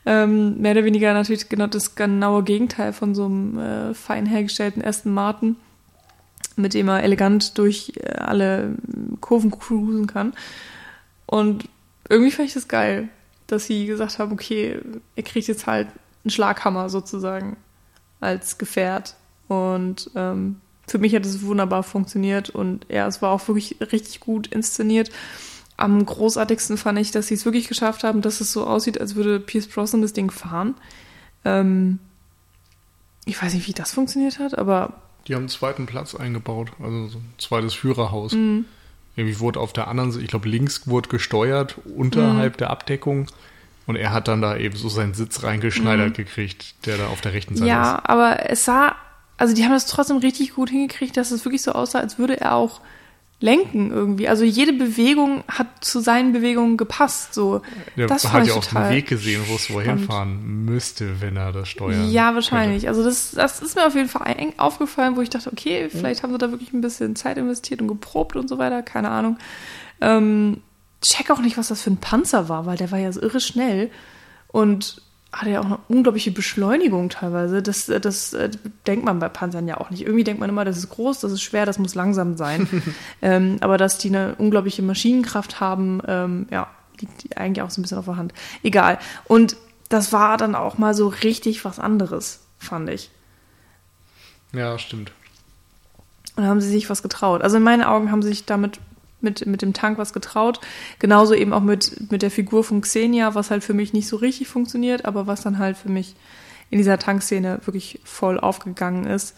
Ähm, 0.05 0.61
mehr 0.61 0.73
oder 0.73 0.85
weniger 0.85 1.13
natürlich 1.15 1.49
genau 1.49 1.67
das 1.67 1.97
genaue 1.97 2.45
Gegenteil 2.45 2.93
von 2.93 3.15
so 3.15 3.27
einem 3.27 3.59
äh, 3.59 3.95
fein 3.95 4.25
hergestellten 4.25 4.85
Aston 4.85 5.13
Martin, 5.13 5.57
mit 6.55 6.75
dem 6.75 6.89
er 6.89 7.03
elegant 7.03 7.59
durch 7.59 7.93
äh, 7.97 8.13
alle 8.19 8.77
Kurven 9.21 9.51
cruisen 9.51 10.07
kann. 10.07 10.33
Und 11.27 11.69
irgendwie 12.09 12.31
fand 12.31 12.49
ich 12.49 12.55
das 12.55 12.69
geil, 12.69 13.09
dass 13.49 13.67
sie 13.67 13.87
gesagt 13.87 14.21
haben, 14.21 14.33
okay, 14.33 14.79
er 15.17 15.23
kriegt 15.25 15.49
jetzt 15.49 15.67
halt 15.67 15.89
einen 16.23 16.31
Schlaghammer 16.31 16.89
sozusagen 16.89 17.57
als 18.21 18.59
Gefährt. 18.59 19.17
Und 19.49 20.11
ähm, 20.15 20.61
für 20.87 20.99
mich 20.99 21.15
hat 21.15 21.27
es 21.27 21.43
wunderbar 21.43 21.83
funktioniert 21.83 22.51
und 22.51 22.87
ja, 22.89 23.07
es 23.07 23.21
war 23.23 23.31
auch 23.31 23.47
wirklich 23.49 23.77
richtig 23.81 24.21
gut 24.21 24.47
inszeniert. 24.47 25.11
Am 25.77 26.05
großartigsten 26.05 26.79
fand 26.79 26.99
ich, 26.99 27.11
dass 27.11 27.27
sie 27.27 27.35
es 27.35 27.45
wirklich 27.45 27.69
geschafft 27.69 28.05
haben, 28.05 28.23
dass 28.23 28.41
es 28.41 28.53
so 28.53 28.67
aussieht, 28.67 29.01
als 29.01 29.15
würde 29.15 29.41
Pierce 29.41 29.67
Brosnan 29.67 30.03
das 30.03 30.13
Ding 30.13 30.31
fahren. 30.31 30.75
Ähm, 31.45 31.99
ich 33.25 33.41
weiß 33.41 33.53
nicht, 33.55 33.67
wie 33.67 33.73
das 33.73 33.93
funktioniert 33.93 34.39
hat, 34.39 34.57
aber. 34.57 34.95
Die 35.27 35.35
haben 35.35 35.43
einen 35.43 35.49
zweiten 35.49 35.87
Platz 35.87 36.15
eingebaut, 36.15 36.71
also 36.81 37.09
so 37.09 37.19
ein 37.19 37.35
zweites 37.39 37.75
Führerhaus. 37.75 38.33
Mhm. 38.33 38.65
Irgendwie 39.17 39.41
wurde 39.41 39.61
auf 39.61 39.73
der 39.73 39.89
anderen 39.89 40.13
Seite, 40.13 40.25
ich 40.25 40.31
glaube, 40.31 40.49
links 40.49 40.87
wurde 40.87 41.09
gesteuert, 41.09 41.77
unterhalb 41.97 42.55
mhm. 42.55 42.59
der 42.59 42.71
Abdeckung. 42.71 43.27
Und 43.87 43.97
er 43.97 44.13
hat 44.13 44.29
dann 44.29 44.43
da 44.43 44.57
eben 44.57 44.77
so 44.77 44.89
seinen 44.89 45.15
Sitz 45.15 45.43
reingeschneidert 45.43 46.11
mhm. 46.11 46.15
gekriegt, 46.15 46.87
der 46.87 46.99
da 46.99 47.09
auf 47.09 47.21
der 47.21 47.33
rechten 47.33 47.57
Seite 47.57 47.69
ja, 47.69 47.83
ist. 47.83 47.89
Ja, 47.89 48.03
aber 48.05 48.51
es 48.51 48.65
sah 48.65 48.97
also 49.39 49.55
die 49.55 49.65
haben 49.65 49.73
das 49.73 49.87
trotzdem 49.87 50.19
richtig 50.19 50.55
gut 50.55 50.71
hingekriegt, 50.71 51.17
dass 51.17 51.31
es 51.31 51.45
wirklich 51.45 51.63
so 51.63 51.73
aussah, 51.73 52.01
als 52.01 52.19
würde 52.19 52.41
er 52.41 52.55
auch 52.55 52.81
lenken 53.39 53.91
irgendwie. 53.91 54.29
Also 54.29 54.45
jede 54.45 54.73
Bewegung 54.73 55.45
hat 55.47 55.67
zu 55.83 56.01
seinen 56.01 56.33
Bewegungen 56.33 56.77
gepasst. 56.79 57.35
So, 57.35 57.61
der 57.97 58.07
das 58.07 58.33
hat 58.33 58.47
ja 58.47 58.55
auch 58.55 58.65
den 58.65 58.89
Weg 58.89 59.09
gesehen, 59.09 59.43
wo 59.49 59.57
es 59.57 59.71
wohin 59.71 59.99
fahren 59.99 60.65
müsste, 60.65 61.21
wenn 61.21 61.37
er 61.37 61.53
das 61.53 61.69
steuert. 61.69 62.11
Ja, 62.11 62.35
wahrscheinlich. 62.35 62.85
Könnte. 62.85 62.99
Also 62.99 63.05
das, 63.05 63.33
das 63.33 63.61
ist 63.61 63.77
mir 63.77 63.87
auf 63.87 63.95
jeden 63.95 64.09
Fall 64.09 64.35
aufgefallen, 64.57 65.17
wo 65.17 65.21
ich 65.21 65.29
dachte, 65.29 65.53
okay, 65.53 65.89
vielleicht 65.91 66.23
haben 66.23 66.33
sie 66.33 66.39
da 66.39 66.51
wirklich 66.51 66.73
ein 66.73 66.81
bisschen 66.81 67.15
Zeit 67.15 67.37
investiert 67.37 67.83
und 67.83 67.89
geprobt 67.89 68.37
und 68.37 68.49
so 68.49 68.57
weiter. 68.57 68.83
Keine 68.83 69.11
Ahnung. 69.11 69.37
Ähm, 70.01 70.63
check 71.03 71.31
auch 71.31 71.41
nicht, 71.41 71.59
was 71.59 71.69
das 71.69 71.83
für 71.83 71.91
ein 71.91 71.99
Panzer 71.99 72.49
war, 72.49 72.65
weil 72.65 72.79
der 72.79 72.91
war 72.91 72.99
ja 72.99 73.13
so 73.13 73.21
irre 73.21 73.41
schnell. 73.41 73.91
Und 74.49 75.03
hat 75.33 75.49
ja 75.49 75.61
auch 75.61 75.67
eine 75.67 75.79
unglaubliche 75.89 76.31
Beschleunigung 76.31 77.09
teilweise. 77.11 77.63
Das, 77.63 77.87
das, 77.87 78.01
das 78.01 78.33
äh, 78.33 78.51
denkt 78.87 79.05
man 79.05 79.19
bei 79.19 79.29
Panzern 79.29 79.69
ja 79.69 79.79
auch 79.79 79.91
nicht. 79.91 80.03
Irgendwie 80.03 80.25
denkt 80.25 80.41
man 80.41 80.49
immer, 80.49 80.65
das 80.65 80.79
ist 80.79 80.89
groß, 80.89 81.21
das 81.21 81.33
ist 81.33 81.43
schwer, 81.43 81.67
das 81.67 81.79
muss 81.79 81.95
langsam 81.95 82.37
sein. 82.37 82.69
ähm, 83.23 83.59
aber 83.61 83.77
dass 83.77 83.99
die 83.99 84.09
eine 84.09 84.35
unglaubliche 84.37 84.83
Maschinenkraft 84.83 85.61
haben, 85.61 86.01
ähm, 86.07 86.47
ja, 86.51 86.69
liegt 87.01 87.37
eigentlich 87.37 87.63
auch 87.63 87.71
so 87.71 87.81
ein 87.81 87.83
bisschen 87.83 87.99
auf 87.99 88.07
der 88.07 88.17
Hand. 88.17 88.33
Egal. 88.63 88.99
Und 89.25 89.57
das 89.89 90.13
war 90.13 90.37
dann 90.37 90.55
auch 90.55 90.79
mal 90.79 90.95
so 90.95 91.09
richtig 91.09 91.65
was 91.65 91.79
anderes, 91.79 92.41
fand 92.59 92.89
ich. 92.89 93.11
Ja, 94.53 94.79
stimmt. 94.79 95.13
Und 96.37 96.43
da 96.45 96.49
haben 96.49 96.61
sie 96.61 96.71
sich 96.71 96.89
was 96.91 97.03
getraut. 97.03 97.43
Also 97.43 97.57
in 97.57 97.63
meinen 97.63 97.83
Augen 97.83 98.11
haben 98.11 98.23
sie 98.23 98.29
sich 98.29 98.47
damit 98.47 98.81
mit, 99.27 99.45
mit 99.45 99.61
dem 99.61 99.75
Tank 99.75 99.99
was 99.99 100.15
getraut. 100.15 100.61
Genauso 100.99 101.35
eben 101.35 101.53
auch 101.53 101.61
mit, 101.61 102.11
mit 102.11 102.23
der 102.23 102.31
Figur 102.31 102.65
von 102.65 102.81
Xenia, 102.81 103.35
was 103.35 103.51
halt 103.51 103.63
für 103.63 103.75
mich 103.75 103.93
nicht 103.93 104.09
so 104.09 104.17
richtig 104.17 104.49
funktioniert, 104.49 105.05
aber 105.05 105.27
was 105.27 105.43
dann 105.43 105.59
halt 105.59 105.77
für 105.77 105.91
mich 105.91 106.17
in 106.71 106.79
dieser 106.79 106.99
Tankszene 106.99 107.61
wirklich 107.67 108.01
voll 108.05 108.41
aufgegangen 108.41 109.07
ist. 109.07 109.37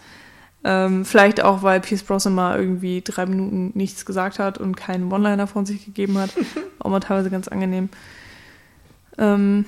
Ähm, 0.64 1.04
vielleicht 1.04 1.42
auch, 1.42 1.62
weil 1.62 1.80
Pierce 1.80 2.02
Brosnan 2.02 2.34
mal 2.34 2.58
irgendwie 2.58 3.02
drei 3.02 3.26
Minuten 3.26 3.72
nichts 3.74 4.04
gesagt 4.04 4.38
hat 4.38 4.58
und 4.58 4.76
keinen 4.76 5.12
One-Liner 5.12 5.46
von 5.46 5.66
sich 5.66 5.84
gegeben 5.84 6.18
hat. 6.18 6.30
auch 6.78 6.90
mal 6.90 7.00
teilweise 7.00 7.30
ganz 7.30 7.48
angenehm. 7.48 7.88
Ähm, 9.18 9.66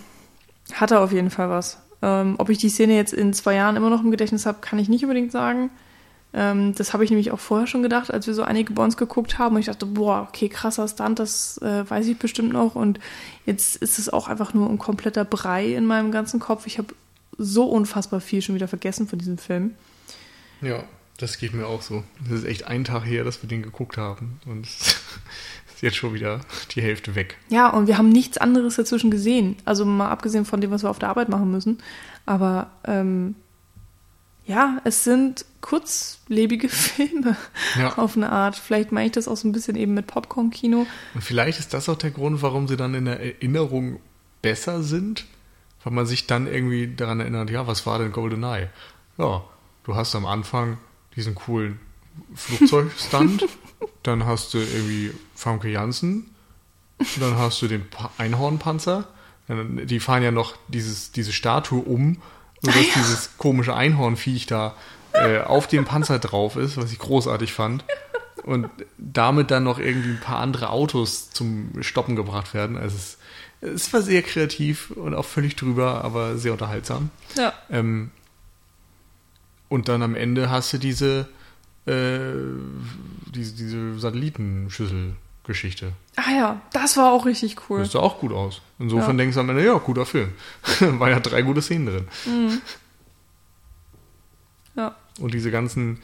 Hatte 0.73 1.01
auf 1.01 1.13
jeden 1.13 1.31
Fall 1.31 1.49
was. 1.49 1.79
Ähm, 2.03 2.37
ob 2.39 2.49
ich 2.49 2.59
die 2.59 2.71
Szene 2.71 2.95
jetzt 2.95 3.13
in 3.13 3.33
zwei 3.33 3.55
Jahren 3.55 3.77
immer 3.77 3.91
noch 3.91 4.03
im 4.03 4.11
Gedächtnis 4.11 4.47
habe, 4.47 4.59
kann 4.61 4.79
ich 4.79 4.89
nicht 4.89 5.05
unbedingt 5.05 5.33
sagen. 5.33 5.71
Ähm, 6.33 6.75
das 6.75 6.93
habe 6.93 7.05
ich 7.05 7.11
nämlich 7.11 7.33
auch 7.33 7.41
vorher 7.41 7.67
schon 7.67 7.83
gedacht, 7.83 8.13
als 8.13 8.27
wir 8.27 8.35
so 8.35 8.43
einige 8.43 8.73
Bonds 8.73 8.97
geguckt 8.97 9.39
haben. 9.39 9.57
Und 9.57 9.61
ich 9.61 9.67
dachte, 9.67 9.87
boah, 9.87 10.27
okay, 10.29 10.49
krasser 10.49 10.87
Stunt, 10.87 11.19
das 11.19 11.59
äh, 11.59 11.89
weiß 11.89 12.07
ich 12.07 12.19
bestimmt 12.19 12.53
noch. 12.53 12.75
Und 12.75 13.01
jetzt 13.47 13.77
ist 13.77 13.99
es 13.99 14.09
auch 14.09 14.29
einfach 14.29 14.55
nur 14.55 14.69
ein 14.69 14.79
kompletter 14.79 15.25
Brei 15.25 15.75
in 15.75 15.87
meinem 15.87 16.13
ganzen 16.13 16.39
Kopf. 16.41 16.67
Ich 16.67 16.79
habe 16.79 16.95
so 17.37 17.65
unfassbar 17.65 18.21
viel 18.21 18.43
schon 18.43 18.55
wieder 18.55 18.69
vergessen 18.69 19.09
von 19.09 19.19
diesem 19.19 19.39
Film. 19.39 19.75
Ja, 20.61 20.85
das 21.17 21.39
geht 21.39 21.55
mir 21.55 21.67
auch 21.67 21.83
so. 21.83 22.05
Das 22.23 22.41
ist 22.41 22.45
echt 22.45 22.67
ein 22.67 22.85
Tag 22.85 23.05
her, 23.05 23.25
dass 23.25 23.43
wir 23.43 23.49
den 23.49 23.63
geguckt 23.63 23.97
haben. 23.97 24.41
Und 24.47 24.67
es 24.67 24.81
ist 25.75 25.83
jetzt 25.83 25.97
schon 25.97 26.15
wieder 26.15 26.41
die 26.75 26.83
Hälfte 26.83 27.15
weg. 27.15 27.39
Ja, 27.49 27.69
und 27.71 27.89
wir 27.89 27.99
haben 27.99 28.09
nichts 28.09 28.39
anderes 28.39 28.77
dazwischen 28.77 29.11
gesehen. 29.11 29.57
Also 29.65 29.85
mal 29.85 30.11
abgesehen 30.11 30.45
von 30.45 30.61
dem, 30.61 30.71
was 30.71 30.85
wir 30.85 30.91
auf 30.91 30.99
der 30.99 31.09
Arbeit 31.09 31.29
machen 31.29 31.51
müssen. 31.51 31.79
Aber 32.25 32.71
ähm, 32.85 33.35
ja, 34.51 34.81
es 34.85 35.05
sind 35.05 35.45
kurzlebige 35.61 36.69
Filme 36.69 37.37
Ja. 37.79 37.97
auf 37.99 38.17
eine 38.17 38.31
Art. 38.31 38.57
Vielleicht 38.57 38.91
meine 38.93 39.07
ich 39.07 39.13
das 39.13 39.29
auch 39.29 39.37
so 39.37 39.47
ein 39.47 39.53
bisschen 39.53 39.77
eben 39.77 39.95
mit 39.95 40.07
Popcorn-Kino. 40.09 40.87
Und 41.15 41.21
vielleicht 41.25 41.59
ist 41.61 41.73
das 41.73 41.89
auch 41.89 41.97
der 41.99 42.11
Grund, 42.11 42.43
warum 42.43 42.67
sie 42.67 42.77
dann 42.77 42.95
in 42.95 43.05
der 43.05 43.21
Erinnerung 43.21 44.01
besser 44.43 44.83
sind, 44.83 45.27
weil 45.85 45.93
man 45.93 46.07
sich 46.07 46.27
dann 46.27 46.47
irgendwie 46.47 46.93
daran 46.95 47.21
erinnert, 47.21 47.51
ja, 47.51 47.67
was 47.67 47.87
war 47.87 47.99
denn 47.99 48.11
GoldenEye? 48.11 48.69
Ja, 49.19 49.45
du 49.85 49.95
hast 49.95 50.15
am 50.17 50.27
Anfang 50.27 50.79
diesen 51.15 51.35
coolen 51.37 51.79
Flugzeugstand, 52.35 53.47
dann 54.03 54.27
hast 54.27 54.53
du 54.55 54.59
irgendwie 54.59 55.13
Famke 55.35 55.69
Janssen, 55.69 56.27
dann 57.21 57.37
hast 57.39 57.63
du 57.63 57.69
den 57.69 57.89
pa 57.89 58.11
Einhornpanzer, 58.19 59.07
die 59.49 60.01
fahren 60.01 60.23
ja 60.23 60.31
noch 60.33 60.55
dieses, 60.69 61.13
diese 61.13 61.33
Statue 61.33 61.81
um, 61.83 62.19
sodass 62.61 62.93
dieses 62.95 63.31
komische 63.39 63.75
Einhornviech 63.75 64.47
da 64.47 64.75
äh, 65.13 65.39
auf 65.41 65.67
dem 65.67 65.85
Panzer 65.85 66.19
drauf 66.19 66.57
ist, 66.57 66.77
was 66.77 66.93
ich 66.93 66.99
großartig 66.99 67.53
fand 67.53 67.85
und 68.45 68.69
damit 68.99 69.51
dann 69.51 69.65
noch 69.65 69.79
irgendwie 69.79 70.11
ein 70.11 70.21
paar 70.21 70.39
andere 70.39 70.71
Autos 70.71 71.31
zum 71.31 71.83
Stoppen 71.83 72.17
gebracht 72.17 72.55
werden. 72.55 72.77
Also 72.77 72.97
es, 72.97 73.19
es 73.61 73.93
war 73.93 74.03
sehr 74.03 74.23
kreativ 74.23 74.91
und 74.91 75.15
auch 75.15 75.25
völlig 75.25 75.57
drüber, 75.57 76.05
aber 76.05 76.39
sehr 76.39 76.53
unterhaltsam. 76.53 77.11
Ja. 77.37 77.53
Ähm, 77.71 78.11
und 79.69 79.89
dann 79.89 80.03
am 80.03 80.15
Ende 80.15 80.51
hast 80.51 80.73
du 80.73 80.79
diese, 80.79 81.29
äh, 81.87 82.33
diese, 83.33 83.55
diese 83.55 83.99
Satellitenschüssel-Geschichte. 85.55 85.93
Ah 86.17 86.31
ja, 86.31 86.61
das 86.73 86.97
war 86.97 87.13
auch 87.13 87.27
richtig 87.27 87.57
cool. 87.69 87.81
Das 87.81 87.93
sah 87.93 88.01
auch 88.01 88.19
gut 88.19 88.33
aus. 88.33 88.61
Insofern 88.79 89.17
Ja. 89.19 89.25
denkst 89.25 89.35
du 89.35 89.41
am 89.41 89.51
Ende, 89.51 89.65
ja, 89.65 89.75
guter 89.79 90.07
Film. 90.07 90.33
War 90.81 91.11
ja 91.11 91.21
drei 91.21 91.43
gute 91.43 91.63
Szenen 91.63 91.87
drin. 91.87 92.61
Ja. 94.77 94.95
Und 95.19 95.35
diese 95.35 95.51
ganzen 95.51 96.01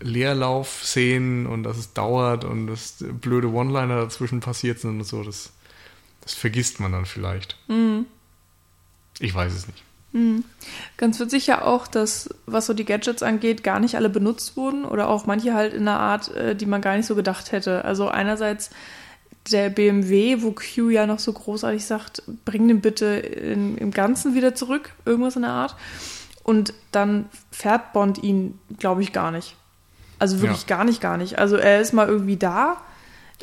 Leerlauf-Szenen 0.00 1.46
und 1.46 1.62
dass 1.62 1.76
es 1.76 1.92
dauert 1.92 2.44
und 2.44 2.66
dass 2.66 2.96
blöde 3.20 3.48
One-Liner 3.50 3.96
dazwischen 4.00 4.40
passiert 4.40 4.80
sind 4.80 4.98
und 4.98 5.04
so, 5.04 5.22
das, 5.22 5.52
das 6.22 6.34
vergisst 6.34 6.80
man 6.80 6.92
dann 6.92 7.06
vielleicht. 7.06 7.56
Ich 9.20 9.34
weiß 9.34 9.52
es 9.52 9.66
nicht. 9.66 9.82
Ganz 10.96 11.20
witzig 11.20 11.46
ja 11.46 11.62
auch, 11.62 11.86
dass, 11.86 12.30
was 12.46 12.64
so 12.66 12.72
die 12.72 12.86
Gadgets 12.86 13.22
angeht, 13.22 13.62
gar 13.62 13.80
nicht 13.80 13.96
alle 13.96 14.08
benutzt 14.08 14.56
wurden 14.56 14.86
oder 14.86 15.08
auch 15.08 15.26
manche 15.26 15.52
halt 15.52 15.74
in 15.74 15.86
einer 15.86 15.98
Art, 16.00 16.34
äh, 16.34 16.56
die 16.56 16.64
man 16.64 16.80
gar 16.80 16.96
nicht 16.96 17.04
so 17.06 17.14
gedacht 17.14 17.52
hätte. 17.52 17.84
Also 17.84 18.08
einerseits 18.08 18.70
der 19.52 19.68
BMW, 19.68 20.42
wo 20.42 20.52
Q 20.52 20.88
ja 20.90 21.06
noch 21.06 21.18
so 21.18 21.32
großartig 21.32 21.84
sagt, 21.84 22.22
bring 22.44 22.66
den 22.66 22.80
bitte 22.80 23.06
in, 23.06 23.76
im 23.76 23.90
Ganzen 23.90 24.34
wieder 24.34 24.54
zurück, 24.54 24.92
irgendwas 25.04 25.36
in 25.36 25.42
der 25.42 25.50
Art. 25.52 25.76
Und 26.42 26.72
dann 26.92 27.26
fährt 27.50 27.92
Bond 27.92 28.22
ihn, 28.22 28.58
glaube 28.78 29.02
ich, 29.02 29.12
gar 29.12 29.30
nicht. 29.30 29.54
Also 30.18 30.40
wirklich 30.40 30.62
Ja. 30.62 30.76
gar 30.76 30.84
nicht, 30.84 31.00
gar 31.00 31.16
nicht. 31.18 31.38
Also 31.38 31.56
er 31.56 31.80
ist 31.80 31.92
mal 31.92 32.08
irgendwie 32.08 32.36
da, 32.36 32.78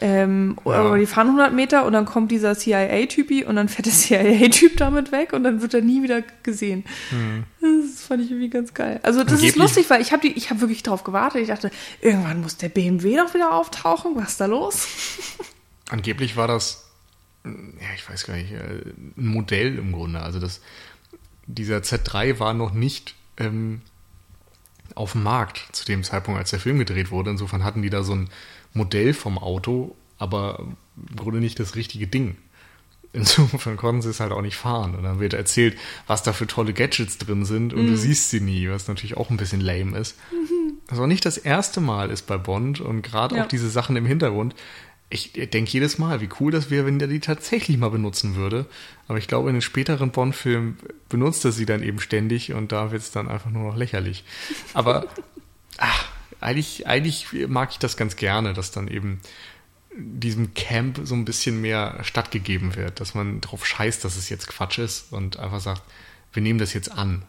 ähm, 0.01 0.57
Ja. 0.65 0.71
aber 0.73 0.97
die 0.97 1.05
fahren 1.05 1.27
100 1.27 1.53
Meter 1.53 1.85
und 1.85 1.93
dann 1.93 2.05
kommt 2.05 2.31
dieser 2.31 2.57
CIA-Typi 2.57 3.45
und 3.45 3.55
dann 3.55 3.69
fährt 3.69 3.85
der 3.85 3.93
CIA-Typ 4.49 4.77
damit 4.77 5.11
weg 5.11 5.33
und 5.33 5.43
dann 5.43 5.61
wird 5.61 5.73
er 5.73 5.81
nie 5.81 6.01
wieder 6.03 6.23
gesehen. 6.41 6.83
Das 7.61 8.03
fand 8.07 8.23
ich 8.23 8.31
irgendwie 8.31 8.49
ganz 8.49 8.73
geil. 8.73 8.99
Also 9.03 9.23
das 9.23 9.33
ist 9.33 9.39
Angeblich- 9.39 9.55
lustig, 9.55 9.89
weil 9.89 10.01
ich 10.01 10.11
habe 10.11 10.27
ich 10.27 10.49
hab 10.49 10.59
wirklich 10.61 10.83
drauf 10.83 11.03
gewartet. 11.03 11.41
Ich 11.41 11.47
dachte, 11.49 11.69
irgendwann 12.01 12.41
muss 12.41 12.57
der 12.57 12.69
BMW 12.69 13.17
doch 13.17 13.33
wieder 13.33 13.53
auftauchen. 13.53 14.13
Was 14.15 14.29
ist 14.31 14.41
da 14.41 14.45
los? 14.47 14.87
Angeblich 15.89 16.35
war 16.37 16.47
das, 16.47 16.89
ja, 17.45 17.51
ich 17.95 18.09
weiß 18.09 18.25
gar 18.25 18.35
nicht, 18.35 18.51
äh, 18.51 18.57
ein 19.17 19.27
Modell 19.27 19.77
im 19.77 19.91
Grunde. 19.91 20.21
Also 20.21 20.39
das, 20.39 20.59
dieser 21.45 21.77
Z3 21.79 22.39
war 22.39 22.53
noch 22.53 22.73
nicht 22.73 23.15
ähm, 23.37 23.81
auf 24.95 25.11
dem 25.11 25.23
Markt 25.23 25.67
zu 25.71 25.85
dem 25.85 26.03
Zeitpunkt, 26.03 26.39
als 26.39 26.49
der 26.51 26.59
Film 26.59 26.79
gedreht 26.79 27.11
wurde. 27.11 27.29
Insofern 27.31 27.63
hatten 27.63 27.81
die 27.81 27.89
da 27.89 28.01
so 28.03 28.13
ein 28.15 28.29
Modell 28.73 29.13
vom 29.13 29.37
Auto, 29.37 29.95
aber 30.17 30.59
im 31.09 31.15
Grunde 31.15 31.39
nicht 31.39 31.59
das 31.59 31.75
richtige 31.75 32.07
Ding. 32.07 32.35
Insofern 33.15 33.77
konnten 33.77 34.01
sie 34.01 34.09
es 34.09 34.19
halt 34.19 34.31
auch 34.31 34.41
nicht 34.41 34.55
fahren. 34.55 34.95
Und 34.95 35.03
dann 35.03 35.19
wird 35.19 35.33
erzählt, 35.33 35.77
was 36.07 36.23
da 36.23 36.33
für 36.33 36.47
tolle 36.47 36.73
Gadgets 36.73 37.19
drin 37.19 37.45
sind 37.45 37.73
und 37.73 37.85
du 37.85 37.95
siehst 37.95 38.31
sie 38.31 38.41
nie, 38.41 38.67
was 38.69 38.87
natürlich 38.87 39.17
auch 39.17 39.29
ein 39.29 39.37
bisschen 39.37 39.61
lame 39.61 39.95
ist. 39.97 40.17
Das 40.87 40.97
auch 40.99 41.05
nicht 41.07 41.23
das 41.25 41.37
erste 41.37 41.79
Mal 41.79 42.09
ist 42.09 42.25
bei 42.25 42.37
Bond 42.37 42.81
und 42.81 43.03
gerade 43.03 43.35
Ja. 43.37 43.43
auch 43.43 43.47
diese 43.47 43.69
Sachen 43.69 43.95
im 43.95 44.05
Hintergrund. 44.07 44.55
Ich 45.11 45.31
denke 45.33 45.69
jedes 45.69 45.99
Mal, 45.99 46.21
wie 46.21 46.29
cool 46.39 46.51
das 46.51 46.71
wäre, 46.71 46.87
wenn 46.87 46.97
der 46.97 47.07
die 47.07 47.19
tatsächlich 47.19 47.77
mal 47.77 47.89
benutzen 47.91 48.35
würde. 48.35 48.65
Aber 49.07 49.19
ich 49.19 49.27
glaube, 49.27 49.49
in 49.49 49.55
den 49.57 49.61
späteren 49.61 50.09
Bond-Filmen 50.09 50.77
benutzt 51.07 51.45
er 51.45 51.51
sie 51.51 51.67
dann 51.67 51.83
eben 51.83 51.99
ständig 51.99 52.53
und 52.53 52.71
da 52.71 52.91
wird 52.91 53.03
es 53.03 53.11
dann 53.11 53.27
einfach 53.29 53.51
nur 53.51 53.61
noch 53.69 53.77
lächerlich. 53.77 54.23
Aber 54.73 55.05
ach, 55.77 56.09
eigentlich, 56.43 56.87
eigentlich 56.87 57.47
mag 57.47 57.71
ich 57.71 57.79
das 57.79 57.97
ganz 57.97 58.15
gerne, 58.15 58.53
dass 58.53 58.71
dann 58.71 58.87
eben 58.87 59.21
diesem 59.95 60.53
Camp 60.53 61.01
so 61.03 61.15
ein 61.15 61.25
bisschen 61.25 61.61
mehr 61.61 61.99
stattgegeben 62.03 62.75
wird, 62.75 62.99
dass 62.99 63.13
man 63.13 63.41
drauf 63.41 63.65
scheißt, 63.65 64.03
dass 64.03 64.17
es 64.17 64.29
jetzt 64.29 64.47
Quatsch 64.47 64.79
ist 64.79 65.13
und 65.13 65.37
einfach 65.37 65.59
sagt, 65.59 65.83
wir 66.33 66.41
nehmen 66.41 66.59
das 66.59 66.73
jetzt 66.73 66.91
an. 66.91 67.23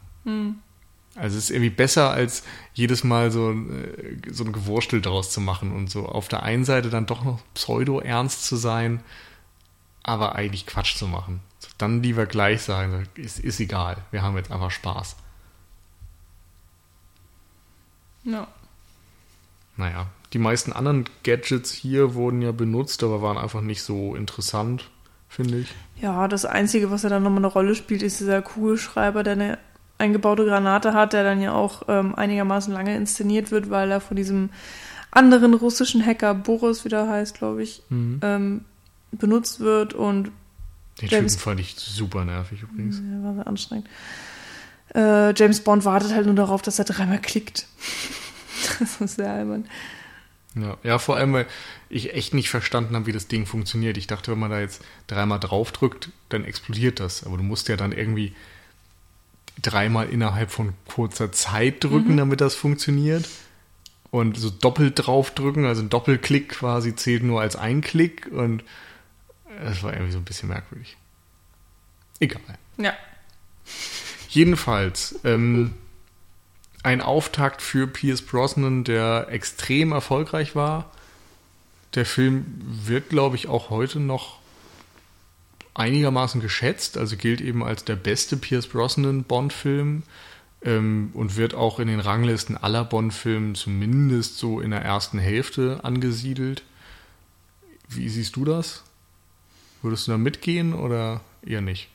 Also 1.15 1.39
es 1.39 1.45
ist 1.45 1.51
irgendwie 1.51 1.71
besser, 1.71 2.11
als 2.11 2.43
jedes 2.73 3.05
Mal 3.05 3.31
so, 3.31 3.53
äh, 3.53 4.17
so 4.31 4.45
ein 4.45 4.53
Gewurstel 4.53 5.01
draus 5.01 5.31
zu 5.31 5.41
machen 5.41 5.73
und 5.73 5.91
so 5.91 6.07
auf 6.07 6.29
der 6.29 6.43
einen 6.43 6.65
Seite 6.65 6.91
dann 6.91 7.07
doch 7.07 7.23
noch 7.25 7.41
pseudo-ernst 7.55 8.45
zu 8.45 8.57
sein, 8.57 9.03
aber 10.03 10.35
eigentlich 10.35 10.67
Quatsch 10.67 10.97
zu 10.97 11.07
machen. 11.07 11.41
Dann 11.79 12.03
lieber 12.03 12.27
gleich 12.27 12.63
sagen, 12.63 13.09
ist, 13.15 13.39
ist 13.39 13.61
egal, 13.61 13.99
wir 14.11 14.23
haben 14.23 14.37
jetzt 14.37 14.51
einfach 14.51 14.71
Spaß. 14.71 15.17
Ja. 18.25 18.49
Naja, 19.77 20.07
die 20.33 20.39
meisten 20.39 20.73
anderen 20.73 21.05
Gadgets 21.25 21.73
hier 21.73 22.15
wurden 22.15 22.43
ja 22.43 22.53
benutzt, 22.53 23.03
aber 23.03 23.23
waren 23.23 23.39
einfach 23.39 23.61
nicht 23.61 23.83
so 23.83 24.15
interessant, 24.15 24.91
finde 25.29 25.59
ich. 25.61 25.69
Ja, 26.01 26.29
das 26.29 26.45
Einzige, 26.45 26.91
was 26.91 27.03
ja 27.03 27.09
dann 27.09 27.23
nochmal 27.23 27.39
eine 27.39 27.47
Rolle 27.49 27.75
spielt, 27.75 28.03
ist 28.03 28.21
dieser 28.21 28.43
Kugelschreiber, 28.43 29.23
der 29.23 29.33
eine 29.35 29.59
eingebaute 29.99 30.45
Granate 30.45 30.93
hat, 30.93 31.13
der 31.13 31.23
dann 31.25 31.41
ja 31.41 31.53
auch 31.53 31.83
ähm, 31.89 32.15
einigermaßen 32.15 32.73
lange 32.73 32.97
inszeniert 32.97 33.51
wird, 33.51 33.71
weil 33.71 33.91
er 33.91 34.01
von 34.01 34.17
diesem 34.17 34.51
anderen 35.13 35.55
russischen 35.55 36.05
Hacker, 36.05 36.35
Boris, 36.35 36.85
wie 36.85 36.89
der 36.89 37.09
heißt, 37.09 37.37
glaube 37.39 37.63
ich, 37.63 37.83
ähm, 37.91 38.65
benutzt 39.13 39.61
wird 39.61 39.95
und 39.95 40.33
Den 41.01 41.09
James- 41.09 41.35
Typen 41.35 41.43
fand 41.43 41.61
ich 41.61 41.77
super 41.77 42.25
nervig 42.25 42.63
übrigens. 42.63 42.99
ja, 42.99 43.23
war 43.25 43.35
sehr 43.35 43.47
anstrengend. 43.47 43.89
Äh, 44.95 45.33
James 45.37 45.61
Bond 45.61 45.85
wartet 45.85 46.13
halt 46.13 46.27
nur 46.27 46.35
darauf, 46.35 46.63
dass 46.63 46.79
er 46.81 46.85
dreimal 46.85 47.21
klickt. 47.21 47.67
das 48.79 49.01
ist 49.01 49.17
sehr 49.17 49.33
albern. 49.33 49.69
Ja, 50.57 50.77
ja, 50.85 50.99
vor 50.99 51.17
allem, 51.17 51.33
weil 51.33 51.47
ich 51.89 52.15
echt 52.15 52.33
nicht 52.33 52.49
verstanden 52.49 52.95
habe, 52.95 53.07
wie 53.07 53.13
das 53.13 53.27
Ding 53.27 53.45
funktioniert. 53.45 53.97
Ich 53.97 54.07
dachte, 54.07 54.31
wenn 54.31 54.39
man 54.39 54.51
da 54.51 54.61
jetzt 54.61 54.83
dreimal 55.09 55.41
draufdrückt, 55.41 56.11
dann 56.29 56.45
explodiert 56.45 57.01
das. 57.01 57.25
Aber 57.25 57.37
du 57.37 57.43
musst 57.43 57.69
ja 57.69 57.77
dann 57.77 57.91
irgendwie 57.91 58.35
dreimal 59.61 60.09
innerhalb 60.09 60.51
von 60.51 60.75
kurzer 60.87 61.33
Zeit 61.33 61.83
drücken, 61.83 62.17
damit 62.17 62.41
das 62.41 62.55
funktioniert. 62.55 63.29
Und 64.11 64.39
so 64.39 64.49
doppelt 64.49 64.93
draufdrücken, 64.95 65.65
also 65.65 65.83
ein 65.83 65.91
Doppelklick 65.91 66.51
quasi 66.51 66.95
zählt 66.95 67.25
nur 67.25 67.41
als 67.41 67.57
ein 67.57 67.81
Klick. 67.81 68.29
Und 68.31 68.63
das 69.61 69.83
war 69.83 69.93
irgendwie 69.93 70.13
so 70.13 70.19
ein 70.19 70.25
bisschen 70.25 70.51
merkwürdig. 70.51 70.97
Egal. 72.21 72.41
Ja. 72.77 72.95
Jedenfalls, 74.29 75.19
ähm, 75.25 75.75
ein 76.85 77.01
Auftakt 77.01 77.63
für 77.63 77.87
Pierce 77.87 78.23
Brosnan, 78.23 78.85
der 78.85 79.29
extrem 79.31 79.93
erfolgreich 79.93 80.55
war. 80.55 80.91
Der 81.95 82.05
Film 82.05 82.45
wird, 82.61 83.09
glaube 83.09 83.37
ich, 83.37 83.49
auch 83.49 83.71
heute 83.71 84.01
noch 84.01 84.39
einigermaßen 85.73 86.41
geschätzt, 86.41 86.99
also 86.99 87.17
gilt 87.17 87.41
eben 87.41 87.65
als 87.65 87.85
der 87.85 87.97
beste 87.97 88.37
Pierce 88.37 88.67
Brosnan 88.67 89.25
Bond-Film 89.25 90.03
ähm, 90.63 91.11
und 91.15 91.37
wird 91.37 91.55
auch 91.55 91.81
in 91.81 91.89
den 91.89 92.01
Ranglisten 92.01 92.57
aller 92.57 92.85
Bond-Filme 92.85 93.55
zumindest 93.55 94.37
so 94.37 94.61
in 94.61 94.71
der 94.71 94.83
ersten 94.83 95.19
Hälfte 95.19 95.81
angesiedelt. 95.83 96.65
Wie 97.89 98.11
siehst 98.11 98.37
du 98.37 98.45
das? 98.45 98.83
Würdest 99.81 100.07
du 100.07 100.13
da 100.13 100.19
mitgehen 100.19 100.75
oder 100.75 101.23
eher 101.45 101.63
nicht? 101.63 101.89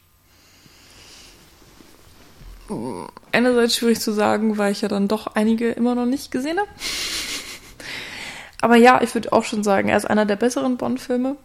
Einerseits 3.31 3.75
schwierig 3.75 3.99
zu 3.99 4.11
sagen, 4.11 4.57
weil 4.57 4.71
ich 4.71 4.81
ja 4.81 4.87
dann 4.87 5.07
doch 5.07 5.27
einige 5.27 5.69
immer 5.71 5.95
noch 5.95 6.05
nicht 6.05 6.31
gesehen 6.31 6.57
habe. 6.57 6.69
Aber 8.61 8.75
ja, 8.75 9.01
ich 9.01 9.13
würde 9.13 9.31
auch 9.31 9.43
schon 9.43 9.63
sagen, 9.63 9.89
er 9.89 9.97
ist 9.97 10.05
einer 10.05 10.25
der 10.25 10.35
besseren 10.35 10.77
Bond-Filme. 10.77 11.37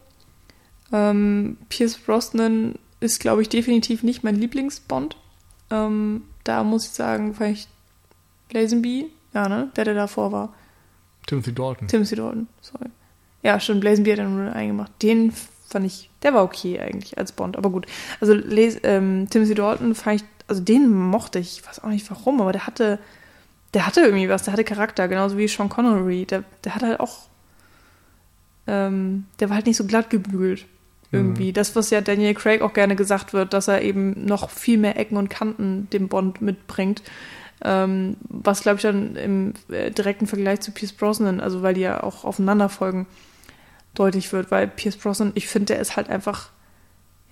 Ähm, 0.93 1.57
Pierce 1.69 1.99
Brosnan 1.99 2.75
ist, 3.01 3.21
glaube 3.21 3.43
ich, 3.43 3.49
definitiv 3.49 4.03
nicht 4.03 4.25
mein 4.25 4.37
Lieblingsbond. 4.37 5.17
Ähm, 5.71 6.23
da 6.43 6.65
muss 6.65 6.87
ich 6.87 6.93
sagen, 6.93 7.35
fand 7.35 7.53
ich 7.53 7.69
Lazenby, 8.51 9.11
ja, 9.33 9.49
ne? 9.49 9.71
Der, 9.77 9.85
der 9.85 9.95
davor 9.95 10.33
war. 10.33 10.55
Timothy 11.27 11.53
Dalton. 11.53 11.89
Timothy 11.89 12.17
Dalton, 12.17 12.49
sorry. 12.61 12.91
Ja, 13.43 13.61
stimmt, 13.61 13.85
Lazenby 13.85 14.11
hat 14.11 14.19
er 14.19 14.29
nur 14.29 14.53
eingemacht. 14.53 14.93
Den 15.03 15.33
fand 15.69 15.87
ich, 15.87 16.11
der 16.23 16.35
war 16.35 16.45
okay 16.45 16.81
eigentlich 16.81 17.19
als 17.19 17.33
Bond, 17.33 17.57
aber 17.57 17.71
gut. 17.71 17.87
Also 18.21 18.33
Les, 18.33 18.79
ähm, 18.83 19.29
Timothy 19.29 19.55
Dalton 19.55 19.95
fand 19.95 20.23
ich, 20.23 20.27
also 20.47 20.63
den 20.63 20.93
mochte 20.93 21.39
ich, 21.39 21.59
ich 21.59 21.67
weiß 21.67 21.83
auch 21.83 21.89
nicht 21.89 22.09
warum, 22.11 22.41
aber 22.41 22.53
der 22.53 22.67
hatte, 22.67 22.99
der 23.73 23.87
hatte 23.87 24.01
irgendwie 24.01 24.29
was, 24.29 24.45
der 24.45 24.53
hatte 24.53 24.65
Charakter, 24.65 25.09
genauso 25.09 25.39
wie 25.39 25.49
Sean 25.49 25.69
Connery. 25.69 26.27
Der, 26.27 26.45
der 26.65 26.75
hatte 26.75 26.87
halt 26.87 27.01
auch, 27.01 27.29
ähm, 28.67 29.27
der 29.41 29.49
war 29.49 29.57
halt 29.57 29.67
nicht 29.67 29.77
so 29.77 29.85
glatt 29.85 30.11
gebügelt 30.11 30.67
irgendwie. 31.15 31.49
Mhm. 31.49 31.55
Das, 31.55 31.75
was 31.77 31.91
ja 31.91 32.01
Daniel 32.01 32.35
Craig 32.35 32.61
auch 32.61 32.73
gerne 32.73 32.97
gesagt 32.97 33.33
wird, 33.33 33.53
dass 33.53 33.69
er 33.69 33.83
eben 33.83 34.25
noch 34.25 34.51
viel 34.51 34.79
mehr 34.79 34.99
Ecken 34.99 35.17
und 35.17 35.31
Kanten 35.31 35.89
dem 35.91 36.09
Bond 36.09 36.43
mitbringt. 36.43 37.03
Ähm, 37.63 38.17
was, 38.29 38.63
glaube 38.63 38.77
ich, 38.77 38.83
dann 38.83 39.17
im 39.17 39.55
äh, 39.71 39.91
direkten 39.91 40.27
Vergleich 40.27 40.61
zu 40.61 40.73
Pierce 40.73 40.93
Brosnan, 40.93 41.41
also 41.41 41.63
weil 41.63 41.75
die 41.75 41.83
ja 41.83 42.03
auch 42.03 42.25
aufeinander 42.25 42.69
folgen, 42.69 43.07
deutlich 43.95 44.33
wird, 44.33 44.51
weil 44.51 44.67
Pierce 44.67 44.97
Brosnan, 44.97 45.33
ich 45.35 45.49
finde, 45.49 45.67
der 45.67 45.79
ist 45.79 45.97
halt 45.97 46.11
einfach, 46.11 46.51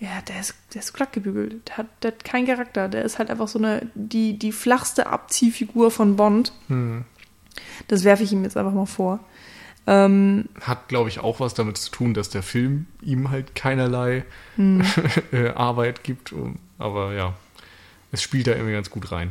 ja, 0.02 0.20
der 0.26 0.40
ist, 0.40 0.56
der 0.74 0.82
ist 0.82 0.94
glatt 0.94 1.12
gebügelt. 1.12 1.68
Der 1.68 1.76
hat, 1.76 1.86
der 2.02 2.10
hat 2.10 2.24
keinen 2.24 2.44
Charakter. 2.44 2.88
Der 2.88 3.04
ist 3.04 3.20
halt 3.20 3.30
einfach 3.30 3.46
so 3.46 3.60
eine, 3.60 3.86
die, 3.94 4.36
die 4.36 4.50
flachste 4.50 5.06
Abziehfigur 5.06 5.92
von 5.92 6.16
Bond. 6.16 6.52
Mhm. 6.66 7.04
Das 7.86 8.02
werfe 8.02 8.24
ich 8.24 8.32
ihm 8.32 8.42
jetzt 8.42 8.56
einfach 8.56 8.72
mal 8.72 8.86
vor. 8.86 9.20
Ähm, 9.86 10.48
Hat, 10.60 10.88
glaube 10.88 11.08
ich, 11.08 11.20
auch 11.20 11.38
was 11.38 11.54
damit 11.54 11.76
zu 11.76 11.92
tun, 11.92 12.14
dass 12.14 12.30
der 12.30 12.42
Film 12.42 12.86
ihm 13.00 13.30
halt 13.30 13.54
keinerlei 13.54 14.24
hm. 14.56 14.82
Arbeit 15.54 16.02
gibt. 16.02 16.34
Aber 16.78 17.12
ja, 17.12 17.34
es 18.10 18.22
spielt 18.22 18.48
da 18.48 18.52
irgendwie 18.52 18.72
ganz 18.72 18.90
gut 18.90 19.12
rein. 19.12 19.30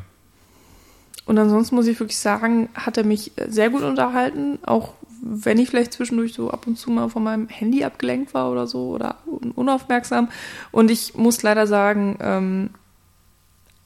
Und 1.26 1.38
ansonsten 1.38 1.76
muss 1.76 1.88
ich 1.88 2.00
wirklich 2.00 2.18
sagen, 2.18 2.70
hat 2.76 2.98
er 2.98 3.04
mich 3.04 3.34
sehr 3.48 3.70
gut 3.70 3.84
unterhalten, 3.84 4.58
auch 4.64 4.94
wenn 5.22 5.60
ich 5.60 5.70
vielleicht 5.70 5.94
zwischendurch 5.94 6.34
so 6.34 6.50
ab 6.50 6.66
und 6.68 6.78
zu 6.78 6.90
mal 6.90 7.10
von 7.10 7.24
meinem 7.24 7.48
Handy 7.48 7.84
abgelenkt 7.84 8.34
war 8.34 8.52
oder 8.52 8.68
so 8.68 8.90
oder 8.90 9.18
unaufmerksam. 9.56 10.30
Und 10.72 10.90
ich 10.90 11.16
muss 11.16 11.44
leider 11.44 11.68
sagen, 11.68 12.18
ähm, 12.20 12.70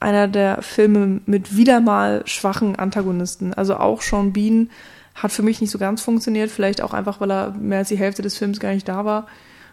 einer 0.00 0.28
der 0.28 0.62
Filme 0.62 1.20
mit 1.26 1.56
wieder 1.56 1.80
mal 1.80 2.22
schwachen 2.26 2.76
Antagonisten. 2.76 3.54
Also 3.54 3.76
auch 3.76 4.02
Sean 4.02 4.32
Bean 4.32 4.70
hat 5.14 5.32
für 5.32 5.42
mich 5.42 5.60
nicht 5.60 5.70
so 5.70 5.78
ganz 5.78 6.02
funktioniert, 6.02 6.50
vielleicht 6.50 6.82
auch 6.82 6.92
einfach, 6.92 7.20
weil 7.20 7.30
er 7.30 7.50
mehr 7.52 7.78
als 7.78 7.88
die 7.88 7.98
Hälfte 7.98 8.22
des 8.22 8.36
Films 8.36 8.60
gar 8.60 8.72
nicht 8.72 8.88
da 8.88 9.04
war 9.04 9.26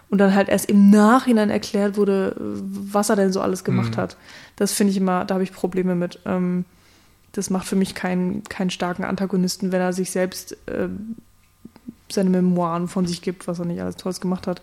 und 0.10 0.19
dann 0.19 0.35
halt 0.35 0.48
erst 0.49 0.69
im 0.69 0.90
Nachhinein 0.90 1.49
erklärt 1.49 1.98
wurde, 1.98 2.35
was 2.40 3.10
er 3.10 3.15
denn 3.15 3.34
so 3.34 3.41
alles 3.41 3.64
gemacht 3.64 3.98
mhm. 3.98 4.02
hat. 4.02 4.18
Das 4.56 4.72
finde 4.72 4.91
ich 4.91 4.98
immer, 4.98 5.26
da 5.26 5.35
habe 5.35 5.44
ich 5.44 5.52
Probleme 5.52 5.95
mit. 5.95 6.19
Ähm, 6.26 6.65
das 7.34 7.49
macht 7.49 7.68
für 7.68 7.76
mich 7.76 7.95
keinen, 7.95 8.44
keinen 8.44 8.69
starken 8.69 9.03
Antagonisten, 9.03 9.72
wenn 9.72 9.81
er 9.81 9.91
sich 9.91 10.11
selbst 10.11 10.53
äh, 10.68 10.88
seine 12.11 12.30
Memoiren 12.30 12.88
von 12.88 13.05
sich 13.05 13.21
gibt, 13.21 13.47
was 13.47 13.59
er 13.59 13.65
nicht 13.65 13.81
alles 13.81 13.95
Tolles 13.95 14.21
gemacht 14.21 14.47
hat. 14.47 14.61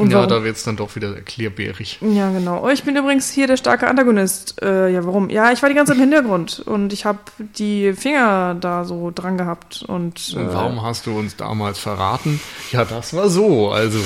Und 0.00 0.10
ja, 0.10 0.16
warum? 0.16 0.30
da 0.30 0.44
wird 0.44 0.56
es 0.56 0.64
dann 0.64 0.76
doch 0.76 0.96
wieder 0.96 1.14
erklärbärig. 1.14 1.98
Ja, 2.00 2.30
genau. 2.30 2.64
Oh, 2.64 2.70
ich 2.70 2.84
bin 2.84 2.96
übrigens 2.96 3.30
hier 3.30 3.46
der 3.46 3.58
starke 3.58 3.86
Antagonist. 3.86 4.62
Äh, 4.62 4.88
ja, 4.88 5.04
warum? 5.04 5.28
Ja, 5.28 5.52
ich 5.52 5.60
war 5.60 5.68
die 5.68 5.74
ganze 5.74 5.92
Zeit 5.92 6.02
im 6.02 6.10
Hintergrund 6.10 6.60
und 6.60 6.94
ich 6.94 7.04
habe 7.04 7.18
die 7.58 7.92
Finger 7.92 8.56
da 8.58 8.84
so 8.84 9.12
dran 9.14 9.36
gehabt. 9.36 9.82
Und, 9.86 10.32
und 10.34 10.54
warum 10.54 10.78
äh, 10.78 10.80
hast 10.80 11.06
du 11.06 11.18
uns 11.18 11.36
damals 11.36 11.78
verraten? 11.78 12.40
Ja, 12.72 12.86
das 12.86 13.12
war 13.12 13.28
so, 13.28 13.72
also. 13.72 13.98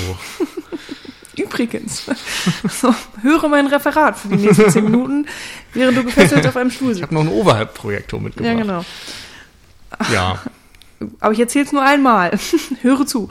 Übrigens, 1.37 2.05
so, 2.69 2.93
höre 3.21 3.47
mein 3.47 3.67
Referat 3.67 4.17
für 4.17 4.29
die 4.29 4.35
nächsten 4.35 4.69
zehn 4.69 4.83
Minuten, 4.83 5.27
während 5.73 5.97
du 5.97 6.03
gefesselt 6.03 6.45
auf 6.47 6.57
einem 6.57 6.71
Stuhl 6.71 6.89
sitzt. 6.89 6.99
Ich 6.99 7.03
habe 7.03 7.13
noch 7.13 7.21
einen 7.21 7.31
Overhead-Projektor 7.31 8.19
mitgebracht. 8.19 8.53
Ja, 8.53 8.59
genau. 8.59 8.85
Ja. 10.13 10.39
Aber 11.19 11.33
ich 11.33 11.39
erzähle 11.39 11.65
es 11.65 11.71
nur 11.71 11.83
einmal. 11.83 12.31
höre 12.81 13.05
zu. 13.05 13.29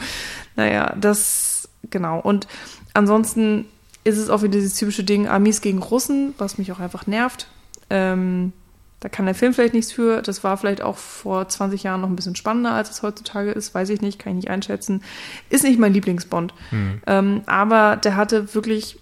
Naja, 0.57 0.95
das 1.01 1.69
genau. 1.91 2.21
Und 2.21 2.47
ansonsten 2.93 3.67
ist 4.05 4.19
es 4.19 4.29
auch 4.29 4.43
wieder 4.43 4.53
dieses 4.53 4.75
typische 4.75 5.05
Ding, 5.05 5.29
Amis 5.29 5.61
gegen 5.61 5.79
Russen, 5.79 6.35
was 6.39 6.59
mich 6.59 6.71
auch 6.73 6.81
einfach 6.81 7.07
nervt. 7.07 7.49
Ähm, 7.91 8.53
da 9.01 9.09
kann 9.11 9.27
der 9.27 9.35
Film 9.35 9.53
vielleicht 9.53 9.75
nichts 9.75 9.93
für. 9.93 10.23
Das 10.23 10.45
war 10.45 10.57
vielleicht 10.57 10.81
auch 10.81 10.97
vor 10.97 11.47
20 11.47 11.83
Jahren 11.83 12.01
noch 12.01 12.09
ein 12.09 12.17
bisschen 12.17 12.37
spannender, 12.37 12.73
als 12.73 12.91
es 12.91 13.03
heutzutage 13.03 13.51
ist. 13.51 13.75
Weiß 13.75 13.91
ich 13.91 14.01
nicht, 14.01 14.19
kann 14.19 14.33
ich 14.33 14.37
nicht 14.37 14.51
einschätzen. 14.51 15.03
Ist 15.51 15.65
nicht 15.65 15.79
mein 15.79 15.93
Lieblingsbond. 15.93 16.55
Mhm. 16.71 17.03
Ähm, 17.07 17.43
aber 17.45 17.97
der 17.97 18.17
hatte 18.17 18.55
wirklich 18.55 18.99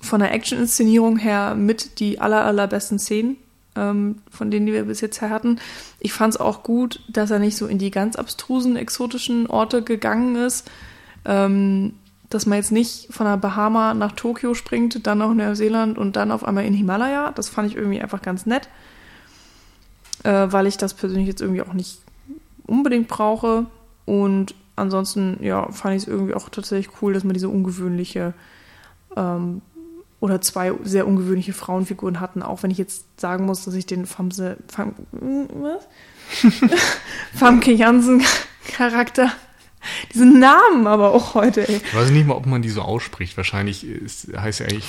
von 0.00 0.20
der 0.20 0.32
Action-Inszenierung 0.32 1.18
her 1.18 1.54
mit 1.54 2.00
die 2.00 2.20
aller, 2.20 2.44
allerbesten 2.44 2.98
Szenen, 2.98 3.36
ähm, 3.80 4.16
von 4.30 4.50
denen 4.50 4.66
die 4.66 4.72
wir 4.72 4.84
bis 4.84 5.00
jetzt 5.00 5.22
hatten. 5.22 5.58
Ich 5.98 6.12
fand 6.12 6.34
es 6.34 6.40
auch 6.40 6.62
gut, 6.62 7.00
dass 7.08 7.30
er 7.30 7.38
nicht 7.38 7.56
so 7.56 7.66
in 7.66 7.78
die 7.78 7.90
ganz 7.90 8.16
abstrusen, 8.16 8.76
exotischen 8.76 9.46
Orte 9.46 9.82
gegangen 9.82 10.36
ist, 10.36 10.70
ähm, 11.24 11.94
dass 12.28 12.46
man 12.46 12.58
jetzt 12.58 12.72
nicht 12.72 13.12
von 13.12 13.26
der 13.26 13.38
Bahama 13.38 13.94
nach 13.94 14.12
Tokio 14.12 14.54
springt, 14.54 15.06
dann 15.06 15.18
nach 15.18 15.34
Neuseeland 15.34 15.98
und 15.98 16.16
dann 16.16 16.30
auf 16.30 16.44
einmal 16.44 16.64
in 16.64 16.74
Himalaya. 16.74 17.32
Das 17.32 17.48
fand 17.48 17.68
ich 17.68 17.76
irgendwie 17.76 18.00
einfach 18.00 18.22
ganz 18.22 18.46
nett, 18.46 18.68
äh, 20.22 20.46
weil 20.50 20.66
ich 20.66 20.76
das 20.76 20.94
persönlich 20.94 21.26
jetzt 21.26 21.40
irgendwie 21.40 21.62
auch 21.62 21.72
nicht 21.72 22.02
unbedingt 22.66 23.08
brauche. 23.08 23.66
Und 24.04 24.54
ansonsten, 24.76 25.38
ja, 25.40 25.70
fand 25.72 25.96
ich 25.96 26.02
es 26.02 26.08
irgendwie 26.08 26.34
auch 26.34 26.48
tatsächlich 26.50 27.02
cool, 27.02 27.14
dass 27.14 27.24
man 27.24 27.34
diese 27.34 27.48
ungewöhnliche 27.48 28.34
ähm, 29.16 29.62
oder 30.20 30.40
zwei 30.40 30.72
sehr 30.84 31.06
ungewöhnliche 31.06 31.52
Frauenfiguren 31.52 32.20
hatten, 32.20 32.42
auch 32.42 32.62
wenn 32.62 32.70
ich 32.70 32.78
jetzt 32.78 33.20
sagen 33.20 33.46
muss, 33.46 33.64
dass 33.64 33.74
ich 33.74 33.86
den 33.86 34.06
Famse, 34.06 34.58
Fam, 34.68 34.94
was? 35.10 35.88
Famke 37.34 37.72
Jansen 37.72 38.22
Charakter 38.68 39.32
diesen 40.12 40.38
Namen 40.38 40.86
aber 40.86 41.12
auch 41.14 41.34
heute, 41.34 41.66
ey. 41.66 41.76
Ich 41.76 41.94
weiß 41.94 42.10
nicht 42.10 42.26
mal, 42.26 42.34
ob 42.34 42.46
man 42.46 42.62
die 42.62 42.68
so 42.68 42.82
ausspricht. 42.82 43.36
Wahrscheinlich 43.36 43.86
ist, 43.86 44.28
heißt 44.36 44.60
ja 44.60 44.66
eigentlich 44.66 44.88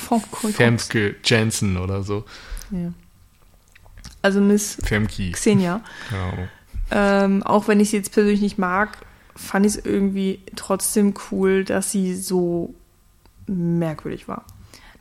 Femke 0.54 1.16
Jensen 1.24 1.78
oder 1.78 2.04
so. 2.04 2.26
Ja. 2.72 2.92
Also 4.22 4.42
Miss 4.42 4.78
Femke. 4.84 5.32
Xenia. 5.32 5.82
Genau. 6.10 6.48
Ähm, 6.92 7.44
auch 7.44 7.68
wenn 7.68 7.80
ich 7.80 7.90
sie 7.90 7.98
jetzt 7.98 8.12
persönlich 8.12 8.42
nicht 8.42 8.58
mag, 8.58 8.98
fand 9.36 9.66
ich 9.66 9.76
es 9.76 9.86
irgendwie 9.86 10.42
trotzdem 10.56 11.14
cool, 11.32 11.64
dass 11.64 11.92
sie 11.92 12.16
so 12.16 12.76
merkwürdig 13.48 14.28
war. 14.28 14.46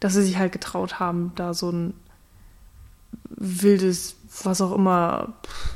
Dass 0.00 0.14
sie 0.14 0.22
sich 0.22 0.38
halt 0.38 0.52
getraut 0.52 0.98
haben, 0.98 1.32
da 1.36 1.54
so 1.54 1.70
ein 1.70 1.94
wildes 3.28 4.16
was 4.44 4.60
auch 4.60 4.72
immer, 4.72 5.32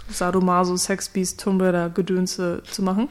Sadomaso, 0.08 0.76
Sexbeast, 0.76 1.40
Tomb 1.40 1.60
Raider, 1.60 1.90
Gedönse 1.90 2.62
zu 2.70 2.82
machen. 2.82 3.08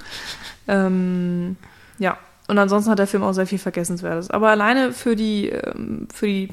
Ähm, 0.68 1.58
ja, 2.00 2.18
und 2.48 2.58
ansonsten 2.58 2.92
hat 2.92 3.00
der 3.00 3.08
Film 3.08 3.24
auch 3.24 3.34
sehr 3.34 3.48
viel 3.48 3.60
Vergessenswertes. 3.60 4.30
Aber 4.30 4.50
alleine 4.50 4.94
für 4.94 5.16
die, 5.16 5.50
ähm, 5.50 6.08
für 6.14 6.28
die 6.28 6.50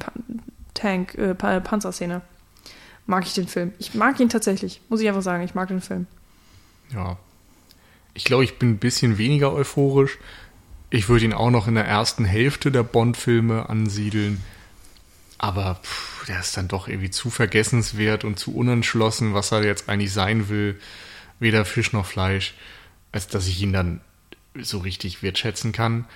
Tank, 0.74 1.14
äh, 1.16 1.34
Panzerszene 1.34 2.22
mag 3.06 3.24
ich 3.26 3.34
den 3.34 3.48
Film. 3.48 3.72
Ich 3.78 3.94
mag 3.94 4.18
ihn 4.20 4.28
tatsächlich, 4.28 4.80
muss 4.88 5.00
ich 5.00 5.08
einfach 5.08 5.22
sagen, 5.22 5.42
ich 5.42 5.54
mag 5.54 5.68
den 5.68 5.80
Film. 5.80 6.06
Ja. 6.92 7.16
Ich 8.14 8.24
glaube, 8.24 8.44
ich 8.44 8.58
bin 8.58 8.70
ein 8.70 8.78
bisschen 8.78 9.18
weniger 9.18 9.52
euphorisch. 9.52 10.18
Ich 10.90 11.08
würde 11.08 11.24
ihn 11.24 11.32
auch 11.32 11.50
noch 11.50 11.68
in 11.68 11.76
der 11.76 11.86
ersten 11.86 12.24
Hälfte 12.24 12.72
der 12.72 12.82
Bond-Filme 12.82 13.68
ansiedeln. 13.68 14.42
Aber 15.38 15.76
pff, 15.76 16.26
der 16.26 16.40
ist 16.40 16.56
dann 16.56 16.68
doch 16.68 16.88
irgendwie 16.88 17.10
zu 17.10 17.30
vergessenswert 17.30 18.24
und 18.24 18.38
zu 18.38 18.54
unentschlossen, 18.54 19.32
was 19.32 19.52
er 19.52 19.64
jetzt 19.64 19.88
eigentlich 19.88 20.12
sein 20.12 20.48
will. 20.48 20.78
Weder 21.38 21.64
Fisch 21.64 21.92
noch 21.92 22.06
Fleisch, 22.06 22.54
als 23.12 23.28
dass 23.28 23.46
ich 23.46 23.62
ihn 23.62 23.72
dann 23.72 24.00
so 24.54 24.78
richtig 24.78 25.22
wertschätzen 25.22 25.72
kann. 25.72 26.06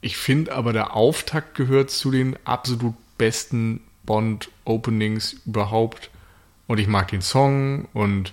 Ich 0.00 0.16
finde 0.16 0.52
aber, 0.52 0.72
der 0.72 0.94
Auftakt 0.94 1.56
gehört 1.56 1.90
zu 1.90 2.10
den 2.10 2.36
absolut 2.44 2.94
besten 3.18 3.80
Bond-Openings 4.04 5.36
überhaupt. 5.44 6.10
Und 6.66 6.78
ich 6.78 6.86
mag 6.86 7.08
den 7.08 7.20
Song 7.20 7.86
und 7.92 8.32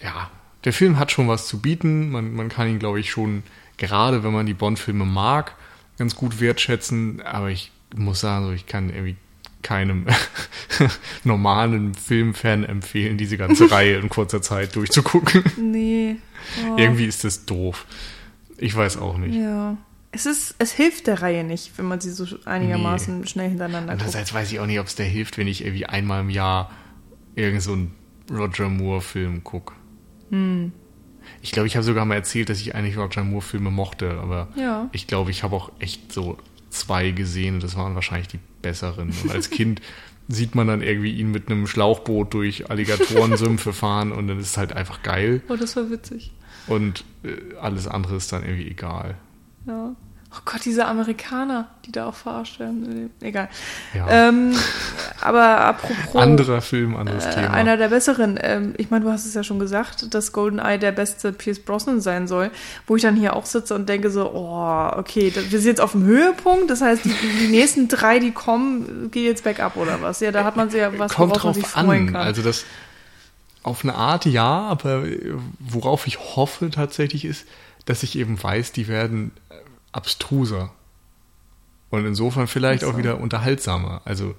ja, 0.00 0.30
der 0.64 0.72
Film 0.72 0.98
hat 0.98 1.10
schon 1.10 1.28
was 1.28 1.48
zu 1.48 1.60
bieten. 1.60 2.10
Man, 2.10 2.34
man 2.34 2.48
kann 2.48 2.68
ihn, 2.68 2.78
glaube 2.78 3.00
ich, 3.00 3.10
schon, 3.10 3.42
gerade 3.78 4.24
wenn 4.24 4.32
man 4.32 4.46
die 4.46 4.54
Bond-Filme 4.54 5.04
mag, 5.04 5.54
ganz 5.98 6.16
gut 6.16 6.40
wertschätzen. 6.40 7.22
Aber 7.22 7.50
ich 7.50 7.72
muss 7.94 8.20
sagen, 8.20 8.52
ich 8.54 8.66
kann 8.66 8.90
irgendwie 8.90 9.16
keinem 9.62 10.06
normalen 11.24 11.94
Filmfan 11.94 12.64
empfehlen, 12.64 13.16
diese 13.16 13.36
ganze 13.36 13.68
Reihe 13.70 13.96
in 13.96 14.08
kurzer 14.08 14.42
Zeit 14.42 14.76
durchzugucken. 14.76 15.42
Nee. 15.56 16.16
Oh. 16.68 16.76
Irgendwie 16.78 17.06
ist 17.06 17.24
das 17.24 17.46
doof. 17.46 17.86
Ich 18.58 18.76
weiß 18.76 18.98
auch 18.98 19.16
nicht. 19.16 19.34
Ja. 19.34 19.76
es 20.12 20.26
ist, 20.26 20.54
es 20.58 20.72
hilft 20.72 21.08
der 21.08 21.22
Reihe 21.22 21.42
nicht, 21.42 21.76
wenn 21.76 21.86
man 21.86 22.00
sie 22.00 22.10
so 22.10 22.26
einigermaßen 22.44 23.20
nee. 23.20 23.26
schnell 23.26 23.48
hintereinander 23.48 23.92
Andererseits 23.92 24.30
guckt. 24.30 24.42
weiß 24.42 24.52
ich 24.52 24.60
auch 24.60 24.66
nicht, 24.66 24.78
ob 24.78 24.86
es 24.86 24.94
der 24.94 25.06
hilft, 25.06 25.38
wenn 25.38 25.48
ich 25.48 25.64
irgendwie 25.64 25.86
einmal 25.86 26.20
im 26.20 26.30
Jahr 26.30 26.70
irgend 27.34 27.62
so 27.62 27.72
einen 27.72 27.94
Roger 28.30 28.68
Moore-Film 28.68 29.42
gucke. 29.42 29.74
Hm. 30.30 30.72
Ich 31.44 31.52
glaube, 31.52 31.66
ich 31.66 31.76
habe 31.76 31.84
sogar 31.84 32.06
mal 32.06 32.14
erzählt, 32.14 32.48
dass 32.48 32.58
ich 32.58 32.74
eigentlich 32.74 32.96
Roger 32.96 33.22
Moore-Filme 33.22 33.70
mochte, 33.70 34.12
aber 34.12 34.48
ja. 34.56 34.88
ich 34.92 35.06
glaube, 35.06 35.30
ich 35.30 35.42
habe 35.42 35.54
auch 35.54 35.70
echt 35.78 36.10
so 36.10 36.38
zwei 36.70 37.10
gesehen 37.10 37.56
und 37.56 37.62
das 37.62 37.76
waren 37.76 37.94
wahrscheinlich 37.94 38.28
die 38.28 38.40
besseren. 38.62 39.12
Und 39.22 39.30
als 39.30 39.50
Kind 39.50 39.82
sieht 40.28 40.54
man 40.54 40.68
dann 40.68 40.80
irgendwie 40.80 41.12
ihn 41.12 41.30
mit 41.30 41.50
einem 41.50 41.66
Schlauchboot 41.66 42.32
durch 42.32 42.70
Alligatorensümpfe 42.70 43.72
fahren 43.74 44.10
und 44.10 44.26
dann 44.26 44.38
ist 44.40 44.52
es 44.52 44.56
halt 44.56 44.72
einfach 44.72 45.02
geil. 45.02 45.42
Oh, 45.50 45.56
das 45.56 45.76
war 45.76 45.90
witzig. 45.90 46.32
Und 46.66 47.04
äh, 47.24 47.54
alles 47.60 47.86
andere 47.88 48.16
ist 48.16 48.32
dann 48.32 48.42
irgendwie 48.42 48.70
egal. 48.70 49.18
Ja. 49.66 49.94
Oh 50.36 50.40
Gott, 50.44 50.64
diese 50.64 50.86
Amerikaner, 50.86 51.68
die 51.86 51.92
da 51.92 52.06
auch 52.06 52.14
verarscht 52.14 52.58
werden. 52.58 53.10
Egal. 53.20 53.48
Ja. 53.94 54.28
Ähm, 54.28 54.52
aber 55.20 55.58
apropos. 55.60 56.20
Anderer 56.20 56.60
Film, 56.60 56.96
anderes 56.96 57.24
äh, 57.24 57.34
Thema. 57.34 57.50
Einer 57.50 57.76
der 57.76 57.88
besseren. 57.88 58.36
Ähm, 58.42 58.74
ich 58.76 58.90
meine, 58.90 59.04
du 59.04 59.12
hast 59.12 59.26
es 59.26 59.34
ja 59.34 59.44
schon 59.44 59.60
gesagt, 59.60 60.12
dass 60.12 60.32
GoldenEye 60.32 60.78
der 60.78 60.90
beste 60.90 61.32
Pierce 61.32 61.60
Brosnan 61.60 62.00
sein 62.00 62.26
soll. 62.26 62.50
Wo 62.86 62.96
ich 62.96 63.02
dann 63.02 63.14
hier 63.14 63.36
auch 63.36 63.46
sitze 63.46 63.76
und 63.76 63.88
denke 63.88 64.10
so, 64.10 64.32
oh, 64.32 64.98
okay, 64.98 65.32
wir 65.34 65.60
sind 65.60 65.68
jetzt 65.68 65.80
auf 65.80 65.92
dem 65.92 66.04
Höhepunkt. 66.04 66.68
Das 66.68 66.80
heißt, 66.80 67.04
die, 67.04 67.14
die 67.40 67.48
nächsten 67.48 67.86
drei, 67.86 68.18
die 68.18 68.32
kommen, 68.32 69.10
geht 69.12 69.24
jetzt 69.24 69.44
bergab 69.44 69.76
oder 69.76 70.02
was? 70.02 70.18
Ja, 70.18 70.32
da 70.32 70.42
hat 70.42 70.56
man 70.56 70.68
sich 70.68 70.80
ja 70.80 70.98
was, 70.98 71.12
Kommt 71.12 71.30
worauf 71.30 71.44
man 71.44 71.52
drauf 71.52 71.56
sich 71.56 71.66
freuen 71.66 72.08
an. 72.08 72.12
kann. 72.12 72.22
Also 72.22 72.42
das 72.42 72.64
auf 73.62 73.82
eine 73.82 73.94
Art 73.94 74.26
ja, 74.26 74.60
aber 74.60 75.04
worauf 75.58 76.06
ich 76.06 76.18
hoffe 76.18 76.70
tatsächlich 76.70 77.24
ist, 77.24 77.46
dass 77.86 78.02
ich 78.02 78.18
eben 78.18 78.40
weiß, 78.42 78.72
die 78.72 78.88
werden 78.88 79.32
abstruser. 79.94 80.72
Und 81.90 82.04
insofern 82.06 82.48
vielleicht 82.48 82.82
Ach 82.82 82.88
so. 82.88 82.94
auch 82.94 82.98
wieder 82.98 83.20
unterhaltsamer. 83.20 84.02
Also 84.04 84.34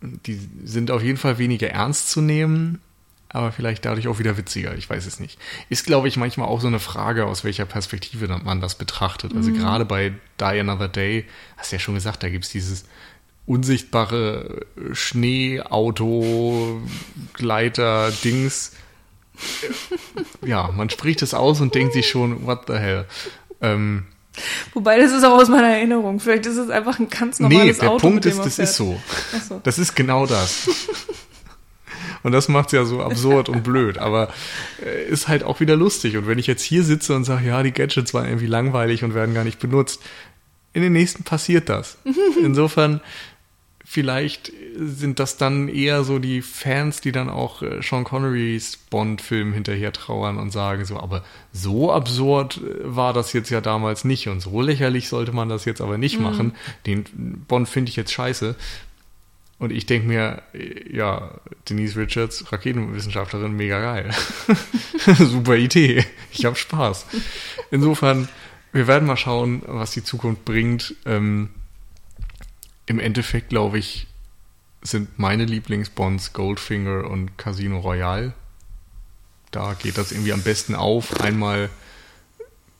die 0.00 0.40
sind 0.64 0.90
auf 0.90 1.02
jeden 1.02 1.18
Fall 1.18 1.38
weniger 1.38 1.68
ernst 1.68 2.10
zu 2.10 2.20
nehmen, 2.20 2.80
aber 3.28 3.52
vielleicht 3.52 3.84
dadurch 3.84 4.08
auch 4.08 4.18
wieder 4.18 4.36
witziger. 4.36 4.76
Ich 4.76 4.88
weiß 4.88 5.06
es 5.06 5.20
nicht. 5.20 5.38
Ist, 5.68 5.84
glaube 5.84 6.08
ich, 6.08 6.16
manchmal 6.16 6.48
auch 6.48 6.60
so 6.60 6.68
eine 6.68 6.80
Frage, 6.80 7.26
aus 7.26 7.44
welcher 7.44 7.64
Perspektive 7.64 8.26
man 8.28 8.60
das 8.60 8.76
betrachtet. 8.76 9.34
Also 9.34 9.52
gerade 9.52 9.84
bei 9.84 10.12
Die 10.40 10.44
Another 10.44 10.88
Day, 10.88 11.26
hast 11.56 11.70
du 11.70 11.76
ja 11.76 11.80
schon 11.80 11.94
gesagt, 11.94 12.22
da 12.22 12.28
gibt 12.28 12.44
es 12.44 12.50
dieses 12.50 12.86
unsichtbare 13.46 14.66
Schneeauto, 14.92 16.80
Gleiter, 17.32 18.10
Dings. 18.24 18.72
Ja, 20.44 20.70
man 20.74 20.90
spricht 20.90 21.22
es 21.22 21.34
aus 21.34 21.60
und 21.60 21.74
denkt 21.74 21.94
sich 21.94 22.08
schon, 22.08 22.46
what 22.46 22.64
the 22.66 22.74
hell. 22.74 23.06
Ähm, 23.60 24.06
Wobei, 24.74 24.98
das 24.98 25.12
ist 25.12 25.24
auch 25.24 25.38
aus 25.38 25.48
meiner 25.48 25.68
Erinnerung. 25.68 26.20
Vielleicht 26.20 26.46
ist 26.46 26.56
es 26.56 26.70
einfach 26.70 26.98
ein 26.98 27.08
ganz 27.08 27.40
nee, 27.40 27.48
normales 27.48 27.78
der 27.78 27.90
Auto. 27.90 28.08
Punkt 28.08 28.26
ist, 28.26 28.38
das 28.38 28.56
fährt. 28.56 28.68
ist 28.68 28.76
so. 28.76 29.00
So. 29.48 29.60
Das 29.64 29.78
ist 29.78 29.94
genau 29.94 30.26
das. 30.26 30.68
Und 32.22 32.32
das 32.32 32.48
macht 32.48 32.66
es 32.66 32.72
ja 32.72 32.84
so 32.84 33.02
absurd 33.02 33.48
und 33.48 33.62
blöd, 33.62 33.96
aber 33.96 34.28
äh, 34.84 35.08
ist 35.08 35.28
halt 35.28 35.42
auch 35.42 35.60
wieder 35.60 35.76
lustig. 35.76 36.16
Und 36.18 36.26
wenn 36.26 36.38
ich 36.38 36.46
jetzt 36.46 36.62
hier 36.62 36.84
sitze 36.84 37.14
und 37.14 37.24
sage, 37.24 37.46
ja, 37.46 37.62
die 37.62 37.72
Gadgets 37.72 38.12
waren 38.12 38.26
irgendwie 38.26 38.46
langweilig 38.46 39.04
und 39.04 39.14
werden 39.14 39.34
gar 39.34 39.44
nicht 39.44 39.58
benutzt, 39.58 40.02
in 40.72 40.82
den 40.82 40.92
nächsten 40.92 41.24
passiert 41.24 41.68
das. 41.68 41.96
Insofern, 42.42 43.00
vielleicht 43.92 44.52
sind 44.76 45.18
das 45.18 45.36
dann 45.36 45.68
eher 45.68 46.04
so 46.04 46.20
die 46.20 46.42
Fans, 46.42 47.00
die 47.00 47.10
dann 47.10 47.28
auch 47.28 47.60
äh, 47.60 47.82
Sean 47.82 48.04
Connerys 48.04 48.76
Bond-Film 48.76 49.52
hinterher 49.52 49.92
trauern 49.92 50.38
und 50.38 50.52
sagen 50.52 50.84
so, 50.84 51.00
aber 51.00 51.24
so 51.52 51.90
absurd 51.90 52.58
äh, 52.58 52.60
war 52.84 53.12
das 53.12 53.32
jetzt 53.32 53.50
ja 53.50 53.60
damals 53.60 54.04
nicht 54.04 54.28
und 54.28 54.38
so 54.38 54.60
lächerlich 54.60 55.08
sollte 55.08 55.32
man 55.32 55.48
das 55.48 55.64
jetzt 55.64 55.80
aber 55.80 55.98
nicht 55.98 56.20
machen. 56.20 56.54
Den 56.86 57.02
Bond 57.48 57.68
finde 57.68 57.88
ich 57.90 57.96
jetzt 57.96 58.12
scheiße. 58.12 58.54
Und 59.58 59.72
ich 59.72 59.86
denke 59.86 60.06
mir, 60.06 60.42
äh, 60.54 60.96
ja, 60.96 61.32
Denise 61.68 61.96
Richards, 61.96 62.52
Raketenwissenschaftlerin, 62.52 63.56
mega 63.56 63.80
geil. 63.80 64.10
Super 65.18 65.56
Idee. 65.56 66.04
Ich 66.30 66.44
habe 66.44 66.54
Spaß. 66.54 67.06
Insofern, 67.72 68.28
wir 68.70 68.86
werden 68.86 69.08
mal 69.08 69.16
schauen, 69.16 69.62
was 69.66 69.90
die 69.90 70.04
Zukunft 70.04 70.44
bringt. 70.44 70.94
Ähm, 71.06 71.50
Im 72.90 72.98
Endeffekt, 72.98 73.50
glaube 73.50 73.78
ich, 73.78 74.08
sind 74.82 75.16
meine 75.16 75.44
Lieblingsbonds 75.44 76.32
Goldfinger 76.32 77.08
und 77.08 77.38
Casino 77.38 77.78
Royale. 77.78 78.32
Da 79.52 79.74
geht 79.74 79.96
das 79.96 80.10
irgendwie 80.10 80.32
am 80.32 80.42
besten 80.42 80.74
auf. 80.74 81.20
Einmal 81.20 81.70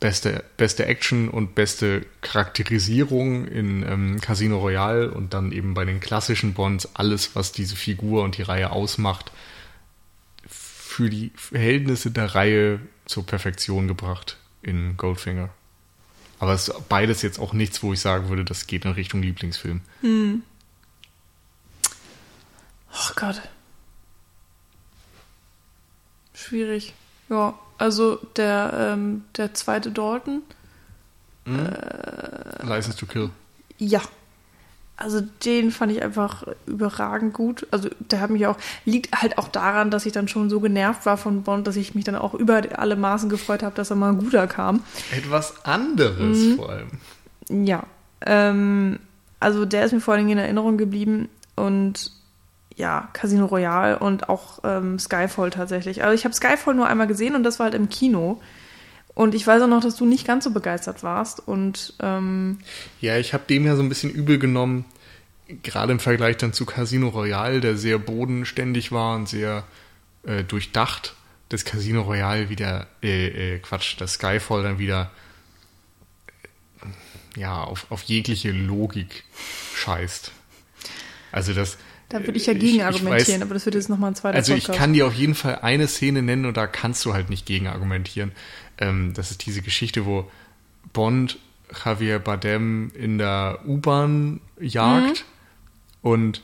beste, 0.01 0.43
beste 0.57 0.87
Action 0.87 1.29
und 1.29 1.55
beste 1.55 2.07
Charakterisierung 2.23 3.47
in 3.47 3.85
ähm, 3.85 4.21
Casino 4.21 4.59
Royale 4.59 5.13
und 5.13 5.33
dann 5.33 5.53
eben 5.53 5.75
bei 5.75 5.85
den 5.85 6.01
klassischen 6.01 6.55
Bonds 6.55 6.89
alles, 6.95 7.37
was 7.37 7.53
diese 7.53 7.77
Figur 7.77 8.25
und 8.25 8.37
die 8.37 8.43
Reihe 8.43 8.73
ausmacht, 8.73 9.31
für 10.49 11.09
die 11.09 11.31
Verhältnisse 11.37 12.11
der 12.11 12.35
Reihe 12.35 12.81
zur 13.05 13.25
Perfektion 13.25 13.87
gebracht 13.87 14.39
in 14.61 14.97
Goldfinger. 14.97 15.51
Aber 16.41 16.55
es 16.55 16.69
ist 16.69 16.89
beides 16.89 17.21
jetzt 17.23 17.39
auch 17.39 17.53
nichts, 17.53 17.83
wo 17.83 17.93
ich 17.93 18.01
sagen 18.01 18.31
würde, 18.31 18.45
das 18.45 18.67
geht 18.67 18.87
in 18.87 18.93
Richtung 18.93 19.23
Lieblingsfilm. 19.23 19.83
Oh 22.93 23.13
Gott. 23.15 23.43
Schwierig. 26.33 26.95
Ja, 27.29 27.59
also 27.77 28.17
der, 28.37 28.73
ähm, 28.95 29.25
der 29.37 29.53
zweite 29.55 29.93
Dalton. 29.93 30.43
License 31.45 32.97
to 32.97 33.07
Kill. 33.07 33.31
Ja. 33.79 34.01
Also 35.01 35.23
den 35.47 35.71
fand 35.71 35.93
ich 35.93 36.03
einfach 36.03 36.45
überragend 36.67 37.33
gut. 37.33 37.67
Also 37.71 37.89
der 37.99 38.21
hat 38.21 38.29
mich 38.29 38.47
auch, 38.47 38.59
liegt 38.85 39.19
halt 39.19 39.39
auch 39.39 39.49
daran, 39.49 39.91
dass 39.91 40.05
ich 40.05 40.13
dann 40.13 40.29
schon 40.29 40.51
so 40.51 40.61
genervt 40.61 41.07
war 41.07 41.17
von 41.17 41.43
Bond, 41.43 41.67
dass 41.67 41.77
ich 41.77 41.95
mich 41.95 42.05
dann 42.05 42.17
auch 42.17 42.35
über 42.35 42.63
alle 42.77 42.97
Maßen 42.97 43.31
gefreut 43.31 43.63
habe, 43.63 43.75
dass 43.75 43.89
er 43.89 43.97
mal 43.97 44.11
ein 44.11 44.19
guter 44.19 44.47
kam. 44.47 44.83
Etwas 45.17 45.65
anderes 45.65 46.55
vor 46.55 46.69
allem. 46.69 46.91
Ja. 47.67 47.85
Ähm, 48.27 48.99
also 49.41 49.65
der 49.65 49.87
ist 49.87 49.93
mir 49.93 50.01
vor 50.01 50.13
allen 50.13 50.27
Dingen 50.27 50.39
in 50.39 50.45
Erinnerung 50.45 50.77
geblieben 50.77 51.31
und 51.57 52.13
ja, 52.77 53.09
Casino 53.15 53.47
Royale 53.47 53.99
und 53.99 54.29
auch 54.29 54.59
ähm, 54.65 54.99
Skyfall 54.99 55.49
tatsächlich. 55.49 56.05
Also 56.05 56.15
ich 56.15 56.25
habe 56.25 56.35
Skyfall 56.35 56.75
nur 56.75 56.87
einmal 56.87 57.07
gesehen 57.07 57.35
und 57.35 57.43
das 57.43 57.59
war 57.59 57.65
halt 57.65 57.75
im 57.75 57.89
Kino. 57.89 58.39
Und 59.15 59.35
ich 59.35 59.47
weiß 59.47 59.63
auch 59.63 59.67
noch, 59.69 59.83
dass 59.83 59.97
du 59.97 60.07
nicht 60.07 60.27
ganz 60.27 60.45
so 60.45 60.51
begeistert 60.51 61.03
warst. 61.03 61.47
Und 61.47 61.95
ähm, 62.01 62.59
Ja, 63.01 63.19
ich 63.19 63.35
habe 63.35 63.45
dem 63.49 63.67
ja 63.67 63.77
so 63.77 63.83
ein 63.83 63.89
bisschen 63.89 64.11
übel 64.11 64.39
genommen, 64.39 64.85
gerade 65.63 65.93
im 65.93 65.99
Vergleich 66.01 66.37
dann 66.37 66.53
zu 66.53 66.65
Casino 66.65 67.09
Royale, 67.09 67.61
der 67.61 67.77
sehr 67.77 67.99
bodenständig 67.99 68.93
war 68.93 69.17
und 69.17 69.29
sehr 69.29 69.65
äh, 70.25 70.45
durchdacht. 70.45 71.15
Das 71.49 71.65
Casino 71.65 72.03
Royale 72.03 72.49
wieder, 72.49 72.87
äh, 73.03 73.55
äh, 73.57 73.59
Quatsch, 73.59 73.97
das 73.99 74.13
Skyfall 74.15 74.63
dann 74.63 74.79
wieder 74.79 75.11
äh, 77.37 77.41
ja, 77.41 77.63
auf, 77.63 77.87
auf 77.91 78.03
jegliche 78.05 78.53
Logik 78.53 79.25
scheißt. 79.75 80.31
Also 81.33 81.53
das. 81.53 81.77
da 82.09 82.21
würde 82.21 82.37
ich 82.39 82.47
ja 82.47 82.53
äh, 82.53 82.57
gegen 82.59 82.77
ich 82.77 82.85
argumentieren, 82.85 83.41
weiß- 83.41 83.45
aber 83.45 83.55
das 83.55 83.65
wird 83.67 83.75
jetzt 83.75 83.89
nochmal 83.89 84.13
ein 84.13 84.15
zweiter 84.17 84.37
Also 84.37 84.53
ich 84.55 84.65
Podcast. 84.65 84.79
kann 84.79 84.93
dir 84.93 85.07
auf 85.07 85.15
jeden 85.15 85.35
Fall 85.35 85.59
eine 85.63 85.89
Szene 85.89 86.23
nennen 86.23 86.47
und 86.47 86.57
da 86.57 86.67
kannst 86.67 87.05
du 87.05 87.13
halt 87.15 87.31
nicht 87.31 87.47
gegen 87.47 87.67
argumentieren. 87.67 88.33
Ähm, 88.81 89.15
das 89.15 89.31
ist 89.31 89.47
diese 89.47 89.63
Geschichte, 89.63 90.07
wo 90.07 90.31
Bond 90.93 91.39
Javier 91.85 92.19
Bardem 92.19 92.91
in 92.95 93.19
der 93.19 93.61
U-Bahn 93.65 94.41
jagt 94.59 95.25
und 96.03 96.43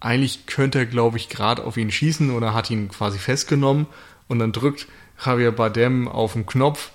eigentlich 0.00 0.46
könnte 0.46 0.80
er, 0.80 0.86
glaube 0.86 1.16
ich, 1.16 1.28
gerade 1.28 1.64
auf 1.64 1.76
ihn 1.76 1.90
schießen 1.90 2.30
oder 2.30 2.52
hat 2.52 2.70
ihn 2.70 2.88
quasi 2.88 3.18
festgenommen 3.18 3.86
und 4.28 4.38
dann 4.38 4.52
drückt 4.52 4.86
Javier 5.24 5.52
Bardem 5.52 6.08
auf 6.08 6.32
den 6.32 6.46
Knopf 6.46 6.90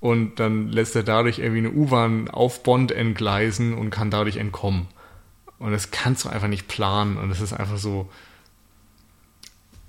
und 0.00 0.38
dann 0.38 0.68
lässt 0.68 0.94
er 0.96 1.02
dadurch 1.02 1.38
irgendwie 1.38 1.58
eine 1.58 1.72
U-Bahn 1.72 2.28
auf 2.28 2.62
Bond 2.62 2.92
entgleisen 2.92 3.74
und 3.74 3.90
kann 3.90 4.10
dadurch 4.10 4.36
entkommen. 4.36 4.86
Und 5.58 5.72
das 5.72 5.90
kannst 5.90 6.24
du 6.24 6.28
einfach 6.28 6.48
nicht 6.48 6.68
planen 6.68 7.16
und 7.16 7.30
es 7.30 7.40
ist 7.40 7.52
einfach 7.52 7.78
so, 7.78 8.10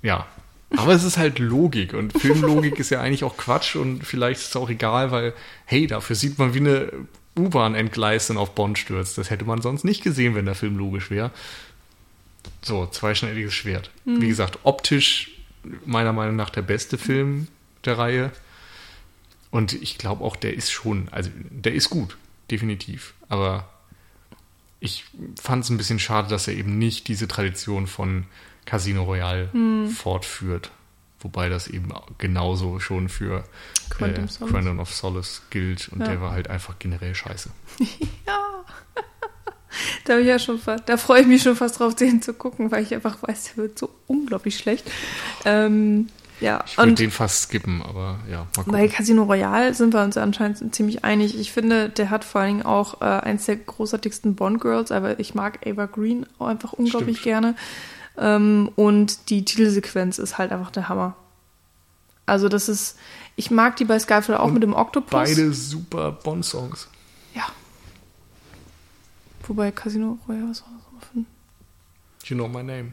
ja. 0.02 0.26
Aber 0.70 0.92
es 0.92 1.04
ist 1.04 1.16
halt 1.16 1.38
Logik 1.38 1.94
und 1.94 2.12
Filmlogik 2.18 2.78
ist 2.78 2.90
ja 2.90 3.00
eigentlich 3.00 3.24
auch 3.24 3.36
Quatsch 3.36 3.76
und 3.76 4.04
vielleicht 4.04 4.40
ist 4.40 4.48
es 4.48 4.56
auch 4.56 4.68
egal, 4.68 5.10
weil, 5.12 5.32
hey, 5.64 5.86
dafür 5.86 6.16
sieht 6.16 6.38
man, 6.38 6.54
wie 6.54 6.58
eine 6.58 6.92
U-Bahn 7.38 7.74
entgleist 7.74 8.30
und 8.30 8.38
auf 8.38 8.54
Bond 8.54 8.78
stürzt. 8.78 9.16
Das 9.16 9.30
hätte 9.30 9.44
man 9.44 9.62
sonst 9.62 9.84
nicht 9.84 10.02
gesehen, 10.02 10.34
wenn 10.34 10.46
der 10.46 10.54
Film 10.54 10.76
logisch 10.76 11.10
wäre. 11.10 11.30
So, 12.62 12.86
zweischneidiges 12.86 13.54
Schwert. 13.54 13.90
Wie 14.04 14.28
gesagt, 14.28 14.60
optisch 14.64 15.30
meiner 15.84 16.12
Meinung 16.12 16.36
nach 16.36 16.50
der 16.50 16.62
beste 16.62 16.98
Film 16.98 17.48
der 17.84 17.98
Reihe. 17.98 18.32
Und 19.50 19.72
ich 19.72 19.98
glaube 19.98 20.24
auch, 20.24 20.36
der 20.36 20.54
ist 20.54 20.70
schon, 20.70 21.08
also 21.10 21.30
der 21.50 21.74
ist 21.74 21.90
gut, 21.90 22.16
definitiv. 22.50 23.14
Aber 23.28 23.68
ich 24.80 25.04
fand 25.40 25.64
es 25.64 25.70
ein 25.70 25.78
bisschen 25.78 25.98
schade, 25.98 26.28
dass 26.28 26.48
er 26.48 26.54
eben 26.54 26.78
nicht 26.78 27.08
diese 27.08 27.28
Tradition 27.28 27.86
von 27.86 28.24
Casino 28.66 29.04
Royale 29.04 29.48
fortführt. 29.94 30.70
wobei 31.20 31.48
das 31.48 31.66
eben 31.68 31.88
genauso 32.18 32.78
schon 32.78 33.08
für 33.08 33.42
Quantum 33.90 34.24
äh, 34.24 34.28
Solace. 34.28 34.50
Quantum 34.52 34.78
of 34.80 34.92
Solace 34.94 35.42
gilt 35.50 35.88
und 35.88 36.00
Ja. 36.00 36.08
der 36.08 36.20
war 36.20 36.32
halt 36.32 36.48
einfach 36.50 36.78
generell 36.78 37.14
scheiße. 37.14 37.50
Ja. 38.26 38.38
Da, 40.04 40.18
ja 40.18 40.38
schon, 40.38 40.58
da 40.86 40.96
freue 40.96 41.20
ich 41.22 41.26
mich 41.26 41.42
schon 41.42 41.54
fast 41.56 41.80
drauf, 41.80 41.94
den 41.94 42.22
zu 42.22 42.32
gucken, 42.32 42.70
weil 42.70 42.82
ich 42.82 42.94
einfach 42.94 43.18
weiß, 43.22 43.54
der 43.54 43.64
wird 43.64 43.78
so 43.78 43.90
unglaublich 44.06 44.56
schlecht. 44.56 44.90
Ähm, 45.44 46.08
ja, 46.40 46.62
Ich 46.66 46.78
würde 46.78 46.94
den 46.94 47.10
fast 47.10 47.42
skippen, 47.48 47.82
aber 47.82 48.18
ja, 48.30 48.38
mal 48.38 48.46
gucken. 48.56 48.72
bei 48.72 48.88
Casino 48.88 49.24
Royale 49.24 49.74
sind 49.74 49.92
wir 49.92 50.02
uns 50.02 50.16
anscheinend 50.16 50.74
ziemlich 50.74 51.04
einig. 51.04 51.38
Ich 51.38 51.52
finde, 51.52 51.88
der 51.90 52.08
hat 52.10 52.24
vor 52.24 52.40
allen 52.40 52.56
Dingen 52.58 52.66
auch 52.66 53.00
äh, 53.02 53.04
eins 53.04 53.46
der 53.46 53.56
großartigsten 53.56 54.34
Bond-Girls, 54.34 54.92
aber 54.92 55.18
ich 55.20 55.34
mag 55.34 55.66
Ava 55.66 55.86
Green 55.86 56.24
einfach 56.38 56.72
unglaublich 56.72 57.22
gerne. 57.22 57.54
Ähm, 58.18 58.70
und 58.76 59.30
die 59.30 59.44
Titelsequenz 59.44 60.18
ist 60.18 60.38
halt 60.38 60.52
einfach 60.52 60.70
der 60.70 60.88
Hammer. 60.88 61.16
Also 62.24 62.48
das 62.48 62.68
ist, 62.68 62.98
ich 63.36 63.50
mag 63.50 63.76
die 63.76 63.84
bei 63.84 63.98
Skyfall 63.98 64.36
auch 64.36 64.46
Und 64.46 64.54
mit 64.54 64.62
dem 64.62 64.74
Oktopus. 64.74 65.10
Beide 65.10 65.52
super 65.52 66.12
Bond-Songs. 66.12 66.88
Ja. 67.34 67.46
Wobei 69.46 69.70
Casino 69.70 70.18
Royale, 70.26 70.50
was 70.50 70.62
war 70.62 70.68
das 70.76 70.84
nochmal 70.84 71.02
für 71.12 71.18
ein 71.20 71.26
You 72.24 72.34
know 72.36 72.48
my 72.48 72.62
name. 72.64 72.92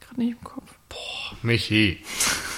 Gerade 0.00 0.20
nicht 0.20 0.32
im 0.32 0.42
Kopf. 0.42 0.74
Michi. 1.42 2.02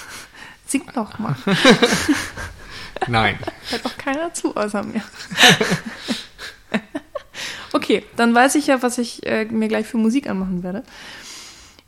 Sing 0.65 0.83
doch 0.93 1.19
mal. 1.19 1.35
Nein. 3.07 3.37
Hört 3.69 3.85
auch 3.85 3.97
keiner 3.97 4.33
zu 4.33 4.55
außer 4.55 4.83
mir. 4.83 5.03
okay, 7.91 8.05
dann 8.15 8.33
weiß 8.33 8.55
ich 8.55 8.67
ja, 8.67 8.81
was 8.81 8.97
ich 8.97 9.25
äh, 9.25 9.45
mir 9.45 9.67
gleich 9.67 9.85
für 9.85 9.97
Musik 9.97 10.29
anmachen 10.29 10.63
werde. 10.63 10.83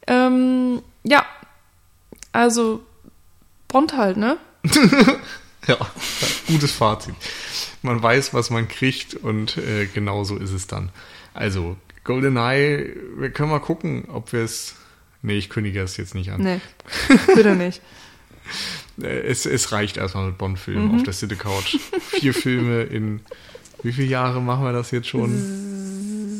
Ähm, 0.08 0.82
ja, 1.04 1.26
also 2.32 2.84
Bond 3.68 3.96
halt, 3.96 4.18
ne? 4.18 4.38
Ja, 5.66 5.78
gutes 6.46 6.74
Fazit. 6.74 7.16
Man 7.84 8.04
weiß, 8.04 8.34
was 8.34 8.50
man 8.50 8.68
kriegt 8.68 9.14
und 9.14 9.56
äh, 9.56 9.86
genau 9.86 10.26
so 10.26 10.36
ist 10.36 10.52
es 10.52 10.68
dann. 10.68 10.90
Also, 11.34 11.78
GoldenEye, 12.04 12.94
wir 13.16 13.30
können 13.30 13.50
mal 13.50 13.60
gucken, 13.60 14.10
ob 14.12 14.34
wir 14.34 14.42
es. 14.42 14.76
Nee, 15.22 15.38
ich 15.38 15.50
kündige 15.50 15.80
es 15.80 15.96
jetzt 15.96 16.16
nicht 16.16 16.32
an. 16.32 16.42
Nee, 16.42 16.60
bitte 17.34 17.56
nicht. 17.56 17.82
Äh, 19.02 19.22
Es, 19.22 19.46
es 19.46 19.72
reicht 19.72 19.96
erstmal 19.96 20.28
mit 20.28 20.38
Bond-Filmen 20.38 20.96
auf 20.96 21.04
der 21.04 21.14
City 21.14 21.38
Couch. 21.38 21.78
Vier 22.10 22.34
Filme 22.34 22.84
in. 22.84 23.22
Wie 23.84 23.94
viele 23.94 24.08
Jahre 24.08 24.42
machen 24.42 24.66
wir 24.66 24.74
das 24.74 24.92
jetzt 24.92 25.08
schon? 25.08 25.32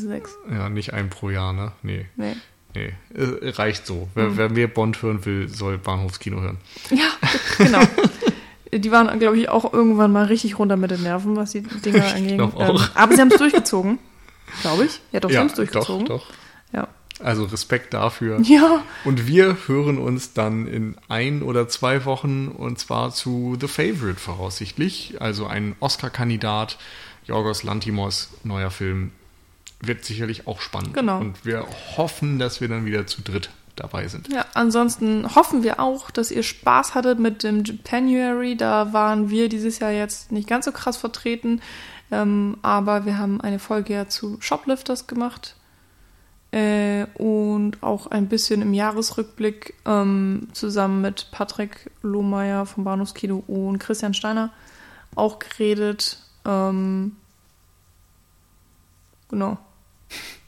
Sechs. 0.04 0.36
Ja, 0.50 0.68
nicht 0.68 0.92
ein 0.92 1.10
pro 1.10 1.30
Jahr, 1.30 1.52
ne? 1.52 1.72
Nee, 1.82 2.06
Nee. 2.16 2.34
nee. 2.74 2.92
Äh, 3.14 3.50
reicht 3.50 3.86
so. 3.86 4.08
Wer, 4.14 4.36
wer 4.36 4.48
mehr 4.50 4.68
Bond 4.68 5.00
hören 5.02 5.24
will, 5.24 5.48
soll 5.48 5.78
Bahnhofskino 5.78 6.40
hören. 6.40 6.58
Ja, 6.90 7.08
genau. 7.58 7.80
Die 8.72 8.90
waren, 8.90 9.18
glaube 9.20 9.38
ich, 9.38 9.48
auch 9.48 9.72
irgendwann 9.72 10.10
mal 10.12 10.24
richtig 10.26 10.58
runter 10.58 10.76
mit 10.76 10.90
den 10.90 11.02
Nerven, 11.02 11.36
was 11.36 11.52
die 11.52 11.62
Dinger 11.62 12.04
auch. 12.56 12.82
Ähm, 12.82 12.88
aber 12.94 13.14
sie 13.14 13.20
haben 13.20 13.28
es 13.30 13.38
durchgezogen, 13.38 13.98
glaube 14.62 14.86
ich. 14.86 15.00
Ja, 15.12 15.20
doch, 15.20 15.30
sie 15.30 15.38
haben 15.38 15.46
es 15.46 15.54
durchgezogen. 15.54 16.06
doch, 16.06 16.26
doch. 16.28 16.34
Ja. 16.72 16.88
Also 17.20 17.44
Respekt 17.44 17.94
dafür. 17.94 18.40
ja, 18.42 18.82
Und 19.04 19.28
wir 19.28 19.56
hören 19.68 19.98
uns 19.98 20.32
dann 20.32 20.66
in 20.66 20.96
ein 21.08 21.42
oder 21.44 21.68
zwei 21.68 22.04
Wochen 22.04 22.48
und 22.48 22.80
zwar 22.80 23.12
zu 23.12 23.56
The 23.60 23.68
Favorite 23.68 24.18
voraussichtlich. 24.18 25.14
Also 25.20 25.46
ein 25.46 25.76
Oscar-Kandidat, 25.78 26.76
Yorgos 27.26 27.62
Lantimos, 27.62 28.30
neuer 28.42 28.72
Film. 28.72 29.12
Wird 29.80 30.04
sicherlich 30.04 30.46
auch 30.46 30.60
spannend. 30.60 30.94
Genau. 30.94 31.18
Und 31.18 31.44
wir 31.44 31.66
hoffen, 31.96 32.38
dass 32.38 32.60
wir 32.60 32.68
dann 32.68 32.84
wieder 32.86 33.06
zu 33.06 33.22
dritt 33.22 33.50
dabei 33.76 34.08
sind. 34.08 34.28
Ja, 34.32 34.46
ansonsten 34.54 35.34
hoffen 35.34 35.62
wir 35.62 35.80
auch, 35.80 36.10
dass 36.10 36.30
ihr 36.30 36.42
Spaß 36.42 36.94
hattet 36.94 37.18
mit 37.18 37.42
dem 37.42 37.64
Japanuary. 37.64 38.56
Da 38.56 38.92
waren 38.92 39.30
wir 39.30 39.48
dieses 39.48 39.78
Jahr 39.78 39.90
jetzt 39.90 40.32
nicht 40.32 40.48
ganz 40.48 40.64
so 40.64 40.72
krass 40.72 40.96
vertreten, 40.96 41.60
ähm, 42.10 42.58
aber 42.62 43.04
wir 43.04 43.18
haben 43.18 43.40
eine 43.40 43.58
Folge 43.58 43.94
ja 43.94 44.08
zu 44.08 44.36
Shoplifters 44.40 45.06
gemacht 45.06 45.56
äh, 46.52 47.06
und 47.14 47.82
auch 47.82 48.06
ein 48.06 48.28
bisschen 48.28 48.62
im 48.62 48.74
Jahresrückblick 48.74 49.74
ähm, 49.86 50.48
zusammen 50.52 51.00
mit 51.00 51.28
Patrick 51.32 51.90
Lohmeier 52.02 52.66
vom 52.66 52.84
Bahnhofskino 52.84 53.42
und 53.46 53.78
Christian 53.78 54.14
Steiner 54.14 54.50
auch 55.16 55.38
geredet. 55.38 56.18
Ähm, 56.44 57.16
genau. 59.34 59.58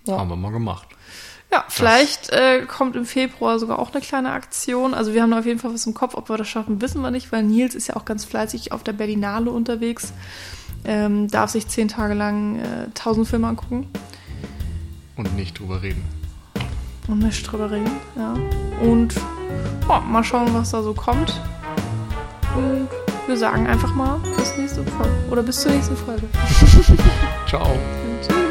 Ja. 0.07 0.19
Haben 0.19 0.31
wir 0.31 0.37
mal 0.37 0.53
gemacht. 0.53 0.89
Ja, 1.53 1.65
vielleicht 1.69 2.31
äh, 2.31 2.63
kommt 2.67 2.97
im 2.97 3.05
Februar 3.07 3.59
sogar 3.59 3.79
auch 3.79 3.93
eine 3.93 4.01
kleine 4.01 4.33
Aktion. 4.33 4.95
Also 4.95 5.15
wir 5.15 5.23
haben 5.23 5.31
da 5.31 5.39
auf 5.39 5.47
jeden 5.47 5.59
Fall 5.61 5.73
was 5.73 5.87
im 5.87 5.95
Kopf. 5.95 6.15
Ob 6.15 6.29
wir 6.29 6.37
das 6.37 6.49
schaffen, 6.49 6.81
wissen 6.81 7.01
wir 7.03 7.11
nicht, 7.11 7.31
weil 7.33 7.43
Nils 7.45 7.75
ist 7.75 7.87
ja 7.89 7.97
auch 7.97 8.05
ganz 8.05 8.25
fleißig 8.25 8.73
auf 8.73 8.83
der 8.83 8.93
Berlinale 8.93 9.51
unterwegs. 9.51 10.13
Ähm, 10.85 11.29
darf 11.29 11.51
sich 11.51 11.67
zehn 11.69 11.89
Tage 11.89 12.15
lang 12.15 12.59
äh, 12.61 12.89
tausend 12.95 13.27
Filme 13.29 13.47
angucken 13.49 13.89
Und 15.17 15.35
nicht 15.37 15.59
drüber 15.59 15.83
reden. 15.83 16.05
und 17.09 17.21
nicht 17.21 17.43
drüber 17.51 17.71
reden. 17.71 17.91
Ja. 18.17 18.35
Und 18.81 19.15
ja, 19.89 20.01
mal 20.01 20.23
schauen, 20.25 20.53
was 20.53 20.71
da 20.71 20.83
so 20.83 20.95
kommt. 20.95 21.41
Und 22.57 22.89
wir 23.27 23.37
sagen 23.37 23.67
einfach 23.67 23.95
mal 23.95 24.19
bis 24.37 24.57
nächste 24.57 24.85
Folge. 24.85 25.13
Oder 25.31 25.43
bis 25.43 25.61
zur 25.61 25.73
nächsten 25.73 25.97
Folge. 25.97 26.23
Ciao. 27.49 27.77
Tschüss. 28.21 28.46